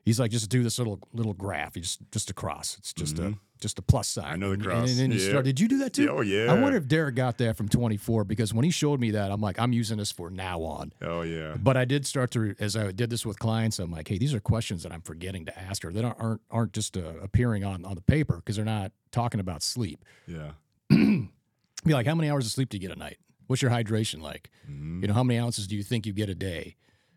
he's 0.06 0.20
like 0.20 0.32
just 0.32 0.50
do 0.50 0.64
this 0.64 0.78
little 0.80 1.00
little 1.14 1.34
graph 1.34 1.76
you 1.76 1.82
just 1.82 2.00
just 2.12 2.30
a 2.30 2.34
cross 2.34 2.76
it's 2.80 2.94
just 2.94 3.20
a 3.20 3.36
just 3.60 3.80
a 3.80 3.82
plus 3.82 4.08
sign 4.08 4.24
Mm-hmm. 4.26 4.34
I 4.34 4.36
know 4.38 4.48
the 4.50 4.54
And- 4.54 4.64
cross. 4.64 4.90
and 4.92 5.00
then 5.00 5.12
you 5.12 5.20
Yeah. 5.20 5.30
start 5.30 5.46
did 5.46 5.60
you 5.60 5.68
do 5.68 5.80
that 5.80 5.92
too 5.94 6.10
oh, 6.10 6.22
yeah. 6.22 6.52
i 6.52 6.60
wonder 6.60 6.78
if 6.78 6.88
derek 6.88 7.16
got 7.16 7.38
that 7.40 7.58
from 7.58 7.68
24 7.70 8.24
because 8.24 8.54
when 8.54 8.64
he 8.64 8.72
showed 8.72 9.00
me 9.00 9.12
that 9.12 9.32
i'm 9.32 9.42
like 9.42 9.60
i'm 9.60 9.74
using 9.74 9.98
this 9.98 10.12
for 10.12 10.30
now 10.30 10.62
on 10.62 10.94
Oh 11.02 11.22
yeah. 11.24 11.56
but 11.58 11.76
I 11.78 11.86
did 11.86 12.06
start 12.06 12.32
to, 12.32 12.56
as 12.60 12.76
I 12.76 12.92
did 12.92 13.10
this 13.10 13.26
with 13.26 13.38
clients, 13.40 13.78
I'm 13.80 13.92
like, 13.92 14.08
hey, 14.08 14.18
these 14.18 14.34
are 14.34 14.40
questions 14.40 14.84
that 14.84 14.92
I'm 14.92 15.02
forgetting 15.02 15.46
to 15.46 15.60
ask 15.60 15.84
her. 15.84 15.92
They 15.92 16.02
don't, 16.02 16.16
aren't 16.20 16.42
aren't 16.50 16.74
just 16.74 16.98
uh, 16.98 17.14
appearing 17.22 17.64
on 17.64 17.86
on 17.86 17.96
the 17.96 18.02
paper 18.02 18.38
because 18.38 18.56
they're 18.56 18.66
not 18.66 18.92
talking 19.12 19.40
about 19.40 19.62
sleep. 19.64 20.04
Yeah. 20.28 20.52
Be 20.90 21.30
like, 21.86 22.06
how 22.08 22.16
many 22.16 22.30
hours 22.30 22.46
of 22.46 22.52
sleep 22.52 22.70
do 22.70 22.78
you 22.78 22.82
get 22.82 22.96
a 22.96 23.00
night? 23.00 23.18
What's 23.48 23.62
your 23.62 23.72
hydration 23.72 24.22
like? 24.22 24.50
Mm-hmm. 24.70 25.02
You 25.02 25.08
know, 25.08 25.14
how 25.14 25.24
many 25.24 25.40
ounces 25.40 25.68
do 25.68 25.76
you 25.76 25.84
think 25.84 26.06
you 26.06 26.14
get 26.14 26.30
a 26.30 26.36
day? 26.36 26.76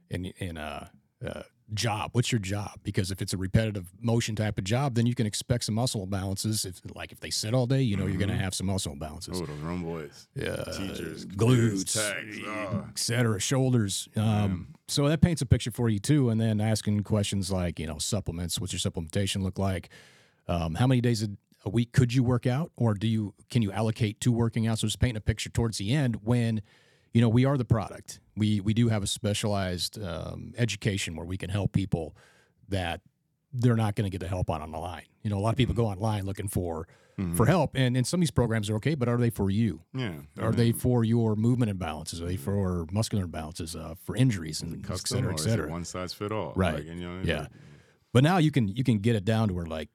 In 0.08 0.26
in 0.38 0.56
a, 0.56 0.90
uh 1.24 1.42
job, 1.72 2.10
what's 2.12 2.32
your 2.32 2.38
job? 2.38 2.72
Because 2.82 3.10
if 3.10 3.22
it's 3.22 3.32
a 3.32 3.36
repetitive 3.36 3.92
motion 4.00 4.34
type 4.34 4.58
of 4.58 4.64
job, 4.64 4.94
then 4.94 5.06
you 5.06 5.14
can 5.14 5.26
expect 5.26 5.64
some 5.64 5.76
muscle 5.76 6.06
balances. 6.06 6.64
If 6.64 6.80
like 6.94 7.12
if 7.12 7.20
they 7.20 7.30
sit 7.30 7.54
all 7.54 7.66
day, 7.66 7.80
you 7.82 7.96
know, 7.96 8.06
you're 8.06 8.18
going 8.18 8.30
to 8.30 8.36
have 8.36 8.54
some 8.54 8.66
muscle 8.66 8.96
balances. 8.96 9.40
Oh, 9.40 9.46
those 9.46 9.58
room 9.58 9.82
boys. 9.84 10.28
Yeah, 10.34 10.64
Teachers, 10.76 11.26
glutes, 11.26 11.96
oh. 12.46 12.86
et 12.88 12.98
cetera, 12.98 13.38
shoulders. 13.38 14.08
Um, 14.16 14.74
so 14.88 15.08
that 15.08 15.20
paints 15.20 15.42
a 15.42 15.46
picture 15.46 15.70
for 15.70 15.88
you 15.88 15.98
too. 15.98 16.30
And 16.30 16.40
then 16.40 16.60
asking 16.60 17.04
questions 17.04 17.50
like, 17.50 17.78
you 17.78 17.86
know, 17.86 17.98
supplements. 17.98 18.60
What's 18.60 18.72
your 18.72 18.80
supplementation 18.80 19.42
look 19.42 19.58
like? 19.58 19.90
Um, 20.48 20.74
how 20.74 20.88
many 20.88 21.00
days 21.00 21.22
a, 21.64 21.70
week 21.70 21.92
could 21.92 22.12
you 22.14 22.22
work 22.22 22.46
out, 22.46 22.70
or 22.76 22.94
do 22.94 23.06
you 23.06 23.34
can 23.50 23.62
you 23.62 23.72
allocate 23.72 24.20
to 24.20 24.32
working 24.32 24.66
out? 24.66 24.78
So 24.78 24.86
just 24.86 25.00
paint 25.00 25.16
a 25.16 25.20
picture 25.20 25.50
towards 25.50 25.78
the 25.78 25.92
end 25.92 26.20
when, 26.22 26.62
you 27.12 27.20
know, 27.20 27.28
we 27.28 27.44
are 27.44 27.56
the 27.56 27.64
product. 27.64 28.20
We 28.36 28.60
we 28.60 28.74
do 28.74 28.88
have 28.88 29.02
a 29.02 29.06
specialized 29.06 30.02
um, 30.02 30.54
education 30.56 31.16
where 31.16 31.26
we 31.26 31.36
can 31.36 31.50
help 31.50 31.72
people 31.72 32.16
that 32.68 33.00
they're 33.52 33.76
not 33.76 33.96
going 33.96 34.04
to 34.04 34.10
get 34.10 34.20
the 34.20 34.28
help 34.28 34.48
on 34.48 34.62
online. 34.62 35.04
You 35.22 35.30
know, 35.30 35.38
a 35.38 35.40
lot 35.40 35.50
of 35.50 35.56
people 35.56 35.74
go 35.74 35.86
online 35.86 36.24
looking 36.24 36.48
for 36.48 36.86
for 37.34 37.44
help, 37.44 37.72
and 37.74 37.98
and 37.98 38.06
some 38.06 38.18
of 38.18 38.22
these 38.22 38.30
programs 38.30 38.70
are 38.70 38.76
okay, 38.76 38.94
but 38.94 39.06
are 39.06 39.18
they 39.18 39.28
for 39.28 39.50
you? 39.50 39.82
Yeah. 39.92 40.12
Are 40.38 40.52
they 40.52 40.72
for 40.72 41.04
your 41.04 41.36
movement 41.36 41.70
imbalances? 41.70 42.22
Are 42.22 42.24
they 42.24 42.36
for 42.38 42.86
muscular 42.90 43.26
imbalances? 43.26 43.78
Uh, 43.78 43.94
for 44.06 44.16
injuries 44.16 44.62
and 44.62 44.82
et 44.90 45.06
cetera, 45.06 45.34
et 45.34 45.38
cetera. 45.38 45.68
one 45.68 45.84
size 45.84 46.14
fit 46.14 46.32
all? 46.32 46.54
Right. 46.56 46.76
Like, 46.76 46.86
and, 46.86 46.98
you 46.98 47.06
know, 47.06 47.20
Yeah. 47.22 47.48
But 48.14 48.24
now 48.24 48.38
you 48.38 48.50
can 48.50 48.68
you 48.68 48.84
can 48.84 49.00
get 49.00 49.16
it 49.16 49.26
down 49.26 49.48
to 49.48 49.54
where 49.54 49.66
like 49.66 49.90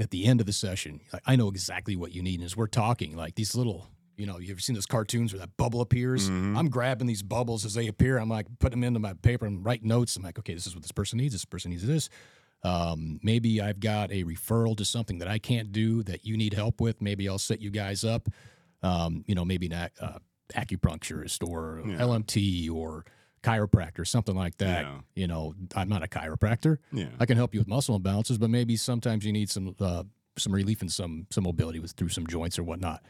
at 0.00 0.10
the 0.10 0.24
end 0.26 0.40
of 0.40 0.46
the 0.46 0.52
session, 0.52 1.00
like, 1.12 1.22
I 1.26 1.36
know 1.36 1.48
exactly 1.48 1.96
what 1.96 2.12
you 2.12 2.22
need. 2.22 2.36
And 2.40 2.44
as 2.44 2.56
we're 2.56 2.66
talking, 2.66 3.16
like 3.16 3.34
these 3.34 3.54
little, 3.54 3.88
you 4.16 4.26
know, 4.26 4.38
you 4.38 4.50
ever 4.52 4.60
seen 4.60 4.74
those 4.74 4.86
cartoons 4.86 5.32
where 5.32 5.40
that 5.40 5.56
bubble 5.56 5.80
appears? 5.80 6.28
I'm 6.28 6.68
grabbing 6.68 7.06
these 7.06 7.22
bubbles 7.22 7.64
as 7.64 7.74
they 7.74 7.86
appear. 7.88 8.18
I'm 8.18 8.28
like 8.28 8.46
putting 8.58 8.80
them 8.80 8.88
into 8.88 9.00
my 9.00 9.14
paper 9.14 9.46
and 9.46 9.64
write 9.64 9.84
notes. 9.84 10.16
I'm 10.16 10.22
like, 10.22 10.38
okay, 10.38 10.54
this 10.54 10.66
is 10.66 10.74
what 10.74 10.82
this 10.82 10.92
person 10.92 11.18
needs. 11.18 11.34
This 11.34 11.44
person 11.44 11.70
needs 11.70 11.86
this. 11.86 12.08
Um, 12.64 13.20
maybe 13.22 13.60
I've 13.60 13.78
got 13.78 14.10
a 14.10 14.24
referral 14.24 14.76
to 14.78 14.84
something 14.84 15.18
that 15.18 15.28
I 15.28 15.38
can't 15.38 15.70
do 15.70 16.02
that 16.04 16.24
you 16.24 16.36
need 16.36 16.54
help 16.54 16.80
with. 16.80 17.00
Maybe 17.00 17.28
I'll 17.28 17.38
set 17.38 17.60
you 17.60 17.70
guys 17.70 18.02
up. 18.04 18.28
Um, 18.82 19.24
you 19.28 19.34
know, 19.36 19.44
maybe 19.44 19.66
an 19.66 19.72
ac- 19.74 19.92
uh, 20.00 20.18
acupuncturist 20.54 21.46
or 21.48 21.82
Yeah. 21.86 21.98
LMT 21.98 22.68
or 22.70 23.04
chiropractor, 23.48 24.06
something 24.06 24.36
like 24.36 24.56
that. 24.58 24.84
Yeah. 24.84 25.00
You 25.14 25.26
know, 25.26 25.54
I'm 25.74 25.88
not 25.88 26.02
a 26.02 26.06
chiropractor. 26.06 26.78
Yeah. 26.92 27.06
I 27.18 27.26
can 27.26 27.36
help 27.36 27.54
you 27.54 27.60
with 27.60 27.68
muscle 27.68 27.98
imbalances, 27.98 28.38
but 28.38 28.50
maybe 28.50 28.76
sometimes 28.76 29.24
you 29.24 29.32
need 29.32 29.50
some 29.50 29.74
uh, 29.80 30.04
some 30.36 30.54
relief 30.54 30.80
and 30.80 30.92
some 30.92 31.26
some 31.30 31.44
mobility 31.44 31.78
with 31.78 31.92
through 31.92 32.10
some 32.10 32.26
joints 32.26 32.58
or 32.58 32.62
whatnot. 32.62 33.02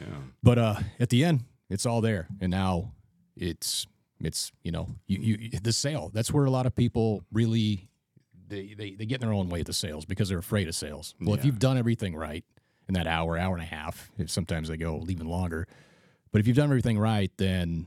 Yeah. 0.00 0.06
But 0.42 0.58
uh, 0.58 0.74
at 0.98 1.10
the 1.10 1.24
end, 1.24 1.44
it's 1.68 1.86
all 1.86 2.00
there, 2.00 2.28
and 2.40 2.50
now 2.50 2.92
it's 3.36 3.86
it's 4.22 4.52
you 4.62 4.72
know 4.72 4.88
you, 5.06 5.18
you 5.18 5.58
the 5.60 5.72
sale. 5.72 6.10
That's 6.12 6.32
where 6.32 6.44
a 6.44 6.50
lot 6.50 6.66
of 6.66 6.74
people 6.74 7.24
really 7.32 7.88
they, 8.48 8.74
they 8.76 8.94
they 8.94 9.06
get 9.06 9.22
in 9.22 9.28
their 9.28 9.34
own 9.34 9.48
way 9.48 9.60
at 9.60 9.66
the 9.66 9.72
sales 9.72 10.04
because 10.04 10.28
they're 10.28 10.38
afraid 10.38 10.68
of 10.68 10.74
sales. 10.74 11.14
Well, 11.20 11.34
if 11.34 11.44
you've 11.44 11.58
done 11.58 11.78
everything 11.78 12.14
right 12.14 12.44
in 12.88 12.94
that 12.94 13.06
hour, 13.06 13.38
hour 13.38 13.54
and 13.54 13.62
a 13.62 13.66
half, 13.66 14.10
if 14.18 14.30
sometimes 14.30 14.68
they 14.68 14.76
go 14.76 15.04
even 15.08 15.28
longer, 15.28 15.68
but 16.32 16.40
if 16.40 16.46
you've 16.46 16.56
done 16.56 16.70
everything 16.70 16.98
right, 16.98 17.30
then 17.36 17.86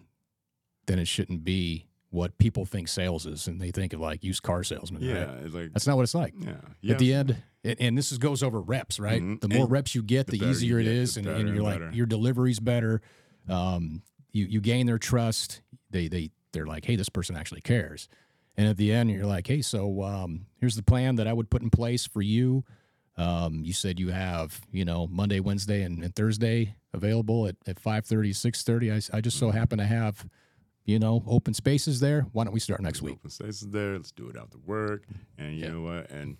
then 0.85 0.99
it 0.99 1.07
shouldn't 1.07 1.43
be 1.43 1.87
what 2.13 2.37
people 2.37 2.63
think 2.65 2.87
sales 2.87 3.25
is, 3.25 3.47
and 3.47 3.59
they 3.59 3.71
think 3.71 3.91
of 3.93 3.99
like 3.99 4.23
used 4.23 4.43
car 4.43 4.63
salesman. 4.63 5.01
right? 5.01 5.15
Yeah. 5.27 5.33
It's 5.45 5.53
like, 5.55 5.73
That's 5.73 5.87
not 5.87 5.95
what 5.97 6.03
it's 6.03 6.13
like. 6.15 6.33
yeah. 6.39 6.91
At 6.91 6.99
the 6.99 7.13
end, 7.13 7.35
and, 7.63 7.75
and 7.81 7.97
this 7.97 8.11
is, 8.11 8.17
goes 8.19 8.43
over 8.43 8.61
reps, 8.61 8.99
right? 8.99 9.21
Mhm. 9.21 9.41
The 9.41 9.49
more 9.49 9.63
And 9.63 9.71
reps 9.71 9.95
you 9.95 10.03
get, 10.03 10.27
the 10.27 10.37
the, 10.37 10.45
easier 10.49 10.79
it 10.79 10.83
get, 10.83 10.93
is, 10.93 11.17
and, 11.17 11.27
and 11.27 11.49
you're 11.53 11.63
like 11.63 11.79
better. 11.79 11.91
your 11.91 12.05
delivery's 12.05 12.59
better. 12.59 13.01
Um, 13.49 14.03
you 14.31 14.45
you 14.45 14.61
gain 14.61 14.85
their 14.85 14.99
trust. 14.99 15.61
They 15.89 16.07
they 16.07 16.29
they're 16.51 16.67
like, 16.67 16.85
hey, 16.85 16.95
this 16.95 17.09
person 17.09 17.35
actually 17.35 17.61
cares. 17.61 18.07
And 18.55 18.67
at 18.67 18.77
the 18.77 18.91
end, 18.93 19.09
you're 19.09 19.25
like, 19.25 19.47
hey, 19.47 19.63
so 19.63 20.03
um, 20.03 20.45
here's 20.59 20.75
the 20.75 20.83
plan 20.83 21.15
that 21.15 21.27
I 21.27 21.33
would 21.33 21.49
put 21.49 21.63
in 21.63 21.71
place 21.71 22.05
for 22.05 22.21
you. 22.21 22.63
Um, 23.17 23.61
you 23.63 23.73
said 23.73 23.99
you 23.99 24.09
have, 24.11 24.61
you 24.71 24.85
know, 24.85 25.07
Monday, 25.07 25.39
Wednesday, 25.39 25.81
and, 25.81 26.03
and 26.03 26.15
Thursday 26.15 26.75
available 26.93 27.47
at, 27.47 27.55
at 27.67 27.81
5.30, 27.81 28.29
6.30. 28.29 29.09
I 29.13 29.21
just 29.21 29.37
so 29.39 29.47
Mm-hmm. 29.47 29.57
happen 29.57 29.77
to 29.79 29.85
have, 29.85 30.25
you 30.85 30.99
know, 30.99 31.23
open 31.27 31.53
spaces 31.53 31.99
there. 31.99 32.27
Why 32.33 32.43
don't 32.43 32.53
we 32.53 32.59
start 32.59 32.81
next 32.81 33.01
week? 33.01 33.13
Open 33.13 33.29
spaces 33.29 33.69
there. 33.69 33.93
Let's 33.93 34.11
do 34.11 34.27
it 34.29 34.35
after 34.35 34.57
work. 34.59 35.05
And 35.37 35.55
you 35.57 35.63
Yeah. 35.65 35.71
know 35.71 35.81
what? 35.81 36.09
And 36.11 36.37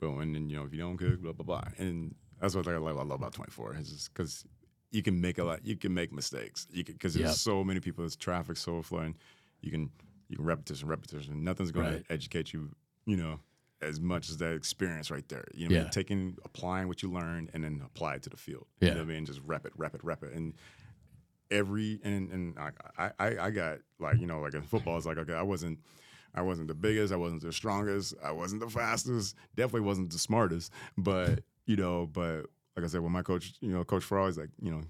boom. 0.00 0.20
And 0.20 0.34
then, 0.34 0.50
you 0.50 0.56
know, 0.56 0.64
if 0.64 0.72
you 0.72 0.78
don't 0.80 0.96
cook, 0.96 1.20
blah, 1.22 1.32
blah, 1.32 1.44
blah. 1.44 1.64
And 1.78 2.14
that's 2.40 2.54
what 2.54 2.68
I 2.68 2.76
love, 2.76 2.96
I 2.98 3.02
love 3.02 3.12
about 3.20 3.32
24 3.32 3.76
is 3.76 3.90
just 3.90 4.12
because 4.12 4.44
you 4.90 5.02
can 5.02 5.20
make 5.20 5.38
a 5.38 5.44
lot, 5.44 5.64
you 5.64 5.76
can 5.76 5.94
make 5.94 6.12
mistakes. 6.12 6.66
You 6.70 6.84
can, 6.84 6.94
because 6.94 7.14
there's 7.14 7.26
Yep. 7.28 7.34
so 7.36 7.64
many 7.64 7.80
people, 7.80 8.02
there's 8.02 8.16
traffic 8.16 8.56
so 8.56 8.82
flowing. 8.82 9.16
You 9.62 9.70
can, 9.70 9.90
you 10.28 10.36
can 10.36 10.44
repetition, 10.44 10.88
repetition. 10.88 11.42
Nothing's 11.42 11.72
going 11.72 11.86
Right. 11.86 12.06
to 12.06 12.12
educate 12.12 12.52
you, 12.52 12.74
you 13.06 13.16
know, 13.16 13.40
as 13.80 14.00
much 14.00 14.28
as 14.30 14.36
that 14.38 14.52
experience 14.54 15.10
right 15.10 15.26
there. 15.28 15.44
You 15.54 15.68
know, 15.68 15.74
what 15.74 15.80
I 15.80 15.82
mean? 15.84 15.90
Taking 15.90 16.36
applying 16.44 16.88
what 16.88 17.02
you 17.02 17.10
learned 17.10 17.50
and 17.54 17.64
then 17.64 17.82
apply 17.84 18.16
it 18.16 18.22
to 18.24 18.30
the 18.30 18.36
field. 18.36 18.66
You 18.80 18.88
know 18.88 18.94
what 18.96 19.10
I 19.10 19.14
mean? 19.14 19.26
Just 19.26 19.40
rep 19.44 19.64
it, 19.66 19.72
rep 19.76 19.94
it, 19.94 20.02
rep 20.04 20.22
it, 20.22 20.32
and 20.34 20.54
every 21.50 22.00
and 22.02 22.30
and 22.30 22.58
I 22.58 23.10
I, 23.18 23.38
I 23.46 23.50
got 23.50 23.78
like 23.98 24.18
you 24.18 24.26
know 24.26 24.40
like 24.40 24.54
in 24.54 24.62
football 24.62 24.96
it's 24.96 25.06
like 25.06 25.18
okay 25.18 25.34
I 25.34 25.42
wasn't. 25.42 25.78
I 26.34 26.42
wasn't 26.42 26.68
the 26.68 26.74
biggest. 26.74 27.14
I 27.14 27.16
wasn't 27.16 27.40
the 27.40 27.50
strongest. 27.50 28.12
I 28.22 28.30
wasn't 28.30 28.60
the 28.60 28.68
fastest. 28.68 29.36
Definitely 29.54 29.80
wasn't 29.80 30.10
the 30.10 30.18
smartest. 30.18 30.70
But 30.98 31.40
you 31.64 31.76
know, 31.76 32.10
but 32.12 32.44
like 32.76 32.84
I 32.84 32.88
said, 32.88 33.00
when 33.00 33.12
my 33.12 33.22
coach, 33.22 33.54
you 33.60 33.70
know, 33.70 33.84
Coach 33.84 34.04
is 34.04 34.36
like, 34.38 34.50
you 34.60 34.70
know, 34.70 34.82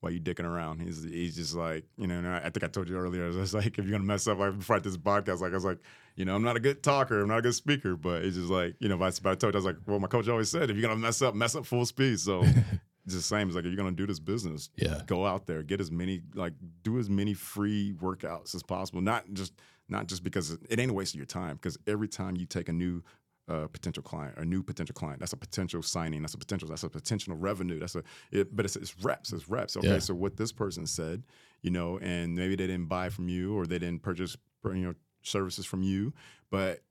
why 0.00 0.10
you 0.10 0.20
dicking 0.20 0.44
around? 0.44 0.80
He's 0.80 1.04
he's 1.04 1.36
just 1.36 1.54
like, 1.54 1.84
you 1.96 2.08
know, 2.08 2.28
I, 2.28 2.38
I 2.46 2.50
think 2.50 2.64
I 2.64 2.66
told 2.66 2.88
you 2.88 2.96
earlier, 2.96 3.24
I 3.24 3.28
was 3.28 3.54
like, 3.54 3.78
if 3.78 3.84
you're 3.84 3.92
gonna 3.92 4.02
mess 4.04 4.26
up 4.26 4.38
like 4.38 4.58
before 4.58 4.80
this 4.80 4.96
podcast, 4.96 5.40
like 5.40 5.52
I 5.52 5.54
was 5.54 5.64
like, 5.64 5.78
you 6.16 6.24
know, 6.24 6.34
I'm 6.34 6.42
not 6.42 6.56
a 6.56 6.60
good 6.60 6.82
talker, 6.82 7.20
I'm 7.20 7.28
not 7.28 7.38
a 7.38 7.42
good 7.42 7.54
speaker, 7.54 7.94
but 7.96 8.24
it's 8.24 8.36
just 8.36 8.50
like, 8.50 8.74
you 8.80 8.88
know, 8.88 8.96
but 8.98 9.14
I, 9.14 9.18
but 9.22 9.30
I 9.30 9.34
told 9.36 9.54
you, 9.54 9.58
I 9.58 9.62
was 9.62 9.64
like, 9.64 9.76
well, 9.86 10.00
my 10.00 10.08
coach 10.08 10.28
always 10.28 10.50
said, 10.50 10.68
if 10.70 10.76
you're 10.76 10.88
gonna 10.88 11.00
mess 11.00 11.22
up, 11.22 11.36
mess 11.36 11.54
up 11.54 11.64
full 11.64 11.86
speed. 11.86 12.18
So 12.18 12.44
it's 13.04 13.14
the 13.14 13.22
same. 13.22 13.48
It's 13.48 13.56
like 13.56 13.64
if 13.64 13.70
you're 13.70 13.76
gonna 13.76 13.92
do 13.92 14.06
this 14.06 14.20
business, 14.20 14.70
Yeah. 14.76 15.02
go 15.06 15.26
out 15.26 15.46
there, 15.46 15.62
get 15.62 15.80
as 15.80 15.90
many 15.90 16.22
like 16.34 16.54
do 16.82 16.98
as 16.98 17.08
many 17.10 17.34
free 17.34 17.94
workouts 18.00 18.54
as 18.54 18.62
possible. 18.62 19.00
Not 19.00 19.32
just 19.32 19.52
not 19.88 20.06
just 20.06 20.22
because 20.22 20.52
it 20.70 20.78
ain't 20.78 20.90
a 20.90 20.94
waste 20.94 21.12
of 21.14 21.18
your 21.18 21.26
time. 21.26 21.56
Because 21.56 21.76
every 21.86 22.08
time 22.08 22.36
you 22.36 22.46
take 22.46 22.68
a 22.68 22.72
new 22.72 23.02
uh, 23.48 23.66
potential 23.66 24.02
client, 24.02 24.38
a 24.38 24.44
new 24.44 24.62
potential 24.62 24.94
client, 24.94 25.18
that's 25.20 25.32
a 25.32 25.36
potential 25.36 25.82
signing. 25.82 26.22
That's 26.22 26.34
a 26.34 26.38
potential. 26.38 26.68
That's 26.68 26.84
a 26.84 26.88
potential 26.88 27.34
revenue. 27.34 27.80
That's 27.80 27.96
a. 27.96 28.04
It, 28.30 28.54
but 28.54 28.64
it's, 28.64 28.76
it's 28.76 28.96
reps. 29.00 29.32
It's 29.32 29.48
reps. 29.48 29.76
Okay. 29.76 29.88
Yeah. 29.88 29.98
So 29.98 30.14
what 30.14 30.36
this 30.36 30.52
person 30.52 30.86
said, 30.86 31.24
you 31.60 31.70
know, 31.70 31.98
and 31.98 32.34
maybe 32.36 32.54
they 32.54 32.68
didn't 32.68 32.86
buy 32.86 33.08
from 33.08 33.28
you 33.28 33.54
or 33.58 33.66
they 33.66 33.80
didn't 33.80 34.02
purchase, 34.02 34.36
you 34.64 34.74
know, 34.74 34.94
services 35.22 35.66
from 35.66 35.82
you, 35.82 36.14
but 36.50 36.82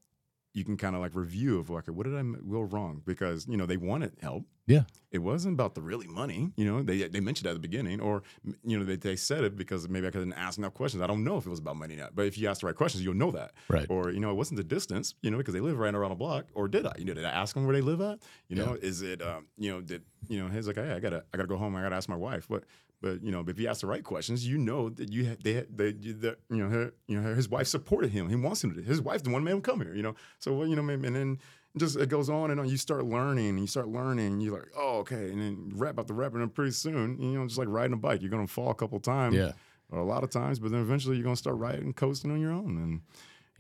you 0.54 0.64
can 0.66 0.76
kind 0.78 0.96
of 0.96 1.02
like 1.02 1.16
review 1.16 1.60
of 1.60 1.70
like 1.70 1.88
what 1.88 2.06
did 2.06 2.16
I 2.16 2.22
go 2.24 2.62
wrong 2.62 3.02
because 3.06 3.48
you 3.48 3.56
know 3.58 3.66
they 3.66 3.78
wanted 3.78 4.12
help 4.22 4.44
Yeah. 4.68 4.84
it 5.12 5.20
wasn't 5.20 5.54
about 5.54 5.76
the 5.76 5.82
really 5.82 6.08
money. 6.08 6.52
You 6.58 6.66
know, 6.66 6.84
they 6.84 7.08
they 7.08 7.20
mentioned 7.22 7.48
at 7.48 7.54
the 7.54 7.60
beginning, 7.60 8.02
or 8.02 8.24
you 8.64 8.78
know, 8.78 8.84
they, 8.86 8.98
they 8.98 9.16
said 9.16 9.44
it 9.46 9.56
because 9.56 9.88
maybe 9.88 10.08
I 10.08 10.12
couldn't 10.12 10.34
ask 10.34 10.58
enough 10.58 10.74
questions. 10.74 11.02
I 11.02 11.08
don't 11.08 11.24
know 11.24 11.38
if 11.38 11.46
it 11.46 11.50
was 11.50 11.60
about 11.60 11.78
money 11.78 11.96
or 11.96 12.00
not. 12.00 12.16
But 12.16 12.26
if 12.26 12.38
you 12.38 12.50
ask 12.50 12.62
the 12.62 12.68
right 12.68 12.76
questions, 12.76 13.04
you'll 13.04 13.14
know 13.14 13.32
that. 13.32 13.52
Right. 13.70 13.86
Or 13.90 14.12
you 14.12 14.20
know, 14.20 14.30
it 14.32 14.36
wasn't 14.36 14.58
the 14.58 14.64
distance. 14.64 15.16
You 15.22 15.32
know, 15.32 15.38
because 15.38 15.54
they 15.54 15.62
live 15.62 15.78
right 15.80 15.94
around 15.96 16.10
the 16.10 16.16
block. 16.16 16.46
Or 16.54 16.68
did 16.68 16.86
I? 16.86 16.94
You 16.98 17.06
know, 17.06 17.14
did 17.14 17.26
I 17.26 17.32
ask 17.32 17.54
them 17.56 17.66
where 17.66 17.76
they 17.76 17.82
live 17.82 18.02
at? 18.02 18.20
You 18.50 18.58
know, 18.58 18.78
is 18.82 19.02
it 19.02 19.22
um, 19.22 19.48
you 19.58 19.72
know, 19.72 19.80
did 19.82 20.04
you 20.28 20.38
know? 20.44 20.50
He's 20.50 20.68
like, 20.68 20.76
hey, 20.76 20.92
I 20.92 21.00
gotta 21.00 21.24
I 21.34 21.38
gotta 21.38 21.48
go 21.48 21.58
home. 21.58 21.76
I 21.78 21.82
gotta 21.82 21.96
ask 21.96 22.10
my 22.10 22.16
wife. 22.16 22.46
But 22.50 22.66
but 23.02 23.24
you 23.24 23.32
know, 23.32 23.44
if 23.48 23.60
you 23.60 23.68
ask 23.68 23.82
the 23.82 23.88
right 23.88 24.04
questions, 24.04 24.48
you 24.48 24.58
know 24.58 24.90
that 24.90 25.12
you 25.12 25.36
they 25.44 25.66
they 25.74 25.90
you- 26.00 26.36
you 26.50 26.58
know 26.58 26.70
her 26.70 26.94
you 27.08 27.20
know 27.20 27.34
his 27.36 27.50
wife 27.50 27.68
supported 27.68 28.12
him. 28.12 28.30
He 28.30 28.36
wants 28.36 28.64
him 28.64 28.74
to. 28.76 28.82
His 28.82 29.02
wife 29.02 29.24
the 29.24 29.32
one 29.32 29.44
made 29.44 29.52
him 29.52 29.62
come 29.62 29.82
here. 29.82 29.96
You 29.96 30.04
know, 30.04 30.16
so 30.40 30.54
well, 30.54 30.68
you 30.68 30.76
know, 30.76 30.88
and 30.88 31.16
then 31.16 31.40
just 31.78 31.96
it 31.98 32.10
goes 32.10 32.30
on 32.30 32.52
and 32.52 32.60
on. 32.60 32.68
You 32.70 32.78
start 32.78 33.06
learning, 33.06 33.50
and 33.50 33.60
you 33.60 33.68
start 33.68 33.88
learning. 33.88 34.28
And 34.28 34.44
you're 34.44 34.54
like, 34.60 34.70
oh, 34.78 35.00
okay, 35.00 35.32
and 35.32 35.42
then 35.42 35.72
rep 35.76 35.98
after 36.00 36.14
rep, 36.14 36.34
and 36.34 36.42
then 36.42 36.50
pretty 36.50 36.72
soon, 36.72 37.18
you 37.22 37.40
know, 37.40 37.46
just 37.48 37.58
like 37.58 37.68
riding 37.70 37.94
a 37.94 37.98
bike, 37.98 38.22
you're 38.22 38.30
gonna 38.30 38.46
fall 38.48 38.70
a 38.72 38.76
couple 38.76 39.00
times, 39.00 39.36
Yeah. 39.36 39.54
or 39.90 40.00
a 40.00 40.06
lot 40.06 40.24
of 40.24 40.30
times, 40.30 40.60
but 40.60 40.72
then 40.72 40.82
eventually 40.82 41.16
you're 41.16 41.24
gonna 41.24 41.36
start 41.36 41.56
riding, 41.58 41.86
and 41.86 41.96
coasting 41.96 42.30
on 42.32 42.40
your 42.42 42.52
own, 42.52 42.78
and 42.78 43.02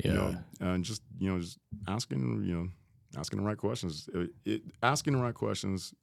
Yeah. 0.03 0.07
you 0.11 0.13
know, 0.17 0.37
and 0.59 0.83
just 0.83 1.01
you 1.19 1.29
know, 1.31 1.39
just 1.39 1.57
asking, 1.87 2.43
you 2.45 2.53
know, 2.53 2.67
asking 3.17 3.39
the 3.39 3.45
right 3.45 3.57
questions. 3.57 4.09
It, 4.13 4.29
it, 4.45 4.61
asking 4.83 5.13
the 5.13 5.19
right 5.19 5.33
questions 5.33 5.93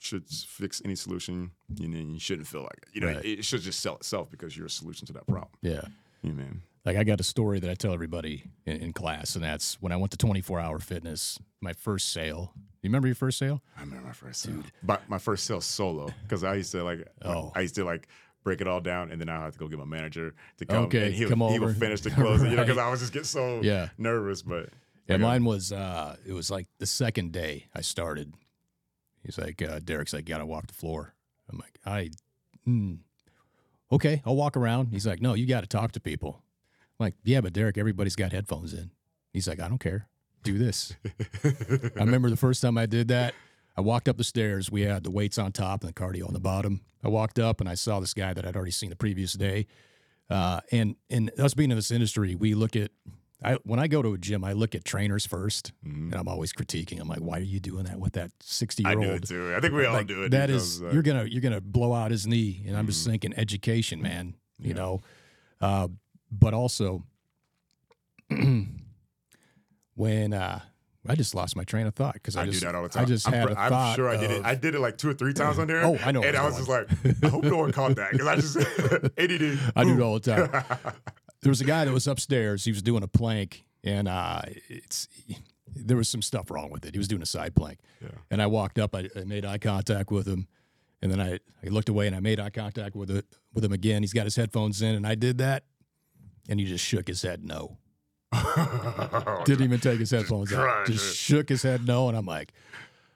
should 0.00 0.26
fix 0.28 0.82
any 0.84 0.94
solution. 0.96 1.52
and 1.68 1.94
then 1.94 2.10
you 2.14 2.18
shouldn't 2.18 2.48
feel 2.48 2.62
like 2.62 2.78
it. 2.82 2.88
You 2.94 3.00
know, 3.02 3.06
Right. 3.08 3.24
it, 3.24 3.44
should 3.44 3.60
just 3.60 3.80
sell 3.80 3.96
itself 3.96 4.30
because 4.30 4.56
you're 4.56 4.66
a 4.66 4.70
solution 4.70 5.06
to 5.06 5.12
that 5.12 5.26
problem. 5.26 5.50
yeah. 5.62 5.82
You 6.22 6.30
know, 6.32 6.36
man. 6.42 6.62
Like 6.84 6.96
I 6.96 7.04
got 7.04 7.20
a 7.20 7.22
story 7.22 7.60
that 7.60 7.70
I 7.70 7.74
tell 7.74 7.92
everybody 7.92 8.44
in, 8.66 8.76
in 8.78 8.92
class, 8.94 9.34
and 9.34 9.44
that's 9.44 9.74
when 9.82 9.92
I 9.92 9.96
went 9.96 10.10
to 10.12 10.16
24 10.16 10.58
Hour 10.60 10.78
Fitness, 10.78 11.38
my 11.60 11.74
first 11.74 12.10
sale. 12.10 12.52
You 12.82 12.88
remember 12.88 13.06
your 13.08 13.14
first 13.14 13.36
sale? 13.38 13.62
I 13.76 13.80
remember 13.82 14.06
my 14.06 14.12
first 14.14 14.40
sale. 14.42 14.62
But 14.82 15.06
my 15.08 15.18
first 15.18 15.44
sale 15.44 15.60
solo 15.60 16.08
because 16.22 16.42
I 16.42 16.54
used 16.54 16.72
to 16.72 16.82
like. 16.82 17.06
Oh. 17.22 17.52
I 17.54 17.60
used 17.60 17.74
to 17.74 17.84
like 17.84 18.08
break 18.42 18.62
it 18.62 18.66
all 18.66 18.80
down, 18.80 19.10
and 19.10 19.20
then 19.20 19.28
I 19.28 19.44
had 19.44 19.52
to 19.52 19.58
go 19.58 19.68
get 19.68 19.78
my 19.78 19.84
manager 19.84 20.34
to 20.56 20.64
come. 20.64 20.84
Okay, 20.84 21.06
and 21.06 21.14
he 21.14 21.26
come 21.26 21.40
would, 21.40 21.52
he 21.52 21.58
would 21.58 21.68
over. 21.70 21.78
finish 21.78 22.00
the 22.00 22.10
closing. 22.20 22.50
You 22.50 22.56
know, 22.56 22.62
because 22.64 22.78
I 22.78 22.88
was 22.90 23.00
just 23.00 23.12
get 23.12 23.26
so 23.26 23.60
Yeah. 23.62 23.88
nervous. 23.98 24.40
But 24.40 24.70
Yeah, 25.06 25.18
mine 25.18 25.44
was 25.44 25.72
uh 25.72 26.16
it 26.26 26.32
was 26.32 26.50
like 26.50 26.66
the 26.78 26.86
second 26.86 27.32
day 27.32 27.66
I 27.74 27.82
started. 27.82 28.32
He's 29.22 29.38
like, 29.38 29.62
uh, 29.62 29.80
Derek's 29.80 30.12
like, 30.12 30.24
gotta 30.24 30.46
walk 30.46 30.66
the 30.66 30.74
floor. 30.74 31.14
I'm 31.50 31.58
like, 31.58 31.78
I 31.84 32.10
mm, 32.66 32.98
okay, 33.92 34.22
I'll 34.24 34.36
walk 34.36 34.56
around. 34.56 34.86
He's 34.86 35.06
like, 35.06 35.20
No, 35.20 35.34
you 35.34 35.46
gotta 35.46 35.66
talk 35.66 35.92
to 35.92 36.00
people. 36.00 36.42
I'm 36.98 37.06
like, 37.06 37.14
yeah, 37.24 37.40
but 37.40 37.52
Derek, 37.54 37.78
everybody's 37.78 38.16
got 38.16 38.32
headphones 38.32 38.74
in. 38.74 38.90
He's 39.32 39.48
like, 39.48 39.60
I 39.60 39.68
don't 39.68 39.78
care. 39.78 40.08
Do 40.42 40.58
this. 40.58 40.94
I 41.44 42.00
remember 42.00 42.28
the 42.28 42.36
first 42.36 42.60
time 42.60 42.76
I 42.76 42.86
did 42.86 43.08
that. 43.08 43.34
I 43.76 43.80
walked 43.80 44.08
up 44.08 44.18
the 44.18 44.24
stairs. 44.24 44.70
We 44.70 44.82
had 44.82 45.04
the 45.04 45.10
weights 45.10 45.38
on 45.38 45.52
top 45.52 45.82
and 45.82 45.88
the 45.88 45.94
cardio 45.94 46.26
on 46.26 46.34
the 46.34 46.40
bottom. 46.40 46.82
I 47.02 47.08
walked 47.08 47.38
up 47.38 47.60
and 47.60 47.68
I 47.68 47.74
saw 47.74 48.00
this 48.00 48.12
guy 48.12 48.34
that 48.34 48.44
I'd 48.44 48.56
already 48.56 48.72
seen 48.72 48.90
the 48.90 48.96
previous 48.96 49.32
day. 49.32 49.66
Uh, 50.28 50.60
and 50.70 50.96
and 51.08 51.30
us 51.40 51.54
being 51.54 51.70
in 51.70 51.76
this 51.76 51.90
industry, 51.90 52.34
we 52.34 52.54
look 52.54 52.76
at 52.76 52.90
I 53.42 53.54
when 53.64 53.78
I 53.80 53.86
go 53.86 54.02
to 54.02 54.12
a 54.12 54.18
gym, 54.18 54.44
I 54.44 54.52
look 54.52 54.74
at 54.74 54.84
trainers 54.84 55.26
1st 55.26 55.72
and 55.84 56.14
I'm 56.14 56.28
always 56.28 56.52
critiquing. 56.52 57.00
I'm 57.00 57.08
like, 57.08 57.20
why 57.20 57.38
are 57.38 57.42
you 57.42 57.58
doing 57.60 57.84
that 57.84 57.98
with 57.98 58.12
that 58.12 58.30
60 58.40 58.82
year 58.82 58.92
old? 58.92 58.98
I 59.04 59.06
do 59.06 59.12
it 59.14 59.26
too. 59.28 59.54
I 59.56 59.60
think 59.60 59.72
we 59.74 59.86
all 59.86 59.94
Like, 59.94 60.06
do 60.06 60.24
it. 60.24 60.30
That 60.30 60.50
is, 60.50 60.80
you're 60.80 61.02
gonna 61.02 61.24
you're 61.24 61.40
gonna 61.40 61.60
blow 61.60 61.92
out 61.94 62.10
his 62.10 62.26
knee, 62.26 62.62
and 62.66 62.76
I'm 62.76 62.86
just 62.86 63.00
Mm-hmm. 63.02 63.10
thinking 63.12 63.34
education, 63.38 64.02
man. 64.02 64.34
You 64.58 64.74
know, 64.74 65.00
uh, 65.62 65.88
but 66.30 66.52
also 66.52 67.04
when 69.94 70.32
uh, 70.32 70.60
I 71.08 71.14
just 71.14 71.34
lost 71.34 71.56
my 71.56 71.64
train 71.64 71.86
of 71.86 71.94
thought 71.94 72.14
because 72.14 72.36
I, 72.36 72.42
I 72.42 72.46
just 72.46 72.60
do 72.60 72.66
that 72.66 72.74
all 72.74 72.82
the 72.82 72.88
time. 72.88 73.02
I 73.02 73.06
just 73.06 73.26
I'm, 73.26 73.32
had 73.34 73.46
pr- 73.48 73.52
a 73.54 73.58
I'm 73.58 73.68
thought. 73.70 73.96
sure 73.96 74.08
I 74.08 74.16
did 74.16 74.30
it. 74.30 74.44
I 74.44 74.54
did 74.54 74.74
it 74.74 74.80
like 74.80 74.98
two 74.98 75.08
or 75.10 75.14
three 75.14 75.32
times 75.32 75.58
on 75.58 75.66
there. 75.66 75.82
Oh, 75.84 75.98
I 76.04 76.12
know 76.12 76.22
And 76.22 76.36
I 76.36 76.44
was 76.44 76.56
just 76.56 76.68
like, 76.68 76.88
I 77.24 77.28
hope 77.28 77.44
no 77.44 77.56
one 77.56 77.72
caught 77.72 77.96
that 77.96 78.12
because 78.12 78.26
I 78.26 78.36
just 78.36 78.56
ADD. 79.18 79.58
I 79.76 79.84
do 79.84 79.94
it 79.94 80.00
all 80.02 80.18
the 80.18 80.20
time. 80.20 80.50
There 81.42 81.50
was 81.50 81.60
a 81.60 81.64
guy 81.64 81.84
that 81.84 81.92
was 81.92 82.06
upstairs. 82.06 82.64
He 82.64 82.70
was 82.70 82.82
doing 82.82 83.02
a 83.02 83.08
plank, 83.08 83.64
and 83.84 84.08
uh, 84.08 84.42
it's 84.68 85.08
there 85.74 85.96
was 85.96 86.08
some 86.08 86.22
stuff 86.22 86.50
wrong 86.50 86.70
with 86.70 86.84
it. 86.84 86.94
He 86.94 86.98
was 86.98 87.08
doing 87.08 87.22
a 87.22 87.26
side 87.26 87.54
plank, 87.54 87.78
Yeah. 88.02 88.08
and 88.30 88.42
I 88.42 88.46
walked 88.46 88.78
up. 88.78 88.94
I, 88.94 89.08
I 89.16 89.24
made 89.24 89.44
eye 89.44 89.58
contact 89.58 90.10
with 90.10 90.26
him, 90.26 90.48
and 91.00 91.10
then 91.12 91.20
I, 91.20 91.34
I 91.64 91.68
looked 91.68 91.88
away 91.88 92.06
and 92.06 92.16
I 92.16 92.20
made 92.20 92.40
eye 92.40 92.50
contact 92.50 92.94
with 92.96 93.10
it 93.10 93.24
with 93.54 93.64
him 93.64 93.72
again. 93.72 94.02
He's 94.02 94.12
got 94.12 94.24
his 94.24 94.36
headphones 94.36 94.82
in, 94.82 94.94
and 94.94 95.06
I 95.06 95.14
did 95.14 95.38
that, 95.38 95.64
and 96.48 96.58
he 96.60 96.66
just 96.66 96.84
shook 96.84 97.06
his 97.08 97.22
head 97.22 97.44
no. 97.44 97.78
Didn't 99.44 99.64
even 99.64 99.80
take 99.80 99.98
his 99.98 100.10
headphones 100.10 100.52
out. 100.52 100.86
Just 100.86 101.04
dude. 101.06 101.16
shook 101.16 101.48
his 101.48 101.62
head 101.62 101.86
no, 101.86 102.08
and 102.08 102.16
I'm 102.16 102.26
like, 102.26 102.52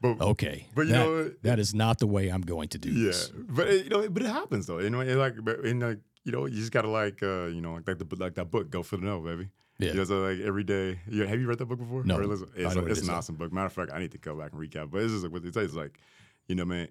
But- 0.00 0.20
okay, 0.20 0.66
but 0.74 0.86
you 0.86 0.92
that, 0.92 0.98
know 0.98 1.22
what? 1.24 1.42
that 1.42 1.58
is 1.58 1.74
not 1.74 1.98
the 1.98 2.06
way 2.06 2.28
I'm 2.28 2.40
going 2.42 2.68
to 2.70 2.78
do 2.78 2.90
Yeah, 2.90 3.06
this. 3.08 3.28
but 3.34 3.68
it, 3.68 3.84
you 3.84 3.90
know, 3.90 4.08
but 4.08 4.22
it 4.22 4.28
happens 4.28 4.66
though. 4.66 4.78
You 4.80 4.90
know, 4.90 4.98
like, 5.02 5.34
in 5.64 5.80
like, 5.80 5.98
you 6.24 6.32
know, 6.32 6.46
you 6.46 6.56
just 6.56 6.72
gotta 6.72 6.88
like, 6.88 7.22
uh, 7.22 7.46
you 7.46 7.60
know, 7.60 7.74
like 7.74 7.98
the 7.98 8.06
like 8.18 8.34
that 8.34 8.50
book, 8.50 8.70
Go 8.70 8.82
for 8.82 8.96
the 8.96 9.04
No, 9.04 9.20
baby. 9.20 9.48
Yeah. 9.78 9.90
You 9.90 9.94
know, 9.94 10.04
so 10.04 10.20
like 10.20 10.40
every 10.40 10.64
day. 10.64 11.00
Yeah, 11.08 11.26
have 11.26 11.40
you 11.40 11.46
read 11.46 11.58
that 11.58 11.66
book 11.66 11.78
before? 11.78 12.04
No. 12.04 12.16
Listen- 12.16 12.48
it's, 12.54 12.74
it's 12.76 13.02
an 13.02 13.10
awesome 13.10 13.36
book. 13.36 13.52
Matter 13.52 13.66
of 13.66 13.72
fact, 13.72 13.90
I 13.92 13.98
need 13.98 14.12
to 14.12 14.18
go 14.18 14.34
back 14.36 14.52
and 14.52 14.60
recap. 14.60 14.90
But 14.90 15.02
it's 15.02 15.12
just 15.12 15.24
like 15.24 15.32
what 15.32 15.44
it 15.44 15.54
says 15.54 15.70
is 15.70 15.76
like, 15.76 15.98
you 16.48 16.54
know, 16.54 16.64
man. 16.64 16.88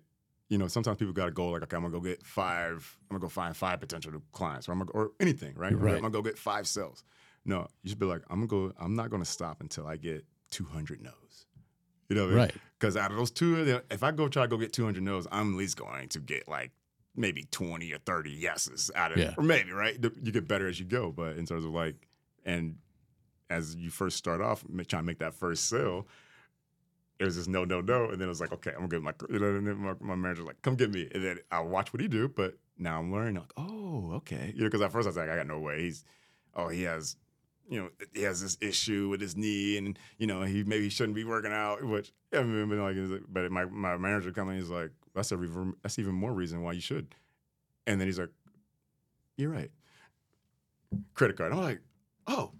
You 0.50 0.58
know, 0.60 0.68
sometimes 0.68 0.98
people 0.98 1.14
got 1.14 1.26
to 1.26 1.32
go 1.32 1.50
like, 1.50 1.64
okay, 1.64 1.76
I'm 1.76 1.82
gonna 1.82 1.94
go 1.94 2.02
get 2.02 2.24
five. 2.24 2.98
I'm 3.10 3.16
gonna 3.16 3.22
go 3.22 3.30
find 3.30 3.56
five 3.56 3.80
potential 3.80 4.12
clients, 4.34 4.68
or 4.68 4.74
I'm 4.74 4.80
gonna, 4.80 4.92
or 4.92 5.12
anything, 5.20 5.56
right? 5.56 5.76
Right. 5.76 5.96
I'm 5.96 6.02
gonna 6.02 6.12
go 6.12 6.22
get 6.22 6.38
five 6.38 6.68
sales. 6.68 7.04
No, 7.46 7.68
you 7.82 7.90
should 7.90 7.98
be 7.98 8.06
like, 8.06 8.22
I'm 8.30 8.46
gonna 8.46 8.68
go. 8.68 8.74
I'm 8.80 8.96
not 8.96 9.10
gonna 9.10 9.26
stop 9.26 9.62
until 9.62 9.88
I 9.88 9.96
get 9.96 10.26
200 10.52 11.02
no's. 11.02 11.46
You 12.10 12.16
know, 12.18 12.26
what 12.28 12.36
Right. 12.36 12.56
Because 12.78 12.96
out 12.96 13.10
of 13.10 13.18
those 13.18 13.32
two, 13.32 13.82
if 13.90 14.04
I 14.04 14.12
go 14.12 14.28
try 14.28 14.44
to 14.44 14.48
go 14.48 14.58
get 14.58 14.74
200 14.74 15.02
no's, 15.02 15.26
I'm 15.32 15.54
at 15.54 15.58
least 15.58 15.78
going 15.78 16.10
to 16.10 16.20
get 16.20 16.48
like 16.48 16.72
maybe 17.16 17.44
20 17.52 17.92
or 17.94 18.00
30 18.00 18.32
yeses 18.32 18.90
out 18.96 19.12
of 19.12 19.18
Yeah. 19.18 19.30
it. 19.30 19.36
Or 19.38 19.44
maybe, 19.44 19.72
right? 19.72 19.98
You 20.02 20.32
get 20.32 20.48
better 20.48 20.68
as 20.68 20.80
you 20.80 20.86
go. 20.86 21.12
But 21.12 21.38
in 21.38 21.46
terms 21.46 21.66
of 21.66 21.72
like, 21.72 22.08
and 22.46 22.78
as 23.50 23.76
you 23.76 23.90
first 23.90 24.18
start 24.18 24.42
off 24.42 24.64
trying 24.88 25.04
to 25.04 25.04
make 25.04 25.20
that 25.20 25.34
first 25.36 25.68
sale, 25.70 26.08
it 27.20 27.26
was 27.26 27.36
just 27.36 27.48
no, 27.50 27.64
no, 27.66 27.82
no. 27.82 28.06
And 28.10 28.20
then 28.20 28.28
it 28.28 28.30
was 28.30 28.42
like, 28.42 28.52
okay, 28.54 28.72
I'm 28.72 28.88
gonna 28.88 28.90
get 28.90 29.02
my, 29.04 29.14
you 29.30 29.40
know, 29.40 29.56
and 29.56 29.68
then 29.68 29.78
my, 29.78 29.94
my 30.00 30.16
manager's 30.16 30.46
like, 30.46 30.62
come 30.62 30.76
get 30.76 30.92
me. 30.92 31.08
And 31.14 31.24
then 31.24 31.40
I'll 31.52 31.68
watch 31.68 31.94
what 31.94 32.02
he 32.02 32.08
do. 32.08 32.28
But 32.28 32.58
now 32.78 33.00
I'm 33.00 33.12
learning, 33.12 33.36
like, 33.36 33.54
oh, 33.58 34.12
okay. 34.16 34.52
You 34.56 34.62
know, 34.64 34.68
because 34.68 34.82
at 34.82 34.92
first 34.92 35.06
I 35.06 35.10
was 35.10 35.18
like, 35.18 35.30
I 35.30 35.36
got 35.36 35.48
no 35.48 35.60
way. 35.60 35.82
He's, 35.84 36.04
oh, 36.56 36.68
he 36.70 36.82
has, 36.84 37.16
you 37.70 37.80
know, 37.80 37.90
he 38.14 38.24
has 38.24 38.42
this 38.42 38.58
issue 38.60 39.08
with 39.10 39.22
his 39.22 39.38
knee, 39.38 39.78
and 39.78 39.98
you 40.18 40.26
know, 40.28 40.42
he 40.42 40.64
maybe 40.64 40.90
shouldn't 40.90 41.16
be 41.16 41.24
working 41.24 41.54
out. 41.54 41.84
Which 41.88 42.12
I 42.34 42.42
mean, 42.42 42.68
but 42.68 42.78
like- 42.80 43.22
but 43.30 43.52
my 43.52 43.66
my 43.66 43.96
manager 43.98 44.32
coming, 44.32 44.58
he's 44.58 44.70
like, 44.70 44.90
that's 45.16 45.32
a 45.32 45.38
rever- 45.38 45.74
that's 45.82 46.00
even 46.00 46.14
more 46.16 46.34
reason 46.34 46.62
why 46.64 46.74
you 46.74 46.82
should. 46.82 47.16
And 47.88 48.00
then 48.00 48.08
he's 48.08 48.20
like, 48.20 48.30
you're 49.38 49.50
right. 49.52 49.72
Credit 51.14 51.38
card. 51.38 51.52
I'm 51.52 51.62
like, 51.62 51.82
oh. 52.28 52.52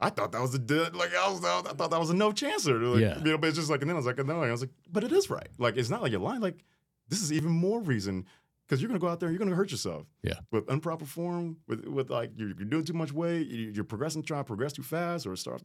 I 0.00 0.10
thought 0.10 0.32
that 0.32 0.40
was 0.42 0.52
a 0.52 0.58
dead, 0.58 0.96
like 0.96 1.14
I 1.14 1.30
was, 1.30 1.44
I 1.44 1.60
thought 1.74 1.90
that 1.92 2.00
was 2.00 2.10
a 2.10 2.14
no 2.14 2.32
chancer. 2.32 2.92
Like, 2.92 3.00
Yeah. 3.00 3.18
you 3.18 3.24
know, 3.30 3.38
but 3.38 3.46
it's 3.46 3.56
just 3.56 3.70
like, 3.70 3.82
and 3.82 3.88
then 3.88 3.94
I 3.94 3.98
was 4.00 4.06
like, 4.06 4.18
no, 4.26 4.42
I 4.42 4.50
was 4.50 4.60
like, 4.62 4.70
but 4.90 5.04
it 5.04 5.12
is 5.12 5.30
right. 5.30 5.46
Like, 5.58 5.76
it's 5.76 5.90
not 5.90 6.02
like 6.02 6.10
you're 6.10 6.20
lying. 6.20 6.40
Like, 6.40 6.64
this 7.08 7.22
is 7.22 7.32
even 7.32 7.50
more 7.52 7.80
reason 7.80 8.26
because 8.66 8.82
you're 8.82 8.88
gonna 8.88 8.98
go 8.98 9.06
out 9.06 9.20
there, 9.20 9.28
and 9.28 9.38
you're 9.38 9.44
gonna 9.46 9.54
hurt 9.54 9.70
yourself. 9.70 10.06
Yeah. 10.24 10.40
With 10.50 10.68
improper 10.68 11.04
form, 11.04 11.58
with 11.68 11.84
with 11.86 12.10
like 12.10 12.32
you're, 12.34 12.48
you're 12.48 12.64
doing 12.64 12.84
too 12.84 12.94
much 12.94 13.12
weight, 13.12 13.46
you- 13.46 13.70
you're 13.70 13.84
progressing, 13.84 14.24
trying 14.24 14.40
to 14.40 14.44
progress 14.44 14.72
too 14.72 14.82
fast, 14.82 15.24
or 15.24 15.36
start. 15.36 15.62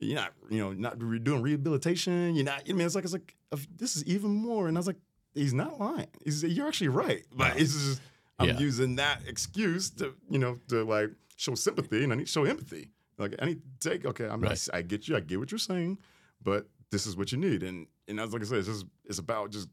you're 0.00 0.16
not, 0.16 0.32
you 0.50 0.58
know, 0.58 0.74
not 0.74 1.00
re- 1.02 1.18
doing 1.18 1.40
rehabilitation. 1.40 2.34
You're 2.34 2.44
not. 2.44 2.64
I 2.68 2.72
mean, 2.74 2.84
it's 2.84 2.94
like 2.94 3.04
it's 3.04 3.14
like 3.14 3.36
this 3.78 3.96
is 3.96 4.04
even 4.04 4.32
more. 4.32 4.68
And 4.68 4.76
I 4.76 4.80
was 4.80 4.86
like, 4.86 5.00
he's 5.34 5.54
not 5.54 5.78
lying. 5.80 6.08
He's 6.24 6.42
you're 6.42 6.66
actually 6.68 6.88
right, 6.88 7.24
but 7.34 7.58
it's 7.60 7.72
just 7.72 8.00
I'm 8.38 8.48
Yeah. 8.48 8.58
using 8.58 8.96
that 8.96 9.20
excuse 9.26 9.90
to 9.90 10.14
you 10.30 10.38
know 10.38 10.58
to 10.68 10.84
like 10.84 11.10
show 11.36 11.54
sympathy 11.54 12.04
and 12.04 12.12
I 12.12 12.16
need 12.16 12.26
to 12.26 12.32
show 12.32 12.44
empathy. 12.44 12.90
Like 13.18 13.34
I 13.40 13.46
need 13.46 13.62
to 13.80 13.90
take 13.90 14.04
okay, 14.06 14.26
I'm 14.26 14.40
Right. 14.40 14.68
I 14.72 14.82
get 14.82 15.08
you, 15.08 15.16
I 15.16 15.20
get 15.20 15.38
what 15.38 15.50
you're 15.50 15.58
saying, 15.58 15.98
but 16.42 16.66
this 16.90 17.06
is 17.06 17.16
what 17.16 17.32
you 17.32 17.38
need. 17.38 17.62
And 17.62 17.86
and 18.08 18.20
I 18.20 18.24
was 18.24 18.32
like 18.32 18.42
I 18.42 18.46
said, 18.46 18.58
it's 18.58 18.68
just 18.68 18.86
it's 19.04 19.18
about 19.18 19.50
just 19.50 19.68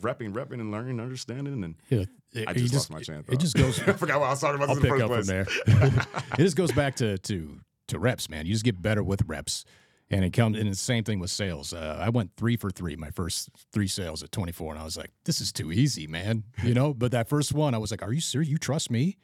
repping, 0.00 0.32
repping, 0.32 0.60
and 0.60 0.70
learning, 0.70 0.92
and 0.92 1.00
understanding. 1.00 1.64
And 1.64 1.74
Yeah, 1.88 2.04
it, 2.32 2.48
I 2.48 2.52
you 2.52 2.60
just, 2.68 2.74
lost 2.74 2.90
my 2.90 3.00
chance. 3.00 3.28
It 3.28 3.40
just 3.40 3.56
goes. 3.56 3.80
I 3.86 3.92
forgot 3.92 4.20
what 4.20 4.26
I 4.26 4.30
was 4.30 4.40
talking 4.40 4.56
about 4.62 4.70
I'll 4.70 4.76
pick 4.80 4.92
up 5.00 5.10
first 5.10 5.28
from 5.30 5.44
there. 5.66 6.04
it 6.38 6.42
just 6.42 6.56
goes 6.56 6.72
back 6.72 6.96
to 6.96 7.18
to 7.18 7.60
to 7.88 7.98
reps, 7.98 8.28
man. 8.30 8.46
You 8.46 8.52
just 8.52 8.64
get 8.64 8.80
better 8.80 9.02
with 9.02 9.22
reps, 9.26 9.64
and 10.10 10.24
it 10.24 10.30
comes. 10.32 10.58
And 10.58 10.70
the 10.70 10.74
same 10.74 11.04
thing 11.04 11.18
with 11.20 11.30
sales. 11.30 11.72
Uh, 11.72 11.98
I 12.00 12.08
went 12.08 12.32
three 12.36 12.56
for 12.56 12.70
three 12.70 12.96
my 12.96 13.10
first 13.10 13.48
three 13.72 13.86
sales 13.88 14.22
at 14.22 14.32
24, 14.32 14.72
and 14.74 14.80
I 14.80 14.84
was 14.84 14.96
like, 14.96 15.10
"This 15.24 15.40
is 15.40 15.52
too 15.52 15.72
easy, 15.72 16.06
man." 16.06 16.44
You 16.64 16.74
know. 16.74 16.92
But 16.94 17.12
that 17.12 17.28
first 17.28 17.52
one, 17.52 17.74
I 17.74 17.78
was 17.78 17.90
like, 17.90 18.02
"Are 18.02 18.12
you 18.12 18.20
serious? 18.20 18.48
You 18.50 18.58
trust 18.58 18.90
me? 18.90 19.16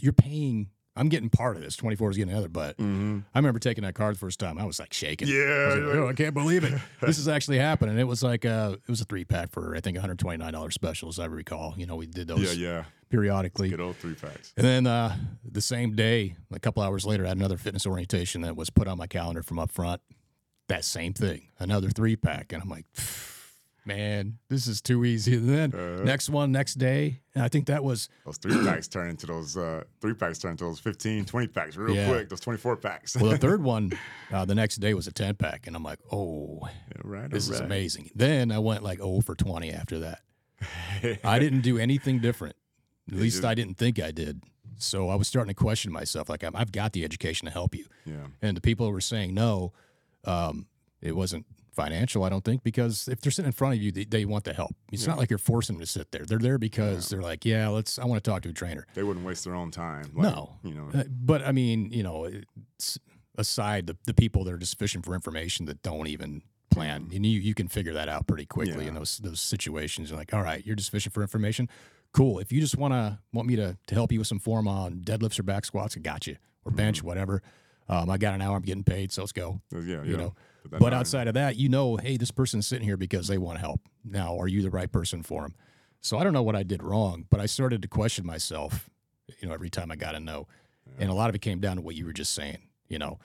You're 0.00 0.12
paying." 0.12 0.70
I'm 0.94 1.08
getting 1.08 1.30
part 1.30 1.56
of 1.56 1.62
this. 1.62 1.74
24 1.76 2.10
is 2.10 2.16
getting 2.18 2.32
another, 2.32 2.50
but 2.50 2.76
Mhm. 2.76 3.24
I 3.34 3.38
remember 3.38 3.58
taking 3.58 3.82
that 3.84 3.94
card 3.94 4.14
the 4.16 4.18
first 4.18 4.38
time. 4.38 4.58
I 4.58 4.66
was 4.66 4.78
like 4.78 4.92
shaking. 4.92 5.26
Yeah, 5.26 5.68
was 5.68 5.76
like, 5.76 5.94
"Oh, 5.96 6.08
I 6.08 6.12
can't 6.12 6.34
believe 6.34 6.64
it. 6.64 6.74
this 7.00 7.16
is 7.16 7.28
actually 7.28 7.56
happening. 7.56 7.98
It 7.98 8.06
was 8.06 8.22
like 8.22 8.44
uh, 8.44 8.76
it 8.76 8.90
was 8.90 9.00
a 9.00 9.06
three 9.06 9.24
pack 9.24 9.52
for 9.52 9.74
I 9.74 9.80
think 9.80 9.96
129 9.96 10.52
dollars 10.52 10.74
special, 10.74 11.08
as 11.08 11.18
I 11.18 11.24
recall. 11.26 11.72
You 11.78 11.86
know, 11.86 11.96
we 11.96 12.06
did 12.06 12.28
those 12.28 12.58
yeah, 12.58 12.68
yeah. 12.72 12.84
periodically. 13.08 13.70
Good 13.70 13.80
old 13.80 13.96
three 13.96 14.12
packs. 14.14 14.52
And 14.58 14.66
then 14.66 14.86
uh, 14.86 15.16
the 15.50 15.62
same 15.62 15.94
day, 15.96 16.34
a 16.52 16.60
couple 16.60 16.82
hours 16.82 17.06
later, 17.06 17.24
I 17.24 17.28
had 17.28 17.38
another 17.38 17.56
fitness 17.56 17.86
orientation 17.86 18.42
that 18.42 18.54
was 18.54 18.68
put 18.68 18.86
on 18.86 18.98
my 18.98 19.06
calendar 19.06 19.42
from 19.42 19.58
up 19.58 19.70
front. 19.70 20.02
That 20.68 20.84
same 20.84 21.12
thing, 21.12 21.48
another 21.58 21.90
three 21.90 22.16
pack. 22.16 22.52
And 22.52 22.62
I'm 22.62 22.68
like, 22.68 22.86
man, 23.84 24.38
this 24.48 24.66
is 24.66 24.80
too 24.80 25.04
easy. 25.04 25.34
And 25.36 25.48
then 25.48 25.74
Uh-huh. 25.74 26.04
next 26.04 26.28
one, 26.30 26.52
next 26.52 26.74
day, 26.74 27.20
and 27.34 27.42
I 27.44 27.48
think 27.48 27.66
that 27.66 27.82
was, 27.82 28.08
Those 28.24 28.38
three 28.38 28.64
packs 28.64 28.88
turn 28.88 29.10
into 29.10 29.26
those 29.26 29.56
uh, 29.56 29.84
three 30.00 30.14
packs 30.14 30.38
turn 30.38 30.52
into 30.52 30.64
those 30.64 30.78
15, 30.78 31.24
20 31.24 31.46
packs 31.48 31.76
real 31.76 31.94
Yeah. 31.94 32.08
quick. 32.08 32.28
Those 32.28 32.40
24 32.40 32.76
packs. 32.76 33.16
well, 33.16 33.30
the 33.32 33.38
third 33.38 33.62
one, 33.74 33.92
uh, 34.32 34.44
the 34.44 34.54
next 34.54 34.76
day 34.76 34.94
was 34.94 35.06
a 35.06 35.12
10 35.12 35.34
pack. 35.34 35.66
And 35.66 35.74
I'm 35.76 35.82
like, 35.82 35.98
oh, 36.12 36.60
Yeah, 36.62 37.02
right, 37.04 37.30
this 37.30 37.48
is 37.48 37.60
amazing. 37.60 38.10
Then 38.14 38.52
I 38.52 38.58
went 38.60 38.82
like 38.82 38.98
0 38.98 39.20
for 39.20 39.34
20 39.34 39.70
after 39.72 39.98
that. 40.00 40.20
I 41.24 41.38
didn't 41.40 41.62
do 41.62 41.76
anything 41.78 42.20
different. 42.20 42.54
At 43.10 43.18
least 43.18 43.36
just- 43.38 43.44
I 43.44 43.54
didn't 43.54 43.78
think 43.78 43.98
I 44.00 44.12
did. 44.12 44.42
So 44.78 45.08
I 45.10 45.16
was 45.16 45.28
starting 45.28 45.50
to 45.50 45.54
question 45.60 45.92
myself. 45.92 46.28
Like, 46.28 46.42
I'm, 46.42 46.56
I've 46.56 46.72
got 46.72 46.92
the 46.92 47.04
education 47.04 47.46
to 47.46 47.52
help 47.52 47.74
you. 47.74 47.86
Yeah. 48.04 48.26
and 48.40 48.56
the 48.56 48.60
people 48.60 48.86
who 48.86 48.92
were 48.92 49.00
saying 49.00 49.32
no, 49.34 49.72
um, 50.24 50.66
it 51.00 51.14
wasn't 51.16 51.46
financial. 51.74 52.22
I 52.22 52.28
don't 52.28 52.44
think 52.44 52.62
because 52.62 53.08
if 53.08 53.20
they're 53.20 53.32
sitting 53.32 53.46
in 53.48 53.52
front 53.52 53.74
of 53.74 53.82
you, 53.82 53.90
they, 53.92 54.04
they 54.04 54.24
want 54.26 54.44
the 54.44 54.52
help. 54.52 54.72
It's 54.92 55.06
not 55.06 55.16
like 55.18 55.30
you're 55.30 55.38
forcing 55.38 55.76
them 55.76 55.80
to 55.80 55.90
sit 55.90 56.12
there. 56.12 56.24
They're 56.26 56.38
there 56.38 56.58
because 56.58 57.08
they're 57.08 57.22
like, 57.22 57.44
yeah, 57.46 57.68
let's. 57.68 57.98
I 57.98 58.04
want 58.04 58.22
to 58.22 58.30
talk 58.30 58.42
to 58.42 58.50
a 58.50 58.52
trainer. 58.52 58.86
They 58.94 59.02
wouldn't 59.02 59.24
waste 59.24 59.44
their 59.44 59.54
own 59.54 59.70
time. 59.70 60.10
Like, 60.14 60.34
no, 60.34 60.58
You 60.62 60.74
know, 60.74 60.88
Uh, 60.94 61.04
but 61.08 61.42
I 61.46 61.52
mean, 61.52 61.90
you 61.90 62.02
know, 62.02 62.28
aside 63.36 63.86
the 63.86 63.96
the 64.06 64.14
people 64.14 64.44
that 64.44 64.52
are 64.54 64.58
just 64.58 64.78
fishing 64.78 65.02
for 65.02 65.14
information 65.14 65.66
that 65.66 65.82
don't 65.82 66.06
even 66.06 66.42
plan, 66.70 67.08
and 67.12 67.24
you 67.26 67.40
you 67.40 67.54
can 67.54 67.68
figure 67.68 67.92
that 67.94 68.08
out 68.08 68.26
pretty 68.26 68.46
quickly 68.46 68.84
in 68.86 68.90
Mm-hmm. 68.90 68.96
Those 68.98 69.18
those 69.18 69.40
situations. 69.40 70.10
You're 70.10 70.18
like, 70.18 70.34
all 70.34 70.42
right, 70.42 70.64
you're 70.66 70.76
just 70.76 70.90
fishing 70.90 71.12
for 71.12 71.22
information. 71.22 71.68
Cool. 72.12 72.38
If 72.40 72.52
you 72.52 72.60
just 72.60 72.76
want 72.76 72.92
to 72.92 73.18
want 73.32 73.48
me 73.48 73.56
to 73.56 73.76
to 73.86 73.94
help 73.94 74.12
you 74.12 74.18
with 74.18 74.28
some 74.28 74.38
form 74.38 74.68
on 74.68 75.00
deadlifts 75.00 75.38
or 75.38 75.42
back 75.42 75.64
squats, 75.64 75.96
I 75.96 76.00
got 76.00 76.26
you. 76.26 76.36
Or 76.64 76.70
bench, 76.70 76.98
Mm-hmm. 76.98 77.06
whatever. 77.08 77.42
Um, 77.88 78.08
I 78.10 78.18
got 78.18 78.34
an 78.34 78.42
hour. 78.42 78.56
I'm 78.56 78.62
getting 78.62 78.84
paid, 78.84 79.12
so 79.12 79.22
let's 79.22 79.32
go 79.32 79.60
yeah, 79.72 79.80
yeah. 79.80 80.02
you 80.04 80.16
know. 80.16 80.34
that 80.70 80.80
But 80.80 80.94
outside 80.94 81.28
of 81.28 81.34
that, 81.34 81.56
you 81.56 81.68
know, 81.68 81.96
hey, 81.96 82.16
this 82.16 82.30
person's 82.30 82.66
sitting 82.66 82.84
here 82.86 82.96
because 82.96 83.26
they 83.28 83.38
want 83.38 83.58
help. 83.58 83.80
Now, 84.04 84.38
are 84.38 84.48
you 84.48 84.62
the 84.62 84.70
right 84.70 84.90
person 84.90 85.22
for 85.22 85.42
them? 85.42 85.54
So 86.00 86.18
I 86.18 86.24
don't 86.24 86.32
know 86.32 86.42
what 86.42 86.56
I 86.56 86.62
did 86.62 86.82
wrong, 86.82 87.26
but 87.30 87.40
I 87.40 87.46
started 87.46 87.82
to 87.82 87.88
question 87.88 88.24
myself, 88.26 88.88
you 89.40 89.48
know, 89.48 89.54
every 89.54 89.70
time 89.70 89.90
I 89.90 89.96
got 89.96 90.14
a 90.14 90.20
no. 90.20 90.46
And 90.98 91.10
a 91.10 91.14
lot 91.14 91.28
of 91.28 91.34
it 91.34 91.40
came 91.42 91.60
down 91.60 91.76
to 91.76 91.82
what 91.82 91.94
you 91.94 92.04
were 92.06 92.12
just 92.12 92.34
saying, 92.34 92.58
you 92.88 92.98
know. 92.98 93.18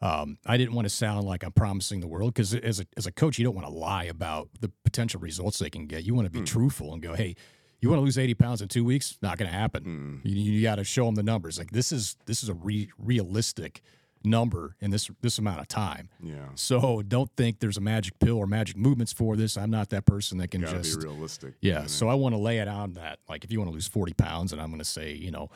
Um, 0.00 0.38
I 0.46 0.56
didn't 0.56 0.74
want 0.74 0.86
to 0.86 0.90
sound 0.90 1.26
like 1.26 1.44
I'm 1.44 1.52
promising 1.52 2.00
the 2.00 2.08
world 2.08 2.34
because 2.34 2.54
as 2.54 2.80
a, 2.80 2.86
as 2.96 3.06
a 3.06 3.12
coach, 3.12 3.38
you 3.38 3.44
don't 3.44 3.54
want 3.54 3.66
to 3.68 3.72
lie 3.72 4.04
about 4.04 4.48
the 4.60 4.70
potential 4.84 5.20
results 5.20 5.58
they 5.60 5.70
can 5.70 5.86
get. 5.86 6.04
You 6.04 6.14
want 6.14 6.26
to 6.26 6.30
be 6.30 6.40
Hmm. 6.40 6.44
truthful 6.46 6.92
and 6.92 7.00
go, 7.00 7.14
hey, 7.14 7.36
you 7.80 7.88
want 7.88 7.98
to 8.00 8.04
lose 8.04 8.18
80 8.18 8.34
pounds 8.34 8.62
in 8.62 8.68
two 8.68 8.84
weeks? 8.84 9.16
Not 9.22 9.38
going 9.38 9.50
to 9.50 9.56
happen. 9.56 10.20
Mm. 10.24 10.28
You, 10.28 10.52
you 10.52 10.62
got 10.62 10.76
to 10.76 10.84
show 10.84 11.04
them 11.04 11.14
the 11.16 11.22
numbers. 11.22 11.58
Like 11.58 11.70
this 11.70 11.92
is 11.92 12.16
this 12.26 12.42
is 12.42 12.48
a 12.48 12.54
re- 12.54 12.90
realistic 12.98 13.82
number 14.24 14.76
in 14.80 14.90
this 14.90 15.10
this 15.20 15.38
amount 15.38 15.60
of 15.60 15.68
time. 15.68 16.08
Yeah. 16.22 16.48
So 16.54 17.02
don't 17.02 17.30
think 17.36 17.60
there's 17.60 17.76
a 17.76 17.80
magic 17.80 18.18
pill 18.18 18.36
or 18.38 18.46
magic 18.46 18.76
movements 18.76 19.12
for 19.12 19.36
this. 19.36 19.56
I'm 19.56 19.70
not 19.70 19.90
that 19.90 20.06
person 20.06 20.38
that 20.38 20.50
can 20.50 20.60
just 20.62 21.00
be 21.00 21.06
realistic. 21.06 21.54
yeah. 21.60 21.86
So 21.86 22.08
I 22.08 22.14
want 22.14 22.34
to 22.34 22.38
lay 22.40 22.58
it 22.58 22.68
on 22.68 22.94
that. 22.94 23.18
Like 23.28 23.44
if 23.44 23.52
you 23.52 23.58
want 23.58 23.70
to 23.70 23.74
lose 23.74 23.86
40 23.88 24.12
pounds, 24.14 24.52
and 24.52 24.60
I'm 24.60 24.68
going 24.68 24.78
to 24.78 24.84
say 24.84 25.12
you 25.12 25.30
know, 25.30 25.50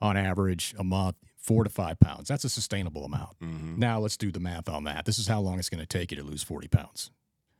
on 0.00 0.16
average 0.16 0.74
a 0.78 0.84
month 0.84 1.16
four 1.36 1.62
to 1.64 1.70
five 1.70 1.98
pounds. 2.00 2.26
That's 2.28 2.42
a 2.44 2.48
sustainable 2.50 3.04
amount. 3.04 3.38
Mhm, 3.40 3.76
Now 3.78 4.00
let's 4.00 4.16
do 4.16 4.32
the 4.32 4.40
math 4.40 4.68
on 4.68 4.82
that. 4.84 5.04
This 5.04 5.18
is 5.18 5.28
how 5.28 5.40
long 5.40 5.58
it's 5.60 5.68
going 5.70 5.80
to 5.80 5.86
take 5.86 6.10
you 6.10 6.16
to 6.16 6.24
lose 6.24 6.42
40 6.42 6.66
pounds. 6.68 7.10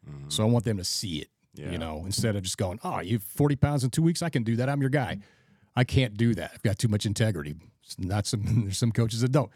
mhm. 0.08 0.30
So 0.32 0.42
I 0.42 0.46
want 0.46 0.64
them 0.64 0.76
to 0.78 0.84
see 0.84 1.18
it. 1.18 1.28
Yeah. 1.54 1.70
You 1.70 1.78
know, 1.78 2.02
instead 2.04 2.36
of 2.36 2.42
just 2.42 2.58
going, 2.58 2.78
oh, 2.84 3.00
you 3.00 3.18
40 3.20 3.56
pounds 3.56 3.84
in 3.84 3.90
two 3.90 4.02
weeks, 4.02 4.22
I 4.22 4.28
can 4.28 4.42
do 4.42 4.56
that. 4.56 4.68
I'm 4.68 4.80
your 4.80 4.90
guy. 4.90 5.18
I 5.76 5.84
can't 5.84 6.16
do 6.16 6.34
that. 6.34 6.50
I've 6.54 6.62
got 6.62 6.78
too 6.78 6.88
much 6.88 7.06
integrity. 7.06 7.54
It's 7.84 7.98
not 7.98 8.26
some 8.26 8.42
there's 8.64 8.76
some 8.78 8.90
coaches 8.92 9.20
that 9.20 9.30
don't. 9.30 9.50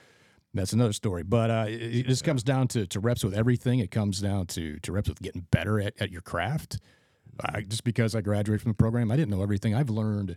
That's 0.53 0.73
another 0.73 0.93
story. 0.93 1.23
But 1.23 1.51
uh, 1.51 1.67
it, 1.69 2.07
just 2.07 2.25
comes 2.25 2.43
down 2.43 2.69
to, 2.69 2.87
to 2.89 3.01
reps 3.01 3.23
with 3.23 3.35
everything. 3.35 3.79
It 3.79 3.91
comes 3.91 4.21
down 4.21 4.47
to 4.49 4.79
to 4.81 4.93
reps 4.93 5.09
with 5.09 5.21
getting 5.23 5.47
better 5.51 5.81
at, 5.81 5.95
at 6.01 6.11
your 6.11 6.23
craft. 6.23 6.79
I, 7.43 7.61
just 7.63 7.85
because 7.85 8.15
I 8.15 8.21
graduated 8.21 8.61
from 8.63 8.73
the 8.73 8.77
program, 8.77 9.11
I 9.11 9.17
didn't 9.17 9.31
know 9.31 9.43
everything. 9.43 9.75
I've 9.75 9.91
learned 9.91 10.37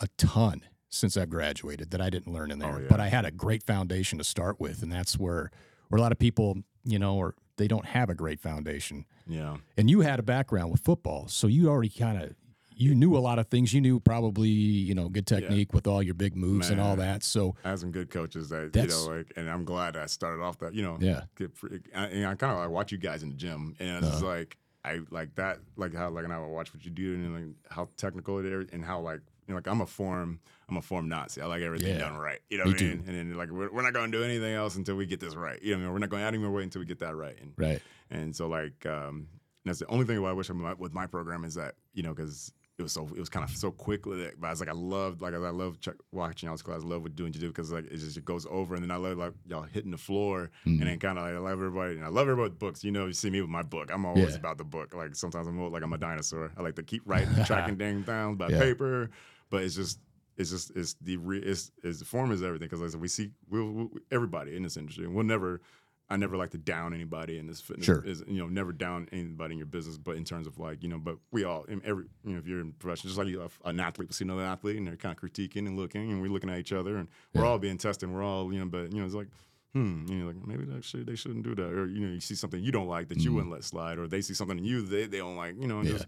a 0.00 0.08
ton 0.18 0.62
since 0.88 1.16
I've 1.16 1.30
graduated 1.30 1.90
that 1.90 2.00
I 2.00 2.10
didn't 2.10 2.32
learn 2.32 2.50
in 2.50 2.58
there. 2.58 2.74
Oh, 2.74 2.78
yeah. 2.78 2.86
But 2.88 3.00
I 3.00 3.08
had 3.08 3.24
a 3.24 3.30
great 3.30 3.62
foundation 3.62 4.18
to 4.18 4.24
start 4.24 4.60
with, 4.60 4.82
and 4.82 4.92
that's 4.92 5.18
where 5.18 5.50
where 5.88 5.98
a 5.98 6.02
lot 6.02 6.12
of 6.12 6.18
people, 6.18 6.58
you 6.84 6.98
know, 6.98 7.16
or 7.16 7.34
they 7.56 7.68
don't 7.68 7.86
have 7.86 8.10
a 8.10 8.14
great 8.14 8.38
foundation 8.40 9.06
Yeah. 9.26 9.56
and 9.78 9.88
you 9.88 10.00
had 10.02 10.18
a 10.18 10.22
background 10.22 10.70
with 10.72 10.82
football, 10.82 11.26
so 11.28 11.46
you 11.46 11.68
already 11.68 11.88
kind 11.88 12.20
of 12.22 12.34
you 12.78 12.94
knew 12.94 13.16
a 13.16 13.18
lot 13.18 13.38
of 13.38 13.48
things. 13.48 13.72
You 13.72 13.80
knew 13.80 13.98
probably 13.98 14.48
you 14.50 14.94
know 14.94 15.08
good 15.08 15.26
technique 15.26 15.72
with 15.72 15.86
all 15.86 16.02
your 16.02 16.14
big 16.14 16.36
moves 16.36 16.68
and 16.70 16.80
all 16.80 16.96
that. 16.96 17.22
So 17.24 17.56
I 17.64 17.70
had 17.70 17.78
some 17.78 17.90
good 17.90 18.10
coaches 18.10 18.50
that 18.50 18.70
you 18.74 18.86
know, 18.86 19.06
like, 19.16 19.32
and 19.36 19.48
I'm 19.50 19.64
glad 19.64 19.96
I 19.96 20.06
started 20.06 20.42
off 20.42 20.58
that. 20.58 20.74
You 20.74 20.82
know, 20.82 20.98
yeah, 21.00 21.22
get 21.36 21.56
free, 21.56 21.80
and 21.94 22.26
I 22.26 22.34
kind 22.34 22.52
of 22.52 22.58
like 22.58 22.70
watch 22.70 22.92
you 22.92 22.98
guys 22.98 23.22
in 23.22 23.30
the 23.30 23.34
gym, 23.36 23.74
and 23.80 24.04
it's 24.04 24.16
Uh-huh. 24.16 24.26
like 24.26 24.56
I 24.84 25.00
like 25.10 25.34
that, 25.36 25.58
like 25.76 25.94
how 25.94 26.10
like 26.10 26.24
and 26.24 26.32
I 26.32 26.38
would 26.38 26.48
watch 26.48 26.72
what 26.74 26.84
you 26.84 26.90
do, 26.90 27.14
and 27.14 27.34
like 27.34 27.54
how 27.70 27.88
technical 27.96 28.38
it 28.38 28.44
is, 28.46 28.68
and 28.72 28.84
how 28.84 29.00
like 29.00 29.20
you 29.48 29.54
know, 29.54 29.56
like 29.56 29.68
I'm 29.68 29.80
a 29.80 29.86
form, 29.86 30.40
I'm 30.68 30.76
a 30.76 30.82
form 30.82 31.08
Nazi. 31.08 31.40
I 31.40 31.46
like 31.46 31.62
everything 31.62 31.94
Yeah. 31.94 31.98
done 32.00 32.16
right. 32.16 32.40
You 32.50 32.58
know 32.58 32.64
Me 32.64 32.70
what 32.72 32.76
I 32.76 32.80
too. 32.80 32.88
mean? 32.96 33.04
And 33.06 33.16
then 33.16 33.34
like 33.36 33.50
we're, 33.50 33.70
we're 33.72 33.82
not 33.82 33.92
going 33.94 34.10
to 34.10 34.18
do 34.18 34.24
anything 34.24 34.52
else 34.54 34.74
until 34.76 34.96
we 34.96 35.06
get 35.06 35.20
this 35.20 35.34
right. 35.36 35.62
You 35.62 35.70
know, 35.72 35.76
what 35.78 35.80
I 35.80 35.84
mean? 35.84 35.92
we're 35.94 35.98
not 36.00 36.10
going 36.10 36.20
to 36.20 36.26
add 36.26 36.34
any 36.34 36.38
more 36.42 36.50
weight 36.50 36.64
until 36.64 36.80
we 36.80 36.86
get 36.86 36.98
that 36.98 37.14
right. 37.14 37.36
And 37.40 37.52
right. 37.56 37.80
and 38.10 38.34
so 38.34 38.48
like 38.48 38.84
um, 38.86 39.28
that's 39.64 39.78
the 39.78 39.86
only 39.86 40.04
thing 40.04 40.24
I 40.24 40.32
wish 40.32 40.50
I'm 40.50 40.78
with 40.78 40.92
my 40.92 41.06
program 41.06 41.44
is 41.44 41.54
that 41.54 41.74
you 41.94 42.02
know 42.02 42.12
because 42.12 42.52
it 42.78 42.82
was 42.82 42.92
so 42.92 43.04
it 43.14 43.18
was 43.18 43.28
kind 43.30 43.42
of 43.42 43.56
so 43.56 43.70
quick 43.70 44.04
with 44.04 44.20
it. 44.20 44.34
But 44.38 44.48
I 44.48 44.50
was 44.50 44.60
like 44.60 44.68
I 44.68 44.72
loved 44.72 45.22
like 45.22 45.32
I 45.32 45.38
love 45.38 45.78
watching 46.12 46.48
y'all's 46.48 46.60
class. 46.62 46.82
I 46.82 46.86
love 46.86 47.02
what 47.02 47.16
doing 47.16 47.32
you 47.32 47.40
do 47.40 47.48
because 47.48 47.72
like 47.72 47.86
it 47.86 47.96
just 47.96 48.16
it 48.16 48.24
goes 48.24 48.46
over 48.50 48.74
and 48.74 48.82
then 48.84 48.90
I 48.90 48.96
love 48.96 49.16
like 49.16 49.32
y'all 49.46 49.62
hitting 49.62 49.90
the 49.90 49.96
floor 49.98 50.50
Mhm. 50.66 50.80
and 50.80 50.82
then 50.88 50.98
kind 50.98 51.18
of 51.18 51.24
like 51.24 51.34
I 51.34 51.38
love 51.38 51.52
everybody 51.52 51.94
and 51.94 52.04
I 52.04 52.08
love 52.08 52.28
everybody 52.28 52.50
with 52.50 52.58
books. 52.58 52.84
You 52.84 52.92
know, 52.92 53.06
you 53.06 53.12
see 53.14 53.30
me 53.30 53.40
with 53.40 53.48
my 53.50 53.62
book. 53.62 53.90
I'm 53.92 54.04
always 54.04 54.34
Yeah. 54.34 54.40
about 54.40 54.58
the 54.58 54.64
book. 54.64 54.94
Like 54.94 55.14
sometimes 55.14 55.46
I'm 55.46 55.58
like 55.72 55.82
I'm 55.82 55.92
a 55.92 55.98
dinosaur. 55.98 56.52
I 56.56 56.62
like 56.62 56.76
to 56.76 56.82
keep 56.82 57.02
writing, 57.06 57.34
tracking 57.46 57.76
things 57.76 58.04
down 58.04 58.34
by 58.36 58.50
Yeah. 58.50 58.58
paper. 58.58 59.10
But 59.48 59.62
it's 59.62 59.74
just 59.74 59.98
it's 60.36 60.50
just 60.50 60.70
it's 60.76 60.94
the 61.00 61.16
re, 61.16 61.38
it's, 61.38 61.70
it's 61.82 62.00
the 62.00 62.04
form 62.04 62.30
is 62.30 62.42
everything 62.42 62.66
because 62.66 62.80
like 62.80 62.88
I 62.88 62.92
said, 62.92 63.00
we 63.00 63.08
see 63.08 63.30
we'll, 63.48 63.72
we 63.72 63.88
everybody 64.10 64.54
in 64.54 64.62
this 64.62 64.76
industry 64.76 65.06
and 65.06 65.14
we'll 65.14 65.24
never. 65.24 65.62
I 66.08 66.16
never 66.16 66.36
like 66.36 66.50
to 66.50 66.58
down 66.58 66.94
anybody 66.94 67.36
in 67.38 67.46
this 67.48 67.60
fitness. 67.60 67.86
Sure. 67.86 68.02
Is, 68.04 68.22
you 68.28 68.38
know, 68.38 68.46
never 68.46 68.72
down 68.72 69.08
anybody 69.10 69.52
in 69.54 69.58
your 69.58 69.66
business, 69.66 69.98
but 69.98 70.16
in 70.16 70.24
terms 70.24 70.46
of 70.46 70.58
like, 70.58 70.82
you 70.82 70.88
know, 70.88 70.98
but 70.98 71.16
we 71.32 71.42
all, 71.44 71.64
in 71.64 71.80
every, 71.84 72.04
you 72.24 72.32
know, 72.34 72.38
if 72.38 72.46
you're 72.46 72.60
in 72.60 72.72
profession, 72.72 73.08
just 73.08 73.18
like 73.18 73.26
you, 73.28 73.48
an 73.64 73.80
athlete 73.80 74.08
will 74.08 74.14
see 74.14 74.24
another 74.24 74.42
athlete 74.42 74.76
and 74.76 74.86
they're 74.86 74.96
kind 74.96 75.16
of 75.16 75.20
critiquing 75.22 75.66
and 75.66 75.76
looking 75.76 76.12
and 76.12 76.22
we're 76.22 76.28
looking 76.30 76.48
at 76.50 76.58
each 76.58 76.72
other 76.72 76.96
and 76.98 77.08
we're 77.34 77.44
all 77.44 77.58
being 77.58 77.76
tested. 77.78 78.08
And 78.08 78.16
we're 78.16 78.22
all, 78.22 78.52
you 78.52 78.60
know, 78.60 78.66
but, 78.66 78.92
you 78.92 79.00
know, 79.00 79.04
it's 79.06 79.14
like, 79.16 79.28
hmm, 79.72 80.06
you 80.08 80.14
know, 80.20 80.26
like 80.28 80.46
maybe 80.46 80.64
they, 80.64 80.80
should, 80.80 81.06
they 81.06 81.16
shouldn't 81.16 81.42
do 81.42 81.56
that. 81.56 81.72
Or, 81.72 81.86
you 81.88 82.06
know, 82.06 82.12
you 82.14 82.20
see 82.20 82.36
something 82.36 82.62
you 82.62 82.70
don't 82.70 82.86
like 82.88 83.08
that 83.08 83.18
you 83.18 83.30
Mhm. 83.30 83.34
wouldn't 83.34 83.52
let 83.52 83.64
slide 83.64 83.98
or 83.98 84.06
they 84.06 84.20
see 84.20 84.34
something 84.34 84.58
in 84.58 84.64
you 84.64 84.82
they, 84.82 85.06
they 85.06 85.18
don't 85.18 85.36
like, 85.36 85.60
you 85.60 85.66
know, 85.66 85.78
and 85.80 85.88
Yeah. 85.88 85.94
just, 85.94 86.06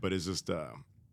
but 0.00 0.12
it's 0.14 0.24
just, 0.24 0.48
uh, 0.48 0.70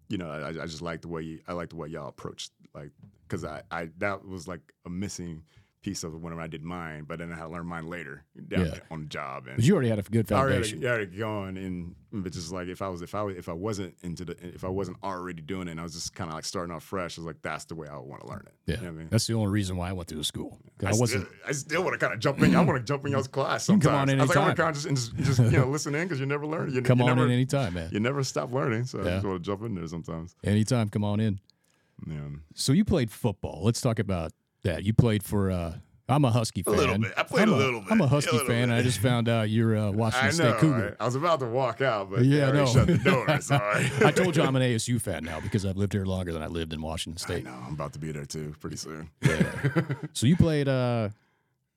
you 0.07 0.17
know, 0.17 0.29
I, 0.29 0.49
I 0.49 0.65
just 0.67 0.81
like 0.81 1.01
the 1.01 1.07
way 1.09 1.21
you, 1.21 1.41
I 1.49 1.53
like 1.53 1.69
the 1.69 1.75
way 1.75 1.89
y'all 1.89 2.07
approach, 2.07 2.49
like, 2.73 2.91
cause 3.27 3.43
I, 3.45 3.61
I, 3.71 3.89
that 3.97 4.25
was 4.25 4.47
like 4.47 4.61
a 4.85 4.89
missing 4.89 5.43
piece 5.81 6.03
of 6.03 6.13
it 6.13 6.17
when 6.21 6.37
I 6.39 6.47
did 6.47 6.63
mine, 6.63 7.05
but 7.07 7.17
then 7.19 7.31
I 7.31 7.35
had 7.35 7.45
to 7.45 7.49
learn 7.49 7.65
mine 7.65 7.87
later 7.87 8.23
down 8.47 8.67
Yeah. 8.67 8.79
on 8.91 9.01
the 9.01 9.05
job. 9.07 9.47
And 9.47 9.55
But 9.57 9.65
you 9.65 9.73
already 9.73 9.89
had 9.89 9.97
a 9.99 10.03
good 10.03 10.31
I 10.31 10.35
already, 10.35 10.55
foundation. 10.55 10.83
it- 10.83 10.85
already 10.87 11.17
going, 11.17 11.57
and 11.57 11.95
but 12.13 12.33
just 12.33 12.51
like 12.51 12.67
if 12.67 12.81
I 12.81 12.89
was 12.89 13.01
if 13.01 13.15
I 13.15 13.25
if 13.29 13.47
I 13.49 13.53
wasn't 13.53 13.95
into 14.03 14.25
the 14.25 14.35
if 14.53 14.63
I 14.63 14.67
wasn't 14.67 14.97
already 15.03 15.41
doing 15.41 15.67
it, 15.67 15.71
and 15.71 15.79
I 15.79 15.83
was 15.83 15.93
just 15.93 16.13
kind 16.13 16.29
of 16.29 16.35
like 16.35 16.45
starting 16.45 16.75
off 16.75 16.83
fresh. 16.83 17.17
I 17.17 17.21
was 17.21 17.25
like, 17.25 17.41
that's 17.41 17.65
the 17.65 17.75
way 17.75 17.87
I 17.87 17.97
want 17.97 18.21
to 18.21 18.27
learn 18.27 18.43
it. 18.45 18.53
Yeah, 18.67 18.75
You 18.75 18.81
know 18.81 18.87
what 18.89 18.93
I 18.93 18.97
mean. 18.99 19.07
that's 19.09 19.25
the 19.27 19.33
only 19.33 19.49
reason 19.51 19.75
why 19.77 19.89
I 19.89 19.93
went 19.93 20.07
to 20.09 20.23
school. 20.23 20.51
school. 20.51 20.59
'Cause 20.77 20.97
I, 20.97 20.99
wasn't. 20.99 21.25
Still, 21.27 21.39
I 21.47 21.51
still 21.51 21.83
want 21.83 21.93
to 21.93 21.99
kind 21.99 22.13
of 22.13 22.19
jump 22.19 22.41
in. 22.41 22.55
I 22.55 22.61
want 22.63 22.77
to 22.77 22.83
jump 22.83 23.05
in 23.05 23.11
y'all's 23.13 23.27
class 23.27 23.67
You 23.67 23.73
can 23.75 23.81
sometimes. 23.81 23.83
come 23.91 24.01
on 24.01 24.09
in 24.09 24.19
I 24.19 24.23
was 24.23 24.29
like, 24.29 24.37
I 24.37 24.41
want 24.41 24.55
to 24.55 24.61
kind 24.61 24.69
of 24.69 24.83
just, 24.83 24.87
and 24.87 24.97
just, 24.97 25.39
just 25.39 25.51
you 25.51 25.57
know 25.59 25.65
listen 25.71 25.95
in 25.95 26.03
because 26.07 26.19
you 26.19 26.25
never 26.27 26.45
learn. 26.45 26.71
You, 26.73 26.81
come 26.83 26.99
you 26.99 27.05
on 27.05 27.15
never, 27.15 27.25
in 27.25 27.31
anytime, 27.31 27.73
man. 27.73 27.89
You 27.91 27.99
never 27.99 28.23
stop 28.23 28.51
learning, 28.53 28.85
so 28.85 28.99
I 28.99 29.03
just 29.05 29.25
want 29.25 29.43
to 29.43 29.45
jump 29.49 29.63
in 29.63 29.73
there 29.75 29.87
sometimes. 29.87 30.35
Anytime, 30.43 30.89
come 30.89 31.03
on 31.03 31.19
in. 31.19 31.39
Yeah. 32.07 32.17
So 32.55 32.71
you 32.73 32.83
played 32.85 33.09
football. 33.11 33.61
Let's 33.63 33.79
talk 33.81 33.99
about 33.99 34.31
that. 34.63 34.83
You 34.83 34.93
played 34.93 35.23
for. 35.23 35.51
uh 35.51 35.73
I'm 36.09 36.25
a 36.25 36.31
Husky 36.31 36.61
fan. 36.61 36.73
A 36.73 36.77
little 36.77 36.97
bit. 36.97 37.13
I 37.15 37.23
played 37.23 37.43
I'm 37.43 37.53
a 37.53 37.55
little 37.57 37.79
bit. 37.79 37.91
I'm 37.91 38.01
a 38.01 38.03
A 38.03 38.07
Husky 38.07 38.31
little 38.33 38.47
fan. 38.47 38.67
bit. 38.67 38.75
I 38.75 38.81
just 38.81 38.99
found 38.99 39.29
out 39.29 39.49
you're 39.49 39.75
a 39.75 39.91
Washington 39.91 40.27
I 40.27 40.31
State 40.31 40.43
know. 40.43 40.57
Cougar. 40.59 40.97
I, 40.99 41.03
I 41.03 41.05
was 41.05 41.15
about 41.15 41.39
to 41.39 41.45
walk 41.45 41.79
out, 41.79 42.09
but 42.11 42.25
Yeah, 42.25 42.39
yeah, 42.39 42.45
I 42.47 42.49
I 42.49 42.51
know. 42.51 42.65
shut 42.65 42.87
the 42.87 42.97
door. 42.97 43.39
Sorry. 43.41 43.89
I 44.03 44.11
told 44.11 44.35
you 44.35 44.43
I'm 44.43 44.55
an 44.57 44.61
ASU 44.61 44.99
fan 44.99 45.23
now 45.23 45.39
because 45.39 45.65
I've 45.65 45.77
lived 45.77 45.93
here 45.93 46.03
longer 46.03 46.33
than 46.33 46.43
I 46.43 46.47
lived 46.47 46.73
in 46.73 46.81
Washington 46.81 47.17
State. 47.17 47.45
No, 47.45 47.51
I'm 47.51 47.73
about 47.75 47.93
to 47.93 47.99
be 47.99 48.11
there 48.11 48.25
too 48.25 48.53
pretty 48.59 48.75
soon. 48.75 49.09
Yeah. 49.21 49.53
So 50.13 50.27
you 50.27 50.35
played. 50.35 50.67
uh 50.67 51.09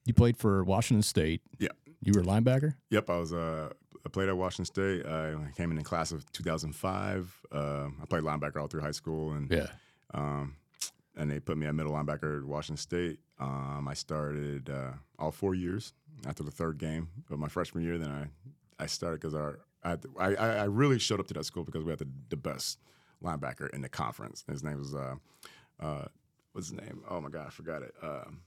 You 0.05 0.15
played 0.15 0.37
for 0.37 0.65
Washington 0.65 1.03
State. 1.03 1.41
Yeah. 1.61 1.69
You 2.03 2.13
were 2.15 2.23
a 2.23 2.25
linebacker. 2.25 2.75
Yep, 2.91 3.09
I 3.11 3.17
was. 3.19 3.33
Uh, 3.33 3.69
I 4.05 4.09
played 4.09 4.29
at 4.29 4.37
Washington 4.37 4.65
State. 4.67 5.07
I 5.07 5.35
came 5.57 5.71
in 5.71 5.77
the 5.77 5.85
class 5.85 6.11
of 6.13 6.31
2005. 6.33 7.41
Uh, 7.53 7.57
I 8.03 8.07
played 8.09 8.23
linebacker 8.25 8.61
all 8.61 8.67
through 8.67 8.81
high 8.83 8.91
school, 8.91 9.33
and 9.33 9.49
Yeah. 9.51 9.69
um, 10.13 10.57
and 11.17 11.31
they 11.31 11.41
put 11.41 11.57
me 11.57 11.67
at 11.67 11.75
middle 11.75 11.93
linebacker 11.93 12.39
at 12.39 12.45
Washington 12.45 12.77
State. 12.77 13.19
Um, 13.39 13.87
I 13.89 13.95
started 13.95 14.71
uh, 14.71 14.93
all 15.19 15.31
four 15.31 15.55
years 15.55 15.93
after 16.27 16.43
the 16.43 16.51
third 16.51 16.79
game 16.79 17.09
of 17.31 17.39
my 17.39 17.49
freshman 17.49 17.85
year. 17.85 17.99
Then 17.99 18.11
I 18.11 18.83
I 18.83 18.87
started 18.87 19.21
because 19.21 19.35
our 19.35 19.61
I, 19.83 19.97
I 20.19 20.35
I 20.35 20.65
really 20.65 20.99
showed 20.99 21.21
up 21.21 21.27
to 21.29 21.35
that 21.35 21.45
school 21.45 21.65
because 21.65 21.85
we 21.85 21.91
had 21.91 21.99
the, 21.99 22.09
the 22.31 22.37
best 22.37 22.79
linebacker 23.23 23.71
in 23.71 23.83
the 23.83 23.89
conference. 23.89 24.45
His 24.49 24.63
name 24.63 24.79
was 24.79 24.95
uh, 24.95 25.15
uh, 25.81 26.05
what's 26.53 26.71
his 26.71 26.81
name? 26.81 27.03
Oh 27.09 27.21
my 27.21 27.29
god, 27.29 27.47
I 27.47 27.51
forgot 27.51 27.83
it. 27.83 27.95
Um, 28.03 28.41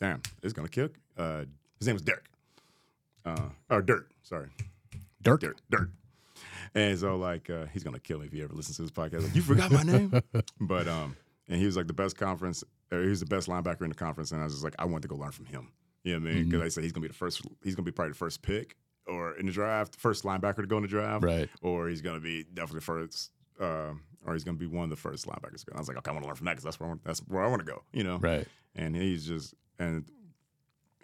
damn, 0.00 0.22
it's 0.42 0.52
gonna 0.52 0.68
kill. 0.68 0.88
Uh, 1.16 1.44
his 1.78 1.86
name 1.86 1.94
was 1.94 2.02
Derek. 2.02 2.24
Uh, 3.24 3.48
or 3.70 3.82
Dirt. 3.82 4.08
Sorry, 4.22 4.48
Dirk. 5.22 5.40
Dirt. 5.40 5.60
Dirt. 5.70 5.90
And 6.74 6.98
so 6.98 7.16
like 7.16 7.50
uh, 7.50 7.66
he's 7.72 7.82
gonna 7.82 7.98
kill 7.98 8.18
me 8.18 8.26
if 8.26 8.32
he 8.32 8.42
ever 8.42 8.54
listens 8.54 8.76
to 8.76 8.82
this 8.82 8.90
podcast. 8.90 9.22
Like, 9.22 9.34
you 9.34 9.42
forgot 9.42 9.70
my 9.70 9.82
name, 9.82 10.12
but 10.60 10.88
um, 10.88 11.16
and 11.48 11.58
he 11.58 11.66
was 11.66 11.76
like 11.76 11.86
the 11.86 11.92
best 11.94 12.16
conference. 12.16 12.62
Or 12.90 13.02
he 13.02 13.08
was 13.08 13.20
the 13.20 13.26
best 13.26 13.48
linebacker 13.48 13.82
in 13.82 13.90
the 13.90 13.94
conference, 13.94 14.32
and 14.32 14.40
I 14.40 14.44
was 14.44 14.54
just 14.54 14.64
like, 14.64 14.74
I 14.78 14.86
want 14.86 15.02
to 15.02 15.08
go 15.08 15.16
learn 15.16 15.30
from 15.32 15.44
him. 15.46 15.72
You 16.04 16.14
know 16.18 16.24
what 16.24 16.30
I 16.30 16.34
mean? 16.36 16.44
Because 16.48 16.62
I 16.62 16.68
said 16.68 16.84
he's 16.84 16.92
gonna 16.92 17.02
be 17.02 17.08
the 17.08 17.14
first. 17.14 17.42
He's 17.62 17.74
gonna 17.74 17.84
be 17.84 17.90
probably 17.92 18.12
the 18.12 18.18
first 18.18 18.40
pick 18.42 18.76
or 19.06 19.36
in 19.36 19.46
the 19.46 19.52
draft, 19.52 19.96
first 19.96 20.24
linebacker 20.24 20.56
to 20.56 20.66
go 20.66 20.76
in 20.76 20.82
the 20.82 20.88
draft, 20.88 21.24
Right. 21.24 21.48
or 21.60 21.88
he's 21.88 22.00
gonna 22.02 22.20
be 22.20 22.44
definitely 22.44 22.80
first. 22.80 23.30
Uh, 23.60 23.92
or 24.24 24.32
he's 24.34 24.44
gonna 24.44 24.56
be 24.56 24.66
one 24.66 24.84
of 24.84 24.90
the 24.90 24.96
first 24.96 25.26
linebackers. 25.26 25.64
to 25.64 25.70
go. 25.70 25.72
I 25.76 25.78
was 25.80 25.88
like, 25.88 25.96
okay, 25.98 26.10
I 26.10 26.14
want 26.14 26.22
to 26.24 26.28
learn 26.28 26.36
from 26.36 26.44
that 26.46 26.52
because 26.52 26.64
that's 26.64 26.78
where 26.80 26.86
I 26.86 26.90
want, 26.90 27.04
that's 27.04 27.20
where 27.20 27.42
I 27.42 27.48
want 27.48 27.60
to 27.66 27.70
go. 27.70 27.82
You 27.92 28.04
know, 28.04 28.18
Right. 28.18 28.46
and 28.74 28.94
he's 28.96 29.26
just 29.26 29.54
and 29.78 30.04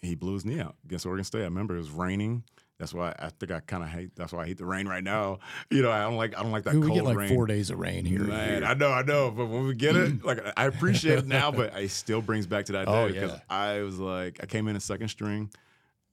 he 0.02 0.14
blew 0.14 0.34
his 0.34 0.44
knee 0.44 0.60
out 0.60 0.76
against 0.84 1.06
Oregon 1.06 1.24
State. 1.24 1.40
I 1.40 1.44
remember 1.44 1.74
it 1.74 1.78
was 1.78 1.90
raining. 1.90 2.44
That's 2.78 2.92
why 2.92 3.14
I 3.18 3.28
think 3.30 3.52
I 3.52 3.60
kind 3.60 3.82
of 3.84 3.88
hate. 3.88 4.10
That's 4.16 4.32
why 4.32 4.42
I 4.42 4.46
hate 4.46 4.58
the 4.58 4.66
rain 4.66 4.88
right 4.88 5.04
now. 5.04 5.38
You 5.70 5.82
know, 5.82 5.92
I 5.92 6.00
don't 6.02 6.16
like. 6.16 6.36
I 6.36 6.42
don't 6.42 6.50
like 6.50 6.64
that 6.64 6.74
we 6.74 6.80
cold 6.82 6.94
get 6.94 7.04
like 7.04 7.16
rain. 7.16 7.28
four 7.34 7.46
days 7.46 7.70
of 7.70 7.78
rain 7.78 8.04
here. 8.04 8.18
Man, 8.24 8.64
I 8.64 8.74
know, 8.74 8.90
I 8.90 9.02
know, 9.02 9.30
but 9.30 9.46
when 9.46 9.64
we 9.66 9.74
get 9.74 9.94
it, 9.94 10.24
like 10.24 10.40
I 10.56 10.64
appreciate 10.72 11.18
it 11.20 11.26
now, 11.26 11.52
but 11.52 11.72
it 11.80 11.90
still 11.90 12.20
brings 12.20 12.46
back 12.48 12.64
to 12.66 12.72
that 12.72 12.88
Oh, 12.88 13.06
day 13.06 13.14
because 13.14 13.30
yeah. 13.30 13.38
I 13.48 13.82
was 13.82 13.98
like, 14.00 14.38
I 14.42 14.46
came 14.46 14.66
in 14.66 14.74
a 14.74 14.80
second 14.80 15.06
string, 15.08 15.50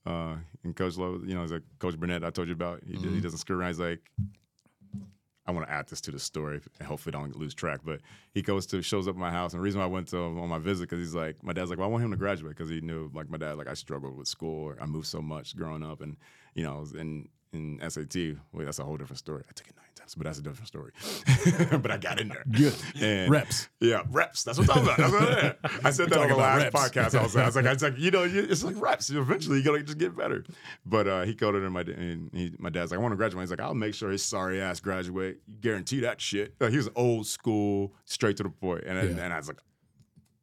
uh, 0.05 0.35
and 0.63 0.75
Coach 0.75 0.97
Lowe, 0.97 1.19
you 1.25 1.33
know, 1.33 1.41
he's 1.41 1.51
like 1.51 1.63
Coach 1.79 1.97
Burnett. 1.99 2.23
I 2.23 2.29
told 2.29 2.47
you 2.47 2.53
about. 2.53 2.81
He, 2.85 2.93
Mm-hmm. 2.93 3.15
he 3.15 3.21
doesn't 3.21 3.39
screw 3.39 3.57
around. 3.57 3.69
He's 3.69 3.79
like, 3.79 3.99
I 5.51 5.55
want 5.55 5.67
to 5.67 5.73
add 5.73 5.87
this 5.87 6.01
to 6.01 6.11
the 6.11 6.19
story 6.19 6.61
and 6.79 6.87
hopefully 6.87 7.11
don't 7.11 7.35
lose 7.35 7.53
track. 7.53 7.81
But 7.83 8.01
he 8.33 8.41
goes 8.41 8.65
to 8.67 8.81
shows 8.81 9.07
up 9.07 9.15
at 9.15 9.19
my 9.19 9.31
house, 9.31 9.53
and 9.53 9.59
the 9.59 9.63
reason 9.63 9.79
why 9.79 9.85
I 9.85 9.89
went 9.89 10.07
to 10.09 10.17
him 10.17 10.39
on 10.39 10.49
my 10.49 10.59
visit 10.59 10.89
because 10.89 10.99
he's 10.99 11.15
like, 11.15 11.43
my 11.43 11.53
dad's 11.53 11.69
like, 11.69 11.79
well, 11.79 11.87
I 11.87 11.91
want 11.91 12.03
him 12.03 12.11
to 12.11 12.17
graduate 12.17 12.55
because 12.55 12.69
he 12.69 12.81
knew 12.81 13.11
like 13.13 13.29
my 13.29 13.37
dad, 13.37 13.57
like 13.57 13.67
I 13.67 13.73
struggled 13.73 14.17
with 14.17 14.27
school. 14.27 14.73
I 14.81 14.85
moved 14.85 15.07
so 15.07 15.21
much 15.21 15.55
growing 15.55 15.83
up, 15.83 16.01
and 16.01 16.17
you 16.55 16.63
know, 16.63 16.79
was 16.79 16.93
in 16.93 17.29
in 17.53 17.79
SAT. 17.87 18.15
Wait, 18.53 18.65
that's 18.65 18.79
a 18.79 18.83
whole 18.83 18.97
different 18.97 19.19
story. 19.19 19.43
I 19.47 19.51
took 19.53 19.67
it 19.67 19.75
times, 19.95 20.15
but 20.15 20.25
that's 20.25 20.39
a 20.39 20.41
different 20.41 20.67
story. 20.67 20.91
but 21.81 21.91
I 21.91 21.97
got 21.97 22.19
in 22.19 22.27
there. 22.29 22.43
Good. 22.51 22.75
And 23.01 23.29
Reps. 23.31 23.69
Yeah, 23.79 24.03
reps. 24.09 24.43
That's 24.43 24.57
what 24.57 24.69
I'm 24.69 24.85
talking 24.85 25.03
about. 25.03 25.11
That's 25.11 25.61
what 25.63 25.71
is. 25.79 25.85
I 25.85 25.89
said 25.91 26.09
that 26.09 26.19
on 26.19 26.29
the 26.29 26.35
last 26.35 26.63
reps. 26.73 26.75
podcast. 26.75 27.17
I 27.19 27.23
was, 27.23 27.35
I 27.35 27.45
was 27.45 27.55
like, 27.55 27.65
I 27.65 27.73
was 27.73 27.81
like, 27.83 27.97
you 27.97 28.11
know, 28.11 28.23
it's 28.23 28.63
like 28.63 28.79
reps. 28.81 29.09
Eventually, 29.09 29.57
you 29.59 29.63
gotta 29.63 29.83
just 29.83 29.97
get 29.97 30.15
better. 30.15 30.43
But 30.85 31.07
uh, 31.07 31.21
he 31.23 31.33
called 31.35 31.55
it 31.55 31.63
in 31.63 31.71
my 31.71 31.81
and 31.81 32.29
he, 32.33 32.53
my 32.59 32.69
dad's 32.69 32.91
like, 32.91 32.99
I 32.99 33.01
want 33.01 33.11
to 33.13 33.17
graduate. 33.17 33.41
He's 33.43 33.51
like, 33.51 33.59
I'll 33.61 33.73
make 33.73 33.93
sure 33.93 34.09
his 34.11 34.23
sorry 34.23 34.61
ass 34.61 34.79
graduate. 34.79 35.39
Guarantee 35.61 36.01
that 36.01 36.21
shit. 36.21 36.55
Like, 36.59 36.71
he 36.71 36.77
was 36.77 36.89
old 36.95 37.27
school, 37.27 37.93
straight 38.05 38.37
to 38.37 38.43
the 38.43 38.49
point. 38.49 38.83
And 38.85 38.97
Yeah. 39.17 39.23
and 39.23 39.33
I 39.33 39.37
was 39.37 39.47
like, 39.47 39.59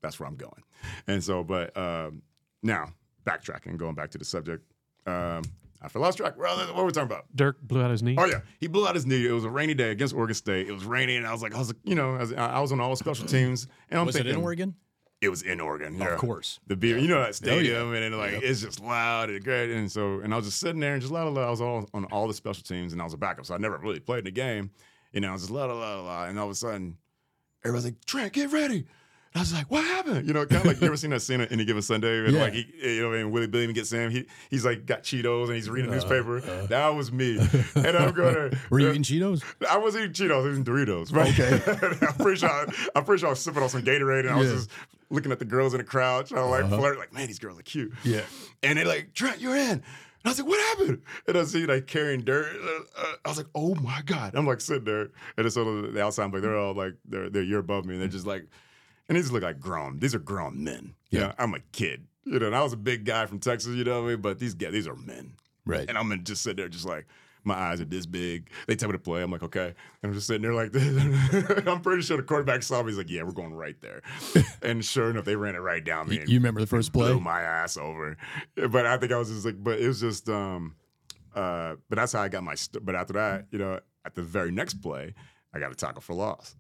that's 0.03 0.19
where 0.21 0.29
I'm 0.29 0.37
going. 0.37 0.63
And 1.07 1.23
so, 1.23 1.43
but 1.43 1.77
um, 1.77 2.23
now 2.63 2.93
backtracking, 3.25 3.77
going 3.77 3.95
back 3.95 4.11
to 4.13 4.19
the 4.19 4.25
subject. 4.25 4.65
Um, 5.07 5.43
I 5.81 5.99
lost 5.99 6.19
track. 6.19 6.37
Well, 6.37 6.57
what 6.57 6.75
were 6.77 6.85
we 6.85 6.91
talking 6.93 7.07
about? 7.11 7.25
Dirk 7.35 7.61
blew 7.63 7.83
out 7.83 7.91
his 7.91 8.03
knee. 8.03 8.17
Oh 8.19 8.25
yeah, 8.25 8.41
he 8.59 8.67
blew 8.67 8.87
out 8.87 8.95
his 8.95 9.07
knee. 9.07 9.27
It 9.27 9.33
was 9.33 9.45
a 9.45 9.51
rainy 9.51 9.75
day 9.75 9.91
against 9.91 10.15
Oregon 10.15 10.35
State. 10.35 10.69
It 10.69 10.73
was 10.73 10.85
raining, 10.85 11.19
and 11.19 11.27
I 11.27 11.33
was 11.33 11.43
like, 11.43 11.55
I 11.55 11.59
was 11.59 11.73
you 11.85 11.95
know, 11.95 12.15
I 12.17 12.19
was, 12.19 12.33
I 12.33 12.61
was 12.61 12.73
on 12.73 12.81
all 12.81 12.91
the 12.91 12.97
special 12.97 13.27
teams, 13.27 13.69
and 13.91 14.01
I'm 14.01 14.07
Was 14.07 14.17
thinking 14.17 14.33
it 14.33 14.37
in 14.37 14.43
Oregon? 14.43 14.75
It 15.21 15.31
was 15.31 15.43
in 15.43 15.61
Oregon, 15.61 15.99
yeah. 15.99 16.15
Of 16.15 16.19
course. 16.21 16.61
The 16.69 16.77
beer, 16.77 16.97
you 16.97 17.09
know 17.09 17.21
that 17.21 17.35
stadium, 17.35 17.77
Oh, 17.77 17.91
yeah. 17.93 17.97
and 18.05 18.13
then 18.15 18.19
like 18.21 18.33
Yep. 18.33 18.43
it's 18.45 18.61
just 18.61 18.81
loud 18.81 19.31
and 19.31 19.43
great, 19.43 19.71
and 19.71 19.91
so 19.91 20.21
and 20.21 20.33
I 20.33 20.37
was 20.37 20.47
just 20.47 20.61
sitting 20.61 20.81
there 20.81 20.93
and 20.95 21.01
just 21.03 21.13
la 21.13 21.25
la 21.25 21.31
la. 21.31 21.47
I 21.47 21.51
was 21.51 21.61
all 21.61 21.89
on 21.95 22.05
all 22.07 22.29
the 22.29 22.35
special 22.35 22.63
teams, 22.63 22.93
and 22.93 23.01
I 23.01 23.05
was 23.05 23.15
a 23.15 23.19
backup, 23.19 23.47
so 23.47 23.55
I 23.55 23.59
never 23.59 23.79
really 23.79 24.01
played 24.01 24.21
in 24.21 24.25
the 24.27 24.31
game. 24.31 24.71
You 25.13 25.21
know, 25.21 25.31
I 25.31 25.33
was 25.33 25.43
just 25.43 25.51
la 25.53 25.65
la 25.65 25.75
la 25.75 26.01
la, 26.03 26.25
and 26.27 26.39
all 26.39 26.45
of 26.47 26.51
a 26.53 26.55
sudden, 26.55 26.99
everybody's 27.65 27.85
like, 27.87 28.05
Trent, 28.05 28.33
get 28.33 28.53
ready. 28.53 28.87
I 29.35 29.41
was 29.41 29.53
like, 29.53 29.71
what 29.71 29.85
happened? 29.85 30.27
You 30.27 30.33
know, 30.35 30.47
kind 30.47 30.63
of 30.63 30.67
like 30.67 30.81
you 30.81 30.87
ever 30.87 30.97
seen 30.97 31.11
that 31.11 31.21
scene 31.21 31.41
in 31.41 31.49
Any 31.49 31.65
Given 31.65 31.83
Sunday? 31.83 32.25
And 32.25 32.33
Yeah. 32.35 32.41
like, 32.41 32.55
he, 32.55 32.67
you 32.97 33.03
know, 33.03 33.13
and 33.13 33.31
Willie 33.31 33.47
Billiam 33.47 33.73
gets 33.73 33.91
Sam. 33.91 34.11
He, 34.11 34.27
he's 34.51 34.65
like 34.65 34.87
got 34.87 35.03
Cheetos 35.03 35.47
and 35.47 35.55
he's 35.55 35.69
Uh, 35.69 35.73
reading 35.73 35.91
the 35.91 35.97
newspaper. 35.97 36.41
that 36.41 36.89
was 36.89 37.13
me. 37.13 37.39
And 37.77 37.97
I'm 37.97 38.15
going 38.15 38.35
to. 38.51 38.59
Were 38.71 38.81
you 38.81 38.91
eating 38.91 39.03
Cheetos? 39.03 39.43
I 39.69 39.77
was 39.77 39.95
eating 39.97 40.13
Cheetos, 40.13 40.33
I 40.33 40.37
was 40.39 40.59
eating 40.59 40.65
Doritos. 40.65 41.13
Right? 41.13 41.39
Okay. 41.39 42.07
I'm 42.07 42.15
pretty 42.15 42.41
sure 42.41 42.49
I, 42.49 42.67
I'm 42.97 43.05
pretty 43.05 43.21
sure 43.21 43.29
I 43.29 43.31
was 43.31 43.41
sipping 43.41 43.63
on 43.63 43.69
some 43.69 43.83
Gatorade 43.83 44.21
and 44.21 44.31
I 44.31 44.37
was 44.37 44.47
Yeah. 44.47 44.53
Uh-huh. 44.55 44.59
just 44.65 44.71
looking 45.11 45.31
at 45.33 45.39
the 45.39 45.45
girls 45.45 45.75
in 45.75 45.79
the 45.79 45.85
crowd, 45.85 46.27
trying 46.27 46.43
to 46.45 46.49
like 46.51 46.69
flirt, 46.69 46.99
like, 46.99 47.13
man, 47.13 47.27
these 47.27 47.39
girls 47.39 47.59
are 47.59 47.63
cute. 47.63 47.93
Yeah. 48.05 48.23
And 48.63 48.79
they're 48.79 48.87
like, 48.87 49.15
Trent, 49.15 49.41
you're 49.41 49.57
in. 49.57 49.71
And 49.71 49.83
I 50.25 50.31
was 50.31 50.39
like, 50.41 50.49
what 50.49 50.61
happened? 50.79 51.03
And 51.29 51.39
I 51.39 51.45
see 51.45 51.65
like 51.67 51.87
carrying 51.87 52.23
Dirk. 52.23 52.47
Uh, 52.61 53.01
uh, 53.01 53.13
I 53.25 53.29
was 53.29 53.37
like, 53.39 53.47
oh 53.55 53.75
my 53.77 54.01
God. 54.05 54.35
I'm 54.35 54.47
like 54.47 54.61
sitting 54.61 54.85
there. 54.85 55.03
And 55.37 55.45
then 55.45 55.51
so 55.51 55.83
the 55.83 56.03
outside, 56.03 56.25
I'm 56.25 56.33
like, 56.33 56.43
they're 56.43 56.59
all 56.59 56.75
like, 56.75 56.95
they're, 57.07 57.31
they're 57.31 57.43
year 57.43 57.59
above 57.61 57.85
me. 57.85 57.93
And 57.95 58.01
they're 58.03 58.09
just 58.09 58.27
like, 58.27 58.47
and 59.09 59.17
these 59.17 59.31
look 59.31 59.43
like 59.43 59.61
grown. 59.61 59.99
These 59.99 60.15
are 60.15 60.19
grown 60.19 60.63
men. 60.63 60.95
You 61.11 61.21
Yeah. 61.21 61.27
know, 61.29 61.35
I'm 61.39 61.55
a 61.55 61.61
kid. 61.73 62.07
You 62.25 62.39
know, 62.39 62.47
and 62.47 62.55
I 62.57 62.63
was 62.63 62.73
a 62.75 62.77
big 62.77 63.05
guy 63.05 63.25
from 63.27 63.39
Texas, 63.39 63.75
you 63.75 63.85
know 63.85 64.03
what 64.03 64.09
I 64.09 64.13
mean? 64.13 64.21
But 64.21 64.39
these 64.39 64.55
guys, 64.55 64.73
these 64.73 64.87
are 64.87 64.95
men. 64.97 65.33
Right. 65.65 65.89
And 65.89 65.97
I'm 65.97 66.09
gonna 66.09 66.23
just 66.23 66.43
sit 66.43 66.57
there, 66.57 66.69
just 66.69 66.85
like 66.87 67.07
my 67.45 67.55
eyes 67.55 67.81
are 67.81 67.87
this 67.87 68.05
big. 68.05 68.51
They 68.67 68.77
tell 68.77 68.89
me 68.91 68.93
to 68.93 68.99
play. 68.99 69.23
I'm 69.23 69.31
like, 69.31 69.43
okay. 69.45 69.69
And 70.03 70.11
I'm 70.11 70.13
just 70.13 70.27
sitting 70.27 70.43
there 70.43 70.53
like 70.53 70.73
this. 70.73 71.65
I'm 71.67 71.81
pretty 71.81 72.03
sure 72.03 72.17
the 72.19 72.23
quarterback 72.23 72.63
saw 72.63 72.83
me. 72.83 72.91
He's 72.91 72.99
like, 72.99 73.09
yeah, 73.09 73.23
we're 73.23 73.33
going 73.33 73.55
right 73.55 73.81
there. 73.81 74.03
and 74.63 74.85
sure 74.85 75.09
enough, 75.11 75.25
they 75.25 75.37
ran 75.37 75.55
it 75.55 75.59
right 75.61 75.83
down 75.83 76.09
me. 76.09 76.17
You, 76.17 76.25
you 76.27 76.39
remember 76.39 76.61
the 76.61 76.67
first 76.67 76.93
blew 76.93 77.15
play? 77.15 77.21
my 77.23 77.41
ass 77.41 77.79
over. 77.79 78.17
But 78.57 78.85
I 78.85 78.99
think 78.99 79.13
I 79.13 79.17
was 79.17 79.31
just 79.31 79.47
like, 79.47 79.63
but 79.63 79.79
it 79.81 79.87
was 79.87 80.01
just, 80.01 80.29
um, 80.29 80.75
uh, 81.35 81.77
but 81.89 81.97
that's 81.97 82.13
how 82.13 82.21
I 82.21 82.29
got 82.29 82.43
my. 82.43 82.55
St- 82.57 82.85
but 82.85 82.95
after 82.95 83.15
that, 83.15 83.47
you 83.51 83.59
know, 83.59 83.81
at 84.05 84.15
the 84.15 84.23
very 84.23 84.51
next 84.51 84.75
play, 84.83 85.15
I 85.55 85.61
got 85.61 85.73
a 85.73 85.75
tackle 85.75 86.03
for 86.03 86.15
loss, 86.15 86.55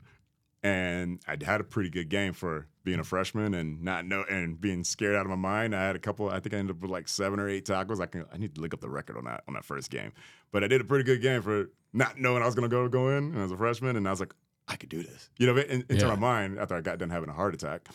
and 0.63 1.21
I 1.27 1.37
had 1.45 1.61
a 1.61 1.65
pretty 1.65 1.91
good 1.91 2.09
game 2.09 2.33
for 2.33 2.67
being 2.85 2.99
a 3.01 3.05
freshman 3.05 3.55
and 3.55 3.83
not 3.83 4.07
know 4.07 4.25
and 4.29 4.61
being 4.61 4.83
scared 4.85 5.15
out 5.15 5.23
of 5.27 5.31
my 5.31 5.37
mind. 5.37 5.75
I 5.75 5.85
had 5.87 5.97
a 5.97 5.99
couple. 5.99 6.29
I 6.31 6.41
think 6.41 6.55
I 6.55 6.59
ended 6.59 6.77
up 6.77 6.83
with 6.83 6.91
like 6.91 7.09
seven 7.09 7.39
or 7.39 7.49
eight 7.49 7.65
tackles. 7.67 8.01
I 8.01 8.07
can. 8.07 8.25
I 8.33 8.39
need 8.39 8.55
to 8.57 8.61
look 8.61 8.75
up 8.75 8.81
the 8.81 8.89
record 8.91 9.17
on 9.17 9.25
that 9.25 9.45
on 9.47 9.55
that 9.55 9.65
first 9.65 9.91
game, 9.91 10.13
but 10.53 10.65
I 10.65 10.69
did 10.69 10.81
a 10.81 10.85
pretty 10.85 11.05
good 11.05 11.23
game 11.23 11.43
for 11.43 11.71
not 11.93 12.19
knowing 12.19 12.43
I 12.43 12.47
was 12.47 12.55
going 12.55 12.69
to 12.69 12.75
go 12.75 12.89
go 12.89 13.11
in 13.17 13.35
as 13.37 13.51
a 13.53 13.57
freshman, 13.57 13.97
and 13.97 14.07
I 14.07 14.11
was 14.11 14.21
like. 14.21 14.35
I 14.71 14.77
could 14.77 14.91
do 14.91 15.03
this, 15.03 15.31
you 15.39 15.47
know, 15.47 15.57
in, 15.57 15.83
into 15.89 15.95
Yeah. 16.05 16.09
my 16.09 16.17
mind 16.17 16.59
after 16.59 16.75
I 16.75 16.83
got 16.83 16.99
done 16.99 17.09
having 17.09 17.31
a 17.31 17.33
heart 17.33 17.55
attack, 17.55 17.89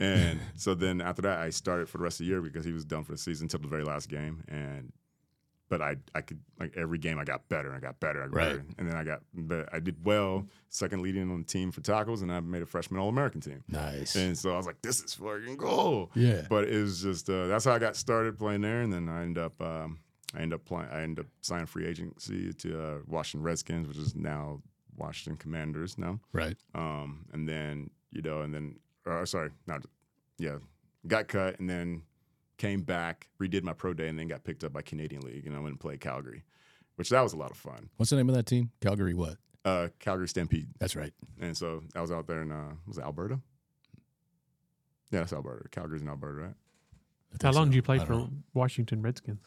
and 0.00 0.40
so 0.56 0.74
then 0.74 1.00
after 1.00 1.22
that 1.22 1.38
I 1.38 1.50
started 1.50 1.88
for 1.88 1.98
the 1.98 2.02
rest 2.02 2.18
of 2.18 2.26
the 2.26 2.30
year 2.32 2.40
because 2.40 2.64
he 2.64 2.72
was 2.72 2.84
done 2.84 3.04
for 3.04 3.12
the 3.12 3.18
season 3.18 3.44
until 3.44 3.60
the 3.60 3.68
very 3.68 3.84
last 3.84 4.08
game, 4.08 4.42
and 4.48 4.92
but 5.68 5.82
I 5.82 5.96
I 6.14 6.20
could 6.20 6.38
like 6.60 6.76
every 6.76 6.98
game 6.98 7.18
I 7.18 7.24
got 7.24 7.48
better, 7.48 7.68
and 7.68 7.76
I 7.76 7.80
got 7.80 7.98
better, 8.00 8.22
I 8.22 8.26
got 8.26 8.34
Right. 8.34 8.44
better, 8.48 8.64
and 8.78 8.88
then 8.88 8.96
I 8.96 9.04
got 9.04 9.22
but 9.34 9.68
I 9.72 9.80
did 9.80 10.04
well, 10.04 10.46
second 10.68 11.02
leading 11.02 11.30
on 11.30 11.38
the 11.38 11.46
team 11.46 11.72
for 11.72 11.80
tackles, 11.80 12.22
and 12.22 12.30
I 12.32 12.40
made 12.40 12.62
a 12.62 12.66
freshman 12.66 13.00
All 13.00 13.08
American 13.08 13.40
team, 13.40 13.64
Nice. 13.68 14.14
and 14.16 14.36
so 14.36 14.52
I 14.54 14.56
was 14.56 14.66
like, 14.66 14.80
this 14.82 15.00
is 15.02 15.14
fucking 15.14 15.56
cool. 15.56 16.10
Yeah. 16.14 16.46
But 16.48 16.68
it 16.68 16.80
was 16.80 17.02
just 17.02 17.28
uh, 17.30 17.46
that's 17.48 17.64
how 17.64 17.72
I 17.72 17.78
got 17.78 17.96
started 17.96 18.38
playing 18.38 18.60
there, 18.62 18.82
and 18.82 18.92
then 18.92 19.08
I 19.08 19.22
ended 19.22 19.42
up 19.42 19.60
um, 19.60 19.98
I 20.34 20.40
ended 20.42 20.60
up 20.60 20.64
playing 20.64 20.88
I 20.90 21.02
ended 21.02 21.24
up 21.26 21.30
signing 21.40 21.66
free 21.66 21.86
agency 21.86 22.52
to 22.52 22.80
uh, 22.82 22.98
Washington 23.06 23.44
Redskins, 23.44 23.88
which 23.88 23.96
is 23.98 24.14
now 24.14 24.60
Washington 24.96 25.36
Commanders 25.36 25.98
now. 25.98 26.20
Right. 26.32 26.56
Um, 26.74 27.26
and 27.32 27.48
then 27.48 27.90
you 28.12 28.22
know, 28.22 28.42
and 28.42 28.54
then 28.54 28.76
uh, 29.06 29.24
sorry, 29.24 29.50
not 29.66 29.84
yeah, 30.38 30.58
got 31.06 31.28
cut, 31.28 31.58
and 31.60 31.68
then 31.68 32.02
came 32.58 32.82
back, 32.82 33.28
redid 33.40 33.62
my 33.62 33.72
pro 33.72 33.92
day, 33.94 34.08
and 34.08 34.18
then 34.18 34.28
got 34.28 34.44
picked 34.44 34.64
up 34.64 34.72
by 34.72 34.82
Canadian 34.82 35.22
League, 35.22 35.46
and 35.46 35.54
I 35.54 35.58
went 35.58 35.72
and 35.72 35.80
played 35.80 36.00
Calgary, 36.00 36.44
which 36.96 37.10
that 37.10 37.20
was 37.22 37.32
a 37.32 37.36
lot 37.36 37.50
of 37.50 37.56
fun. 37.56 37.90
What's 37.96 38.10
the 38.10 38.16
name 38.16 38.28
of 38.28 38.34
that 38.34 38.46
team? 38.46 38.70
Calgary. 38.80 39.14
What? 39.14 39.36
Uh, 39.64 39.88
Calgary 39.98 40.28
Stampede, 40.28 40.68
That's 40.78 40.94
right. 40.94 41.12
and 41.40 41.56
so 41.56 41.82
I 41.96 42.00
was 42.00 42.12
out 42.12 42.28
there 42.28 42.42
in 42.42 42.52
uh, 42.52 42.74
was 42.86 42.98
it 42.98 43.04
Alberta? 43.04 43.40
Yeah, 45.10 45.20
that's 45.20 45.32
Alberta. 45.32 45.68
Calgary's 45.70 46.02
in 46.02 46.08
Alberta, 46.08 46.42
right? 46.42 46.54
How 47.42 47.50
long 47.52 47.66
so. 47.66 47.70
did 47.70 47.74
you 47.74 47.82
play 47.82 47.98
for 47.98 48.12
know. 48.12 48.30
Washington 48.54 49.02
Redskins? 49.02 49.40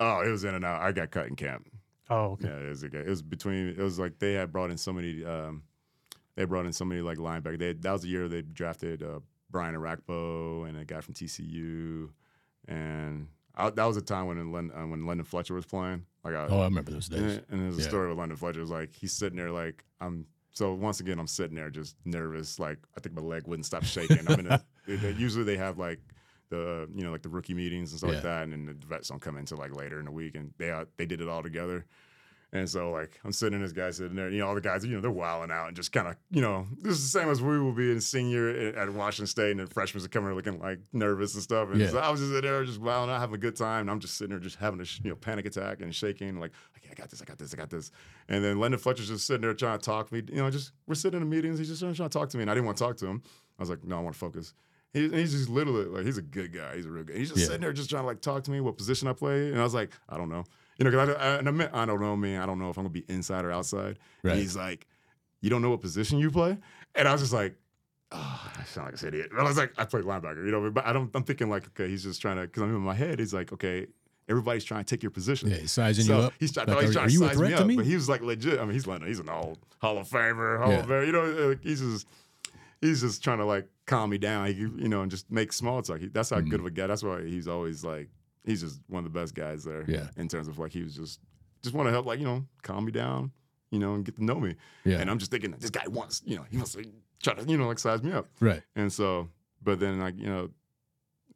Oh, 0.00 0.20
it 0.20 0.30
was 0.30 0.44
in 0.44 0.54
and 0.54 0.64
out. 0.64 0.82
I 0.82 0.92
got 0.92 1.10
cut 1.10 1.26
in 1.26 1.36
camp. 1.36 1.68
Oh, 2.08 2.32
okay. 2.32 2.48
Yeah, 2.48 2.56
it 2.56 2.68
was, 2.68 2.82
it 2.84 3.06
was 3.06 3.22
between. 3.22 3.68
It 3.68 3.78
was 3.78 3.98
like 3.98 4.18
they 4.18 4.34
had 4.34 4.52
brought 4.52 4.70
in 4.70 4.78
so 4.78 4.92
many. 4.92 5.24
Um, 5.24 5.62
they 6.36 6.44
brought 6.44 6.66
in 6.66 6.72
so 6.72 6.84
many 6.84 7.00
like 7.00 7.18
linebackers. 7.18 7.58
They 7.58 7.72
that 7.72 7.92
was 7.92 8.02
the 8.02 8.08
year 8.08 8.28
they 8.28 8.42
drafted 8.42 9.02
uh, 9.02 9.20
Brian 9.50 9.74
Orakpo 9.74 10.68
and 10.68 10.78
a 10.78 10.84
guy 10.84 11.00
from 11.00 11.14
TCU, 11.14 12.10
and 12.68 13.28
I, 13.54 13.70
that 13.70 13.84
was 13.84 13.96
a 13.96 14.02
time 14.02 14.26
when 14.26 14.52
Lon, 14.52 14.70
uh, 14.74 14.86
when 14.86 15.06
London 15.06 15.24
Fletcher 15.24 15.54
was 15.54 15.64
playing. 15.66 16.04
Like, 16.24 16.34
I, 16.34 16.46
Oh, 16.48 16.60
I 16.60 16.64
remember 16.64 16.90
those 16.90 17.08
and, 17.08 17.26
days. 17.28 17.40
and 17.50 17.60
there's 17.62 17.78
a 17.78 17.82
Yeah. 17.82 17.88
story 17.88 18.08
with 18.08 18.18
London 18.18 18.36
Fletcher. 18.36 18.58
It 18.58 18.62
was 18.62 18.70
like 18.70 18.92
he's 18.92 19.12
sitting 19.12 19.36
there 19.38 19.50
like 19.50 19.84
I'm. 20.00 20.26
So 20.52 20.72
once 20.72 21.00
again, 21.00 21.18
I'm 21.18 21.26
sitting 21.26 21.54
there 21.54 21.68
just 21.70 21.96
nervous. 22.04 22.58
Like 22.58 22.78
I 22.96 23.00
think 23.00 23.14
my 23.14 23.22
leg 23.22 23.46
wouldn't 23.46 23.66
stop 23.66 23.84
shaking. 23.84 24.26
I'm 24.28 24.40
in 24.40 24.46
a, 24.46 24.62
usually 25.18 25.44
they 25.44 25.56
have 25.58 25.78
like 25.78 26.00
the 26.48 26.88
you 26.94 27.04
know 27.04 27.10
like 27.12 27.22
the 27.22 27.28
rookie 27.28 27.54
meetings 27.54 27.90
and 27.92 27.98
stuff 27.98 28.08
Yeah. 28.08 28.14
like 28.16 28.22
that, 28.24 28.42
and 28.44 28.52
then 28.52 28.66
the 28.66 28.86
vets 28.86 29.08
don't 29.08 29.20
come 29.20 29.36
until 29.36 29.58
like 29.58 29.74
later 29.74 29.98
in 29.98 30.04
the 30.06 30.12
week, 30.12 30.34
and 30.34 30.52
they 30.58 30.70
uh, 30.70 30.84
they 30.96 31.06
did 31.06 31.20
it 31.20 31.28
all 31.28 31.42
together. 31.42 31.84
And 32.56 32.68
so 32.68 32.90
like 32.90 33.20
I'm 33.24 33.32
sitting, 33.32 33.56
in 33.58 33.62
this 33.62 33.72
guy 33.72 33.90
sitting 33.90 34.16
there, 34.16 34.30
you 34.30 34.38
know, 34.38 34.48
all 34.48 34.54
the 34.54 34.60
guys, 34.60 34.84
you 34.84 34.92
know, 34.94 35.00
they're 35.00 35.10
wilding 35.10 35.50
out 35.50 35.68
and 35.68 35.76
just 35.76 35.92
kind 35.92 36.08
of, 36.08 36.16
you 36.30 36.40
know, 36.40 36.66
this 36.80 36.94
is 36.94 37.12
the 37.12 37.18
same 37.18 37.28
as 37.28 37.42
we 37.42 37.58
will 37.58 37.72
be 37.72 37.90
in 37.92 38.00
senior 38.00 38.48
at 38.48 38.74
at 38.76 38.92
Washington 38.92 39.26
State, 39.26 39.50
and 39.52 39.60
the 39.60 39.66
freshmen 39.66 40.04
are 40.04 40.08
coming 40.08 40.32
looking 40.34 40.58
like 40.58 40.80
nervous 40.92 41.34
and 41.34 41.42
stuff. 41.42 41.70
And 41.70 41.80
Yeah. 41.80 41.90
so 41.90 41.98
I 41.98 42.10
was 42.10 42.20
just 42.20 42.32
in 42.32 42.40
there, 42.40 42.64
just 42.64 42.80
wilding 42.80 43.14
out, 43.14 43.20
having 43.20 43.34
a 43.34 43.38
good 43.38 43.56
time, 43.56 43.82
and 43.82 43.90
I'm 43.90 44.00
just 44.00 44.16
sitting 44.16 44.30
there, 44.30 44.38
just 44.40 44.56
having 44.56 44.80
a 44.80 44.84
you 45.04 45.10
know 45.10 45.16
panic 45.16 45.46
attack 45.46 45.80
and 45.82 45.94
shaking, 45.94 46.40
like, 46.40 46.52
okay, 46.78 46.88
I 46.90 46.94
got 46.94 47.10
this, 47.10 47.20
I 47.22 47.24
got 47.24 47.38
this, 47.38 47.52
I 47.52 47.56
got 47.56 47.70
this. 47.70 47.90
And 48.28 48.42
then 48.44 48.58
London 48.58 48.78
Fletcher's 48.80 49.08
just 49.08 49.26
sitting 49.26 49.42
there 49.42 49.54
trying 49.54 49.78
to 49.78 49.84
talk 49.84 50.08
to 50.08 50.14
me, 50.14 50.22
you 50.28 50.36
know, 50.36 50.50
just 50.50 50.72
we're 50.86 50.94
sitting 50.94 51.20
in 51.20 51.28
meetings, 51.28 51.58
he's 51.58 51.68
just 51.68 51.80
trying 51.80 51.94
to 51.94 52.08
talk 52.08 52.28
to 52.30 52.36
me, 52.36 52.42
and 52.42 52.50
I 52.50 52.54
didn't 52.54 52.66
want 52.66 52.78
to 52.78 52.84
talk 52.84 52.96
to 52.98 53.06
him. 53.06 53.22
I 53.58 53.62
was 53.62 53.70
like, 53.70 53.84
no, 53.84 53.96
I 53.98 54.00
want 54.00 54.14
to 54.14 54.18
focus. 54.18 54.54
He, 54.92 55.08
he's 55.10 55.32
just 55.32 55.48
literally 55.50 55.84
like 55.86 56.06
he's 56.06 56.16
a 56.16 56.22
good 56.22 56.54
guy. 56.54 56.76
He's 56.76 56.86
a 56.86 56.90
real 56.90 57.04
good. 57.04 57.14
Guy. 57.14 57.18
He's 57.18 57.28
just 57.28 57.40
Yeah. 57.40 57.46
sitting 57.46 57.60
there 57.60 57.72
just 57.72 57.90
trying 57.90 58.02
to 58.02 58.06
like 58.06 58.20
talk 58.22 58.44
to 58.44 58.50
me 58.50 58.60
what 58.60 58.76
position 58.78 59.08
I 59.08 59.12
play, 59.12 59.48
and 59.50 59.58
I 59.58 59.62
was 59.62 59.74
like, 59.74 59.90
I 60.08 60.16
don't 60.16 60.28
know, 60.30 60.44
you 60.78 60.84
know, 60.84 60.90
because 60.90 61.08
I, 61.10 61.12
I, 61.12 61.34
and 61.38 61.48
I, 61.48 61.50
meant, 61.50 61.70
I 61.74 61.84
don't 61.86 62.00
know, 62.00 62.16
man. 62.16 62.40
I 62.42 62.46
don't 62.46 62.58
know 62.58 62.70
if 62.70 62.76
I'm 62.78 62.84
gonna 62.84 62.92
be 62.92 63.04
inside 63.08 63.44
or 63.44 63.52
outside. 63.52 63.98
Right. 64.22 64.32
And 64.32 64.40
he's 64.40 64.56
like, 64.56 64.86
you 65.40 65.50
don't 65.50 65.62
know 65.62 65.70
what 65.70 65.80
position 65.80 66.18
you 66.18 66.30
play, 66.30 66.56
and 66.94 67.06
I 67.08 67.12
was 67.12 67.20
just 67.22 67.32
like, 67.32 67.54
oh, 68.12 68.50
I 68.58 68.62
sound 68.64 68.92
like 68.92 69.00
an 69.02 69.08
idiot. 69.08 69.30
But 69.32 69.40
I 69.40 69.44
was 69.44 69.56
like, 69.56 69.72
I 69.78 69.84
play 69.84 70.00
linebacker, 70.02 70.44
you 70.44 70.50
know, 70.52 70.70
but 70.70 70.86
I 70.86 70.92
don't. 70.92 71.10
I'm 71.14 71.22
thinking 71.24 71.48
like, 71.50 71.66
okay, 71.68 71.88
he's 71.88 72.02
just 72.02 72.20
trying 72.20 72.36
to 72.36 72.42
because 72.42 72.62
I'm 72.62 72.74
in 72.74 72.80
my 72.82 72.94
head. 72.94 73.18
He's 73.18 73.34
like, 73.34 73.52
okay, 73.52 73.86
everybody's 74.28 74.64
trying 74.64 74.84
to 74.84 74.94
take 74.94 75.02
your 75.02 75.10
position. 75.10 75.50
Yeah, 75.50 75.56
he's 75.58 75.72
sizing 75.72 76.04
So 76.04 76.16
you 76.18 76.22
up. 76.24 76.32
He's 76.40 76.52
trying, 76.52 76.66
Like, 76.68 76.76
no, 76.76 76.82
he's 76.82 76.92
trying 76.94 77.08
to 77.08 77.14
size 77.18 77.40
me 77.40 77.48
to 77.50 77.60
up, 77.60 77.66
me? 77.66 77.76
but 77.76 77.86
he 77.86 77.94
was 77.94 78.08
like 78.08 78.20
legit. 78.22 78.58
I 78.58 78.64
mean, 78.64 78.72
he's 78.72 78.86
Leonard. 78.86 79.08
He's 79.08 79.20
an 79.20 79.28
old 79.28 79.58
Hall 79.80 79.98
of 79.98 80.08
Famer, 80.08 80.58
Hall 80.58 80.70
Yeah. 80.72 80.80
of 80.80 80.86
Famer. 80.86 81.06
You 81.06 81.12
know, 81.12 81.48
like, 81.48 81.62
he's 81.62 81.80
just 81.80 82.06
he's 82.80 83.00
just 83.02 83.22
trying 83.24 83.38
to 83.38 83.44
like 83.44 83.68
calm 83.86 84.10
me 84.10 84.18
down. 84.18 84.46
He, 84.48 84.54
you 84.54 84.88
know, 84.88 85.02
and 85.02 85.10
just 85.10 85.30
make 85.30 85.52
small 85.52 85.80
talk. 85.82 86.00
He, 86.00 86.08
that's 86.08 86.30
how 86.30 86.36
Mm-hmm. 86.38 86.48
good 86.50 86.60
of 86.60 86.66
a 86.66 86.70
guy. 86.70 86.86
That's 86.86 87.02
why 87.02 87.22
he's 87.24 87.46
always 87.48 87.84
like 87.84 88.08
he's 88.46 88.62
just 88.62 88.80
one 88.88 89.04
of 89.04 89.12
the 89.12 89.18
best 89.18 89.34
guys 89.34 89.64
there. 89.64 89.84
Yeah. 89.86 90.08
In 90.16 90.28
terms 90.28 90.48
of 90.48 90.58
like 90.58 90.72
he 90.72 90.82
was 90.82 90.94
just 90.94 91.20
just 91.62 91.74
want 91.74 91.88
to 91.88 91.92
help, 91.92 92.06
like 92.06 92.18
you 92.18 92.24
know, 92.24 92.44
calm 92.62 92.84
me 92.84 92.92
down, 92.92 93.32
you 93.70 93.78
know, 93.78 93.94
and 93.94 94.04
get 94.04 94.16
to 94.16 94.24
know 94.24 94.40
me. 94.40 94.54
Yeah. 94.84 94.98
And 94.98 95.10
I'm 95.10 95.18
just 95.18 95.30
thinking 95.30 95.54
this 95.58 95.70
guy 95.70 95.86
wants, 95.88 96.22
you 96.24 96.36
know, 96.36 96.44
he 96.50 96.56
wants 96.56 96.72
to 96.72 96.84
try 97.22 97.34
to, 97.34 97.44
you 97.44 97.58
know, 97.58 97.66
like 97.66 97.78
size 97.78 98.02
me 98.02 98.12
up. 98.12 98.28
right. 98.40 98.62
And 98.74 98.92
so, 98.92 99.28
but 99.62 99.80
then 99.80 100.00
like 100.00 100.18
you 100.18 100.26
know, 100.26 100.50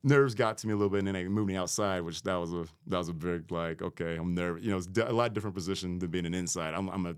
nerves 0.03 0.35
got 0.35 0.59
to 0.59 0.67
me 0.67 0.73
a 0.73 0.77
little 0.77 0.91
bit, 0.91 0.99
and 0.99 1.09
then 1.09 1.15
they 1.15 1.29
moved 1.29 1.49
me 1.49 1.57
outside, 1.57 2.03
which 2.03 2.23
that 2.23 2.37
was 2.37 2.53
a 2.53 2.65
that 2.87 2.99
was 2.99 3.09
a 3.09 3.13
big 3.13 3.51
like 3.51 3.83
okay, 3.83 4.17
I'm 4.17 4.35
nervous. 4.35 4.63
You 4.65 4.71
know, 4.71 4.79
it's 4.79 4.89
a 4.99 5.13
lot 5.13 5.35
different 5.35 5.57
position 5.57 5.99
than 5.99 6.11
being 6.11 6.27
an 6.27 6.35
inside. 6.35 6.75
I'm 6.75 6.89
I'm 6.89 7.07
a 7.07 7.17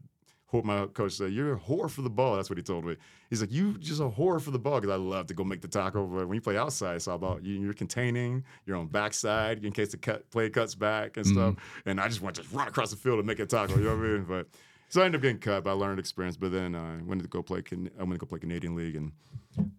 my 0.62 0.86
coach 0.86 1.12
said 1.12 1.32
you're 1.32 1.55
a 1.55 1.59
whore 1.59 1.90
for 1.90 2.03
the 2.03 2.11
ball. 2.11 2.36
That's 2.36 2.50
what 2.50 2.59
he 2.59 2.62
told 2.62 2.84
me. 2.84 2.96
He's 3.30 3.40
like 3.40 3.50
you 3.50 3.78
just 3.78 4.00
a 4.00 4.05
whore 4.05 4.40
for 4.40 4.50
the 4.50 4.59
ball 4.59 4.80
because 4.80 4.92
I 4.92 4.96
love 4.98 5.26
to 5.28 5.34
go 5.34 5.44
make 5.44 5.62
the 5.62 5.68
tackle. 5.68 6.07
But 6.07 6.28
when 6.28 6.34
you 6.34 6.42
play 6.42 6.59
outside, 6.59 6.96
it's 6.96 7.09
all 7.09 7.16
about 7.16 7.42
you, 7.44 7.55
you're 7.61 7.72
containing, 7.72 8.44
you're 8.66 8.76
on 8.76 8.88
backside 8.88 9.64
in 9.64 9.72
case 9.72 9.92
the 9.92 9.96
cut 9.96 10.30
play 10.30 10.50
cuts 10.50 10.74
back 10.74 11.16
and 11.16 11.26
stuff. 11.26 11.55
Mm-hmm. 11.55 11.88
And 11.88 12.00
I 12.00 12.09
just 12.09 12.20
want 12.20 12.36
to 12.36 12.42
just 12.42 12.55
run 12.55 12.68
across 12.68 12.90
the 12.90 12.96
field 12.96 13.18
and 13.18 13.26
make 13.26 13.38
a 13.38 13.46
tackle. 13.46 13.78
You 13.78 13.84
know 13.84 13.96
what 13.96 14.05
I 14.05 14.09
mean? 14.09 14.24
But 14.28 14.48
so 14.90 15.00
I 15.00 15.07
ended 15.07 15.20
up 15.20 15.22
getting 15.22 15.38
cut, 15.38 15.64
but 15.64 15.70
I 15.70 15.72
learned 15.72 15.98
experience. 15.98 16.36
But 16.36 16.53
then 16.53 16.74
I 16.74 16.98
went 17.03 17.22
to 17.22 17.28
go 17.28 17.42
play. 17.42 17.62
Can- 17.62 17.90
I 17.98 18.03
went 18.03 18.12
to 18.14 18.18
go 18.18 18.26
play 18.26 18.40
Canadian 18.40 18.74
League, 18.74 18.94
and 18.96 19.12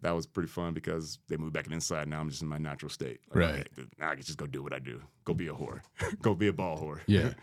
that 0.02 0.12
was 0.12 0.26
pretty 0.26 0.50
fun 0.50 0.74
because 0.74 1.20
they 1.28 1.38
moved 1.38 1.54
back 1.54 1.68
inside. 1.70 2.08
Now 2.08 2.20
I'm 2.20 2.30
just 2.32 2.42
in 2.42 2.48
my 2.48 2.58
natural 2.58 2.90
state. 2.90 3.20
Like, 3.32 3.36
Right. 3.38 3.68
now 4.00 4.10
I 4.10 4.16
can 4.16 4.24
just 4.24 4.40
go 4.40 4.48
do 4.48 4.64
what 4.64 4.74
I 4.74 4.80
do. 4.80 5.00
Go 5.26 5.36
be 5.36 5.48
a 5.50 5.54
whore. 5.54 5.82
go 6.24 6.34
be 6.34 6.48
a 6.48 6.54
ball 6.54 6.80
whore. 6.80 7.02
Yeah. 7.06 7.34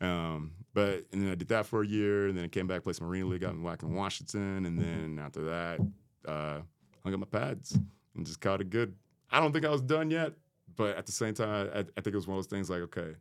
Um, 0.00 0.52
but 0.74 1.04
and 1.12 1.22
then 1.22 1.30
I 1.30 1.34
did 1.34 1.48
that 1.48 1.66
for 1.66 1.82
a 1.82 1.86
year, 1.86 2.28
and 2.28 2.36
then 2.36 2.44
I 2.44 2.48
came 2.48 2.66
back, 2.66 2.82
played 2.84 2.96
some 2.96 3.06
Marine 3.08 3.28
League 3.28 3.44
out 3.44 3.52
in 3.54 3.62
Wack 3.62 3.82
in 3.82 3.94
Washington, 3.94 4.64
and 4.66 4.78
then 4.78 5.18
after 5.22 5.42
that, 5.44 5.80
uh, 6.26 6.60
hung 7.02 7.14
up 7.14 7.20
my 7.20 7.26
pads 7.26 7.78
and 8.16 8.24
just 8.26 8.40
caught 8.40 8.60
it 8.60 8.70
good. 8.70 8.94
I 9.30 9.40
don't 9.40 9.52
think 9.52 9.64
I 9.64 9.70
was 9.70 9.82
done 9.82 10.10
yet, 10.10 10.32
but 10.76 10.96
at 10.96 11.06
the 11.06 11.12
same 11.12 11.34
time, 11.34 11.70
I, 11.74 11.78
I 11.80 11.82
think 11.82 12.08
it 12.08 12.14
was 12.14 12.26
one 12.26 12.38
of 12.38 12.44
those 12.44 12.50
things 12.50 12.70
like, 12.70 12.80
okay, 12.82 13.14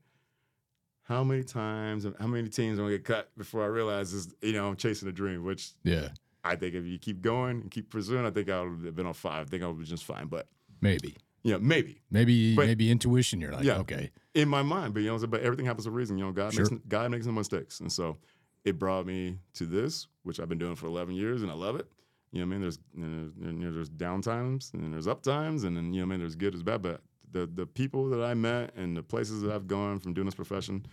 how 1.04 1.24
many 1.24 1.44
times, 1.44 2.06
how 2.20 2.28
many 2.28 2.50
teams 2.50 2.78
am 2.78 2.86
I 2.86 2.88
gonna 2.90 2.98
get 2.98 3.06
cut 3.06 3.30
before 3.38 3.64
I 3.64 3.68
realize 3.68 4.12
this? 4.14 4.34
You 4.42 4.54
know, 4.54 4.68
I'm 4.68 4.76
chasing 4.76 5.08
a 5.10 5.12
dream, 5.12 5.44
which 5.44 5.72
Yeah. 5.84 6.10
I 6.44 6.56
think 6.56 6.76
if 6.76 6.86
you 6.86 6.98
keep 7.00 7.22
going 7.22 7.62
and 7.62 7.72
keep 7.72 7.90
pursuing, 7.90 8.26
I 8.26 8.32
think 8.32 8.50
I 8.50 8.62
would 8.62 8.86
have 8.86 8.96
been 8.96 9.06
on 9.08 9.14
five. 9.14 9.48
I 9.48 9.50
think 9.50 9.64
I 9.64 9.68
would 9.68 9.80
be 9.80 9.86
just 9.86 10.04
fine. 10.06 10.28
But 10.28 10.48
Maybe. 10.82 11.16
you 11.44 11.52
know, 11.54 11.60
maybe 11.60 12.02
Maybe 12.12 12.56
But- 12.56 12.68
maybe 12.68 12.92
intuition. 12.92 13.42
You're 13.42 13.52
like, 13.54 13.64
Yeah. 13.66 13.80
okay. 13.80 14.12
In 14.42 14.50
my 14.50 14.62
mind, 14.62 14.94
but 14.94 15.02
you 15.04 15.10
know, 15.10 15.28
but 15.28 15.42
everything 15.42 15.66
happens 15.66 15.86
for 15.86 15.92
a 15.92 15.94
reason. 15.94 16.18
You 16.18 16.26
know, 16.26 16.32
God 16.32 16.54
Sure. 16.54 16.70
makes 16.70 16.84
God 16.88 17.12
makes 17.12 17.26
no 17.26 17.32
mistakes, 17.32 17.80
and 17.80 17.92
so 17.92 18.18
it 18.66 18.78
brought 18.80 19.06
me 19.06 19.38
to 19.54 19.66
this, 19.66 20.08
which 20.24 20.40
I've 20.40 20.50
been 20.50 20.58
doing 20.58 20.76
for 20.76 20.88
11 20.88 21.16
years, 21.16 21.42
and 21.42 21.50
I 21.52 21.54
love 21.56 21.76
it. 21.78 21.88
You 22.32 22.40
know, 22.42 22.46
what 22.46 22.50
I 22.50 22.52
mean, 22.52 22.62
there's 22.62 22.80
you 22.96 23.04
know, 23.06 23.32
you 23.60 23.66
know, 23.66 23.72
there's 23.74 23.90
down 23.90 24.22
times, 24.22 24.72
and 24.74 24.94
there's 24.94 25.08
up 25.08 25.22
times, 25.24 25.64
and 25.64 25.76
then 25.76 25.94
you 25.94 26.02
know, 26.02 26.08
what 26.08 26.14
I 26.14 26.18
mean, 26.18 26.20
there's 26.20 26.36
good 26.36 26.54
as 26.56 26.64
bad. 26.64 26.82
But 26.82 27.02
the 27.32 27.46
the 27.48 27.66
people 27.66 28.10
that 28.10 28.22
I 28.24 28.34
met 28.34 28.74
and 28.76 28.96
the 28.98 29.04
places 29.04 29.42
that 29.42 29.52
I've 29.52 29.68
gone 29.68 30.00
from 30.00 30.14
doing 30.14 30.26
this 30.26 30.36
profession, 30.36 30.86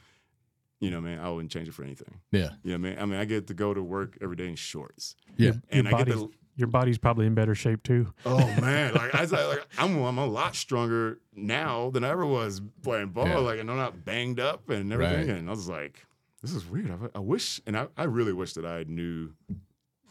you 0.80 0.90
know, 0.90 1.00
man, 1.00 1.18
I 1.18 1.28
wouldn't 1.30 1.50
change 1.50 1.68
it 1.68 1.74
for 1.74 1.82
anything. 1.84 2.20
Yeah. 2.32 2.50
You 2.62 2.78
know, 2.78 2.78
what 2.78 2.86
I 2.88 2.90
mean, 2.90 2.98
I 2.98 3.04
mean, 3.06 3.20
I 3.20 3.24
get 3.24 3.46
to 3.48 3.54
go 3.54 3.72
to 3.74 3.82
work 3.82 4.16
every 4.22 4.36
day 4.36 4.46
in 4.48 4.56
shorts, 4.56 5.16
Yeah. 5.36 5.52
and 5.70 5.86
your 5.88 5.94
I 5.94 6.04
get 6.04 6.12
to 6.12 6.30
your 6.56 6.68
body's 6.68 6.98
probably 6.98 7.26
in 7.26 7.34
better 7.34 7.54
shape 7.54 7.82
too. 7.82 8.12
Oh 8.24 8.38
man, 8.60 8.94
like 8.94 9.14
I 9.14 9.26
said, 9.26 9.46
like 9.46 9.66
I'm 9.78 10.02
I'm 10.02 10.18
a 10.18 10.26
lot 10.26 10.56
stronger 10.56 11.20
now 11.34 11.90
than 11.90 12.02
I 12.02 12.08
ever 12.08 12.26
was 12.26 12.60
playing 12.82 13.08
ball. 13.08 13.26
Yeah. 13.26 13.38
Like 13.38 13.60
and 13.60 13.70
I'm 13.70 13.76
not 13.76 14.04
banged 14.04 14.40
up 14.40 14.68
and 14.70 14.92
everything. 14.92 15.28
Right. 15.28 15.38
And 15.38 15.48
I 15.48 15.52
was 15.52 15.68
like, 15.68 16.04
this 16.42 16.52
is 16.52 16.66
weird. 16.66 16.90
I, 16.90 17.18
I 17.18 17.20
wish, 17.20 17.60
and 17.66 17.76
I, 17.76 17.88
I 17.96 18.04
really 18.04 18.32
wish 18.32 18.54
that 18.54 18.64
I 18.64 18.84
knew, 18.88 19.30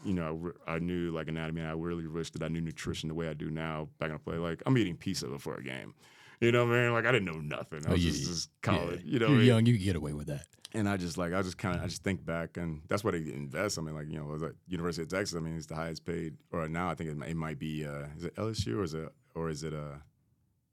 you 0.04 0.12
know, 0.12 0.52
I 0.66 0.74
I 0.74 0.78
knew 0.78 1.10
like 1.10 1.28
anatomy. 1.28 1.60
And 1.60 1.70
I 1.70 1.74
really 1.74 2.06
wish 2.06 2.30
that 2.30 2.42
I 2.42 2.48
knew 2.48 2.60
nutrition 2.60 3.08
the 3.08 3.14
way 3.14 3.28
I 3.28 3.34
do 3.34 3.50
now 3.50 3.88
back 3.98 4.08
in 4.08 4.14
the 4.14 4.18
play. 4.20 4.36
Like 4.36 4.62
I'm 4.66 4.78
eating 4.78 4.96
pizza 4.96 5.26
before 5.26 5.54
a 5.56 5.62
game. 5.62 5.94
You 6.40 6.52
know, 6.52 6.66
man. 6.66 6.92
Like 6.92 7.06
I 7.06 7.12
didn't 7.12 7.26
know 7.26 7.40
nothing. 7.40 7.84
I 7.86 7.90
Oh, 7.90 7.92
was 7.92 8.04
you- 8.04 8.10
just, 8.12 8.24
just 8.26 8.50
yeah. 8.64 8.72
college. 8.78 9.02
You 9.04 9.18
know, 9.18 9.26
You're 9.26 9.28
what 9.28 9.34
I 9.34 9.38
mean? 9.38 9.46
young. 9.46 9.66
You 9.66 9.74
can 9.76 9.84
get 9.84 9.96
away 9.96 10.12
with 10.12 10.26
that. 10.26 10.46
And 10.74 10.88
I 10.88 10.96
just 10.98 11.16
like 11.16 11.32
I 11.32 11.40
just 11.42 11.56
kind 11.56 11.76
of 11.76 11.82
I 11.82 11.86
just 11.86 12.02
think 12.02 12.24
back, 12.26 12.56
and 12.58 12.82
that's 12.88 13.02
why 13.02 13.12
they 13.12 13.18
invest. 13.18 13.78
I 13.78 13.82
mean, 13.82 13.94
like 13.94 14.08
you 14.10 14.18
know, 14.18 14.24
was 14.24 14.42
at 14.42 14.52
University 14.68 15.02
of 15.04 15.08
Texas. 15.08 15.36
I 15.36 15.40
mean, 15.40 15.56
it's 15.56 15.66
the 15.66 15.74
highest 15.76 16.04
paid, 16.04 16.34
or 16.52 16.68
now 16.68 16.90
I 16.90 16.94
think 16.94 17.08
it 17.10 17.16
might, 17.16 17.30
it 17.30 17.36
might 17.36 17.58
be 17.58 17.86
uh, 17.86 18.06
is 18.16 18.24
it 18.24 18.34
LSU 18.36 18.76
or 18.76 18.82
is 18.84 18.92
it 18.92 19.08
or 19.34 19.48
is 19.48 19.62
it 19.62 19.72
uh, 19.72 19.96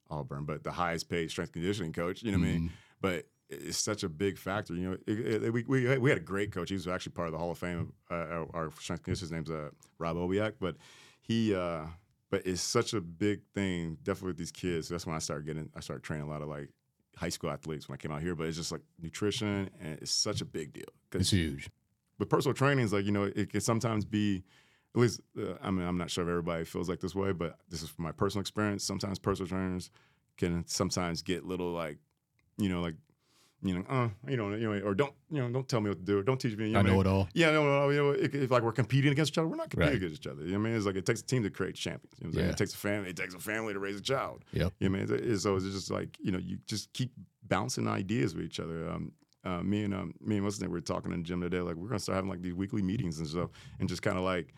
Auburn? 0.10 0.46
But 0.46 0.64
the 0.64 0.72
highest 0.72 1.10
paid 1.10 1.30
strength 1.32 1.54
conditioning 1.54 1.94
coach. 1.94 2.24
You 2.24 2.32
know 2.34 2.40
what 2.40 2.48
I 2.48 2.52
mean? 2.52 2.72
But 3.02 3.26
it's 3.50 3.78
such 3.78 4.04
a 4.04 4.10
big 4.10 4.38
factor. 4.38 4.74
You 4.74 4.90
know, 4.92 4.98
it, 5.08 5.44
it, 5.44 5.54
we, 5.54 5.64
we 5.68 5.98
we 5.98 6.10
had 6.10 6.18
a 6.18 6.24
great 6.24 6.52
coach. 6.52 6.70
He 6.70 6.76
was 6.76 6.88
actually 6.88 7.14
part 7.14 7.28
of 7.28 7.32
the 7.32 7.38
Hall 7.38 7.52
of 7.52 7.58
Fame. 7.58 7.94
Uh, 8.12 8.16
our, 8.16 8.48
our 8.54 8.72
strength 8.80 9.04
conditioning 9.04 9.26
his 9.28 9.32
name's 9.32 9.52
uh, 9.52 9.70
Rob 10.00 10.18
Obiak, 10.18 10.54
but 10.60 10.76
he. 11.22 11.56
Uh, 11.56 11.84
but 12.34 12.48
it's 12.48 12.64
such 12.64 12.96
a 12.96 13.00
big 13.00 13.42
thing, 13.54 13.96
definitely 14.02 14.30
with 14.30 14.38
these 14.38 14.52
kids. 14.52 14.90
That's 14.90 15.06
when 15.06 15.16
I 15.16 15.20
started 15.20 15.46
getting, 15.46 15.70
I 15.76 15.82
started 15.82 16.02
training 16.02 16.26
a 16.26 16.30
lot 16.32 16.42
of 16.42 16.48
like 16.48 16.70
high 17.16 17.30
school 17.30 17.52
athletes 17.52 17.88
when 17.88 17.94
I 17.94 17.98
came 17.98 18.12
out 18.12 18.24
here. 18.24 18.34
But 18.34 18.48
it's 18.48 18.58
just 18.58 18.72
like 18.72 18.82
nutrition, 19.00 19.70
and 19.80 20.00
it's 20.02 20.10
such 20.10 20.42
a 20.42 20.46
big 20.46 20.74
deal. 20.74 20.88
It's 21.14 21.30
huge. 21.30 21.70
But 22.18 22.32
personal 22.32 22.56
training, 22.56 22.86
is 22.86 22.92
like 22.92 23.06
you 23.06 23.12
know, 23.12 23.26
it 23.36 23.52
can 23.52 23.62
sometimes 23.62 24.04
be. 24.04 24.44
At 24.96 25.02
least, 25.02 25.22
uh, 25.40 25.54
I 25.62 25.70
mean, 25.70 25.86
I'm 25.86 26.00
not 26.00 26.10
sure 26.10 26.24
if 26.24 26.28
everybody 26.28 26.66
feels 26.66 26.90
like 26.90 27.02
this 27.02 27.14
way, 27.14 27.34
but 27.34 27.60
this 27.70 27.84
is 27.84 27.90
from 27.90 28.06
my 28.06 28.12
personal 28.12 28.42
experience. 28.42 28.84
Sometimes 28.84 29.20
personal 29.20 29.48
trainers 29.48 29.92
can 30.38 30.64
sometimes 30.66 31.22
get 31.22 31.46
little 31.46 31.72
like, 31.72 32.00
you 32.58 32.70
know, 32.70 32.82
like, 32.82 32.96
you 33.64 33.76
know, 33.76 33.86
uh, 33.90 34.10
you 34.28 34.36
know, 34.38 34.54
you 34.54 34.70
know, 34.72 34.80
or 34.86 34.94
don't, 34.94 35.14
you 35.32 35.42
know, 35.42 35.50
don't 35.50 35.68
tell 35.70 35.80
me 35.82 35.90
what 35.90 36.00
to 36.00 36.06
do, 36.06 36.20
or 36.20 36.24
don't 36.24 36.40
teach 36.40 36.58
me. 36.58 36.68
You 36.68 36.74
know, 36.74 36.80
I 36.80 36.82
know 36.84 36.92
mean? 36.92 37.02
it 37.02 37.08
all. 37.08 37.30
Yeah, 37.34 37.52
no, 37.52 37.64
no, 37.64 37.90
you 37.90 37.98
know, 37.98 38.12
if, 38.12 38.36
if 38.36 38.52
like 38.52 38.62
we're 38.64 38.72
competing 38.74 39.12
against 39.12 39.32
each 39.32 39.38
other, 39.38 39.48
we're 39.48 39.56
not 39.56 39.70
competing 39.70 39.94
Right. 39.94 40.04
against 40.04 40.22
each 40.22 40.28
other. 40.28 40.42
You 40.44 40.52
know 40.52 40.60
what 40.60 40.66
I 40.66 40.70
mean? 40.70 40.78
It's 40.78 40.86
like 40.86 40.96
it 40.98 41.06
takes 41.06 41.22
a 41.22 41.26
team 41.26 41.44
to 41.44 41.50
create 41.50 41.76
champions. 41.76 42.14
You 42.20 42.28
know 42.28 42.32
what 42.38 42.44
Yeah. 42.46 42.52
It 42.52 42.58
takes 42.58 42.74
a 42.74 42.78
family. 42.78 43.10
It 43.10 43.16
takes 43.16 43.34
a 43.34 43.40
family 43.40 43.74
to 43.74 43.80
raise 43.80 43.96
a 43.98 44.02
child. 44.02 44.44
Yep. 44.52 44.74
You 44.80 44.90
know 44.90 45.00
what 45.00 45.10
I 45.10 45.14
mean? 45.16 45.24
It's- 45.26 45.42
So 45.44 45.56
it's 45.56 45.66
just 45.66 45.90
like 45.90 46.18
you 46.22 46.32
know, 46.32 46.40
you 46.40 46.58
just 46.68 46.92
keep 46.94 47.12
bouncing 47.48 47.88
ideas 47.88 48.36
with 48.36 48.46
each 48.46 48.60
other. 48.60 48.90
Um, 48.90 49.12
uh, 49.46 49.62
me 49.62 49.84
and 49.84 49.94
um, 49.94 50.14
me 50.22 50.36
and 50.38 50.46
what's 50.46 50.60
name, 50.62 50.70
we 50.72 50.76
were 50.78 50.82
talking 50.82 51.12
in 51.12 51.20
the 51.20 51.24
gym 51.26 51.42
today. 51.42 51.60
Like 51.60 51.76
we're 51.76 51.88
gonna 51.88 52.00
start 52.00 52.16
having 52.16 52.30
like 52.30 52.42
these 52.42 52.54
weekly 52.54 52.82
meetings 52.82 53.20
and 53.20 53.28
stuff, 53.28 53.50
and 53.80 53.90
just 53.90 54.02
kind 54.02 54.18
of 54.18 54.24
like 54.24 54.54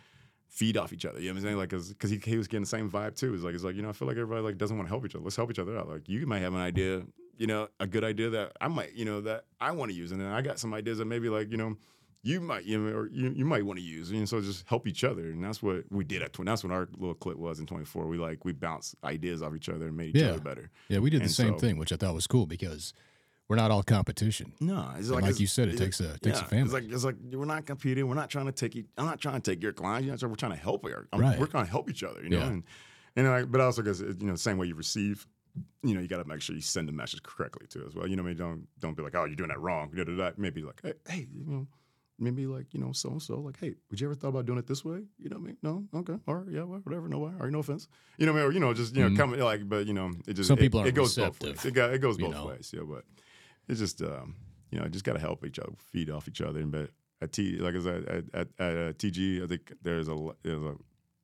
feed 0.55 0.77
off 0.77 0.93
each 0.93 1.05
other. 1.05 1.19
You 1.19 1.27
know 1.27 1.33
what 1.33 1.37
I'm 1.39 1.43
saying? 1.43 1.57
Like, 1.57 1.69
cause, 1.69 1.93
'cause 1.99 2.09
he, 2.09 2.17
he 2.23 2.37
was 2.37 2.47
getting 2.47 2.61
the 2.63 2.67
same 2.67 2.89
vibe 2.89 3.15
too. 3.15 3.33
It's 3.33 3.43
like, 3.43 3.53
it's 3.55 3.63
like, 3.63 3.75
you 3.75 3.81
know, 3.81 3.89
I 3.89 3.91
feel 3.91 4.07
like 4.07 4.15
everybody 4.17 4.41
like 4.41 4.57
doesn't 4.57 4.77
want 4.77 4.87
to 4.87 4.89
help 4.89 5.05
each 5.05 5.13
other. 5.13 5.23
Let's 5.23 5.35
help 5.35 5.51
each 5.51 5.59
other 5.59 5.77
out. 5.77 5.89
Like 5.89 6.07
you 6.07 6.25
might 6.25 6.39
have 6.39 6.53
an 6.53 6.61
idea, 6.61 7.03
you 7.37 7.47
know, 7.47 7.67
a 7.81 7.85
good 7.87 8.03
idea 8.05 8.29
that 8.29 8.53
I 8.61 8.69
might, 8.69 8.93
you 8.93 9.03
know, 9.05 9.19
that 9.21 9.43
I 9.59 9.71
want 9.71 9.91
to 9.91 9.97
use. 9.97 10.11
And 10.13 10.21
then 10.21 10.29
I 10.31 10.41
got 10.41 10.57
some 10.57 10.73
ideas 10.73 10.99
that 10.99 11.05
maybe 11.05 11.27
like, 11.29 11.51
you 11.51 11.57
know, 11.57 11.75
you 12.23 12.39
might, 12.41 12.63
you 12.63 12.79
know, 12.79 12.97
or 12.97 13.07
you, 13.09 13.29
you 13.35 13.45
might 13.45 13.65
want 13.65 13.79
to 13.79 13.85
use. 13.85 14.09
And 14.11 14.27
so 14.29 14.39
just 14.41 14.65
help 14.67 14.87
each 14.87 15.03
other. 15.03 15.23
And 15.29 15.43
that's 15.43 15.61
what 15.61 15.83
we 15.91 16.03
did 16.05 16.21
at 16.23 16.31
20. 16.33 16.49
That's 16.49 16.63
what 16.63 16.71
our 16.71 16.87
little 16.97 17.13
clip 17.15 17.37
was 17.37 17.59
in 17.59 17.65
24. 17.67 18.07
We 18.07 18.17
like, 18.17 18.45
we 18.45 18.51
bounced 18.53 18.95
ideas 19.03 19.43
off 19.43 19.53
each 19.55 19.67
other 19.69 19.87
and 19.87 19.97
made 19.97 20.15
each 20.15 20.21
Yeah. 20.23 20.29
other 20.29 20.39
better. 20.39 20.71
Yeah, 20.87 20.99
we 20.99 21.09
did 21.09 21.21
the 21.21 21.29
same 21.29 21.53
so- 21.53 21.59
thing, 21.59 21.77
which 21.77 21.91
I 21.91 21.97
thought 21.97 22.15
was 22.15 22.25
cool 22.27 22.45
because 22.47 22.93
we're 23.47 23.55
not 23.57 23.69
all 23.71 23.83
competition. 23.83 24.53
No, 24.59 24.91
it's 24.97 25.09
like, 25.09 25.23
like 25.23 25.39
you 25.39 25.47
said, 25.47 25.69
it 25.69 25.77
takes 25.77 25.99
a- 25.99 26.17
takes 26.19 26.39
a 26.39 26.45
family. 26.45 26.63
It's 26.65 26.73
like 26.73 26.83
it's 26.91 27.03
like 27.03 27.15
we're 27.31 27.45
not 27.45 27.65
competing. 27.65 28.07
We're 28.07 28.15
not 28.15 28.29
trying 28.29 28.45
to 28.47 28.51
take. 28.51 28.75
e- 28.75 28.85
I'm 28.97 29.05
not 29.05 29.19
trying 29.19 29.39
to 29.41 29.51
take 29.51 29.61
your 29.61 29.73
clients. 29.73 30.05
You 30.21 30.27
know, 30.27 30.31
we're 30.31 30.35
trying 30.35 30.53
to 30.53 30.57
help. 30.57 30.83
Our, 30.85 31.07
I'm- 31.13 31.21
Right. 31.21 31.39
We're 31.39 31.45
trying 31.47 31.65
to 31.65 31.71
help 31.71 31.89
each 31.89 32.03
other. 32.03 32.21
You 32.23 32.29
know, 32.29 32.37
Yeah. 32.39 32.47
and 32.47 32.63
and 33.15 33.27
like, 33.27 33.51
but 33.51 33.61
also 33.61 33.81
because 33.81 34.01
you 34.01 34.15
know, 34.21 34.33
the 34.33 34.37
same 34.37 34.57
way 34.57 34.67
you 34.67 34.75
receive, 34.75 35.25
you 35.83 35.93
know, 35.93 36.01
you 36.01 36.07
got 36.07 36.17
to 36.17 36.25
make 36.27 36.41
sure 36.41 36.55
you 36.55 36.61
send 36.61 36.87
the 36.87 36.91
message 36.91 37.21
correctly 37.23 37.67
too 37.67 37.83
as 37.87 37.95
well. 37.95 38.07
You 38.07 38.15
know, 38.15 38.23
I 38.23 38.25
mean, 38.27 38.37
don't 38.37 38.67
don't 38.79 38.97
be 38.97 39.03
like, 39.03 39.15
oh, 39.15 39.25
you're 39.25 39.35
doing 39.35 39.49
that 39.49 39.59
wrong. 39.61 39.91
Maybe 40.37 40.61
like, 40.63 40.81
hey, 40.83 40.93
hey, 41.07 41.27
you 41.31 41.45
know. 41.45 41.67
Maybe 42.17 42.45
like 42.47 42.73
you 42.73 42.79
know 42.79 42.93
so 42.93 43.09
and 43.09 43.21
so 43.21 43.41
like 43.41 43.59
hey 43.59 43.75
would 43.91 43.99
you 43.99 44.07
ever 44.07 44.15
thought 44.15 44.29
about 44.29 44.45
doing 44.45 44.57
it 44.57 44.65
this 44.67 44.85
way 44.85 44.99
you 45.19 45.27
know 45.27 45.35
what 45.35 45.43
I 45.43 45.47
mean 45.47 45.57
no 45.61 45.83
okay 45.95 46.15
all 46.29 46.35
right 46.35 46.47
yeah 46.49 46.61
whatever 46.61 47.09
no 47.09 47.19
why 47.19 47.31
all 47.31 47.39
right 47.39 47.51
no 47.51 47.59
offense 47.59 47.89
you 48.17 48.25
know 48.25 48.31
I 48.31 48.35
mean 48.35 48.45
or 48.45 48.51
you 48.53 48.61
know 48.61 48.73
just 48.73 48.95
you 48.95 49.03
know 49.03 49.09
Mhm. 49.09 49.17
come 49.17 49.37
like 49.37 49.67
but 49.67 49.85
you 49.85 49.91
know 49.93 50.11
it 50.25 50.35
just 50.35 50.47
Some 50.47 50.57
it- 50.57 50.61
people 50.61 50.79
it, 50.79 50.83
aren't 50.83 50.95
goes 50.95 51.13
both 51.17 51.43
ways 51.43 51.65
it, 51.65 51.73
got, 51.73 51.93
it 51.93 51.99
goes 51.99 52.17
both 52.17 52.31
know. 52.31 52.45
ways 52.47 52.71
yeah 52.73 52.83
but 52.89 53.03
it's 53.67 53.79
just 53.79 54.01
um, 54.01 54.35
you 54.71 54.79
know, 54.79 54.87
just 54.87 55.05
got 55.05 55.13
to 55.13 55.19
help 55.19 55.45
each 55.45 55.59
other, 55.59 55.73
feed 55.77 56.09
off 56.09 56.27
each 56.27 56.41
other. 56.41 56.59
And 56.59 56.71
but 56.71 56.89
at 57.21 57.31
T, 57.31 57.57
like 57.57 57.75
I 57.75 57.79
said, 57.81 58.05
at, 58.05 58.23
at, 58.33 58.47
at 58.59 58.77
uh, 58.77 58.93
TG, 58.93 59.43
I 59.43 59.47
think 59.47 59.73
there's 59.81 60.07
a 60.09 60.15
there's 60.43 60.63
a 60.63 60.75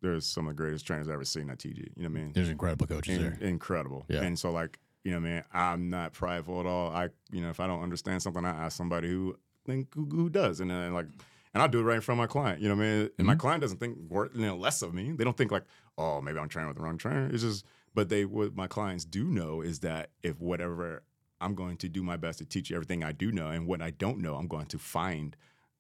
there's 0.02 0.26
some 0.26 0.48
of 0.48 0.56
the 0.56 0.62
greatest 0.64 0.86
trainers 0.88 1.08
I've 1.08 1.14
ever 1.16 1.26
seen 1.26 1.50
at 1.50 1.58
TG. 1.60 1.78
You 1.78 2.04
know 2.04 2.10
what 2.10 2.18
I 2.18 2.22
mean? 2.24 2.32
There's 2.34 2.50
incredible 2.50 2.88
coaches 2.88 3.18
In- 3.18 3.22
there. 3.24 3.38
incredible. 3.42 4.06
Yeah. 4.08 4.22
And 4.24 4.38
so 4.38 4.52
like 4.52 4.80
you 5.04 5.12
know, 5.12 5.20
man, 5.20 5.44
I'm 5.52 5.90
not 5.90 6.14
prideful 6.14 6.60
at 6.60 6.66
all. 6.66 6.92
I 6.92 7.10
you 7.32 7.42
know, 7.42 7.50
if 7.50 7.60
I 7.60 7.68
don't 7.68 7.82
understand 7.84 8.22
something, 8.22 8.46
I 8.46 8.50
ask 8.66 8.78
somebody 8.78 9.10
who 9.10 9.36
think 9.66 9.94
who, 9.94 10.06
who 10.06 10.30
does, 10.30 10.60
and 10.60 10.70
then 10.72 10.94
like. 10.94 11.08
And 11.54 11.62
I'll 11.62 11.68
do 11.68 11.82
it 11.82 11.84
right 11.84 11.96
in 11.96 12.02
front 12.02 12.18
of 12.18 12.24
my 12.24 12.28
client. 12.28 12.62
You 12.62 12.70
know 12.70 12.76
what 12.78 12.84
I 12.86 12.88
mean? 12.88 13.10
And 13.18 13.28
my 13.28 13.36
Mhm. 13.36 13.40
client 13.40 13.60
doesn't 13.62 13.78
think 13.80 13.98
wor- 14.10 14.30
you 14.34 14.46
know, 14.46 14.56
less 14.56 14.82
of 14.82 14.94
me. 14.94 15.12
They 15.12 15.26
don't 15.26 15.36
think 15.36 15.52
like, 15.52 15.66
oh, 15.98 16.22
maybe 16.22 16.40
I'm 16.40 16.48
training 16.48 16.70
with 16.70 16.78
the 16.78 16.84
wrong 16.84 16.98
trainer. 16.98 17.28
It's 17.30 17.44
just, 17.44 17.66
but 17.94 18.08
they 18.08 18.24
what 18.24 18.56
my 18.56 18.68
clients 18.68 19.04
do 19.04 19.26
know 19.26 19.60
is 19.60 19.80
that 19.82 20.12
if 20.24 20.40
whatever 20.40 21.04
I'm 21.42 21.56
going 21.56 21.78
to 21.78 21.90
do 21.90 22.04
my 22.04 22.18
best 22.18 22.40
to 22.40 22.46
teach 22.46 22.70
you 22.70 22.76
everything 22.76 23.04
I 23.04 23.12
do 23.12 23.32
know, 23.32 23.50
and 23.50 23.68
what 23.68 23.82
I 23.82 23.90
don't 23.92 24.20
know, 24.20 24.36
I'm 24.36 24.48
going 24.48 24.68
to 24.68 24.78
find 24.78 25.36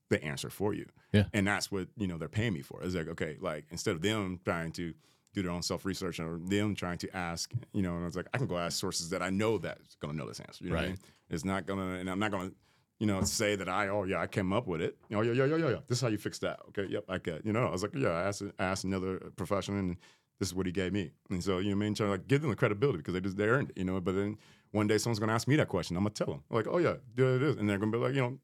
the 0.09 0.21
answer 0.23 0.49
for 0.49 0.73
you. 0.73 0.87
Yeah. 1.13 1.25
And 1.33 1.47
that's 1.47 1.71
what 1.71 1.87
you 1.97 2.07
know 2.07 2.17
they're 2.17 2.27
paying 2.27 2.53
me 2.53 2.61
for. 2.61 2.81
It's 2.83 2.95
like 2.95 3.07
okay, 3.09 3.37
like 3.39 3.65
instead 3.71 3.95
of 3.95 4.01
them 4.01 4.39
trying 4.43 4.71
to 4.73 4.93
do 5.33 5.41
their 5.43 5.51
own 5.51 5.61
self 5.61 5.85
research 5.85 6.19
or 6.19 6.39
them 6.43 6.75
trying 6.75 6.97
to 6.99 7.15
ask, 7.15 7.51
you 7.73 7.81
know, 7.81 7.93
and 7.95 8.03
I 8.03 8.05
was 8.05 8.15
like, 8.17 8.27
I 8.33 8.37
can 8.37 8.47
go 8.47 8.57
ask 8.57 8.77
sources 8.77 9.09
that 9.11 9.21
I 9.21 9.29
know 9.29 9.57
that's 9.57 9.95
going 9.95 10.11
to 10.13 10.17
know 10.17 10.27
this 10.27 10.41
answer. 10.41 10.63
You 10.65 10.71
know 10.71 10.75
what 10.75 10.81
I 10.81 10.87
Right. 10.87 10.89
mean? 10.91 10.99
It's 11.29 11.45
not 11.45 11.65
gonna, 11.65 11.93
and 11.99 12.09
I'm 12.09 12.19
not 12.19 12.31
gonna. 12.31 12.51
You 12.99 13.07
know, 13.07 13.23
say 13.23 13.55
that 13.55 13.67
I 13.67 13.87
oh 13.87 14.03
yeah 14.03 14.21
I 14.21 14.27
came 14.27 14.53
up 14.53 14.67
with 14.67 14.79
it. 14.79 14.95
Oh 15.11 15.21
yeah 15.21 15.31
yeah 15.31 15.45
yeah 15.45 15.55
yeah 15.55 15.69
yeah. 15.69 15.77
This 15.87 15.97
is 15.97 16.01
how 16.03 16.09
you 16.09 16.19
fix 16.19 16.37
that. 16.39 16.59
Okay, 16.67 16.85
yep 16.87 17.03
I 17.09 17.17
get. 17.17 17.43
You 17.43 17.51
know, 17.51 17.65
I 17.65 17.71
was 17.71 17.81
like 17.81 17.95
yeah 17.95 18.09
I 18.09 18.27
asked 18.27 18.43
I 18.59 18.63
asked 18.63 18.83
another 18.83 19.17
professional 19.37 19.79
and 19.79 19.97
this 20.39 20.49
is 20.49 20.53
what 20.53 20.67
he 20.67 20.71
gave 20.71 20.93
me. 20.93 21.09
And 21.31 21.43
so, 21.43 21.57
you 21.57 21.69
know 21.71 21.77
what 21.77 21.81
I 21.81 21.85
mean? 21.85 21.95
Trying 21.95 22.07
to 22.09 22.11
like 22.11 22.27
give 22.27 22.41
them 22.41 22.51
the 22.51 22.55
credibility 22.55 22.99
because 22.99 23.15
they 23.15 23.21
just 23.21 23.37
they 23.37 23.45
earned 23.45 23.71
it, 23.71 23.77
you 23.79 23.85
know. 23.85 23.99
But 23.99 24.13
then 24.13 24.37
one 24.71 24.87
day 24.87 24.97
someone's 24.97 25.19
gonna 25.19 25.33
ask 25.33 25.47
me 25.47 25.55
that 25.57 25.67
question. 25.67 25.95
I'm 25.97 26.03
gonna 26.03 26.11
tell 26.11 26.27
them. 26.27 26.43
Like, 26.49 26.67
oh 26.69 26.77
yeah, 26.77 26.95
it 27.17 27.41
is. 27.43 27.57
And 27.57 27.69
they're 27.69 27.77
gonna 27.77 27.91
be 27.91 27.97
like, 27.97 28.13
you 28.15 28.21
know, 28.21 28.37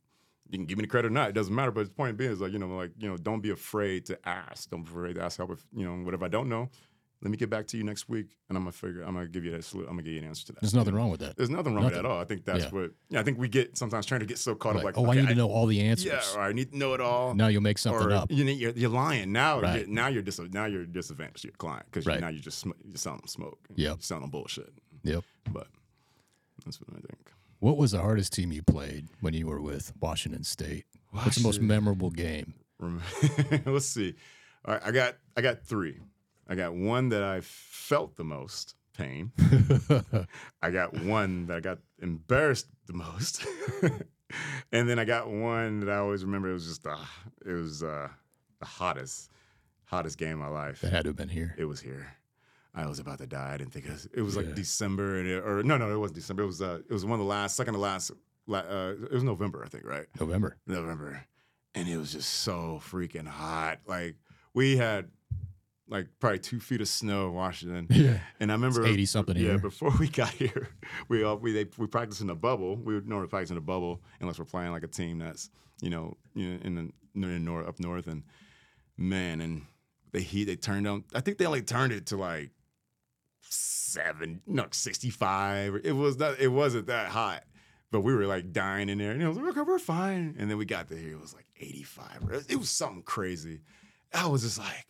you 0.50 0.58
can 0.60 0.66
give 0.66 0.78
me 0.78 0.84
the 0.84 0.88
credit 0.88 1.08
or 1.08 1.12
not. 1.12 1.30
It 1.30 1.34
doesn't 1.34 1.54
matter. 1.54 1.72
But 1.72 1.86
the 1.86 1.92
point 1.92 2.16
being 2.18 2.32
is 2.32 2.40
like, 2.42 2.54
you 2.54 2.60
know, 2.60 2.68
like, 2.68 2.92
you 2.98 3.10
know, 3.10 3.18
don't 3.18 3.42
be 3.42 3.50
afraid 3.50 4.06
to 4.08 4.18
ask. 4.28 4.70
Don't 4.70 4.84
be 4.84 4.90
afraid 4.92 5.16
to 5.16 5.24
ask 5.24 5.38
help 5.38 5.52
if, 5.52 5.66
you 5.76 5.86
know, 5.86 6.04
whatever 6.06 6.26
I 6.26 6.30
don't 6.30 6.48
know. 6.50 6.70
Let 7.24 7.32
me 7.32 7.38
get 7.38 7.50
back 7.50 7.66
to 7.68 7.78
you 7.78 7.84
next 7.84 8.08
week 8.08 8.28
and 8.48 8.56
I'm 8.56 8.64
gonna 8.64 8.72
figure 8.74 9.02
I'm 9.02 9.16
gonna 9.16 9.26
give 9.28 9.44
you 9.44 9.50
that 9.52 9.62
solu- 9.62 9.82
I'm 9.82 9.88
gonna 9.98 10.04
give 10.04 10.14
you 10.14 10.20
an 10.20 10.26
answer 10.26 10.46
to 10.48 10.54
that. 10.54 10.62
There's 10.62 10.76
nothing 10.76 10.94
wrong 10.94 11.10
with 11.10 11.20
that. 11.22 11.36
There's 11.36 11.50
nothing 11.50 11.74
wrong 11.74 11.86
with 11.86 11.94
that 11.96 12.00
at 12.00 12.06
all. 12.06 12.20
I 12.20 12.26
think 12.26 12.46
that's 12.46 12.66
Yeah. 12.66 12.70
what 12.70 12.92
yeah, 13.10 13.20
I 13.20 13.24
think 13.24 13.40
we 13.40 13.50
get 13.50 13.76
sometimes 13.76 14.06
trying 14.06 14.20
to 14.20 14.28
get 14.28 14.38
so 14.38 14.54
caught 14.54 14.76
Like, 14.76 14.82
up 14.82 14.86
like, 14.86 14.98
oh, 15.00 15.06
I 15.06 15.10
okay, 15.10 15.22
need 15.22 15.30
to 15.30 15.36
know 15.36 15.50
all 15.50 15.66
the 15.66 15.82
answers. 15.82 16.06
Yeah, 16.06 16.22
or 16.36 16.42
I 16.44 16.54
need 16.54 16.72
to 16.74 16.78
know 16.78 16.94
it 16.94 17.02
all 17.02 17.34
Now 17.34 17.48
you'll 17.48 17.64
make 17.64 17.80
something 17.80 18.06
or 18.08 18.12
up. 18.12 18.32
You 18.32 18.44
know, 18.46 18.52
you're, 18.52 18.72
you're 18.74 18.90
lying 18.92 19.32
now. 19.32 19.60
Right. 19.62 19.80
You're, 19.80 19.88
now 19.88 20.08
you're 20.10 20.22
dis- 20.22 20.40
now 20.40 20.66
you're 20.66 20.86
disadvantaged 20.86 21.44
your 21.44 21.54
client 21.54 21.88
because 21.88 22.06
Right. 22.06 22.22
now 22.22 22.28
you're 22.28 22.40
just 22.44 22.60
sm- 22.60 22.72
you're 22.86 22.98
selling 22.98 23.26
smoke. 23.26 23.68
You're 23.76 23.98
selling 24.00 24.30
bullshit. 24.30 24.72
Yep. 25.02 25.24
But 25.52 25.68
I 26.68 26.96
think. 26.96 27.32
What 27.60 27.78
was 27.78 27.92
the 27.92 28.02
hardest 28.02 28.34
team 28.34 28.52
you 28.52 28.62
played 28.62 29.08
when 29.20 29.34
you 29.34 29.48
were 29.48 29.62
with 29.62 29.94
Washington 30.00 30.44
State? 30.44 30.86
What's 31.12 31.38
the 31.38 31.44
most 31.44 31.62
memorable 31.62 32.12
game? 32.12 32.54
Let's 33.66 33.86
see. 33.86 34.14
All 34.66 34.76
right, 34.76 34.84
I 34.86 34.92
got 34.92 35.16
I 35.36 35.42
got 35.42 35.64
three. 35.64 36.00
I 36.48 36.56
got 36.56 36.74
one 36.74 37.10
that 37.10 37.24
I 37.24 37.42
felt 37.42 38.16
the 38.16 38.24
most 38.24 38.76
pain. 38.98 39.32
I 40.62 40.72
got 40.72 40.94
one 40.94 41.48
that 41.48 41.58
I 41.58 41.60
got 41.60 41.80
embarrassed 42.02 42.68
the 42.86 42.94
most, 42.94 43.46
and 44.72 44.90
then 44.90 45.00
I 45.00 45.06
got 45.06 45.30
one 45.30 45.80
that 45.82 45.90
I 45.90 45.98
always 45.98 46.24
remember. 46.24 46.50
It 46.50 46.54
was 46.54 46.68
just 46.68 46.84
the 46.84 46.98
it 47.46 47.54
was 47.54 47.84
uh, 47.84 48.10
the 48.60 48.66
hottest 48.66 49.32
hottest 49.86 50.18
game 50.18 50.34
of 50.34 50.40
my 50.40 50.48
life. 50.48 50.84
It 50.84 50.92
had 50.92 51.04
to 51.04 51.10
have 51.10 51.16
been 51.16 51.30
here. 51.30 51.56
It 51.58 51.66
was 51.66 51.80
here. 51.80 52.14
I 52.78 52.86
was 52.88 53.00
about 53.00 53.18
to 53.20 53.28
die. 53.28 53.54
I 53.54 53.58
didn't 53.58 53.74
think 53.74 53.86
it 53.86 53.92
was, 53.92 54.08
it 54.14 54.22
was 54.22 54.36
like 54.38 54.48
Yeah. 54.48 54.54
December 54.54 55.18
and 55.20 55.28
it, 55.28 55.44
or 55.44 55.64
no, 55.64 55.78
no, 55.78 55.92
it 55.92 55.98
wasn't 55.98 56.16
December. 56.16 56.44
It 56.44 56.48
was 56.48 56.62
uh, 56.62 56.80
it 56.88 56.94
was 56.94 57.04
one 57.06 57.14
of 57.14 57.26
the 57.26 57.30
last, 57.30 57.56
second 57.56 57.74
to 57.74 57.80
last. 57.80 58.12
Uh, 58.50 58.94
it 59.04 59.12
was 59.12 59.24
November, 59.24 59.64
I 59.66 59.68
think, 59.68 59.84
right? 59.86 60.06
November. 60.20 60.56
November, 60.68 61.26
and 61.76 61.90
it 61.90 61.98
was 61.98 62.12
just 62.14 62.30
so 62.30 62.80
freaking 62.84 63.28
hot. 63.28 63.80
Like 63.88 64.16
we 64.54 64.78
had 64.78 65.10
like 65.90 66.08
probably 66.20 66.40
two 66.40 66.60
feet 66.60 66.82
of 66.82 66.88
snow 66.88 67.28
in 67.28 67.34
Washington. 67.34 67.88
Yeah. 67.98 68.20
And 68.40 68.52
I 68.52 68.56
remember 68.56 68.86
80 68.86 69.06
something 69.06 69.36
Yeah, 69.38 69.44
here. 69.44 69.58
before 69.60 69.92
we 70.00 70.08
got 70.10 70.30
here, 70.30 70.70
we 71.10 71.24
all 71.24 71.38
we 71.38 71.52
they, 71.54 71.66
we 71.78 71.88
practiced 71.88 72.22
in 72.22 72.30
a 72.30 72.36
bubble. 72.36 72.76
We 72.76 72.94
would 72.94 73.08
normally 73.08 73.28
practice 73.30 73.52
in 73.52 73.58
a 73.58 73.62
bubble 73.62 74.02
unless 74.22 74.38
we're 74.40 74.46
playing 74.46 74.72
like 74.72 74.84
a 74.84 74.88
team 74.88 75.18
that's 75.20 75.50
you 75.82 75.90
know 75.90 76.16
you 76.36 76.50
know 76.54 76.60
in 76.64 76.76
the 76.76 76.82
in 77.16 77.22
the 77.22 77.40
north 77.40 77.68
up 77.68 77.80
north 77.80 78.08
and 78.08 78.24
man 78.98 79.42
and 79.42 79.64
the 80.12 80.20
heat 80.20 80.46
they 80.46 80.56
turned 80.56 80.88
on. 80.88 81.04
I 81.14 81.20
think 81.22 81.38
they 81.38 81.46
only 81.46 81.62
turned 81.62 81.92
it 81.94 82.06
to 82.08 82.18
like 82.18 82.52
seven, 83.50 84.42
no 84.46 84.68
sixty 84.72 85.10
five. 85.10 85.80
It 85.84 85.94
was 85.94 86.18
not. 86.18 86.40
It 86.40 86.50
wasn't 86.50 86.88
that 86.88 87.10
hot. 87.10 87.44
But 87.90 88.02
we 88.02 88.14
were 88.14 88.26
like 88.26 88.52
dying 88.52 88.90
in 88.90 88.98
there, 88.98 89.12
and 89.12 89.22
it 89.22 89.28
was 89.28 89.38
like, 89.38 89.48
okay, 89.50 89.62
we're 89.62 89.80
fine. 89.80 90.36
And 90.38 90.50
then 90.50 90.58
we 90.58 90.66
got 90.66 90.90
there, 90.90 91.00
it 91.00 91.20
was 91.20 91.34
like 91.34 91.46
85. 91.58 92.46
It 92.50 92.58
was 92.58 92.70
something 92.70 93.02
crazy. 93.02 93.62
I 94.14 94.28
was 94.28 94.42
just 94.42 94.60
like, 94.60 94.86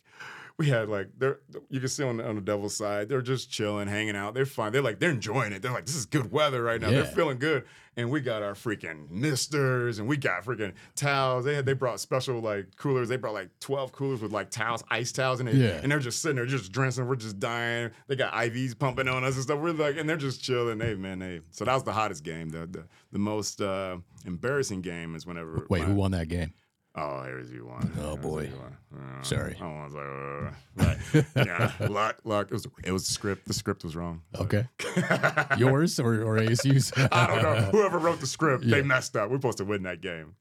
we 0.58 0.68
had 0.68 0.88
like 0.88 1.08
they're 1.16 1.38
you 1.70 1.78
can 1.78 1.88
see 1.88 2.02
on 2.02 2.16
the, 2.16 2.28
on 2.28 2.34
the 2.34 2.40
devil's 2.40 2.74
side 2.74 3.08
they're 3.08 3.22
just 3.22 3.48
chilling 3.50 3.86
hanging 3.86 4.16
out. 4.16 4.34
They're 4.34 4.44
fine. 4.44 4.72
They're 4.72 4.82
like 4.82 4.98
they're 4.98 5.10
enjoying 5.10 5.52
it. 5.52 5.62
They're 5.62 5.72
like 5.72 5.86
this 5.86 5.94
is 5.94 6.04
good 6.04 6.32
weather 6.32 6.62
right 6.62 6.80
now. 6.80 6.90
They're 6.90 7.04
feeling 7.04 7.38
good. 7.38 7.64
And 7.96 8.10
we 8.10 8.20
got 8.20 8.42
our 8.44 8.54
freaking 8.54 9.10
misters 9.10 9.98
and 9.98 10.06
we 10.08 10.16
got 10.16 10.44
freaking 10.44 10.72
towels. 10.96 11.44
They 11.44 11.54
had 11.54 11.64
they 11.64 11.72
brought 11.74 12.00
special 12.00 12.40
like 12.40 12.74
coolers. 12.76 13.08
They 13.08 13.16
brought 13.16 13.34
like 13.34 13.50
12 13.60 13.92
coolers 13.92 14.20
with 14.20 14.32
like 14.32 14.50
towels 14.50 14.82
ice 14.90 15.12
towels 15.12 15.38
in 15.40 15.46
it. 15.48 15.54
Yeah. 15.54 15.80
and 15.82 15.90
they're 15.92 15.98
just 16.00 16.22
sitting 16.22 16.36
there 16.36 16.46
just 16.46 16.72
drenching 16.72 17.06
we're 17.06 17.14
just 17.16 17.38
dying. 17.38 17.90
They 18.08 18.16
got 18.16 18.32
ivs 18.32 18.76
pumping 18.76 19.06
on 19.08 19.22
us 19.24 19.34
and 19.34 19.44
stuff. 19.44 19.60
We're 19.60 19.72
like 19.72 19.96
and 19.96 20.08
they're 20.08 20.16
just 20.16 20.42
chilling. 20.42 20.80
Hey 20.80 20.94
man 20.96 21.20
hey 21.20 21.40
so 21.50 21.64
that 21.64 21.74
was 21.74 21.84
the 21.84 21.92
hottest 21.92 22.24
game. 22.24 22.48
The 22.50 22.66
the, 22.66 22.84
the 23.12 23.18
most 23.20 23.60
uh 23.60 23.98
embarrassing 24.26 24.80
game 24.82 25.14
is 25.14 25.24
whenever 25.24 25.66
Wait, 25.70 25.82
my- 25.82 25.86
who 25.86 25.94
won 25.94 26.10
that 26.12 26.28
game? 26.28 26.52
Oh, 27.00 27.22
here's 27.22 27.50
you 27.52 27.66
one. 27.66 27.90
Oh, 28.00 28.16
boy. 28.16 28.50
Uh, 28.94 29.22
Sorry. 29.22 29.56
I 29.60 29.84
was 29.84 29.94
like, 29.94 30.04
uh, 30.04 31.22
right. 31.36 31.46
yeah, 31.46 31.72
luck, 31.88 32.16
luck. 32.24 32.46
It 32.50 32.54
was, 32.54 32.66
it 32.82 32.90
was 32.92 33.06
the 33.06 33.12
script. 33.12 33.46
The 33.46 33.52
script 33.54 33.84
was 33.84 33.94
wrong. 33.94 34.22
Okay. 34.38 34.66
Yours 35.58 36.00
or, 36.00 36.22
or 36.22 36.38
ASU's? 36.38 36.92
I 37.12 37.26
don't 37.26 37.42
know. 37.42 37.54
Whoever 37.70 37.98
wrote 37.98 38.20
the 38.20 38.26
script, 38.26 38.64
Yeah. 38.64 38.76
they 38.76 38.82
messed 38.82 39.16
up. 39.16 39.30
We're 39.30 39.36
supposed 39.36 39.58
to 39.58 39.64
win 39.64 39.82
that 39.84 40.00
game. 40.00 40.34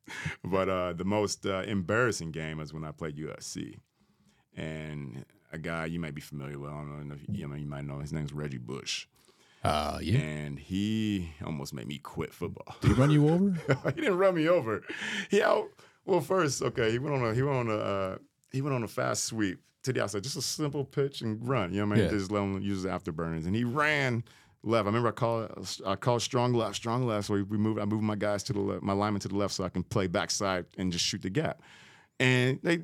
But 0.43 0.69
uh, 0.69 0.93
the 0.93 1.05
most 1.05 1.45
uh, 1.45 1.63
embarrassing 1.67 2.31
game 2.31 2.59
is 2.59 2.73
when 2.73 2.84
I 2.84 2.91
played 2.91 3.17
USC. 3.17 3.75
And 4.55 5.25
a 5.51 5.57
guy 5.57 5.85
you 5.85 5.99
might 5.99 6.15
be 6.15 6.21
familiar 6.21 6.57
with, 6.57 6.71
I 6.71 6.73
don't 6.75 7.07
know 7.09 7.15
if 7.15 7.21
you, 7.38 7.45
I 7.45 7.49
mean, 7.49 7.59
you 7.61 7.67
might 7.67 7.85
know, 7.85 7.99
his 7.99 8.11
name's 8.13 8.34
Reggie 8.34 8.57
Bush. 8.57 9.05
Uh, 9.63 9.99
yeah. 10.01 10.19
And 10.19 10.57
he 10.59 11.34
almost 11.45 11.73
made 11.73 11.88
me 11.88 11.97
quit 11.97 12.34
football. 12.34 12.75
Did 12.81 12.89
he 12.89 12.93
run 12.93 13.11
you 13.11 13.27
over? 13.29 13.49
he 13.93 14.01
didn't 14.01 14.17
run 14.17 14.35
me 14.35 14.47
over. 14.47 14.84
He 15.29 15.41
out. 15.41 15.67
Well, 16.07 16.21
first, 16.21 16.61
okay, 16.63 16.89
he 16.89 16.99
went 16.99 17.15
on 17.15 17.25
a 17.25 17.34
he 17.35 17.43
went 17.43 17.57
on 17.57 17.69
a 17.69 17.77
uh, 17.77 18.17
he 18.51 18.61
went 18.61 18.73
on 18.73 18.84
a 18.84 18.88
fast 18.88 19.25
sweep 19.25 19.59
to 19.84 19.91
the 19.91 20.01
outside, 20.01 20.23
just 20.23 20.38
a 20.38 20.41
simple 20.41 20.85
pitch 20.85 21.21
and 21.21 21.45
run. 21.47 21.73
You 21.73 21.81
know 21.81 21.88
what 21.88 21.97
I 21.97 22.01
mean? 22.01 22.05
Yeah. 22.05 22.17
Just 22.17 22.31
let 22.31 22.41
him 22.41 22.61
use 22.61 22.84
the 22.84 22.89
afterburners, 22.89 23.45
and 23.45 23.53
he 23.53 23.65
ran 23.65 24.23
left. 24.63 24.85
I 24.85 24.88
remember 24.88 25.09
I 25.09 25.11
called 25.11 25.77
I 25.85 25.95
called 25.97 26.21
strong 26.21 26.53
left, 26.53 26.77
strong 26.77 27.05
left. 27.05 27.27
So 27.27 27.34
we, 27.34 27.43
we 27.43 27.57
moved. 27.57 27.79
I 27.81 27.85
moved 27.85 28.03
my 28.03 28.15
guys 28.15 28.41
to 28.43 28.53
the 28.53 28.61
left, 28.61 28.84
my 28.84 28.93
lineman 28.93 29.19
to 29.21 29.27
the 29.27 29.35
left, 29.35 29.53
so 29.53 29.65
I 29.65 29.69
can 29.69 29.84
play 29.84 30.07
backside 30.07 30.65
and 30.77 30.93
just 30.93 31.03
shoot 31.03 31.21
the 31.21 31.29
gap. 31.29 31.61
And 32.21 32.59
they 32.63 32.84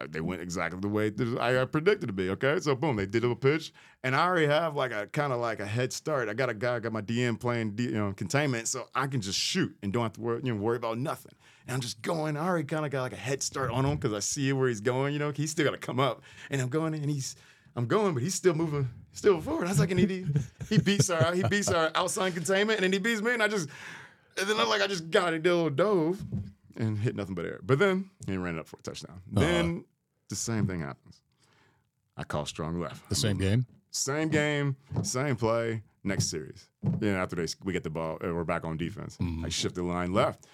uh, 0.00 0.06
they 0.08 0.20
went 0.20 0.40
exactly 0.40 0.78
the 0.78 0.88
way 0.88 1.10
that 1.10 1.38
I 1.40 1.64
predicted 1.64 2.06
to 2.06 2.12
be. 2.12 2.30
Okay, 2.30 2.60
so 2.60 2.76
boom, 2.76 2.94
they 2.94 3.06
did 3.06 3.24
a 3.24 3.34
pitch, 3.34 3.72
and 4.04 4.14
I 4.14 4.24
already 4.24 4.46
have 4.46 4.76
like 4.76 4.92
a 4.92 5.08
kind 5.08 5.32
of 5.32 5.40
like 5.40 5.58
a 5.58 5.66
head 5.66 5.92
start. 5.92 6.28
I 6.28 6.34
got 6.34 6.48
a 6.48 6.54
guy, 6.54 6.76
I 6.76 6.78
got 6.78 6.92
my 6.92 7.02
DM 7.02 7.40
playing 7.40 7.72
D, 7.72 7.84
you 7.84 7.92
know 7.92 8.12
containment, 8.12 8.68
so 8.68 8.86
I 8.94 9.08
can 9.08 9.20
just 9.20 9.40
shoot 9.40 9.74
and 9.82 9.92
don't 9.92 10.04
have 10.04 10.12
to 10.12 10.20
worry, 10.20 10.40
you 10.44 10.54
know, 10.54 10.60
worry 10.60 10.76
about 10.76 10.98
nothing. 10.98 11.32
And 11.70 11.76
I'm 11.76 11.80
just 11.80 12.02
going. 12.02 12.36
I 12.36 12.44
already 12.44 12.66
kind 12.66 12.84
of 12.84 12.90
got 12.90 13.02
like 13.02 13.12
a 13.12 13.16
head 13.16 13.44
start 13.44 13.70
on 13.70 13.86
him 13.86 13.94
because 13.94 14.12
I 14.12 14.18
see 14.18 14.52
where 14.52 14.66
he's 14.66 14.80
going. 14.80 15.12
You 15.12 15.20
know, 15.20 15.30
he's 15.30 15.52
still 15.52 15.64
got 15.64 15.70
to 15.70 15.78
come 15.78 16.00
up, 16.00 16.20
and 16.50 16.60
I'm 16.60 16.68
going, 16.68 16.94
and 16.94 17.08
he's 17.08 17.36
I'm 17.76 17.86
going, 17.86 18.12
but 18.12 18.24
he's 18.24 18.34
still 18.34 18.54
moving, 18.54 18.88
still 19.12 19.40
forward. 19.40 19.66
I 19.66 19.68
was 19.68 19.78
like, 19.78 19.92
and 19.92 20.00
he 20.00 20.26
he 20.68 20.78
beats 20.78 21.10
our 21.10 21.32
he 21.32 21.44
beats 21.44 21.70
our 21.70 21.92
outside 21.94 22.34
containment, 22.34 22.78
and 22.78 22.82
then 22.82 22.92
he 22.92 22.98
beats 22.98 23.22
me, 23.22 23.34
and 23.34 23.40
I 23.40 23.46
just 23.46 23.68
and 24.36 24.48
then 24.48 24.58
I'm 24.58 24.68
like, 24.68 24.82
I 24.82 24.88
just 24.88 25.12
got 25.12 25.32
it, 25.32 25.44
did 25.44 25.50
a 25.50 25.54
little 25.54 25.70
dove, 25.70 26.20
and 26.76 26.98
hit 26.98 27.14
nothing 27.14 27.36
but 27.36 27.44
air. 27.44 27.60
But 27.62 27.78
then 27.78 28.10
he 28.26 28.36
ran 28.36 28.56
it 28.56 28.58
up 28.58 28.66
for 28.66 28.78
a 28.78 28.82
touchdown. 28.82 29.20
Uh-huh. 29.36 29.46
Then 29.46 29.84
the 30.28 30.34
same 30.34 30.66
thing 30.66 30.80
happens. 30.80 31.20
I 32.16 32.24
call 32.24 32.46
strong 32.46 32.80
left. 32.80 33.08
The 33.08 33.14
same 33.14 33.38
game. 33.38 33.64
Same 33.92 34.28
game, 34.28 34.74
same 35.02 35.36
play, 35.36 35.84
next 36.02 36.30
series. 36.30 36.68
Then 36.82 37.14
after 37.14 37.36
they 37.36 37.46
we 37.62 37.72
get 37.72 37.84
the 37.84 37.90
ball, 37.90 38.18
we're 38.20 38.42
back 38.42 38.64
on 38.64 38.76
defense. 38.76 39.16
Mm-hmm. 39.18 39.44
I 39.44 39.48
shift 39.50 39.76
the 39.76 39.84
line 39.84 40.12
left. 40.12 40.48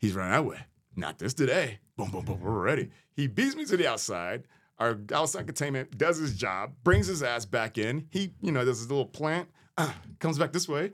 He's 0.00 0.14
running 0.14 0.32
that 0.32 0.44
way. 0.44 0.58
Not 0.96 1.18
this 1.18 1.34
today. 1.34 1.78
Boom, 1.96 2.10
boom, 2.10 2.24
boom. 2.24 2.40
We're 2.40 2.50
ready. 2.50 2.90
He 3.14 3.26
beats 3.26 3.54
me 3.54 3.64
to 3.66 3.76
the 3.76 3.86
outside. 3.86 4.44
Our 4.78 4.98
outside 5.12 5.46
containment 5.46 5.96
does 5.98 6.16
his 6.16 6.34
job, 6.34 6.72
brings 6.82 7.06
his 7.06 7.22
ass 7.22 7.44
back 7.44 7.76
in. 7.76 8.06
He, 8.10 8.32
you 8.40 8.50
know, 8.50 8.64
does 8.64 8.78
his 8.78 8.88
little 8.88 9.04
plant, 9.04 9.48
uh, 9.76 9.92
comes 10.18 10.38
back 10.38 10.52
this 10.52 10.68
way. 10.68 10.92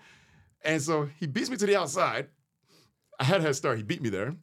And 0.64 0.82
so 0.82 1.08
he 1.20 1.28
beats 1.28 1.48
me 1.48 1.56
to 1.56 1.66
the 1.66 1.76
outside. 1.76 2.28
I 3.20 3.24
had 3.24 3.40
a 3.40 3.44
head 3.44 3.54
start. 3.54 3.76
He 3.76 3.84
beat 3.84 4.02
me 4.02 4.08
there. 4.08 4.34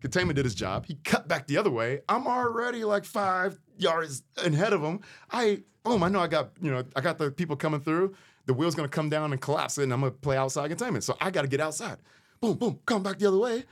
Containment 0.00 0.36
did 0.36 0.44
his 0.44 0.54
job. 0.54 0.84
He 0.86 0.96
cut 0.96 1.28
back 1.28 1.46
the 1.46 1.56
other 1.56 1.70
way. 1.70 2.00
I'm 2.08 2.26
already 2.26 2.84
like 2.84 3.04
five 3.04 3.58
yards 3.78 4.22
ahead 4.36 4.72
of 4.72 4.82
him. 4.82 5.00
I 5.30 5.62
boom, 5.84 6.02
I 6.02 6.08
know 6.08 6.20
I 6.20 6.26
got, 6.26 6.50
you 6.60 6.70
know, 6.70 6.84
I 6.96 7.00
got 7.00 7.18
the 7.18 7.30
people 7.30 7.56
coming 7.56 7.80
through. 7.80 8.14
The 8.46 8.52
wheel's 8.52 8.74
gonna 8.74 8.88
come 8.88 9.08
down 9.08 9.32
and 9.32 9.40
collapse 9.40 9.78
it, 9.78 9.84
and 9.84 9.92
I'm 9.92 10.00
gonna 10.00 10.10
play 10.10 10.36
outside 10.36 10.68
containment. 10.68 11.04
So 11.04 11.16
I 11.20 11.30
gotta 11.30 11.48
get 11.48 11.60
outside. 11.60 11.98
Boom, 12.44 12.58
boom, 12.58 12.78
come 12.84 13.02
back 13.02 13.18
the 13.18 13.26
other 13.26 13.38
way. 13.38 13.64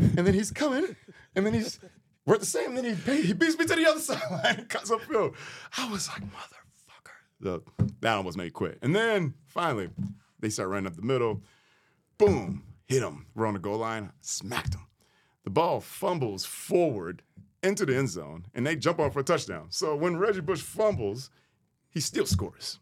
And 0.00 0.26
then 0.26 0.34
he's 0.34 0.50
coming, 0.50 0.96
and 1.36 1.46
then 1.46 1.54
he's 1.54 1.78
we're 2.26 2.34
at 2.34 2.40
the 2.40 2.46
same, 2.46 2.74
then 2.74 2.84
he 2.84 3.22
he 3.22 3.32
beats 3.32 3.56
me 3.56 3.64
to 3.64 3.76
the 3.76 3.88
other 3.88 4.00
sideline 4.00 4.56
and 4.58 4.68
cuts 4.68 4.90
upfield. 4.90 5.36
I 5.78 5.88
was 5.88 6.08
like, 6.08 6.22
motherfucker. 6.22 7.12
The, 7.38 7.60
that 8.00 8.16
almost 8.16 8.36
made 8.36 8.54
quit. 8.54 8.80
And 8.82 8.92
then 8.92 9.34
finally, 9.46 9.88
they 10.40 10.48
start 10.48 10.70
running 10.70 10.88
up 10.88 10.96
the 10.96 11.02
middle. 11.02 11.42
Boom, 12.18 12.64
hit 12.86 13.04
him. 13.04 13.26
We're 13.36 13.46
on 13.46 13.54
the 13.54 13.60
goal 13.60 13.78
line, 13.78 14.10
smacked 14.20 14.74
him. 14.74 14.84
The 15.44 15.50
ball 15.50 15.80
fumbles 15.80 16.44
forward 16.44 17.22
into 17.62 17.86
the 17.86 17.96
end 17.96 18.10
zone, 18.10 18.46
and 18.52 18.66
they 18.66 18.74
jump 18.74 18.98
off 18.98 19.12
for 19.12 19.20
a 19.20 19.24
touchdown. 19.24 19.66
So 19.70 19.94
when 19.94 20.16
Reggie 20.16 20.40
Bush 20.40 20.60
fumbles, 20.60 21.30
he 21.88 22.00
still 22.00 22.26
scores. 22.26 22.80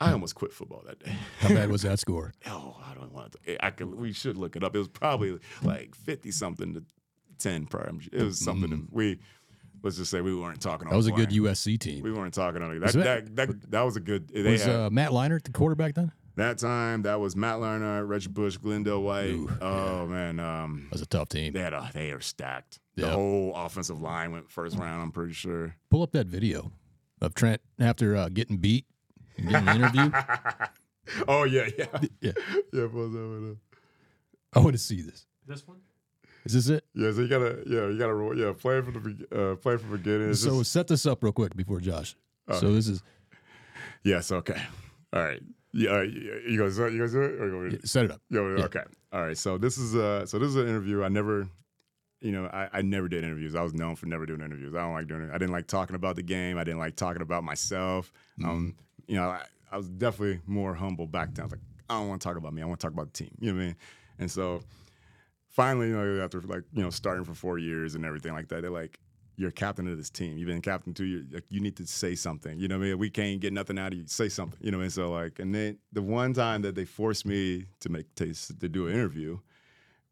I 0.00 0.12
almost 0.12 0.34
quit 0.34 0.52
football 0.52 0.82
that 0.86 0.98
day. 0.98 1.12
How 1.40 1.48
bad 1.48 1.70
was 1.70 1.82
that 1.82 1.98
score? 2.04 2.32
Oh, 2.46 2.76
I 2.90 2.94
don't 2.94 3.12
want 3.12 3.36
to. 3.44 3.64
I 3.64 3.70
could. 3.70 3.94
We 3.94 4.12
should 4.12 4.36
look 4.36 4.56
it 4.56 4.64
up. 4.64 4.74
It 4.74 4.78
was 4.78 4.88
probably 4.88 5.38
like 5.62 5.94
fifty 5.94 6.30
something 6.30 6.74
to 6.74 6.82
ten. 7.38 7.66
Probably. 7.66 8.08
It 8.12 8.22
was 8.22 8.38
something. 8.38 8.70
that 8.70 8.92
We 8.92 9.18
let's 9.82 9.96
just 9.96 10.10
say 10.10 10.20
we 10.20 10.34
weren't 10.34 10.60
talking. 10.60 10.86
About. 10.86 10.92
That 10.92 10.96
was 10.96 11.06
a 11.06 11.12
good. 11.12 11.30
USC 11.30 11.78
team. 11.78 12.02
We 12.02 12.12
weren't 12.12 12.34
talking 12.34 12.62
on 12.62 12.74
it. 12.74 12.80
That, 12.80 12.86
Was 12.86 12.94
that, 12.94 13.36
that, 13.36 13.70
that 13.70 13.82
was 13.82 13.96
a 13.96 14.00
good. 14.00 14.28
They 14.28 14.42
was 14.52 14.64
had, 14.64 14.74
uh, 14.74 14.90
Matt 14.90 15.10
Leinart 15.10 15.42
the 15.44 15.52
quarterback 15.52 15.94
then? 15.94 16.12
that 16.36 16.56
time 16.56 17.02
that 17.02 17.20
was 17.20 17.36
Matt 17.36 17.56
Leinart, 17.56 18.08
Reggie 18.08 18.28
Bush, 18.30 18.56
LenDale 18.58 19.02
White. 19.02 19.58
oh 19.60 20.06
man, 20.06 20.40
um, 20.40 20.84
That 20.84 20.92
was 20.94 21.02
a 21.02 21.06
tough 21.06 21.28
team. 21.28 21.52
they 21.52 21.60
had 21.60 21.74
a 21.74 21.90
they 21.92 22.12
are 22.12 22.20
stacked. 22.20 22.78
The 22.96 23.08
whole 23.08 23.54
offensive 23.54 24.00
line 24.00 24.32
went 24.32 24.50
first 24.50 24.76
round. 24.76 25.02
I'm 25.02 25.10
pretty 25.12 25.32
sure. 25.32 25.74
Pull 25.90 26.02
up 26.02 26.12
that 26.12 26.26
video 26.26 26.72
of 27.20 27.34
Trent 27.34 27.60
after 27.78 28.14
uh, 28.16 28.28
getting 28.28 28.58
beat 28.58 28.86
and 29.40 29.48
getting 29.50 29.68
an 29.68 29.76
interview. 29.76 30.10
oh 31.28 31.44
yeah, 31.44 31.68
yeah, 31.78 31.86
Yeah. 32.20 32.32
yeah. 32.72 32.86
post 32.86 33.12
that 33.12 33.28
one 33.28 33.50
up. 33.52 33.56
I 34.54 34.60
want 34.60 34.72
to 34.72 34.78
see 34.78 35.00
this. 35.02 35.26
This 35.46 35.66
one? 35.66 35.78
Is 36.44 36.52
this 36.54 36.68
it? 36.68 36.84
Yeah, 36.94 37.12
so 37.12 37.20
you 37.20 37.28
gotta, 37.28 37.62
yeah, 37.66 37.88
you 37.88 37.98
gotta 37.98 38.14
roll, 38.14 38.36
yeah, 38.36 38.52
play 38.56 38.80
from 38.80 38.94
the, 39.30 39.52
uh, 39.52 39.56
play 39.56 39.76
from 39.76 39.90
the 39.90 39.98
beginning. 39.98 40.30
It's 40.30 40.40
So 40.42 40.58
just- 40.60 40.72
set 40.72 40.86
this 40.88 41.04
up 41.06 41.22
real 41.22 41.32
quick 41.32 41.54
before 41.56 41.80
Josh. 41.80 42.16
so 42.58 42.72
this 42.72 42.88
is 42.88 43.02
yes, 44.04 44.32
okay, 44.32 44.60
all 45.12 45.22
right, 45.22 45.40
yeah, 45.72 45.90
all 45.90 45.98
right, 45.98 46.10
you 46.10 46.40
you 46.48 46.58
guys, 46.60 46.78
you 46.78 46.98
guys 46.98 47.12
do 47.12 47.22
it, 47.22 47.40
or 47.40 47.46
you 47.48 47.56
want 47.56 47.72
me 47.72 47.78
to- 47.78 47.86
set 47.86 48.04
it 48.06 48.10
up. 48.10 48.20
Yo, 48.30 48.56
Yeah. 48.56 48.64
okay. 48.64 48.82
All 49.12 49.22
right. 49.22 49.36
So 49.36 49.58
this 49.58 49.76
is 49.76 49.96
uh 49.96 50.24
so 50.24 50.38
this 50.38 50.48
is 50.50 50.56
an 50.56 50.68
interview. 50.68 51.02
I 51.02 51.08
never 51.08 51.48
you 52.20 52.30
know, 52.32 52.46
I, 52.46 52.68
I 52.72 52.82
never 52.82 53.08
did 53.08 53.24
interviews. 53.24 53.54
I 53.56 53.62
was 53.62 53.72
known 53.74 53.96
for 53.96 54.06
never 54.06 54.24
doing 54.26 54.40
interviews. 54.40 54.74
I 54.74 54.80
don't 54.82 54.92
like 54.92 55.08
doing 55.08 55.22
it. 55.22 55.30
I 55.30 55.38
didn't 55.38 55.52
like 55.52 55.66
talking 55.66 55.96
about 55.96 56.14
the 56.16 56.22
game. 56.22 56.58
I 56.58 56.64
didn't 56.64 56.78
like 56.78 56.94
talking 56.94 57.22
about 57.22 57.42
myself. 57.44 58.12
Um, 58.44 58.76
you 59.10 59.16
know, 59.16 59.28
I, 59.28 59.44
I 59.72 59.76
was 59.76 59.88
definitely 59.88 60.40
more 60.46 60.72
humble 60.72 61.08
back 61.08 61.34
then. 61.34 61.42
I 61.42 61.46
was 61.46 61.52
like, 61.52 61.60
I 61.88 61.94
don't 61.94 62.08
want 62.08 62.22
to 62.22 62.28
talk 62.28 62.36
about 62.36 62.54
me. 62.54 62.62
I 62.62 62.64
want 62.64 62.78
to 62.78 62.86
talk 62.86 62.92
about 62.92 63.12
the 63.12 63.24
team. 63.24 63.34
You 63.40 63.52
know 63.52 63.56
what 63.56 63.62
I 63.62 63.66
mean? 63.66 63.76
And 64.20 64.30
so 64.30 64.60
finally, 65.48 65.88
you 65.88 65.96
know, 65.96 66.24
after 66.24 66.40
like, 66.42 66.62
you 66.72 66.82
know, 66.82 66.90
starting 66.90 67.24
for 67.24 67.34
four 67.34 67.58
years 67.58 67.96
and 67.96 68.04
everything 68.04 68.32
like 68.32 68.46
that, 68.48 68.62
they're 68.62 68.70
like, 68.70 69.00
you're 69.34 69.50
captain 69.50 69.88
of 69.88 69.96
this 69.96 70.10
team. 70.10 70.38
You've 70.38 70.46
been 70.46 70.62
captain 70.62 70.94
two 70.94 71.06
years. 71.06 71.26
Like, 71.32 71.44
you 71.48 71.60
need 71.60 71.76
to 71.78 71.86
say 71.88 72.14
something. 72.14 72.56
You 72.56 72.68
know 72.68 72.78
what 72.78 72.84
I 72.84 72.88
mean? 72.90 72.98
We 72.98 73.10
can't 73.10 73.40
get 73.40 73.52
nothing 73.52 73.80
out 73.80 73.92
of 73.92 73.98
you. 73.98 74.04
Say 74.06 74.28
something. 74.28 74.58
You 74.62 74.70
know 74.70 74.78
what 74.78 74.82
I 74.82 74.84
mean? 74.84 74.90
So 74.90 75.10
like, 75.10 75.40
and 75.40 75.52
then 75.52 75.78
the 75.92 76.02
one 76.02 76.32
time 76.32 76.62
that 76.62 76.76
they 76.76 76.84
forced 76.84 77.26
me 77.26 77.66
to 77.80 77.88
make 77.88 78.14
to, 78.14 78.32
to 78.32 78.68
do 78.68 78.86
an 78.86 78.94
interview, 78.94 79.40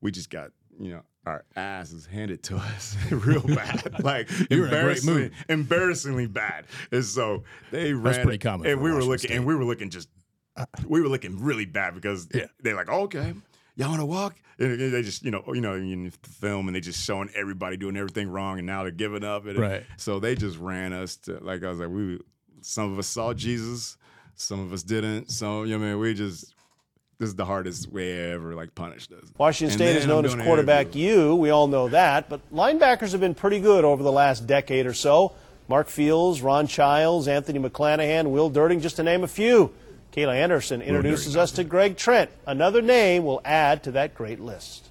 we 0.00 0.10
just 0.10 0.28
got 0.28 0.50
you 0.80 0.90
know 0.90 1.02
our 1.28 1.44
asses 1.56 2.06
handed 2.06 2.42
to 2.44 2.56
us 2.56 2.96
real 3.10 3.42
bad, 3.46 4.02
like 4.02 4.28
You 4.50 4.62
were 4.62 4.66
a 4.66 4.70
great 4.70 4.78
embarrassingly, 4.80 5.30
embarrassingly 5.48 6.26
bad. 6.26 6.64
And 6.90 7.04
so 7.04 7.44
they 7.70 7.92
ran. 7.92 8.22
pretty 8.22 8.38
common 8.38 8.66
and 8.66 8.80
we 8.80 8.90
were 8.90 9.04
looking, 9.04 9.30
and 9.32 9.44
we 9.46 9.54
were 9.54 9.64
looking 9.64 9.90
just, 9.90 10.08
uh. 10.56 10.64
we 10.86 11.00
were 11.00 11.08
looking 11.08 11.38
really 11.42 11.66
bad 11.66 11.94
because 11.94 12.28
Yeah. 12.34 12.46
they're 12.60 12.74
like, 12.76 12.88
okay, 12.88 13.34
y'all 13.76 13.88
want 13.90 14.00
to 14.00 14.06
walk? 14.06 14.36
And 14.60 14.80
they 14.92 15.02
just, 15.02 15.24
you 15.24 15.30
know, 15.30 15.44
you 15.54 15.60
know, 15.60 15.74
in 15.74 16.04
the 16.04 16.10
film, 16.40 16.66
and 16.66 16.74
they 16.74 16.80
just 16.80 17.04
showing 17.04 17.30
everybody 17.36 17.76
doing 17.76 17.96
everything 17.96 18.28
wrong, 18.28 18.58
and 18.58 18.66
now 18.66 18.82
they're 18.82 18.90
giving 18.90 19.22
up. 19.22 19.46
And 19.46 19.56
Right. 19.56 19.84
So 19.96 20.18
they 20.18 20.34
just 20.34 20.58
ran 20.58 20.92
us 20.92 21.16
to, 21.18 21.38
like 21.40 21.62
I 21.62 21.70
was 21.70 21.78
like, 21.78 21.90
we, 21.90 22.18
some 22.60 22.92
of 22.92 22.98
us 22.98 23.06
saw 23.06 23.32
Jesus, 23.32 23.96
some 24.34 24.58
of 24.58 24.72
us 24.72 24.82
didn't. 24.82 25.30
So 25.30 25.62
you 25.62 25.74
know, 25.74 25.78
what 25.78 25.84
I 25.86 25.90
mean, 25.90 26.00
we 26.00 26.14
just. 26.14 26.54
This 27.18 27.30
is 27.30 27.34
the 27.34 27.44
hardest 27.44 27.90
way 27.90 28.12
I 28.14 28.34
ever 28.34 28.54
like 28.54 28.76
punished 28.76 29.10
us. 29.10 29.24
Washington 29.36 29.76
State 29.76 29.96
is 29.96 30.06
known 30.06 30.24
as 30.24 30.36
quarterback 30.36 30.86
interview. 30.86 31.30
U. 31.30 31.34
We 31.34 31.50
all 31.50 31.66
know 31.66 31.88
that. 31.88 32.28
But 32.28 32.40
linebackers 32.52 33.10
have 33.10 33.20
been 33.20 33.34
pretty 33.34 33.58
good 33.58 33.84
over 33.84 34.04
the 34.04 34.12
last 34.12 34.46
decade 34.46 34.86
or 34.86 34.94
so. 34.94 35.32
Mark 35.66 35.88
Fields, 35.88 36.42
Ron 36.42 36.68
Childs, 36.68 37.26
Anthony 37.26 37.58
McClanahan, 37.58 38.30
Will 38.30 38.48
Derting, 38.50 38.80
just 38.80 38.96
to 38.96 39.02
name 39.02 39.24
a 39.24 39.28
few. 39.28 39.74
Kayla 40.12 40.36
Anderson 40.36 40.80
introduces 40.80 41.36
us 41.36 41.50
to 41.52 41.64
Greg 41.64 41.96
Trent. 41.96 42.30
Another 42.46 42.80
name 42.80 43.24
will 43.24 43.40
add 43.44 43.82
to 43.82 43.90
that 43.90 44.14
great 44.14 44.38
list. 44.38 44.88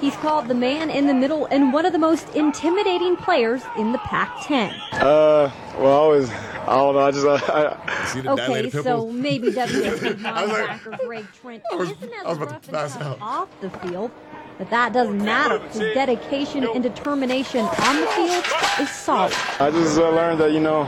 He's 0.00 0.16
called 0.16 0.48
the 0.48 0.54
man 0.54 0.88
in 0.90 1.06
the 1.06 1.12
middle 1.14 1.46
and 1.46 1.72
one 1.72 1.84
of 1.84 1.92
the 1.92 1.98
most 1.98 2.28
intimidating 2.34 3.16
players 3.16 3.62
in 3.76 3.92
the 3.92 3.98
Pac 3.98 4.46
10. 4.46 4.70
Uh, 4.92 5.50
well, 5.78 6.04
I 6.04 6.08
was, 6.08 6.30
I 6.30 6.66
don't 6.76 6.94
know. 6.94 7.00
I 7.00 7.10
just, 7.10 7.26
uh, 7.26 7.76
I, 8.16 8.20
Okay, 8.30 8.70
so 8.70 9.10
maybe 9.10 9.48
WSU 9.52 10.24
I 10.24 10.42
was 10.42 10.52
like- 10.52 10.70
linebacker 10.80 10.98
Greg 11.06 11.26
Trent 11.40 11.62
was- 11.72 11.90
isn't 11.90 12.12
I 12.14 12.30
as 12.30 12.38
rough 12.38 12.52
and 12.52 12.62
tough 12.64 13.00
out. 13.02 13.18
off 13.20 13.48
the 13.60 13.68
field, 13.70 14.10
but 14.56 14.70
that 14.70 14.92
doesn't 14.94 15.22
matter. 15.22 15.58
His 15.68 15.78
dedication 15.94 16.64
and 16.66 16.82
determination 16.82 17.60
on 17.60 18.00
the 18.00 18.06
field 18.06 18.44
is 18.80 18.90
solid. 18.90 19.34
I 19.60 19.70
just 19.70 19.98
uh, 19.98 20.08
learned 20.10 20.40
that 20.40 20.52
you 20.52 20.60
know, 20.60 20.84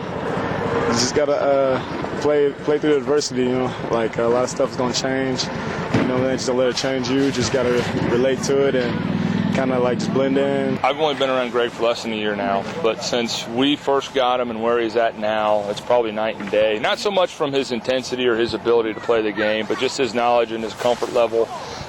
you 0.87 0.93
just 0.95 1.15
gotta 1.15 1.37
uh, 1.37 2.21
play, 2.23 2.51
play 2.65 2.79
through 2.79 2.97
adversity. 2.97 3.43
You 3.43 3.53
know, 3.53 3.89
like 3.91 4.17
a 4.17 4.25
lot 4.25 4.45
of 4.45 4.51
stuff 4.51 4.71
is 4.71 4.77
gonna 4.77 4.95
change. 4.95 5.45
You 6.03 6.09
know, 6.09 6.21
then 6.21 6.37
just 6.37 6.49
don't 6.49 6.57
let 6.57 6.69
it 6.69 6.77
change 6.77 7.09
you. 7.09 7.31
Just 7.31 7.53
gotta 7.53 7.71
relate 8.11 8.43
to 8.43 8.67
it 8.67 8.75
and 8.75 9.55
kind 9.55 9.71
of 9.71 9.85
like 9.85 10.01
just 10.01 10.13
blend 10.13 10.37
in. 10.37 10.77
I've 10.79 10.99
only 10.99 11.15
been 11.15 11.31
around 11.31 11.51
Greg 11.51 11.71
for 11.71 11.85
less 11.85 12.03
than 12.03 12.13
a 12.13 12.17
year 12.17 12.35
now, 12.35 12.65
but 12.83 13.05
since 13.05 13.47
we 13.49 13.77
first 13.77 14.13
got 14.13 14.41
him 14.41 14.51
and 14.51 14.61
where 14.61 14.81
he's 14.81 14.97
at 14.97 15.17
now, 15.19 15.69
it's 15.71 15.81
probably 15.81 16.11
night 16.11 16.41
and 16.41 16.51
day. 16.51 16.81
Not 16.81 16.99
so 16.99 17.13
much 17.13 17.33
from 17.35 17.53
his 17.53 17.71
intensity 17.71 18.27
or 18.27 18.37
his 18.37 18.53
ability 18.53 18.95
to 18.95 19.01
play 19.01 19.23
the 19.23 19.31
game, 19.31 19.67
but 19.67 19.79
just 19.79 19.97
his 19.97 20.13
knowledge 20.13 20.51
and 20.51 20.65
his 20.65 20.75
comfort 20.75 21.13
level. 21.13 21.47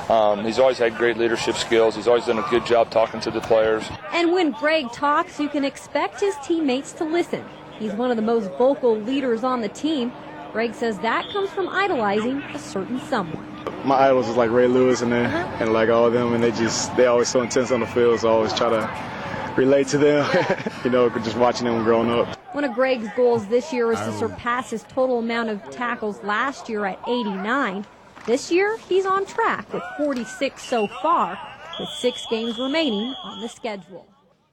Um, 0.10 0.46
he's 0.46 0.60
always 0.60 0.78
had 0.78 0.96
great 0.96 1.18
leadership 1.18 1.56
skills. 1.56 1.96
He's 1.96 2.08
always 2.08 2.26
done 2.26 2.38
a 2.38 2.48
good 2.50 2.68
job 2.68 2.92
talking 2.92 3.20
to 3.22 3.32
the 3.32 3.42
players. 3.42 3.84
And 4.12 4.32
when 4.32 4.52
Greg 4.52 4.92
talks, 4.92 5.40
you 5.40 5.50
can 5.50 5.66
expect 5.66 6.20
his 6.20 6.36
teammates 6.44 6.92
to 6.94 7.04
listen. 7.04 7.44
He's 7.80 7.94
one 7.94 8.12
of 8.12 8.18
the 8.18 8.24
most 8.24 8.52
vocal 8.60 8.96
leaders 8.96 9.44
on 9.44 9.62
the 9.62 9.70
team. 9.70 10.12
Greg 10.52 10.76
says 10.76 11.00
that 11.00 11.28
comes 11.30 11.50
from 11.50 11.68
idolizing 11.68 12.44
a 12.54 12.60
certain 12.60 13.00
someone. 13.08 13.53
My 13.86 13.96
idols 13.96 14.30
is 14.30 14.36
like 14.36 14.50
Ray 14.52 14.68
Lewis 14.68 15.02
and 15.02 15.12
then, 15.12 15.30
and 15.62 15.74
like 15.74 15.90
all 15.90 16.06
of 16.06 16.14
them, 16.14 16.34
and 16.34 16.44
they 16.44 16.52
just 16.52 16.96
they 16.96 17.06
always 17.06 17.28
so 17.28 17.42
intense 17.42 17.72
on 17.72 17.80
the 17.80 17.88
field. 17.88 18.20
So 18.22 18.30
I 18.30 18.32
always 18.32 18.54
try 18.54 18.70
to 18.70 19.54
relate 19.58 19.88
to 19.88 19.98
them. 19.98 20.30
you 20.84 20.90
know, 20.90 21.10
just 21.10 21.38
watching 21.38 21.66
them 21.66 21.84
growing 21.84 22.10
up. 22.10 22.38
One 22.54 22.64
of 22.64 22.74
Greg's 22.74 23.10
goals 23.16 23.48
this 23.48 23.74
year 23.74 23.92
is 23.92 24.00
to 24.00 24.14
surpass 24.14 24.70
his 24.70 24.84
total 24.84 25.20
amount 25.20 25.50
of 25.50 25.70
tackles 25.72 26.22
last 26.24 26.70
year 26.70 26.86
at 26.86 27.00
89. 27.08 27.86
This 28.26 28.52
year, 28.52 28.78
he's 28.78 29.06
on 29.06 29.26
track 29.26 29.72
with 29.74 29.84
46 29.98 30.62
so 30.62 30.88
far, 30.88 31.38
with 31.80 31.90
six 31.90 32.26
games 32.30 32.58
remaining 32.60 33.14
on 33.24 33.42
the 33.42 33.50
schedule. 33.50 34.08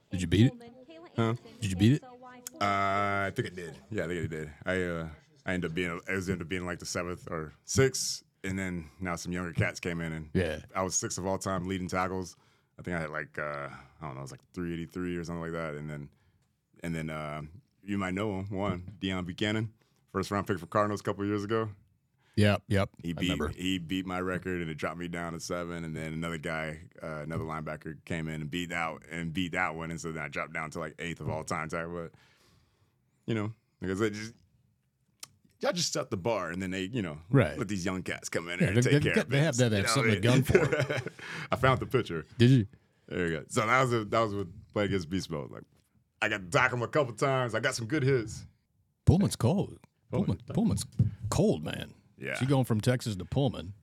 Did 0.09 0.21
you 0.21 0.27
beat 0.27 0.47
it? 0.47 0.53
Huh? 1.15 1.35
Did 1.61 1.69
you 1.69 1.77
beat 1.77 1.93
it? 1.93 2.03
Uh, 2.59 3.27
I 3.27 3.31
think 3.35 3.49
it 3.49 3.55
did. 3.55 3.75
Yeah, 3.89 4.05
I 4.05 4.07
think 4.07 4.25
it 4.25 4.29
did. 4.29 4.51
I 4.65 4.81
uh, 4.83 5.07
I 5.45 5.53
ended 5.53 5.71
up 5.71 5.75
being, 5.75 5.99
I 6.07 6.13
was 6.13 6.29
ended 6.29 6.43
up 6.43 6.49
being 6.49 6.65
like 6.65 6.79
the 6.79 6.85
seventh 6.85 7.27
or 7.29 7.53
sixth 7.65 8.23
and 8.43 8.57
then 8.57 8.89
now 8.99 9.15
some 9.15 9.31
younger 9.31 9.53
cats 9.53 9.79
came 9.79 10.01
in, 10.01 10.13
and 10.13 10.29
Yeah. 10.33 10.59
I 10.75 10.81
was 10.83 10.95
sixth 10.95 11.17
of 11.17 11.25
all 11.25 11.37
time 11.37 11.67
leading 11.67 11.87
tackles. 11.87 12.35
I 12.79 12.83
think 12.83 12.97
I 12.97 12.99
had 13.01 13.09
like 13.09 13.37
uh, 13.37 13.69
I 14.01 14.05
don't 14.05 14.15
know, 14.15 14.19
it 14.19 14.23
was 14.23 14.31
like 14.31 14.41
383 14.53 15.17
or 15.17 15.23
something 15.23 15.41
like 15.41 15.51
that, 15.51 15.75
and 15.75 15.89
then 15.89 16.09
and 16.83 16.95
then 16.95 17.09
uh, 17.09 17.41
you 17.83 17.97
might 17.97 18.13
know 18.13 18.39
him, 18.39 18.49
one 18.57 18.93
Deone 18.99 19.25
Bucannon, 19.25 19.69
first 20.11 20.31
round 20.31 20.47
pick 20.47 20.59
for 20.59 20.65
Cardinals 20.65 21.01
a 21.01 21.03
couple 21.03 21.25
years 21.25 21.43
ago. 21.43 21.69
Yep, 22.37 22.63
yep. 22.69 22.89
He 23.03 23.13
beat 23.13 23.37
he 23.55 23.77
beat 23.77 24.05
my 24.05 24.19
record 24.21 24.61
and 24.61 24.69
it 24.69 24.75
dropped 24.75 24.97
me 24.97 25.07
down 25.09 25.33
to 25.33 25.39
seven. 25.39 25.83
And 25.83 25.95
then 25.95 26.13
another 26.13 26.37
guy, 26.37 26.79
uh, 27.03 27.19
another 27.23 27.43
linebacker, 27.43 27.97
came 28.05 28.29
in 28.29 28.41
and 28.41 28.49
beat 28.49 28.71
out 28.71 29.03
and 29.11 29.33
beat 29.33 29.51
that 29.51 29.75
one, 29.75 29.91
and 29.91 29.99
so 29.99 30.11
then 30.11 30.23
I 30.23 30.29
dropped 30.29 30.53
down 30.53 30.71
to 30.71 30.79
like 30.79 30.95
eighth 30.97 31.19
of 31.19 31.29
all 31.29 31.43
time. 31.43 31.69
Type, 31.69 31.87
but 31.93 32.11
you 33.27 33.35
know, 33.35 33.51
because 33.81 33.99
they 33.99 34.09
just 34.09 34.33
y'all 35.61 35.71
just 35.73 35.93
set 35.93 36.09
the 36.09 36.17
bar, 36.17 36.49
and 36.51 36.61
then 36.61 36.71
they 36.71 36.83
you 36.83 37.01
know 37.01 37.17
Right. 37.29 37.57
let 37.57 37.67
these 37.67 37.85
young 37.85 38.03
cats 38.03 38.29
come 38.29 38.49
in 38.49 38.59
Yeah, 38.59 38.67
and 38.67 38.83
take 38.83 39.03
care 39.03 39.13
of 39.19 39.29
they 39.29 39.39
have 39.39 39.57
business, 39.57 39.57
to 39.57 39.63
have 39.63 39.73
you 39.73 39.81
know 39.81 39.87
something 39.87 40.21
to 40.21 40.57
I 40.57 40.65
gun 40.73 40.99
for. 40.99 41.11
I 41.51 41.55
found 41.55 41.79
the 41.79 41.85
picture. 41.85 42.25
Did 42.37 42.49
you? 42.51 42.67
There 43.07 43.27
you 43.27 43.37
go. 43.39 43.43
So 43.49 43.65
that 43.65 43.81
was 43.81 43.93
a, 43.93 44.05
that 44.05 44.19
was 44.19 44.33
with 44.35 44.47
play 44.73 44.85
against 44.85 45.09
Beast 45.09 45.29
Mode. 45.29 45.51
Like 45.51 45.63
I 46.21 46.29
got 46.29 46.37
to 46.37 46.43
dock 46.43 46.71
him 46.71 46.81
a 46.81 46.87
couple 46.87 47.13
times. 47.13 47.55
I 47.55 47.59
got 47.59 47.75
some 47.75 47.87
good 47.87 48.03
hits. 48.03 48.45
Pullman's 49.05 49.35
cold. 49.35 49.77
Pullman, 50.11 50.39
Pullman's 50.53 50.85
cold, 51.29 51.63
man. 51.63 51.93
Yeah. 52.17 52.35
She 52.35 52.45
going 52.45 52.65
from 52.65 52.79
Texas 52.81 53.15
to 53.15 53.25
Pullman. 53.25 53.73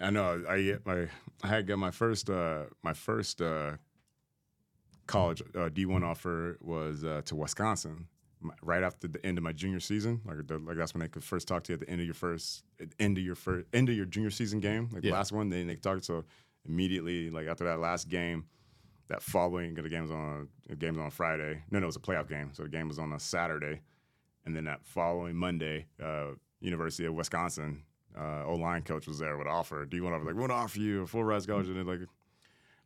I 0.00 0.10
know. 0.10 0.44
I 0.48 0.62
get 0.62 0.84
my 0.86 1.06
I 1.42 1.46
had 1.48 1.66
got 1.66 1.78
my 1.78 1.90
first 1.90 2.28
uh 2.28 2.64
my 2.82 2.92
first 2.92 3.40
uh 3.40 3.72
college 5.06 5.42
uh, 5.56 5.68
D 5.68 5.86
one 5.86 6.02
offer 6.02 6.58
was 6.60 7.04
uh, 7.04 7.22
to 7.26 7.36
Wisconsin 7.36 8.06
right 8.62 8.82
after 8.82 9.08
the 9.08 9.24
end 9.24 9.38
of 9.38 9.44
my 9.44 9.52
junior 9.52 9.80
season. 9.80 10.20
Like 10.24 10.46
the, 10.46 10.58
like 10.58 10.76
that's 10.76 10.94
when 10.94 11.00
they 11.00 11.08
could 11.08 11.24
first 11.24 11.48
talk 11.48 11.64
to 11.64 11.72
you 11.72 11.74
at 11.74 11.80
the 11.80 11.90
end 11.90 12.00
of 12.00 12.06
your 12.06 12.14
first 12.14 12.64
end 12.98 13.18
of 13.18 13.24
your 13.24 13.34
first 13.34 13.66
end 13.72 13.88
of 13.88 13.96
your 13.96 14.06
junior 14.06 14.30
season 14.30 14.60
game, 14.60 14.88
like 14.92 15.02
the 15.02 15.10
last 15.10 15.32
one. 15.32 15.48
Then 15.48 15.66
they 15.66 15.76
talked 15.76 16.04
so 16.04 16.24
immediately 16.66 17.30
like 17.30 17.46
after 17.46 17.64
that 17.64 17.78
last 17.80 18.08
game. 18.08 18.46
That 19.08 19.22
following, 19.22 19.74
the 19.74 19.82
game 19.82 20.00
was 20.00 20.10
on 20.10 20.48
the 20.66 20.76
game 20.76 20.94
was 20.94 21.02
on 21.02 21.10
Friday. 21.10 21.62
No, 21.70 21.78
no, 21.78 21.84
it 21.84 21.86
was 21.88 21.96
a 21.96 22.00
playoff 22.00 22.26
game. 22.26 22.50
So 22.54 22.62
the 22.62 22.70
game 22.70 22.88
was 22.88 22.98
on 22.98 23.12
a 23.12 23.20
Saturday, 23.20 23.82
and 24.46 24.56
then 24.56 24.64
that 24.64 24.82
following 24.82 25.36
Monday, 25.36 25.88
uh, 26.02 26.28
University 26.60 27.04
of 27.04 27.12
Wisconsin 27.12 27.82
uh, 28.18 28.44
O 28.46 28.54
line 28.54 28.82
coach 28.82 29.06
was 29.06 29.18
there 29.18 29.36
with 29.36 29.46
an 29.46 29.52
offer. 29.52 29.84
Do 29.84 29.96
you 29.96 30.04
want 30.04 30.20
to 30.20 30.24
like, 30.24 30.34
we 30.34 30.40
want 30.40 30.50
to 30.50 30.56
offer 30.56 30.78
you 30.78 31.02
a 31.02 31.06
full 31.06 31.24
ride 31.24 31.42
scholarship? 31.42 31.76
And 31.76 31.86
like, 31.86 32.00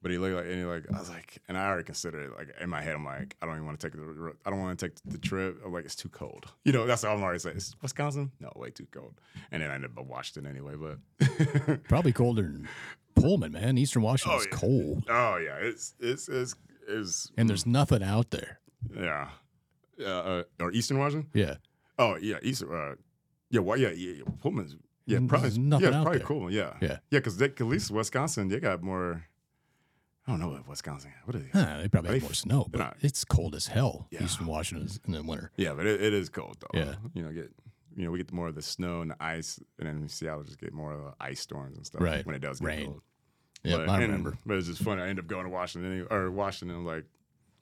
but 0.02 0.10
he 0.10 0.18
looked 0.18 0.36
like, 0.36 0.44
and 0.46 0.54
he 0.54 0.64
like, 0.64 0.84
I 0.94 0.98
was 0.98 1.08
like, 1.10 1.38
and 1.48 1.56
I 1.58 1.66
already 1.66 1.84
considered 1.84 2.24
it. 2.30 2.36
Like 2.36 2.54
in 2.60 2.70
my 2.70 2.80
head, 2.82 2.94
I'm 2.94 3.04
like, 3.04 3.36
I 3.42 3.46
don't 3.46 3.54
even 3.56 3.66
want 3.66 3.80
to 3.80 3.86
take 3.90 3.96
the, 3.96 4.32
I 4.46 4.50
don't 4.50 4.60
want 4.60 4.78
to 4.78 4.88
take 4.88 4.96
the 5.04 5.18
trip. 5.18 5.60
I'm 5.64 5.72
like, 5.72 5.84
it's 5.84 5.96
too 5.96 6.08
cold. 6.08 6.46
You 6.64 6.72
know, 6.72 6.86
that's 6.86 7.04
all 7.04 7.16
I'm 7.16 7.22
already 7.22 7.38
saying. 7.40 7.56
It's 7.56 7.74
Wisconsin? 7.82 8.30
No, 8.40 8.52
way 8.56 8.70
too 8.70 8.86
cold. 8.90 9.14
And 9.50 9.62
then 9.62 9.70
I 9.70 9.74
ended 9.74 9.90
up 9.92 9.98
in 10.02 10.08
Washington 10.08 10.48
anyway. 10.50 10.74
But 10.76 11.84
Probably 11.88 12.12
colder 12.12 12.42
than 12.42 12.68
Pullman, 13.14 13.52
man. 13.52 13.76
Eastern 13.78 14.02
Washington's 14.02 14.46
yeah. 14.50 14.56
cold. 14.56 15.04
oh 15.08 15.36
yeah, 15.36 15.56
it's 15.60 15.94
it's 16.00 16.28
it's 16.28 16.54
it's 16.86 17.32
And 17.36 17.48
there's 17.48 17.66
nothing 17.66 18.02
out 18.02 18.30
there. 18.30 18.60
yeah, 18.94 19.28
uh, 20.00 20.04
uh, 20.04 20.42
or 20.60 20.72
Eastern 20.72 20.98
Washington. 20.98 21.28
Yeah. 21.34 21.54
Oh 21.98 22.16
yeah, 22.16 22.36
Eastern. 22.42 22.72
Uh, 22.72 22.94
yeah, 23.50 23.60
well, 23.60 23.76
yeah, 23.78 23.90
yeah, 23.90 24.12
yeah. 24.18 24.22
Pullman's. 24.40 24.76
Yeah, 25.06 25.18
probably. 25.20 25.40
there's 25.48 25.58
nothing 25.58 25.90
yeah, 25.90 25.98
out 25.98 26.02
probably 26.02 26.18
there. 26.18 26.26
cool. 26.26 26.50
Yeah, 26.52 26.74
Yeah. 26.82 26.98
yeah. 27.10 27.18
Because 27.18 27.40
at 27.40 27.58
least 27.60 27.90
Wisconsin, 27.90 28.48
they 28.48 28.60
got 28.60 28.82
more. 28.82 29.24
I 30.28 30.32
don't 30.32 30.40
know 30.40 30.48
what 30.48 30.68
Wisconsin. 30.68 31.10
What 31.24 31.36
are 31.36 31.38
they? 31.38 31.48
Huh, 31.52 31.78
they 31.80 31.88
probably 31.88 32.10
have 32.12 32.20
They- 32.20 32.26
more 32.26 32.34
snow, 32.34 32.66
but 32.70 32.78
not- 32.78 32.96
it's 33.00 33.24
cold 33.24 33.55
as 33.55 33.66
hell. 33.68 34.06
Yeah. 34.10 34.22
Eastern 34.24 34.46
Washington 34.46 34.86
is 34.86 35.00
in 35.06 35.12
the 35.12 35.22
winter. 35.22 35.50
Yeah, 35.56 35.72
but 35.72 35.86
it, 35.86 36.02
it 36.02 36.12
is 36.12 36.28
cold 36.28 36.59
though. 36.60 36.78
Yeah. 36.78 36.96
you 37.14 37.22
know, 37.22 37.32
get 37.32 37.50
you 37.96 38.05
know 38.05 38.10
we 38.10 38.18
get 38.18 38.30
more 38.30 38.48
of 38.48 38.55
the 38.55 38.62
snow 38.62 39.00
and 39.00 39.10
the 39.10 39.16
ice, 39.22 39.59
and 39.78 39.88
then 39.88 40.06
Seattle 40.09 40.44
just 40.44 40.60
get 40.60 40.72
more 40.74 40.92
of 40.92 41.00
the 41.02 41.14
ice 41.18 41.40
storms 41.40 41.76
and 41.78 41.86
stuff. 41.86 42.02
Right. 42.02 42.24
when 42.26 42.34
it 42.36 42.40
does 42.40 42.60
get 42.60 42.66
Rain. 42.66 42.86
cold. 42.86 43.02
Yeah, 43.64 43.78
but, 43.78 43.88
I 43.88 43.94
and- 43.94 44.02
remember. 44.02 44.38
but 44.46 44.59
it's 44.59 44.66
just 44.68 44.82
funny. 44.82 45.00
I 45.02 45.09
end 45.09 45.18
up 45.18 45.26
going 45.26 45.44
to 45.44 45.50
Washington 45.50 45.90
anyway, 45.92 46.09
or 46.10 46.30
Washington. 46.30 46.76
I'm 46.76 46.84
like, 46.86 47.06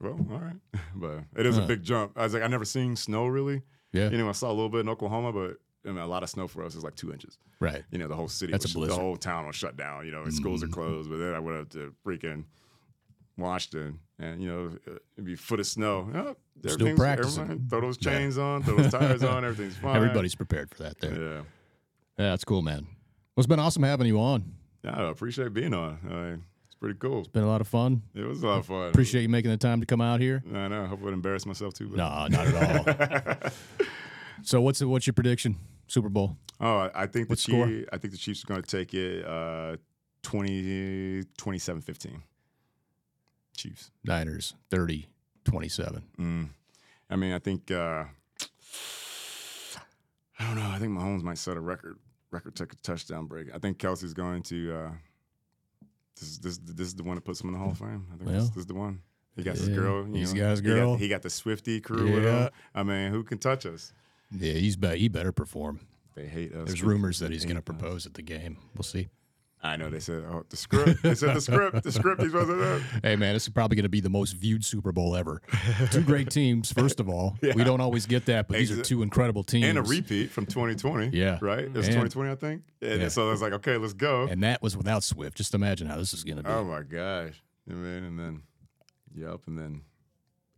well, 0.01 0.19
all 0.31 0.39
right, 0.39 0.57
but 0.97 1.21
it 1.37 1.47
is 1.47 1.57
Huh. 1.57 1.63
a 1.63 1.67
big 1.67 1.83
jump. 1.85 2.13
I 2.17 2.25
was 2.25 2.35
like, 2.35 2.43
I 2.43 2.49
never 2.49 2.65
seen 2.65 2.97
snow 2.97 3.27
really. 3.29 3.63
Yeah. 3.93 4.11
You 4.11 4.19
know, 4.19 4.29
I 4.29 4.33
saw 4.33 4.49
a 4.49 4.53
little 4.53 4.69
bit 4.69 4.81
in 4.81 4.89
Oklahoma, 4.91 5.33
but 5.33 5.57
I 5.87 5.91
mean, 5.91 5.99
a 5.99 6.07
lot 6.07 6.23
of 6.23 6.29
snow 6.31 6.49
for 6.49 6.65
us 6.65 6.75
is 6.75 6.83
like 6.85 6.95
two 6.97 7.13
inches. 7.13 7.39
Right. 7.61 7.83
You 7.91 7.99
know, 7.99 8.09
the 8.09 8.15
whole 8.17 8.29
city, 8.29 8.53
That's 8.53 8.75
was, 8.75 8.89
the 8.89 8.95
whole 8.95 9.17
town 9.17 9.47
was 9.47 9.55
shut 9.57 9.77
down. 9.77 10.05
You 10.05 10.13
know, 10.13 10.29
schools 10.31 10.63
Mm-hmm. 10.63 10.73
are 10.73 10.75
closed. 10.75 11.11
But 11.11 11.19
then 11.19 11.35
I 11.35 11.39
went 11.39 11.59
up 11.59 11.69
to 11.71 11.95
freaking 12.05 12.45
Washington, 13.39 13.99
and 14.19 14.43
you 14.43 14.49
know, 14.49 14.71
it'd 15.15 15.25
be 15.25 15.35
a 15.35 15.37
foot 15.37 15.61
of 15.61 15.67
snow. 15.67 16.09
Oh, 16.15 16.69
Still 16.69 16.97
practicing. 16.97 17.67
Throw 17.69 17.81
those 17.83 17.99
Yeah. 18.01 18.13
chains 18.13 18.39
on, 18.39 18.63
throw 18.63 18.77
those 18.77 18.91
tires 18.93 19.23
on. 19.33 19.45
Everything's 19.45 19.77
fine. 19.77 19.97
Everybody's 19.97 20.35
prepared 20.35 20.71
for 20.75 20.83
that 20.85 20.99
there. 21.01 21.13
Yeah, 21.15 21.35
Yeah. 22.19 22.31
that's 22.31 22.45
cool, 22.45 22.63
man. 22.63 22.85
Well, 22.85 23.43
it's 23.43 23.47
been 23.47 23.61
awesome 23.61 23.83
having 23.83 24.07
you 24.07 24.19
on. 24.19 24.55
Yeah, 24.83 24.99
I 24.99 25.11
appreciate 25.11 25.53
being 25.53 25.75
on. 25.75 25.99
I, 26.11 26.43
it's 26.67 26.75
pretty 26.81 26.99
cool. 26.99 27.19
It's 27.21 27.29
been 27.29 27.43
a 27.43 27.47
lot 27.49 27.61
of 27.61 27.69
fun. 27.69 28.03
It 28.15 28.23
was 28.25 28.43
a 28.43 28.47
lot 28.47 28.59
of 28.61 28.67
fun. 28.67 28.89
Appreciate 28.89 29.23
you 29.23 29.29
making 29.29 29.51
the 29.51 29.57
time 29.59 29.81
to 29.81 29.87
come 29.87 30.01
out 30.01 30.21
here. 30.21 30.43
I 30.55 30.69
know. 30.69 30.85
I 30.85 30.87
hope 30.87 31.01
I 31.03 31.05
would 31.05 31.15
embarrass 31.15 31.45
myself 31.45 31.75
too. 31.75 31.89
But. 31.89 31.97
No, 31.99 32.27
not 32.29 32.47
at 32.47 33.45
all. 33.45 33.51
so 34.43 34.61
what's 34.63 34.83
what's 34.83 35.07
your 35.07 35.15
prediction? 35.15 35.57
Super 35.87 36.09
Bowl. 36.09 36.37
Oh, 36.61 36.91
I- 36.95 37.07
think 37.07 37.29
the 37.29 37.33
What 37.33 37.39
score? 37.39 37.67
Chiefs, 37.67 37.89
I 37.93 37.99
think 37.99 38.13
the 38.13 38.19
Chiefs 38.19 38.45
are 38.45 38.47
going 38.47 38.63
to 38.63 38.69
take 38.69 38.95
it 38.95 39.25
uh, 39.27 39.77
20, 40.23 41.23
27-15. 41.39 42.21
Chiefs. 43.57 43.91
Niners 44.05 44.55
30 44.71 45.07
27. 45.45 46.03
Mm. 46.19 46.49
I 47.09 47.17
mean, 47.17 47.33
I 47.33 47.39
think 47.39 47.71
uh, 47.71 48.05
I 50.39 50.45
don't 50.47 50.57
know. 50.57 50.69
I 50.69 50.79
think 50.79 50.93
Mahomes 50.93 51.23
might 51.23 51.39
set 51.39 51.57
a 51.57 51.61
record 51.61 51.99
record 52.31 52.55
t- 52.57 52.65
touchdown 52.83 53.27
break. 53.27 53.55
I 53.55 53.59
think 53.59 53.79
Kelce's 53.79 54.13
going 54.15 54.43
to. 54.45 54.75
Uh, 54.75 54.91
this, 56.19 56.29
is- 56.29 56.39
this 56.41 56.59
this 56.59 56.87
is 56.89 56.95
the 56.95 57.03
one 57.05 57.15
that 57.15 57.25
puts 57.25 57.41
him 57.41 57.49
in 57.49 57.53
the 57.55 57.59
Hall 57.59 57.71
of 57.71 57.79
Fame. 57.79 58.07
I 58.13 58.17
think 58.17 58.29
this, 58.31 58.37
Well, 58.39 58.47
this 58.49 58.57
is 58.57 58.67
the 58.67 58.75
one. 58.75 59.01
He 59.37 59.43
got 59.43 59.57
his 59.57 59.69
girl. 59.69 60.07
you 60.09 60.15
he's 60.15 60.33
know. 60.35 60.41
got 60.41 60.51
his 60.51 60.61
He 60.61 60.65
girl. 60.67 60.97
He 60.97 61.09
got, 61.09 61.23
the 61.23 61.29
Swifty 61.31 61.81
crew 61.81 62.11
with 62.15 62.25
Yeah. 62.25 62.45
him. 62.45 62.51
I 62.75 62.83
mean, 62.83 63.13
who 63.13 63.23
can 63.23 63.39
touch 63.39 63.67
us? 63.67 63.93
Yeah, 64.31 64.53
he's 64.55 64.77
be- 64.77 64.97
he 64.99 65.09
better 65.09 65.33
perform. 65.33 65.81
They 66.15 66.27
hate 66.27 66.55
us. 66.55 66.67
There's 66.69 66.83
rumors 66.83 67.19
that 67.21 67.31
he's 67.31 67.45
going 67.45 67.57
to 67.57 67.63
propose 67.63 68.07
at 68.07 68.15
the 68.15 68.23
game. 68.23 68.57
We'll 68.75 68.83
see. 68.85 69.09
I 69.63 69.77
know 69.77 69.89
they 69.91 70.01
said 70.01 70.23
oh 70.31 70.45
the 70.49 70.57
script. 70.57 71.03
They 71.03 71.15
said 71.15 71.35
the 71.35 71.41
script. 71.41 71.83
The 71.83 71.91
script. 71.91 72.23
He's 72.23 72.31
supposed 72.31 72.51
to. 72.51 72.83
Hey 73.03 73.17
man, 73.17 73.35
this 73.35 73.45
is 73.45 73.49
probably 73.49 73.75
going 73.75 73.85
to 73.85 73.89
be 73.89 74.01
the 74.01 74.11
most 74.11 74.33
viewed 74.33 74.65
Super 74.65 74.93
Bowl 74.93 75.17
ever. 75.17 75.41
two 75.91 76.03
great 76.03 76.31
teams, 76.31 76.71
first 76.73 77.01
of 77.01 77.09
all. 77.09 77.37
We 77.43 77.65
don't 77.65 77.81
always 77.81 78.07
get 78.07 78.27
that, 78.27 78.49
but 78.49 78.59
these 78.59 78.71
are 78.71 78.83
two 78.83 79.03
incredible 79.03 79.43
teams. 79.43 79.67
and 79.67 79.79
a 79.79 79.83
repeat 79.83 80.31
from 80.31 80.47
2020. 80.47 81.17
Yeah. 81.17 81.39
right. 81.41 81.61
It 81.65 81.73
was 81.73 81.87
And- 81.89 81.95
2020, 81.97 82.31
I 82.31 82.35
think. 82.37 82.63
And 82.83 83.03
Yeah. 83.03 83.09
so 83.09 83.27
I 83.27 83.31
was 83.31 83.43
like, 83.43 83.55
okay, 83.55 83.77
let's 83.77 83.95
go. 83.95 84.27
And 84.29 84.43
that 84.45 84.63
was 84.63 84.77
without 84.77 85.03
Swift. 85.03 85.37
Just 85.37 85.55
imagine 85.55 85.87
how 85.89 85.97
this 85.97 86.13
is 86.15 86.23
going 86.23 86.37
to 86.37 86.43
be. 86.43 86.51
oh 86.51 86.63
my 86.63 86.83
gosh, 86.83 87.43
I 87.69 87.73
mean, 87.75 88.05
and 88.05 88.19
then, 88.19 88.43
yep, 89.15 89.41
and 89.47 89.59
then, 89.59 89.81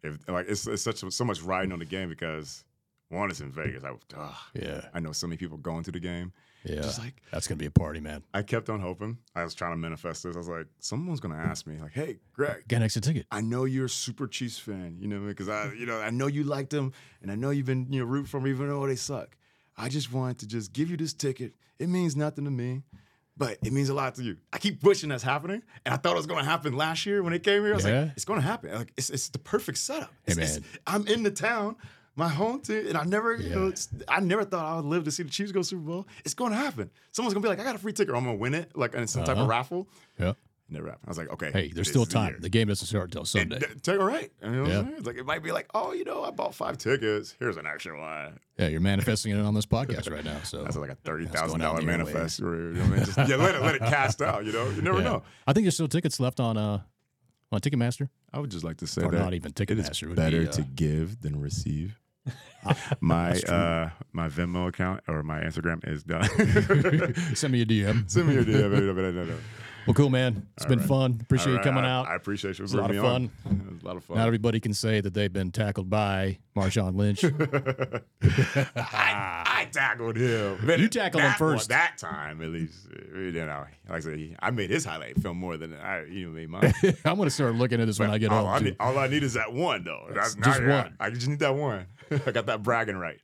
if 0.03 0.19
like 0.29 0.47
it's, 0.49 0.67
it's 0.67 0.83
such 0.83 0.99
so 1.09 1.25
much 1.25 1.41
riding 1.43 1.73
on 1.73 1.79
the 1.79 1.85
game 1.87 2.09
because 2.09 2.65
one 3.09 3.31
is 3.31 3.41
in 3.41 3.51
Vegas. 3.51 3.85
I, 3.85 3.91
ugh, 4.17 4.35
yeah, 4.55 4.89
I 4.95 5.01
know 5.01 5.13
so 5.13 5.27
many 5.27 5.37
people 5.39 5.57
going 5.57 5.85
to 5.85 5.93
the 5.93 6.01
game. 6.01 6.33
yeah. 6.65 6.77
Just 6.83 6.99
like 6.99 7.23
That's 7.33 7.47
going 7.47 7.57
to 7.59 7.63
be 7.63 7.67
a 7.67 7.71
party, 7.71 8.01
man. 8.01 8.23
I 8.35 8.43
kept 8.43 8.69
on 8.69 8.81
hoping. 8.81 9.19
I 9.35 9.45
was 9.45 9.55
trying 9.55 9.73
to 9.73 9.77
manifest 9.77 10.25
this. 10.25 10.35
I 10.35 10.39
was 10.39 10.49
like, 10.49 10.67
someone's 10.81 11.21
gonna 11.21 11.37
ask 11.37 11.67
me, 11.67 11.79
like, 11.81 11.93
hey, 11.93 12.19
Greg, 12.35 12.65
Get 12.69 12.77
an 12.79 12.83
extra 12.83 13.01
ticket. 13.01 13.27
I 13.31 13.41
know 13.41 13.65
you're 13.65 13.87
a 13.87 13.89
super 13.89 14.27
Chiefs 14.27 14.59
fan, 14.59 14.97
you 15.01 15.07
know, 15.09 15.21
because 15.21 15.49
I, 15.49 15.73
you 15.73 15.87
know, 15.87 15.99
I 16.01 16.11
know 16.11 16.27
you 16.27 16.45
liked 16.45 16.71
them, 16.71 16.93
and 17.23 17.31
I 17.31 17.35
know 17.37 17.51
you've 17.51 17.67
been, 17.67 17.87
you 17.91 18.01
know, 18.01 18.07
rooting 18.07 18.27
for 18.27 18.41
them 18.41 18.49
even 18.49 18.69
though 18.69 18.87
they 18.87 18.97
suck. 18.97 19.37
I 19.77 19.89
just 19.89 20.13
wanted 20.13 20.41
to 20.41 20.49
just 20.49 20.73
give 20.73 20.91
you 20.91 20.97
this 20.97 21.13
ticket. 21.15 21.55
It 21.79 21.89
means 21.89 22.17
nothing 22.17 22.45
to 22.45 22.51
me, 22.51 22.83
but 23.37 23.59
it 23.65 23.73
means 23.73 23.89
a 23.89 23.95
lot 23.95 24.17
to 24.17 24.23
you. 24.25 24.37
I 24.53 24.59
keep 24.59 24.83
wishing 24.83 25.09
that's 25.11 25.23
happening, 25.23 25.63
and 25.87 25.95
I 25.95 25.97
thought 25.97 26.15
it 26.15 26.17
was 26.17 26.27
going 26.27 26.43
to 26.45 26.51
happen 26.51 26.73
last 26.77 27.07
year 27.07 27.23
when 27.23 27.33
it 27.33 27.45
came 27.45 27.63
here. 27.63 27.73
I 27.73 27.77
was 27.77 27.85
Yeah. 27.87 28.01
like, 28.03 28.11
it's 28.17 28.25
going 28.25 28.41
to 28.41 28.47
happen. 28.47 28.75
Like, 28.75 28.93
it's, 28.97 29.09
it's 29.11 29.29
the 29.29 29.39
perfect 29.39 29.79
setup. 29.79 30.13
Hey, 30.27 30.33
It's- 30.33 30.57
it's- 30.57 30.61
man. 30.73 30.81
I'm 30.89 31.07
in 31.07 31.23
the 31.23 31.31
town. 31.31 31.77
My 32.19 32.29
home 32.29 32.61
team, 32.61 32.89
and 32.89 32.97
I 32.99 33.05
never, 33.05 33.37
you 33.37 33.51
know, 33.51 33.73
I 34.09 34.19
never 34.19 34.45
thought 34.45 34.65
I 34.67 34.75
would 34.77 34.85
live 34.87 35.05
to 35.05 35.11
see 35.13 35.23
the 35.23 35.31
Chiefs 35.31 35.53
go 35.53 35.63
Super 35.63 35.83
Bowl. 35.83 36.09
It's 36.25 36.35
going 36.35 36.51
to 36.51 36.59
happen. 36.59 36.91
Someone's 37.13 37.33
going 37.33 37.43
to 37.43 37.47
be 37.47 37.49
like, 37.51 37.61
I 37.61 37.63
got 37.65 37.77
a 37.77 37.79
free 37.79 37.93
ticket, 37.93 38.13
or 38.13 38.17
I'm 38.17 38.25
going 38.25 38.37
to 38.37 38.41
win 38.41 38.55
it, 38.55 38.77
like 38.77 38.95
in 38.95 39.07
some 39.07 39.23
type 39.23 39.35
Uh-huh. 39.37 39.45
of 39.45 39.49
raffle. 39.49 39.89
Yeah. 40.19 40.33
Never 40.69 40.87
happened. 40.89 41.05
I 41.07 41.11
was 41.11 41.17
like, 41.19 41.31
okay. 41.33 41.51
Hey, 41.53 41.71
there's 41.73 41.89
still 41.89 42.03
is 42.03 42.09
the 42.09 42.15
time. 42.15 42.37
The 42.41 42.49
game 42.51 42.67
doesn't 42.69 42.87
start 42.89 43.05
until 43.05 43.25
Sunday. 43.25 43.61
Take 43.83 44.01
all 44.01 44.05
right. 44.05 44.31
You 44.43 44.51
know 44.51 44.67
Yeah. 44.67 44.85
It's 44.97 45.07
like 45.07 45.17
it 45.17 45.25
might 45.25 45.43
be 45.45 45.53
like, 45.53 45.69
oh, 45.75 45.93
you 45.93 46.05
know, 46.05 46.25
I 46.25 46.31
bought 46.31 46.55
five 46.57 46.77
tickets. 46.77 47.35
Here's 47.39 47.57
an 47.57 47.67
extra 47.67 47.99
one. 47.99 48.39
Yeah, 48.59 48.67
you're 48.69 48.81
manifesting 48.81 49.33
it 49.35 49.41
on 49.41 49.55
this 49.55 49.65
podcast 49.77 50.11
right 50.13 50.25
now. 50.25 50.41
So 50.43 50.65
That's 50.65 50.77
like 50.77 50.91
a 50.91 50.95
thirty 50.97 51.25
thousand 51.27 51.61
dollar 51.61 51.81
manifest. 51.83 52.41
You 52.41 52.47
know 52.47 52.83
I 52.83 52.87
mean? 52.89 53.05
Just, 53.05 53.17
yeah, 53.17 53.37
let 53.37 53.55
it 53.55 53.63
let 53.63 53.77
it 53.77 53.81
cast 53.83 54.21
out. 54.21 54.45
You 54.45 54.53
know, 54.53 54.69
you 54.71 54.83
never 54.83 54.99
Yeah. 54.99 55.05
know. 55.05 55.23
I 55.47 55.53
think 55.55 55.65
there's 55.65 55.75
still 55.75 55.89
tickets 55.89 56.19
left 56.21 56.39
on 56.41 56.59
uh 56.59 56.83
on 57.51 57.61
Ticketmaster. 57.61 58.11
I 58.35 58.41
would 58.41 58.51
just 58.51 58.65
like 58.65 58.77
to 58.79 58.87
say 58.87 59.03
Or 59.05 59.11
that 59.13 59.19
not 59.19 59.33
even 59.33 59.53
Ticketmaster, 59.53 60.03
it 60.03 60.07
would 60.09 60.17
better 60.17 60.41
be, 60.43 60.49
uh, 60.49 60.53
to 60.53 60.63
give 60.63 61.23
than 61.23 61.41
receive. 61.41 61.99
my 63.01 63.33
uh 63.43 63.91
my 64.13 64.29
Venmo 64.29 64.69
account 64.69 65.01
or 65.09 65.23
my 65.23 65.41
Instagram 65.41 65.87
is 65.87 66.03
done. 66.03 66.25
Send 67.37 67.53
me 67.53 67.63
a 67.63 67.67
DM. 67.67 68.11
Send 68.11 68.29
me 68.29 68.35
your 68.35 68.45
DM. 68.45 68.71
No, 68.73 68.93
no, 68.93 69.11
no, 69.11 69.25
no. 69.25 69.37
Well, 69.87 69.95
cool, 69.95 70.11
man. 70.11 70.47
It's 70.57 70.67
All 70.67 70.69
been 70.69 70.81
right. 70.81 70.89
fun. 70.89 71.19
Appreciate 71.23 71.53
All 71.53 71.59
you 71.59 71.65
coming 71.65 71.85
I- 71.85 71.91
out. 71.91 72.09
I 72.09 72.17
appreciate 72.17 72.59
you. 72.59 72.63
It 72.63 72.65
was 72.65 72.75
a 72.75 72.81
lot 72.83 72.91
of 72.91 73.01
fun. 73.01 73.31
It 73.47 73.73
was 73.73 73.83
a 73.83 73.87
lot 73.87 73.97
of 73.97 74.05
fun. 74.05 74.19
Not 74.19 74.27
everybody 74.27 74.61
can 74.61 74.75
say 74.75 75.01
that 75.01 75.15
they've 75.15 75.33
been 75.33 75.51
tackled 75.51 75.89
by 75.89 76.39
Marshawn 76.55 76.95
Lynch. 76.95 77.25
I, 77.25 78.03
I 79.47 79.69
tackled 79.73 80.17
him. 80.17 80.59
But 80.67 80.81
You 80.81 80.89
tackled 80.89 81.23
him 81.23 81.33
first. 81.35 81.71
one- 81.71 81.79
that 81.79 81.97
time, 81.97 82.43
at 82.43 82.49
least. 82.49 82.87
You 83.15 83.33
know, 83.33 83.65
like 83.89 83.97
I 83.97 84.01
said, 84.01 84.37
I 84.41 84.51
made 84.51 84.69
his 84.69 84.85
highlight 84.85 85.19
film 85.23 85.39
more 85.39 85.57
than 85.57 85.73
I 85.75 86.05
you 86.05 86.29
made 86.29 86.51
mine. 86.51 86.75
I'm 87.05 87.17
going 87.17 87.27
to 87.27 87.31
start 87.31 87.55
looking 87.55 87.81
at 87.81 87.87
this 87.87 87.99
when 87.99 88.11
I 88.11 88.19
get 88.19 88.31
all, 88.31 88.45
home. 88.45 88.55
I 88.55 88.59
need, 88.59 88.77
all 88.79 88.99
I 88.99 89.07
need 89.09 89.23
is 89.23 89.35
that 89.35 89.53
one, 89.53 89.85
though. 89.85 90.07
That's 90.13 90.35
just 90.35 90.61
not, 90.61 90.85
one. 90.85 90.97
I 91.01 91.11
just 91.11 91.29
need 91.29 91.39
that 91.39 91.55
one. 91.55 91.87
I 92.27 92.31
got 92.31 92.47
that 92.47 92.63
bragging 92.63 92.97
right. 92.97 93.21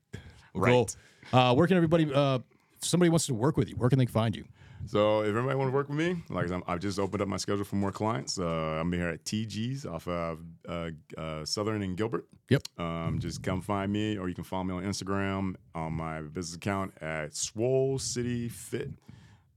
Right. 0.55 0.71
Cool. 0.71 0.89
Uh, 1.33 1.55
where 1.55 1.67
can 1.67 1.77
everybody, 1.77 2.13
uh, 2.13 2.39
if 2.77 2.85
somebody 2.85 3.11
wants 3.11 3.27
to 3.27 3.35
work 3.35 3.57
with 3.57 3.69
you, 3.69 3.77
where 3.77 3.89
can 3.89 3.99
they 3.99 4.07
find 4.07 4.37
you? 4.37 4.45
So 4.87 5.23
if 5.23 5.29
everybody 5.29 5.57
want 5.57 5.71
to 5.71 5.75
work 5.75 5.89
with 5.89 5.97
me, 5.97 6.23
like 6.29 6.51
I'm, 6.51 6.63
I've 6.67 6.81
just 6.81 6.99
opened 6.99 7.23
up 7.23 7.29
my 7.29 7.39
schedule 7.39 7.65
for 7.65 7.77
more 7.77 7.91
clients. 7.91 8.39
Uh, 8.39 8.45
I'm 8.45 8.93
here 8.93 9.09
at 9.09 9.25
TG's 9.25 9.87
off 9.87 10.07
of 10.07 10.41
uh, 10.69 10.91
uh, 11.17 11.45
Southern 11.45 11.83
and 11.83 11.97
Gilbert. 11.97 12.27
Yep. 12.51 12.63
Um, 12.79 13.19
just 13.19 13.43
come 13.43 13.63
find 13.63 13.91
me, 13.91 14.19
or 14.19 14.29
you 14.29 14.35
can 14.35 14.45
follow 14.45 14.65
me 14.65 14.75
on 14.75 14.83
Instagram 14.85 15.55
on 15.75 15.95
my 15.95 16.21
business 16.21 16.57
account 16.57 16.93
at 17.01 17.35
Swole 17.35 17.99
City 17.99 18.49
Fit, 18.51 18.91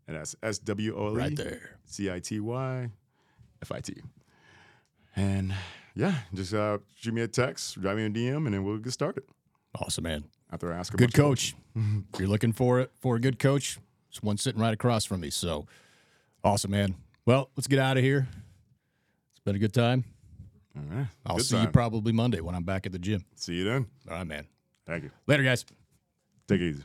and 0.08 0.16
that's 0.16 0.36
S 0.44 0.60
W 0.60 0.96
O 0.98 1.08
L 1.08 1.14
E 1.16 1.18
Right 1.18 1.36
there. 1.36 1.78
C 1.86 2.10
I 2.10 2.20
T 2.20 2.40
Y 2.40 2.90
F 3.62 3.72
I 3.72 3.82
T. 3.82 4.02
And 5.18 5.54
yeah, 5.98 6.14
just 6.34 6.54
uh, 6.54 6.78
shoot 6.96 7.14
me 7.14 7.22
a 7.22 7.28
text, 7.28 7.80
drive 7.82 7.98
me 7.98 8.06
a 8.06 8.10
DM, 8.10 8.46
and 8.46 8.54
then 8.54 8.64
we'll 8.64 8.78
get 8.78 8.94
started. 8.94 9.24
Awesome, 9.80 10.04
man. 10.04 10.26
After 10.52 10.72
I 10.72 10.78
ask 10.78 10.94
a 10.94 10.98
Good 10.98 11.14
coach. 11.14 11.56
if 11.76 12.20
you're 12.20 12.30
looking 12.30 12.54
for 12.54 12.80
it 12.80 12.92
for 13.00 13.16
a 13.16 13.20
good 13.20 13.40
coach, 13.40 13.80
there's 14.10 14.24
one 14.24 14.38
sitting 14.38 14.62
right 14.62 14.74
across 14.74 15.06
from 15.06 15.22
me. 15.22 15.30
So 15.30 15.66
awesome, 16.44 16.72
man. 16.72 16.96
Well, 17.26 17.50
let's 17.58 17.68
get 17.68 17.80
out 17.80 17.98
of 17.98 18.04
here. 18.04 18.28
It's 19.32 19.40
been 19.44 19.56
a 19.56 19.60
good 19.60 19.74
time. 19.74 20.06
All 20.76 20.98
right. 20.98 21.08
I'll 21.26 21.38
Good 21.38 21.46
see 21.46 21.60
you 21.60 21.68
probably 21.68 22.12
Monday 22.12 22.40
when 22.42 22.56
I'm 22.56 22.64
back 22.64 22.86
at 22.86 22.92
the 22.92 23.00
gym. 23.00 23.26
See 23.36 23.56
you 23.56 23.64
then. 23.64 23.88
All 24.10 24.18
right, 24.18 24.28
man. 24.28 24.48
Thank 24.86 25.04
you. 25.04 25.12
Later, 25.26 25.44
guys. 25.44 25.66
Take 26.48 26.62
it 26.62 26.70
easy. 26.70 26.84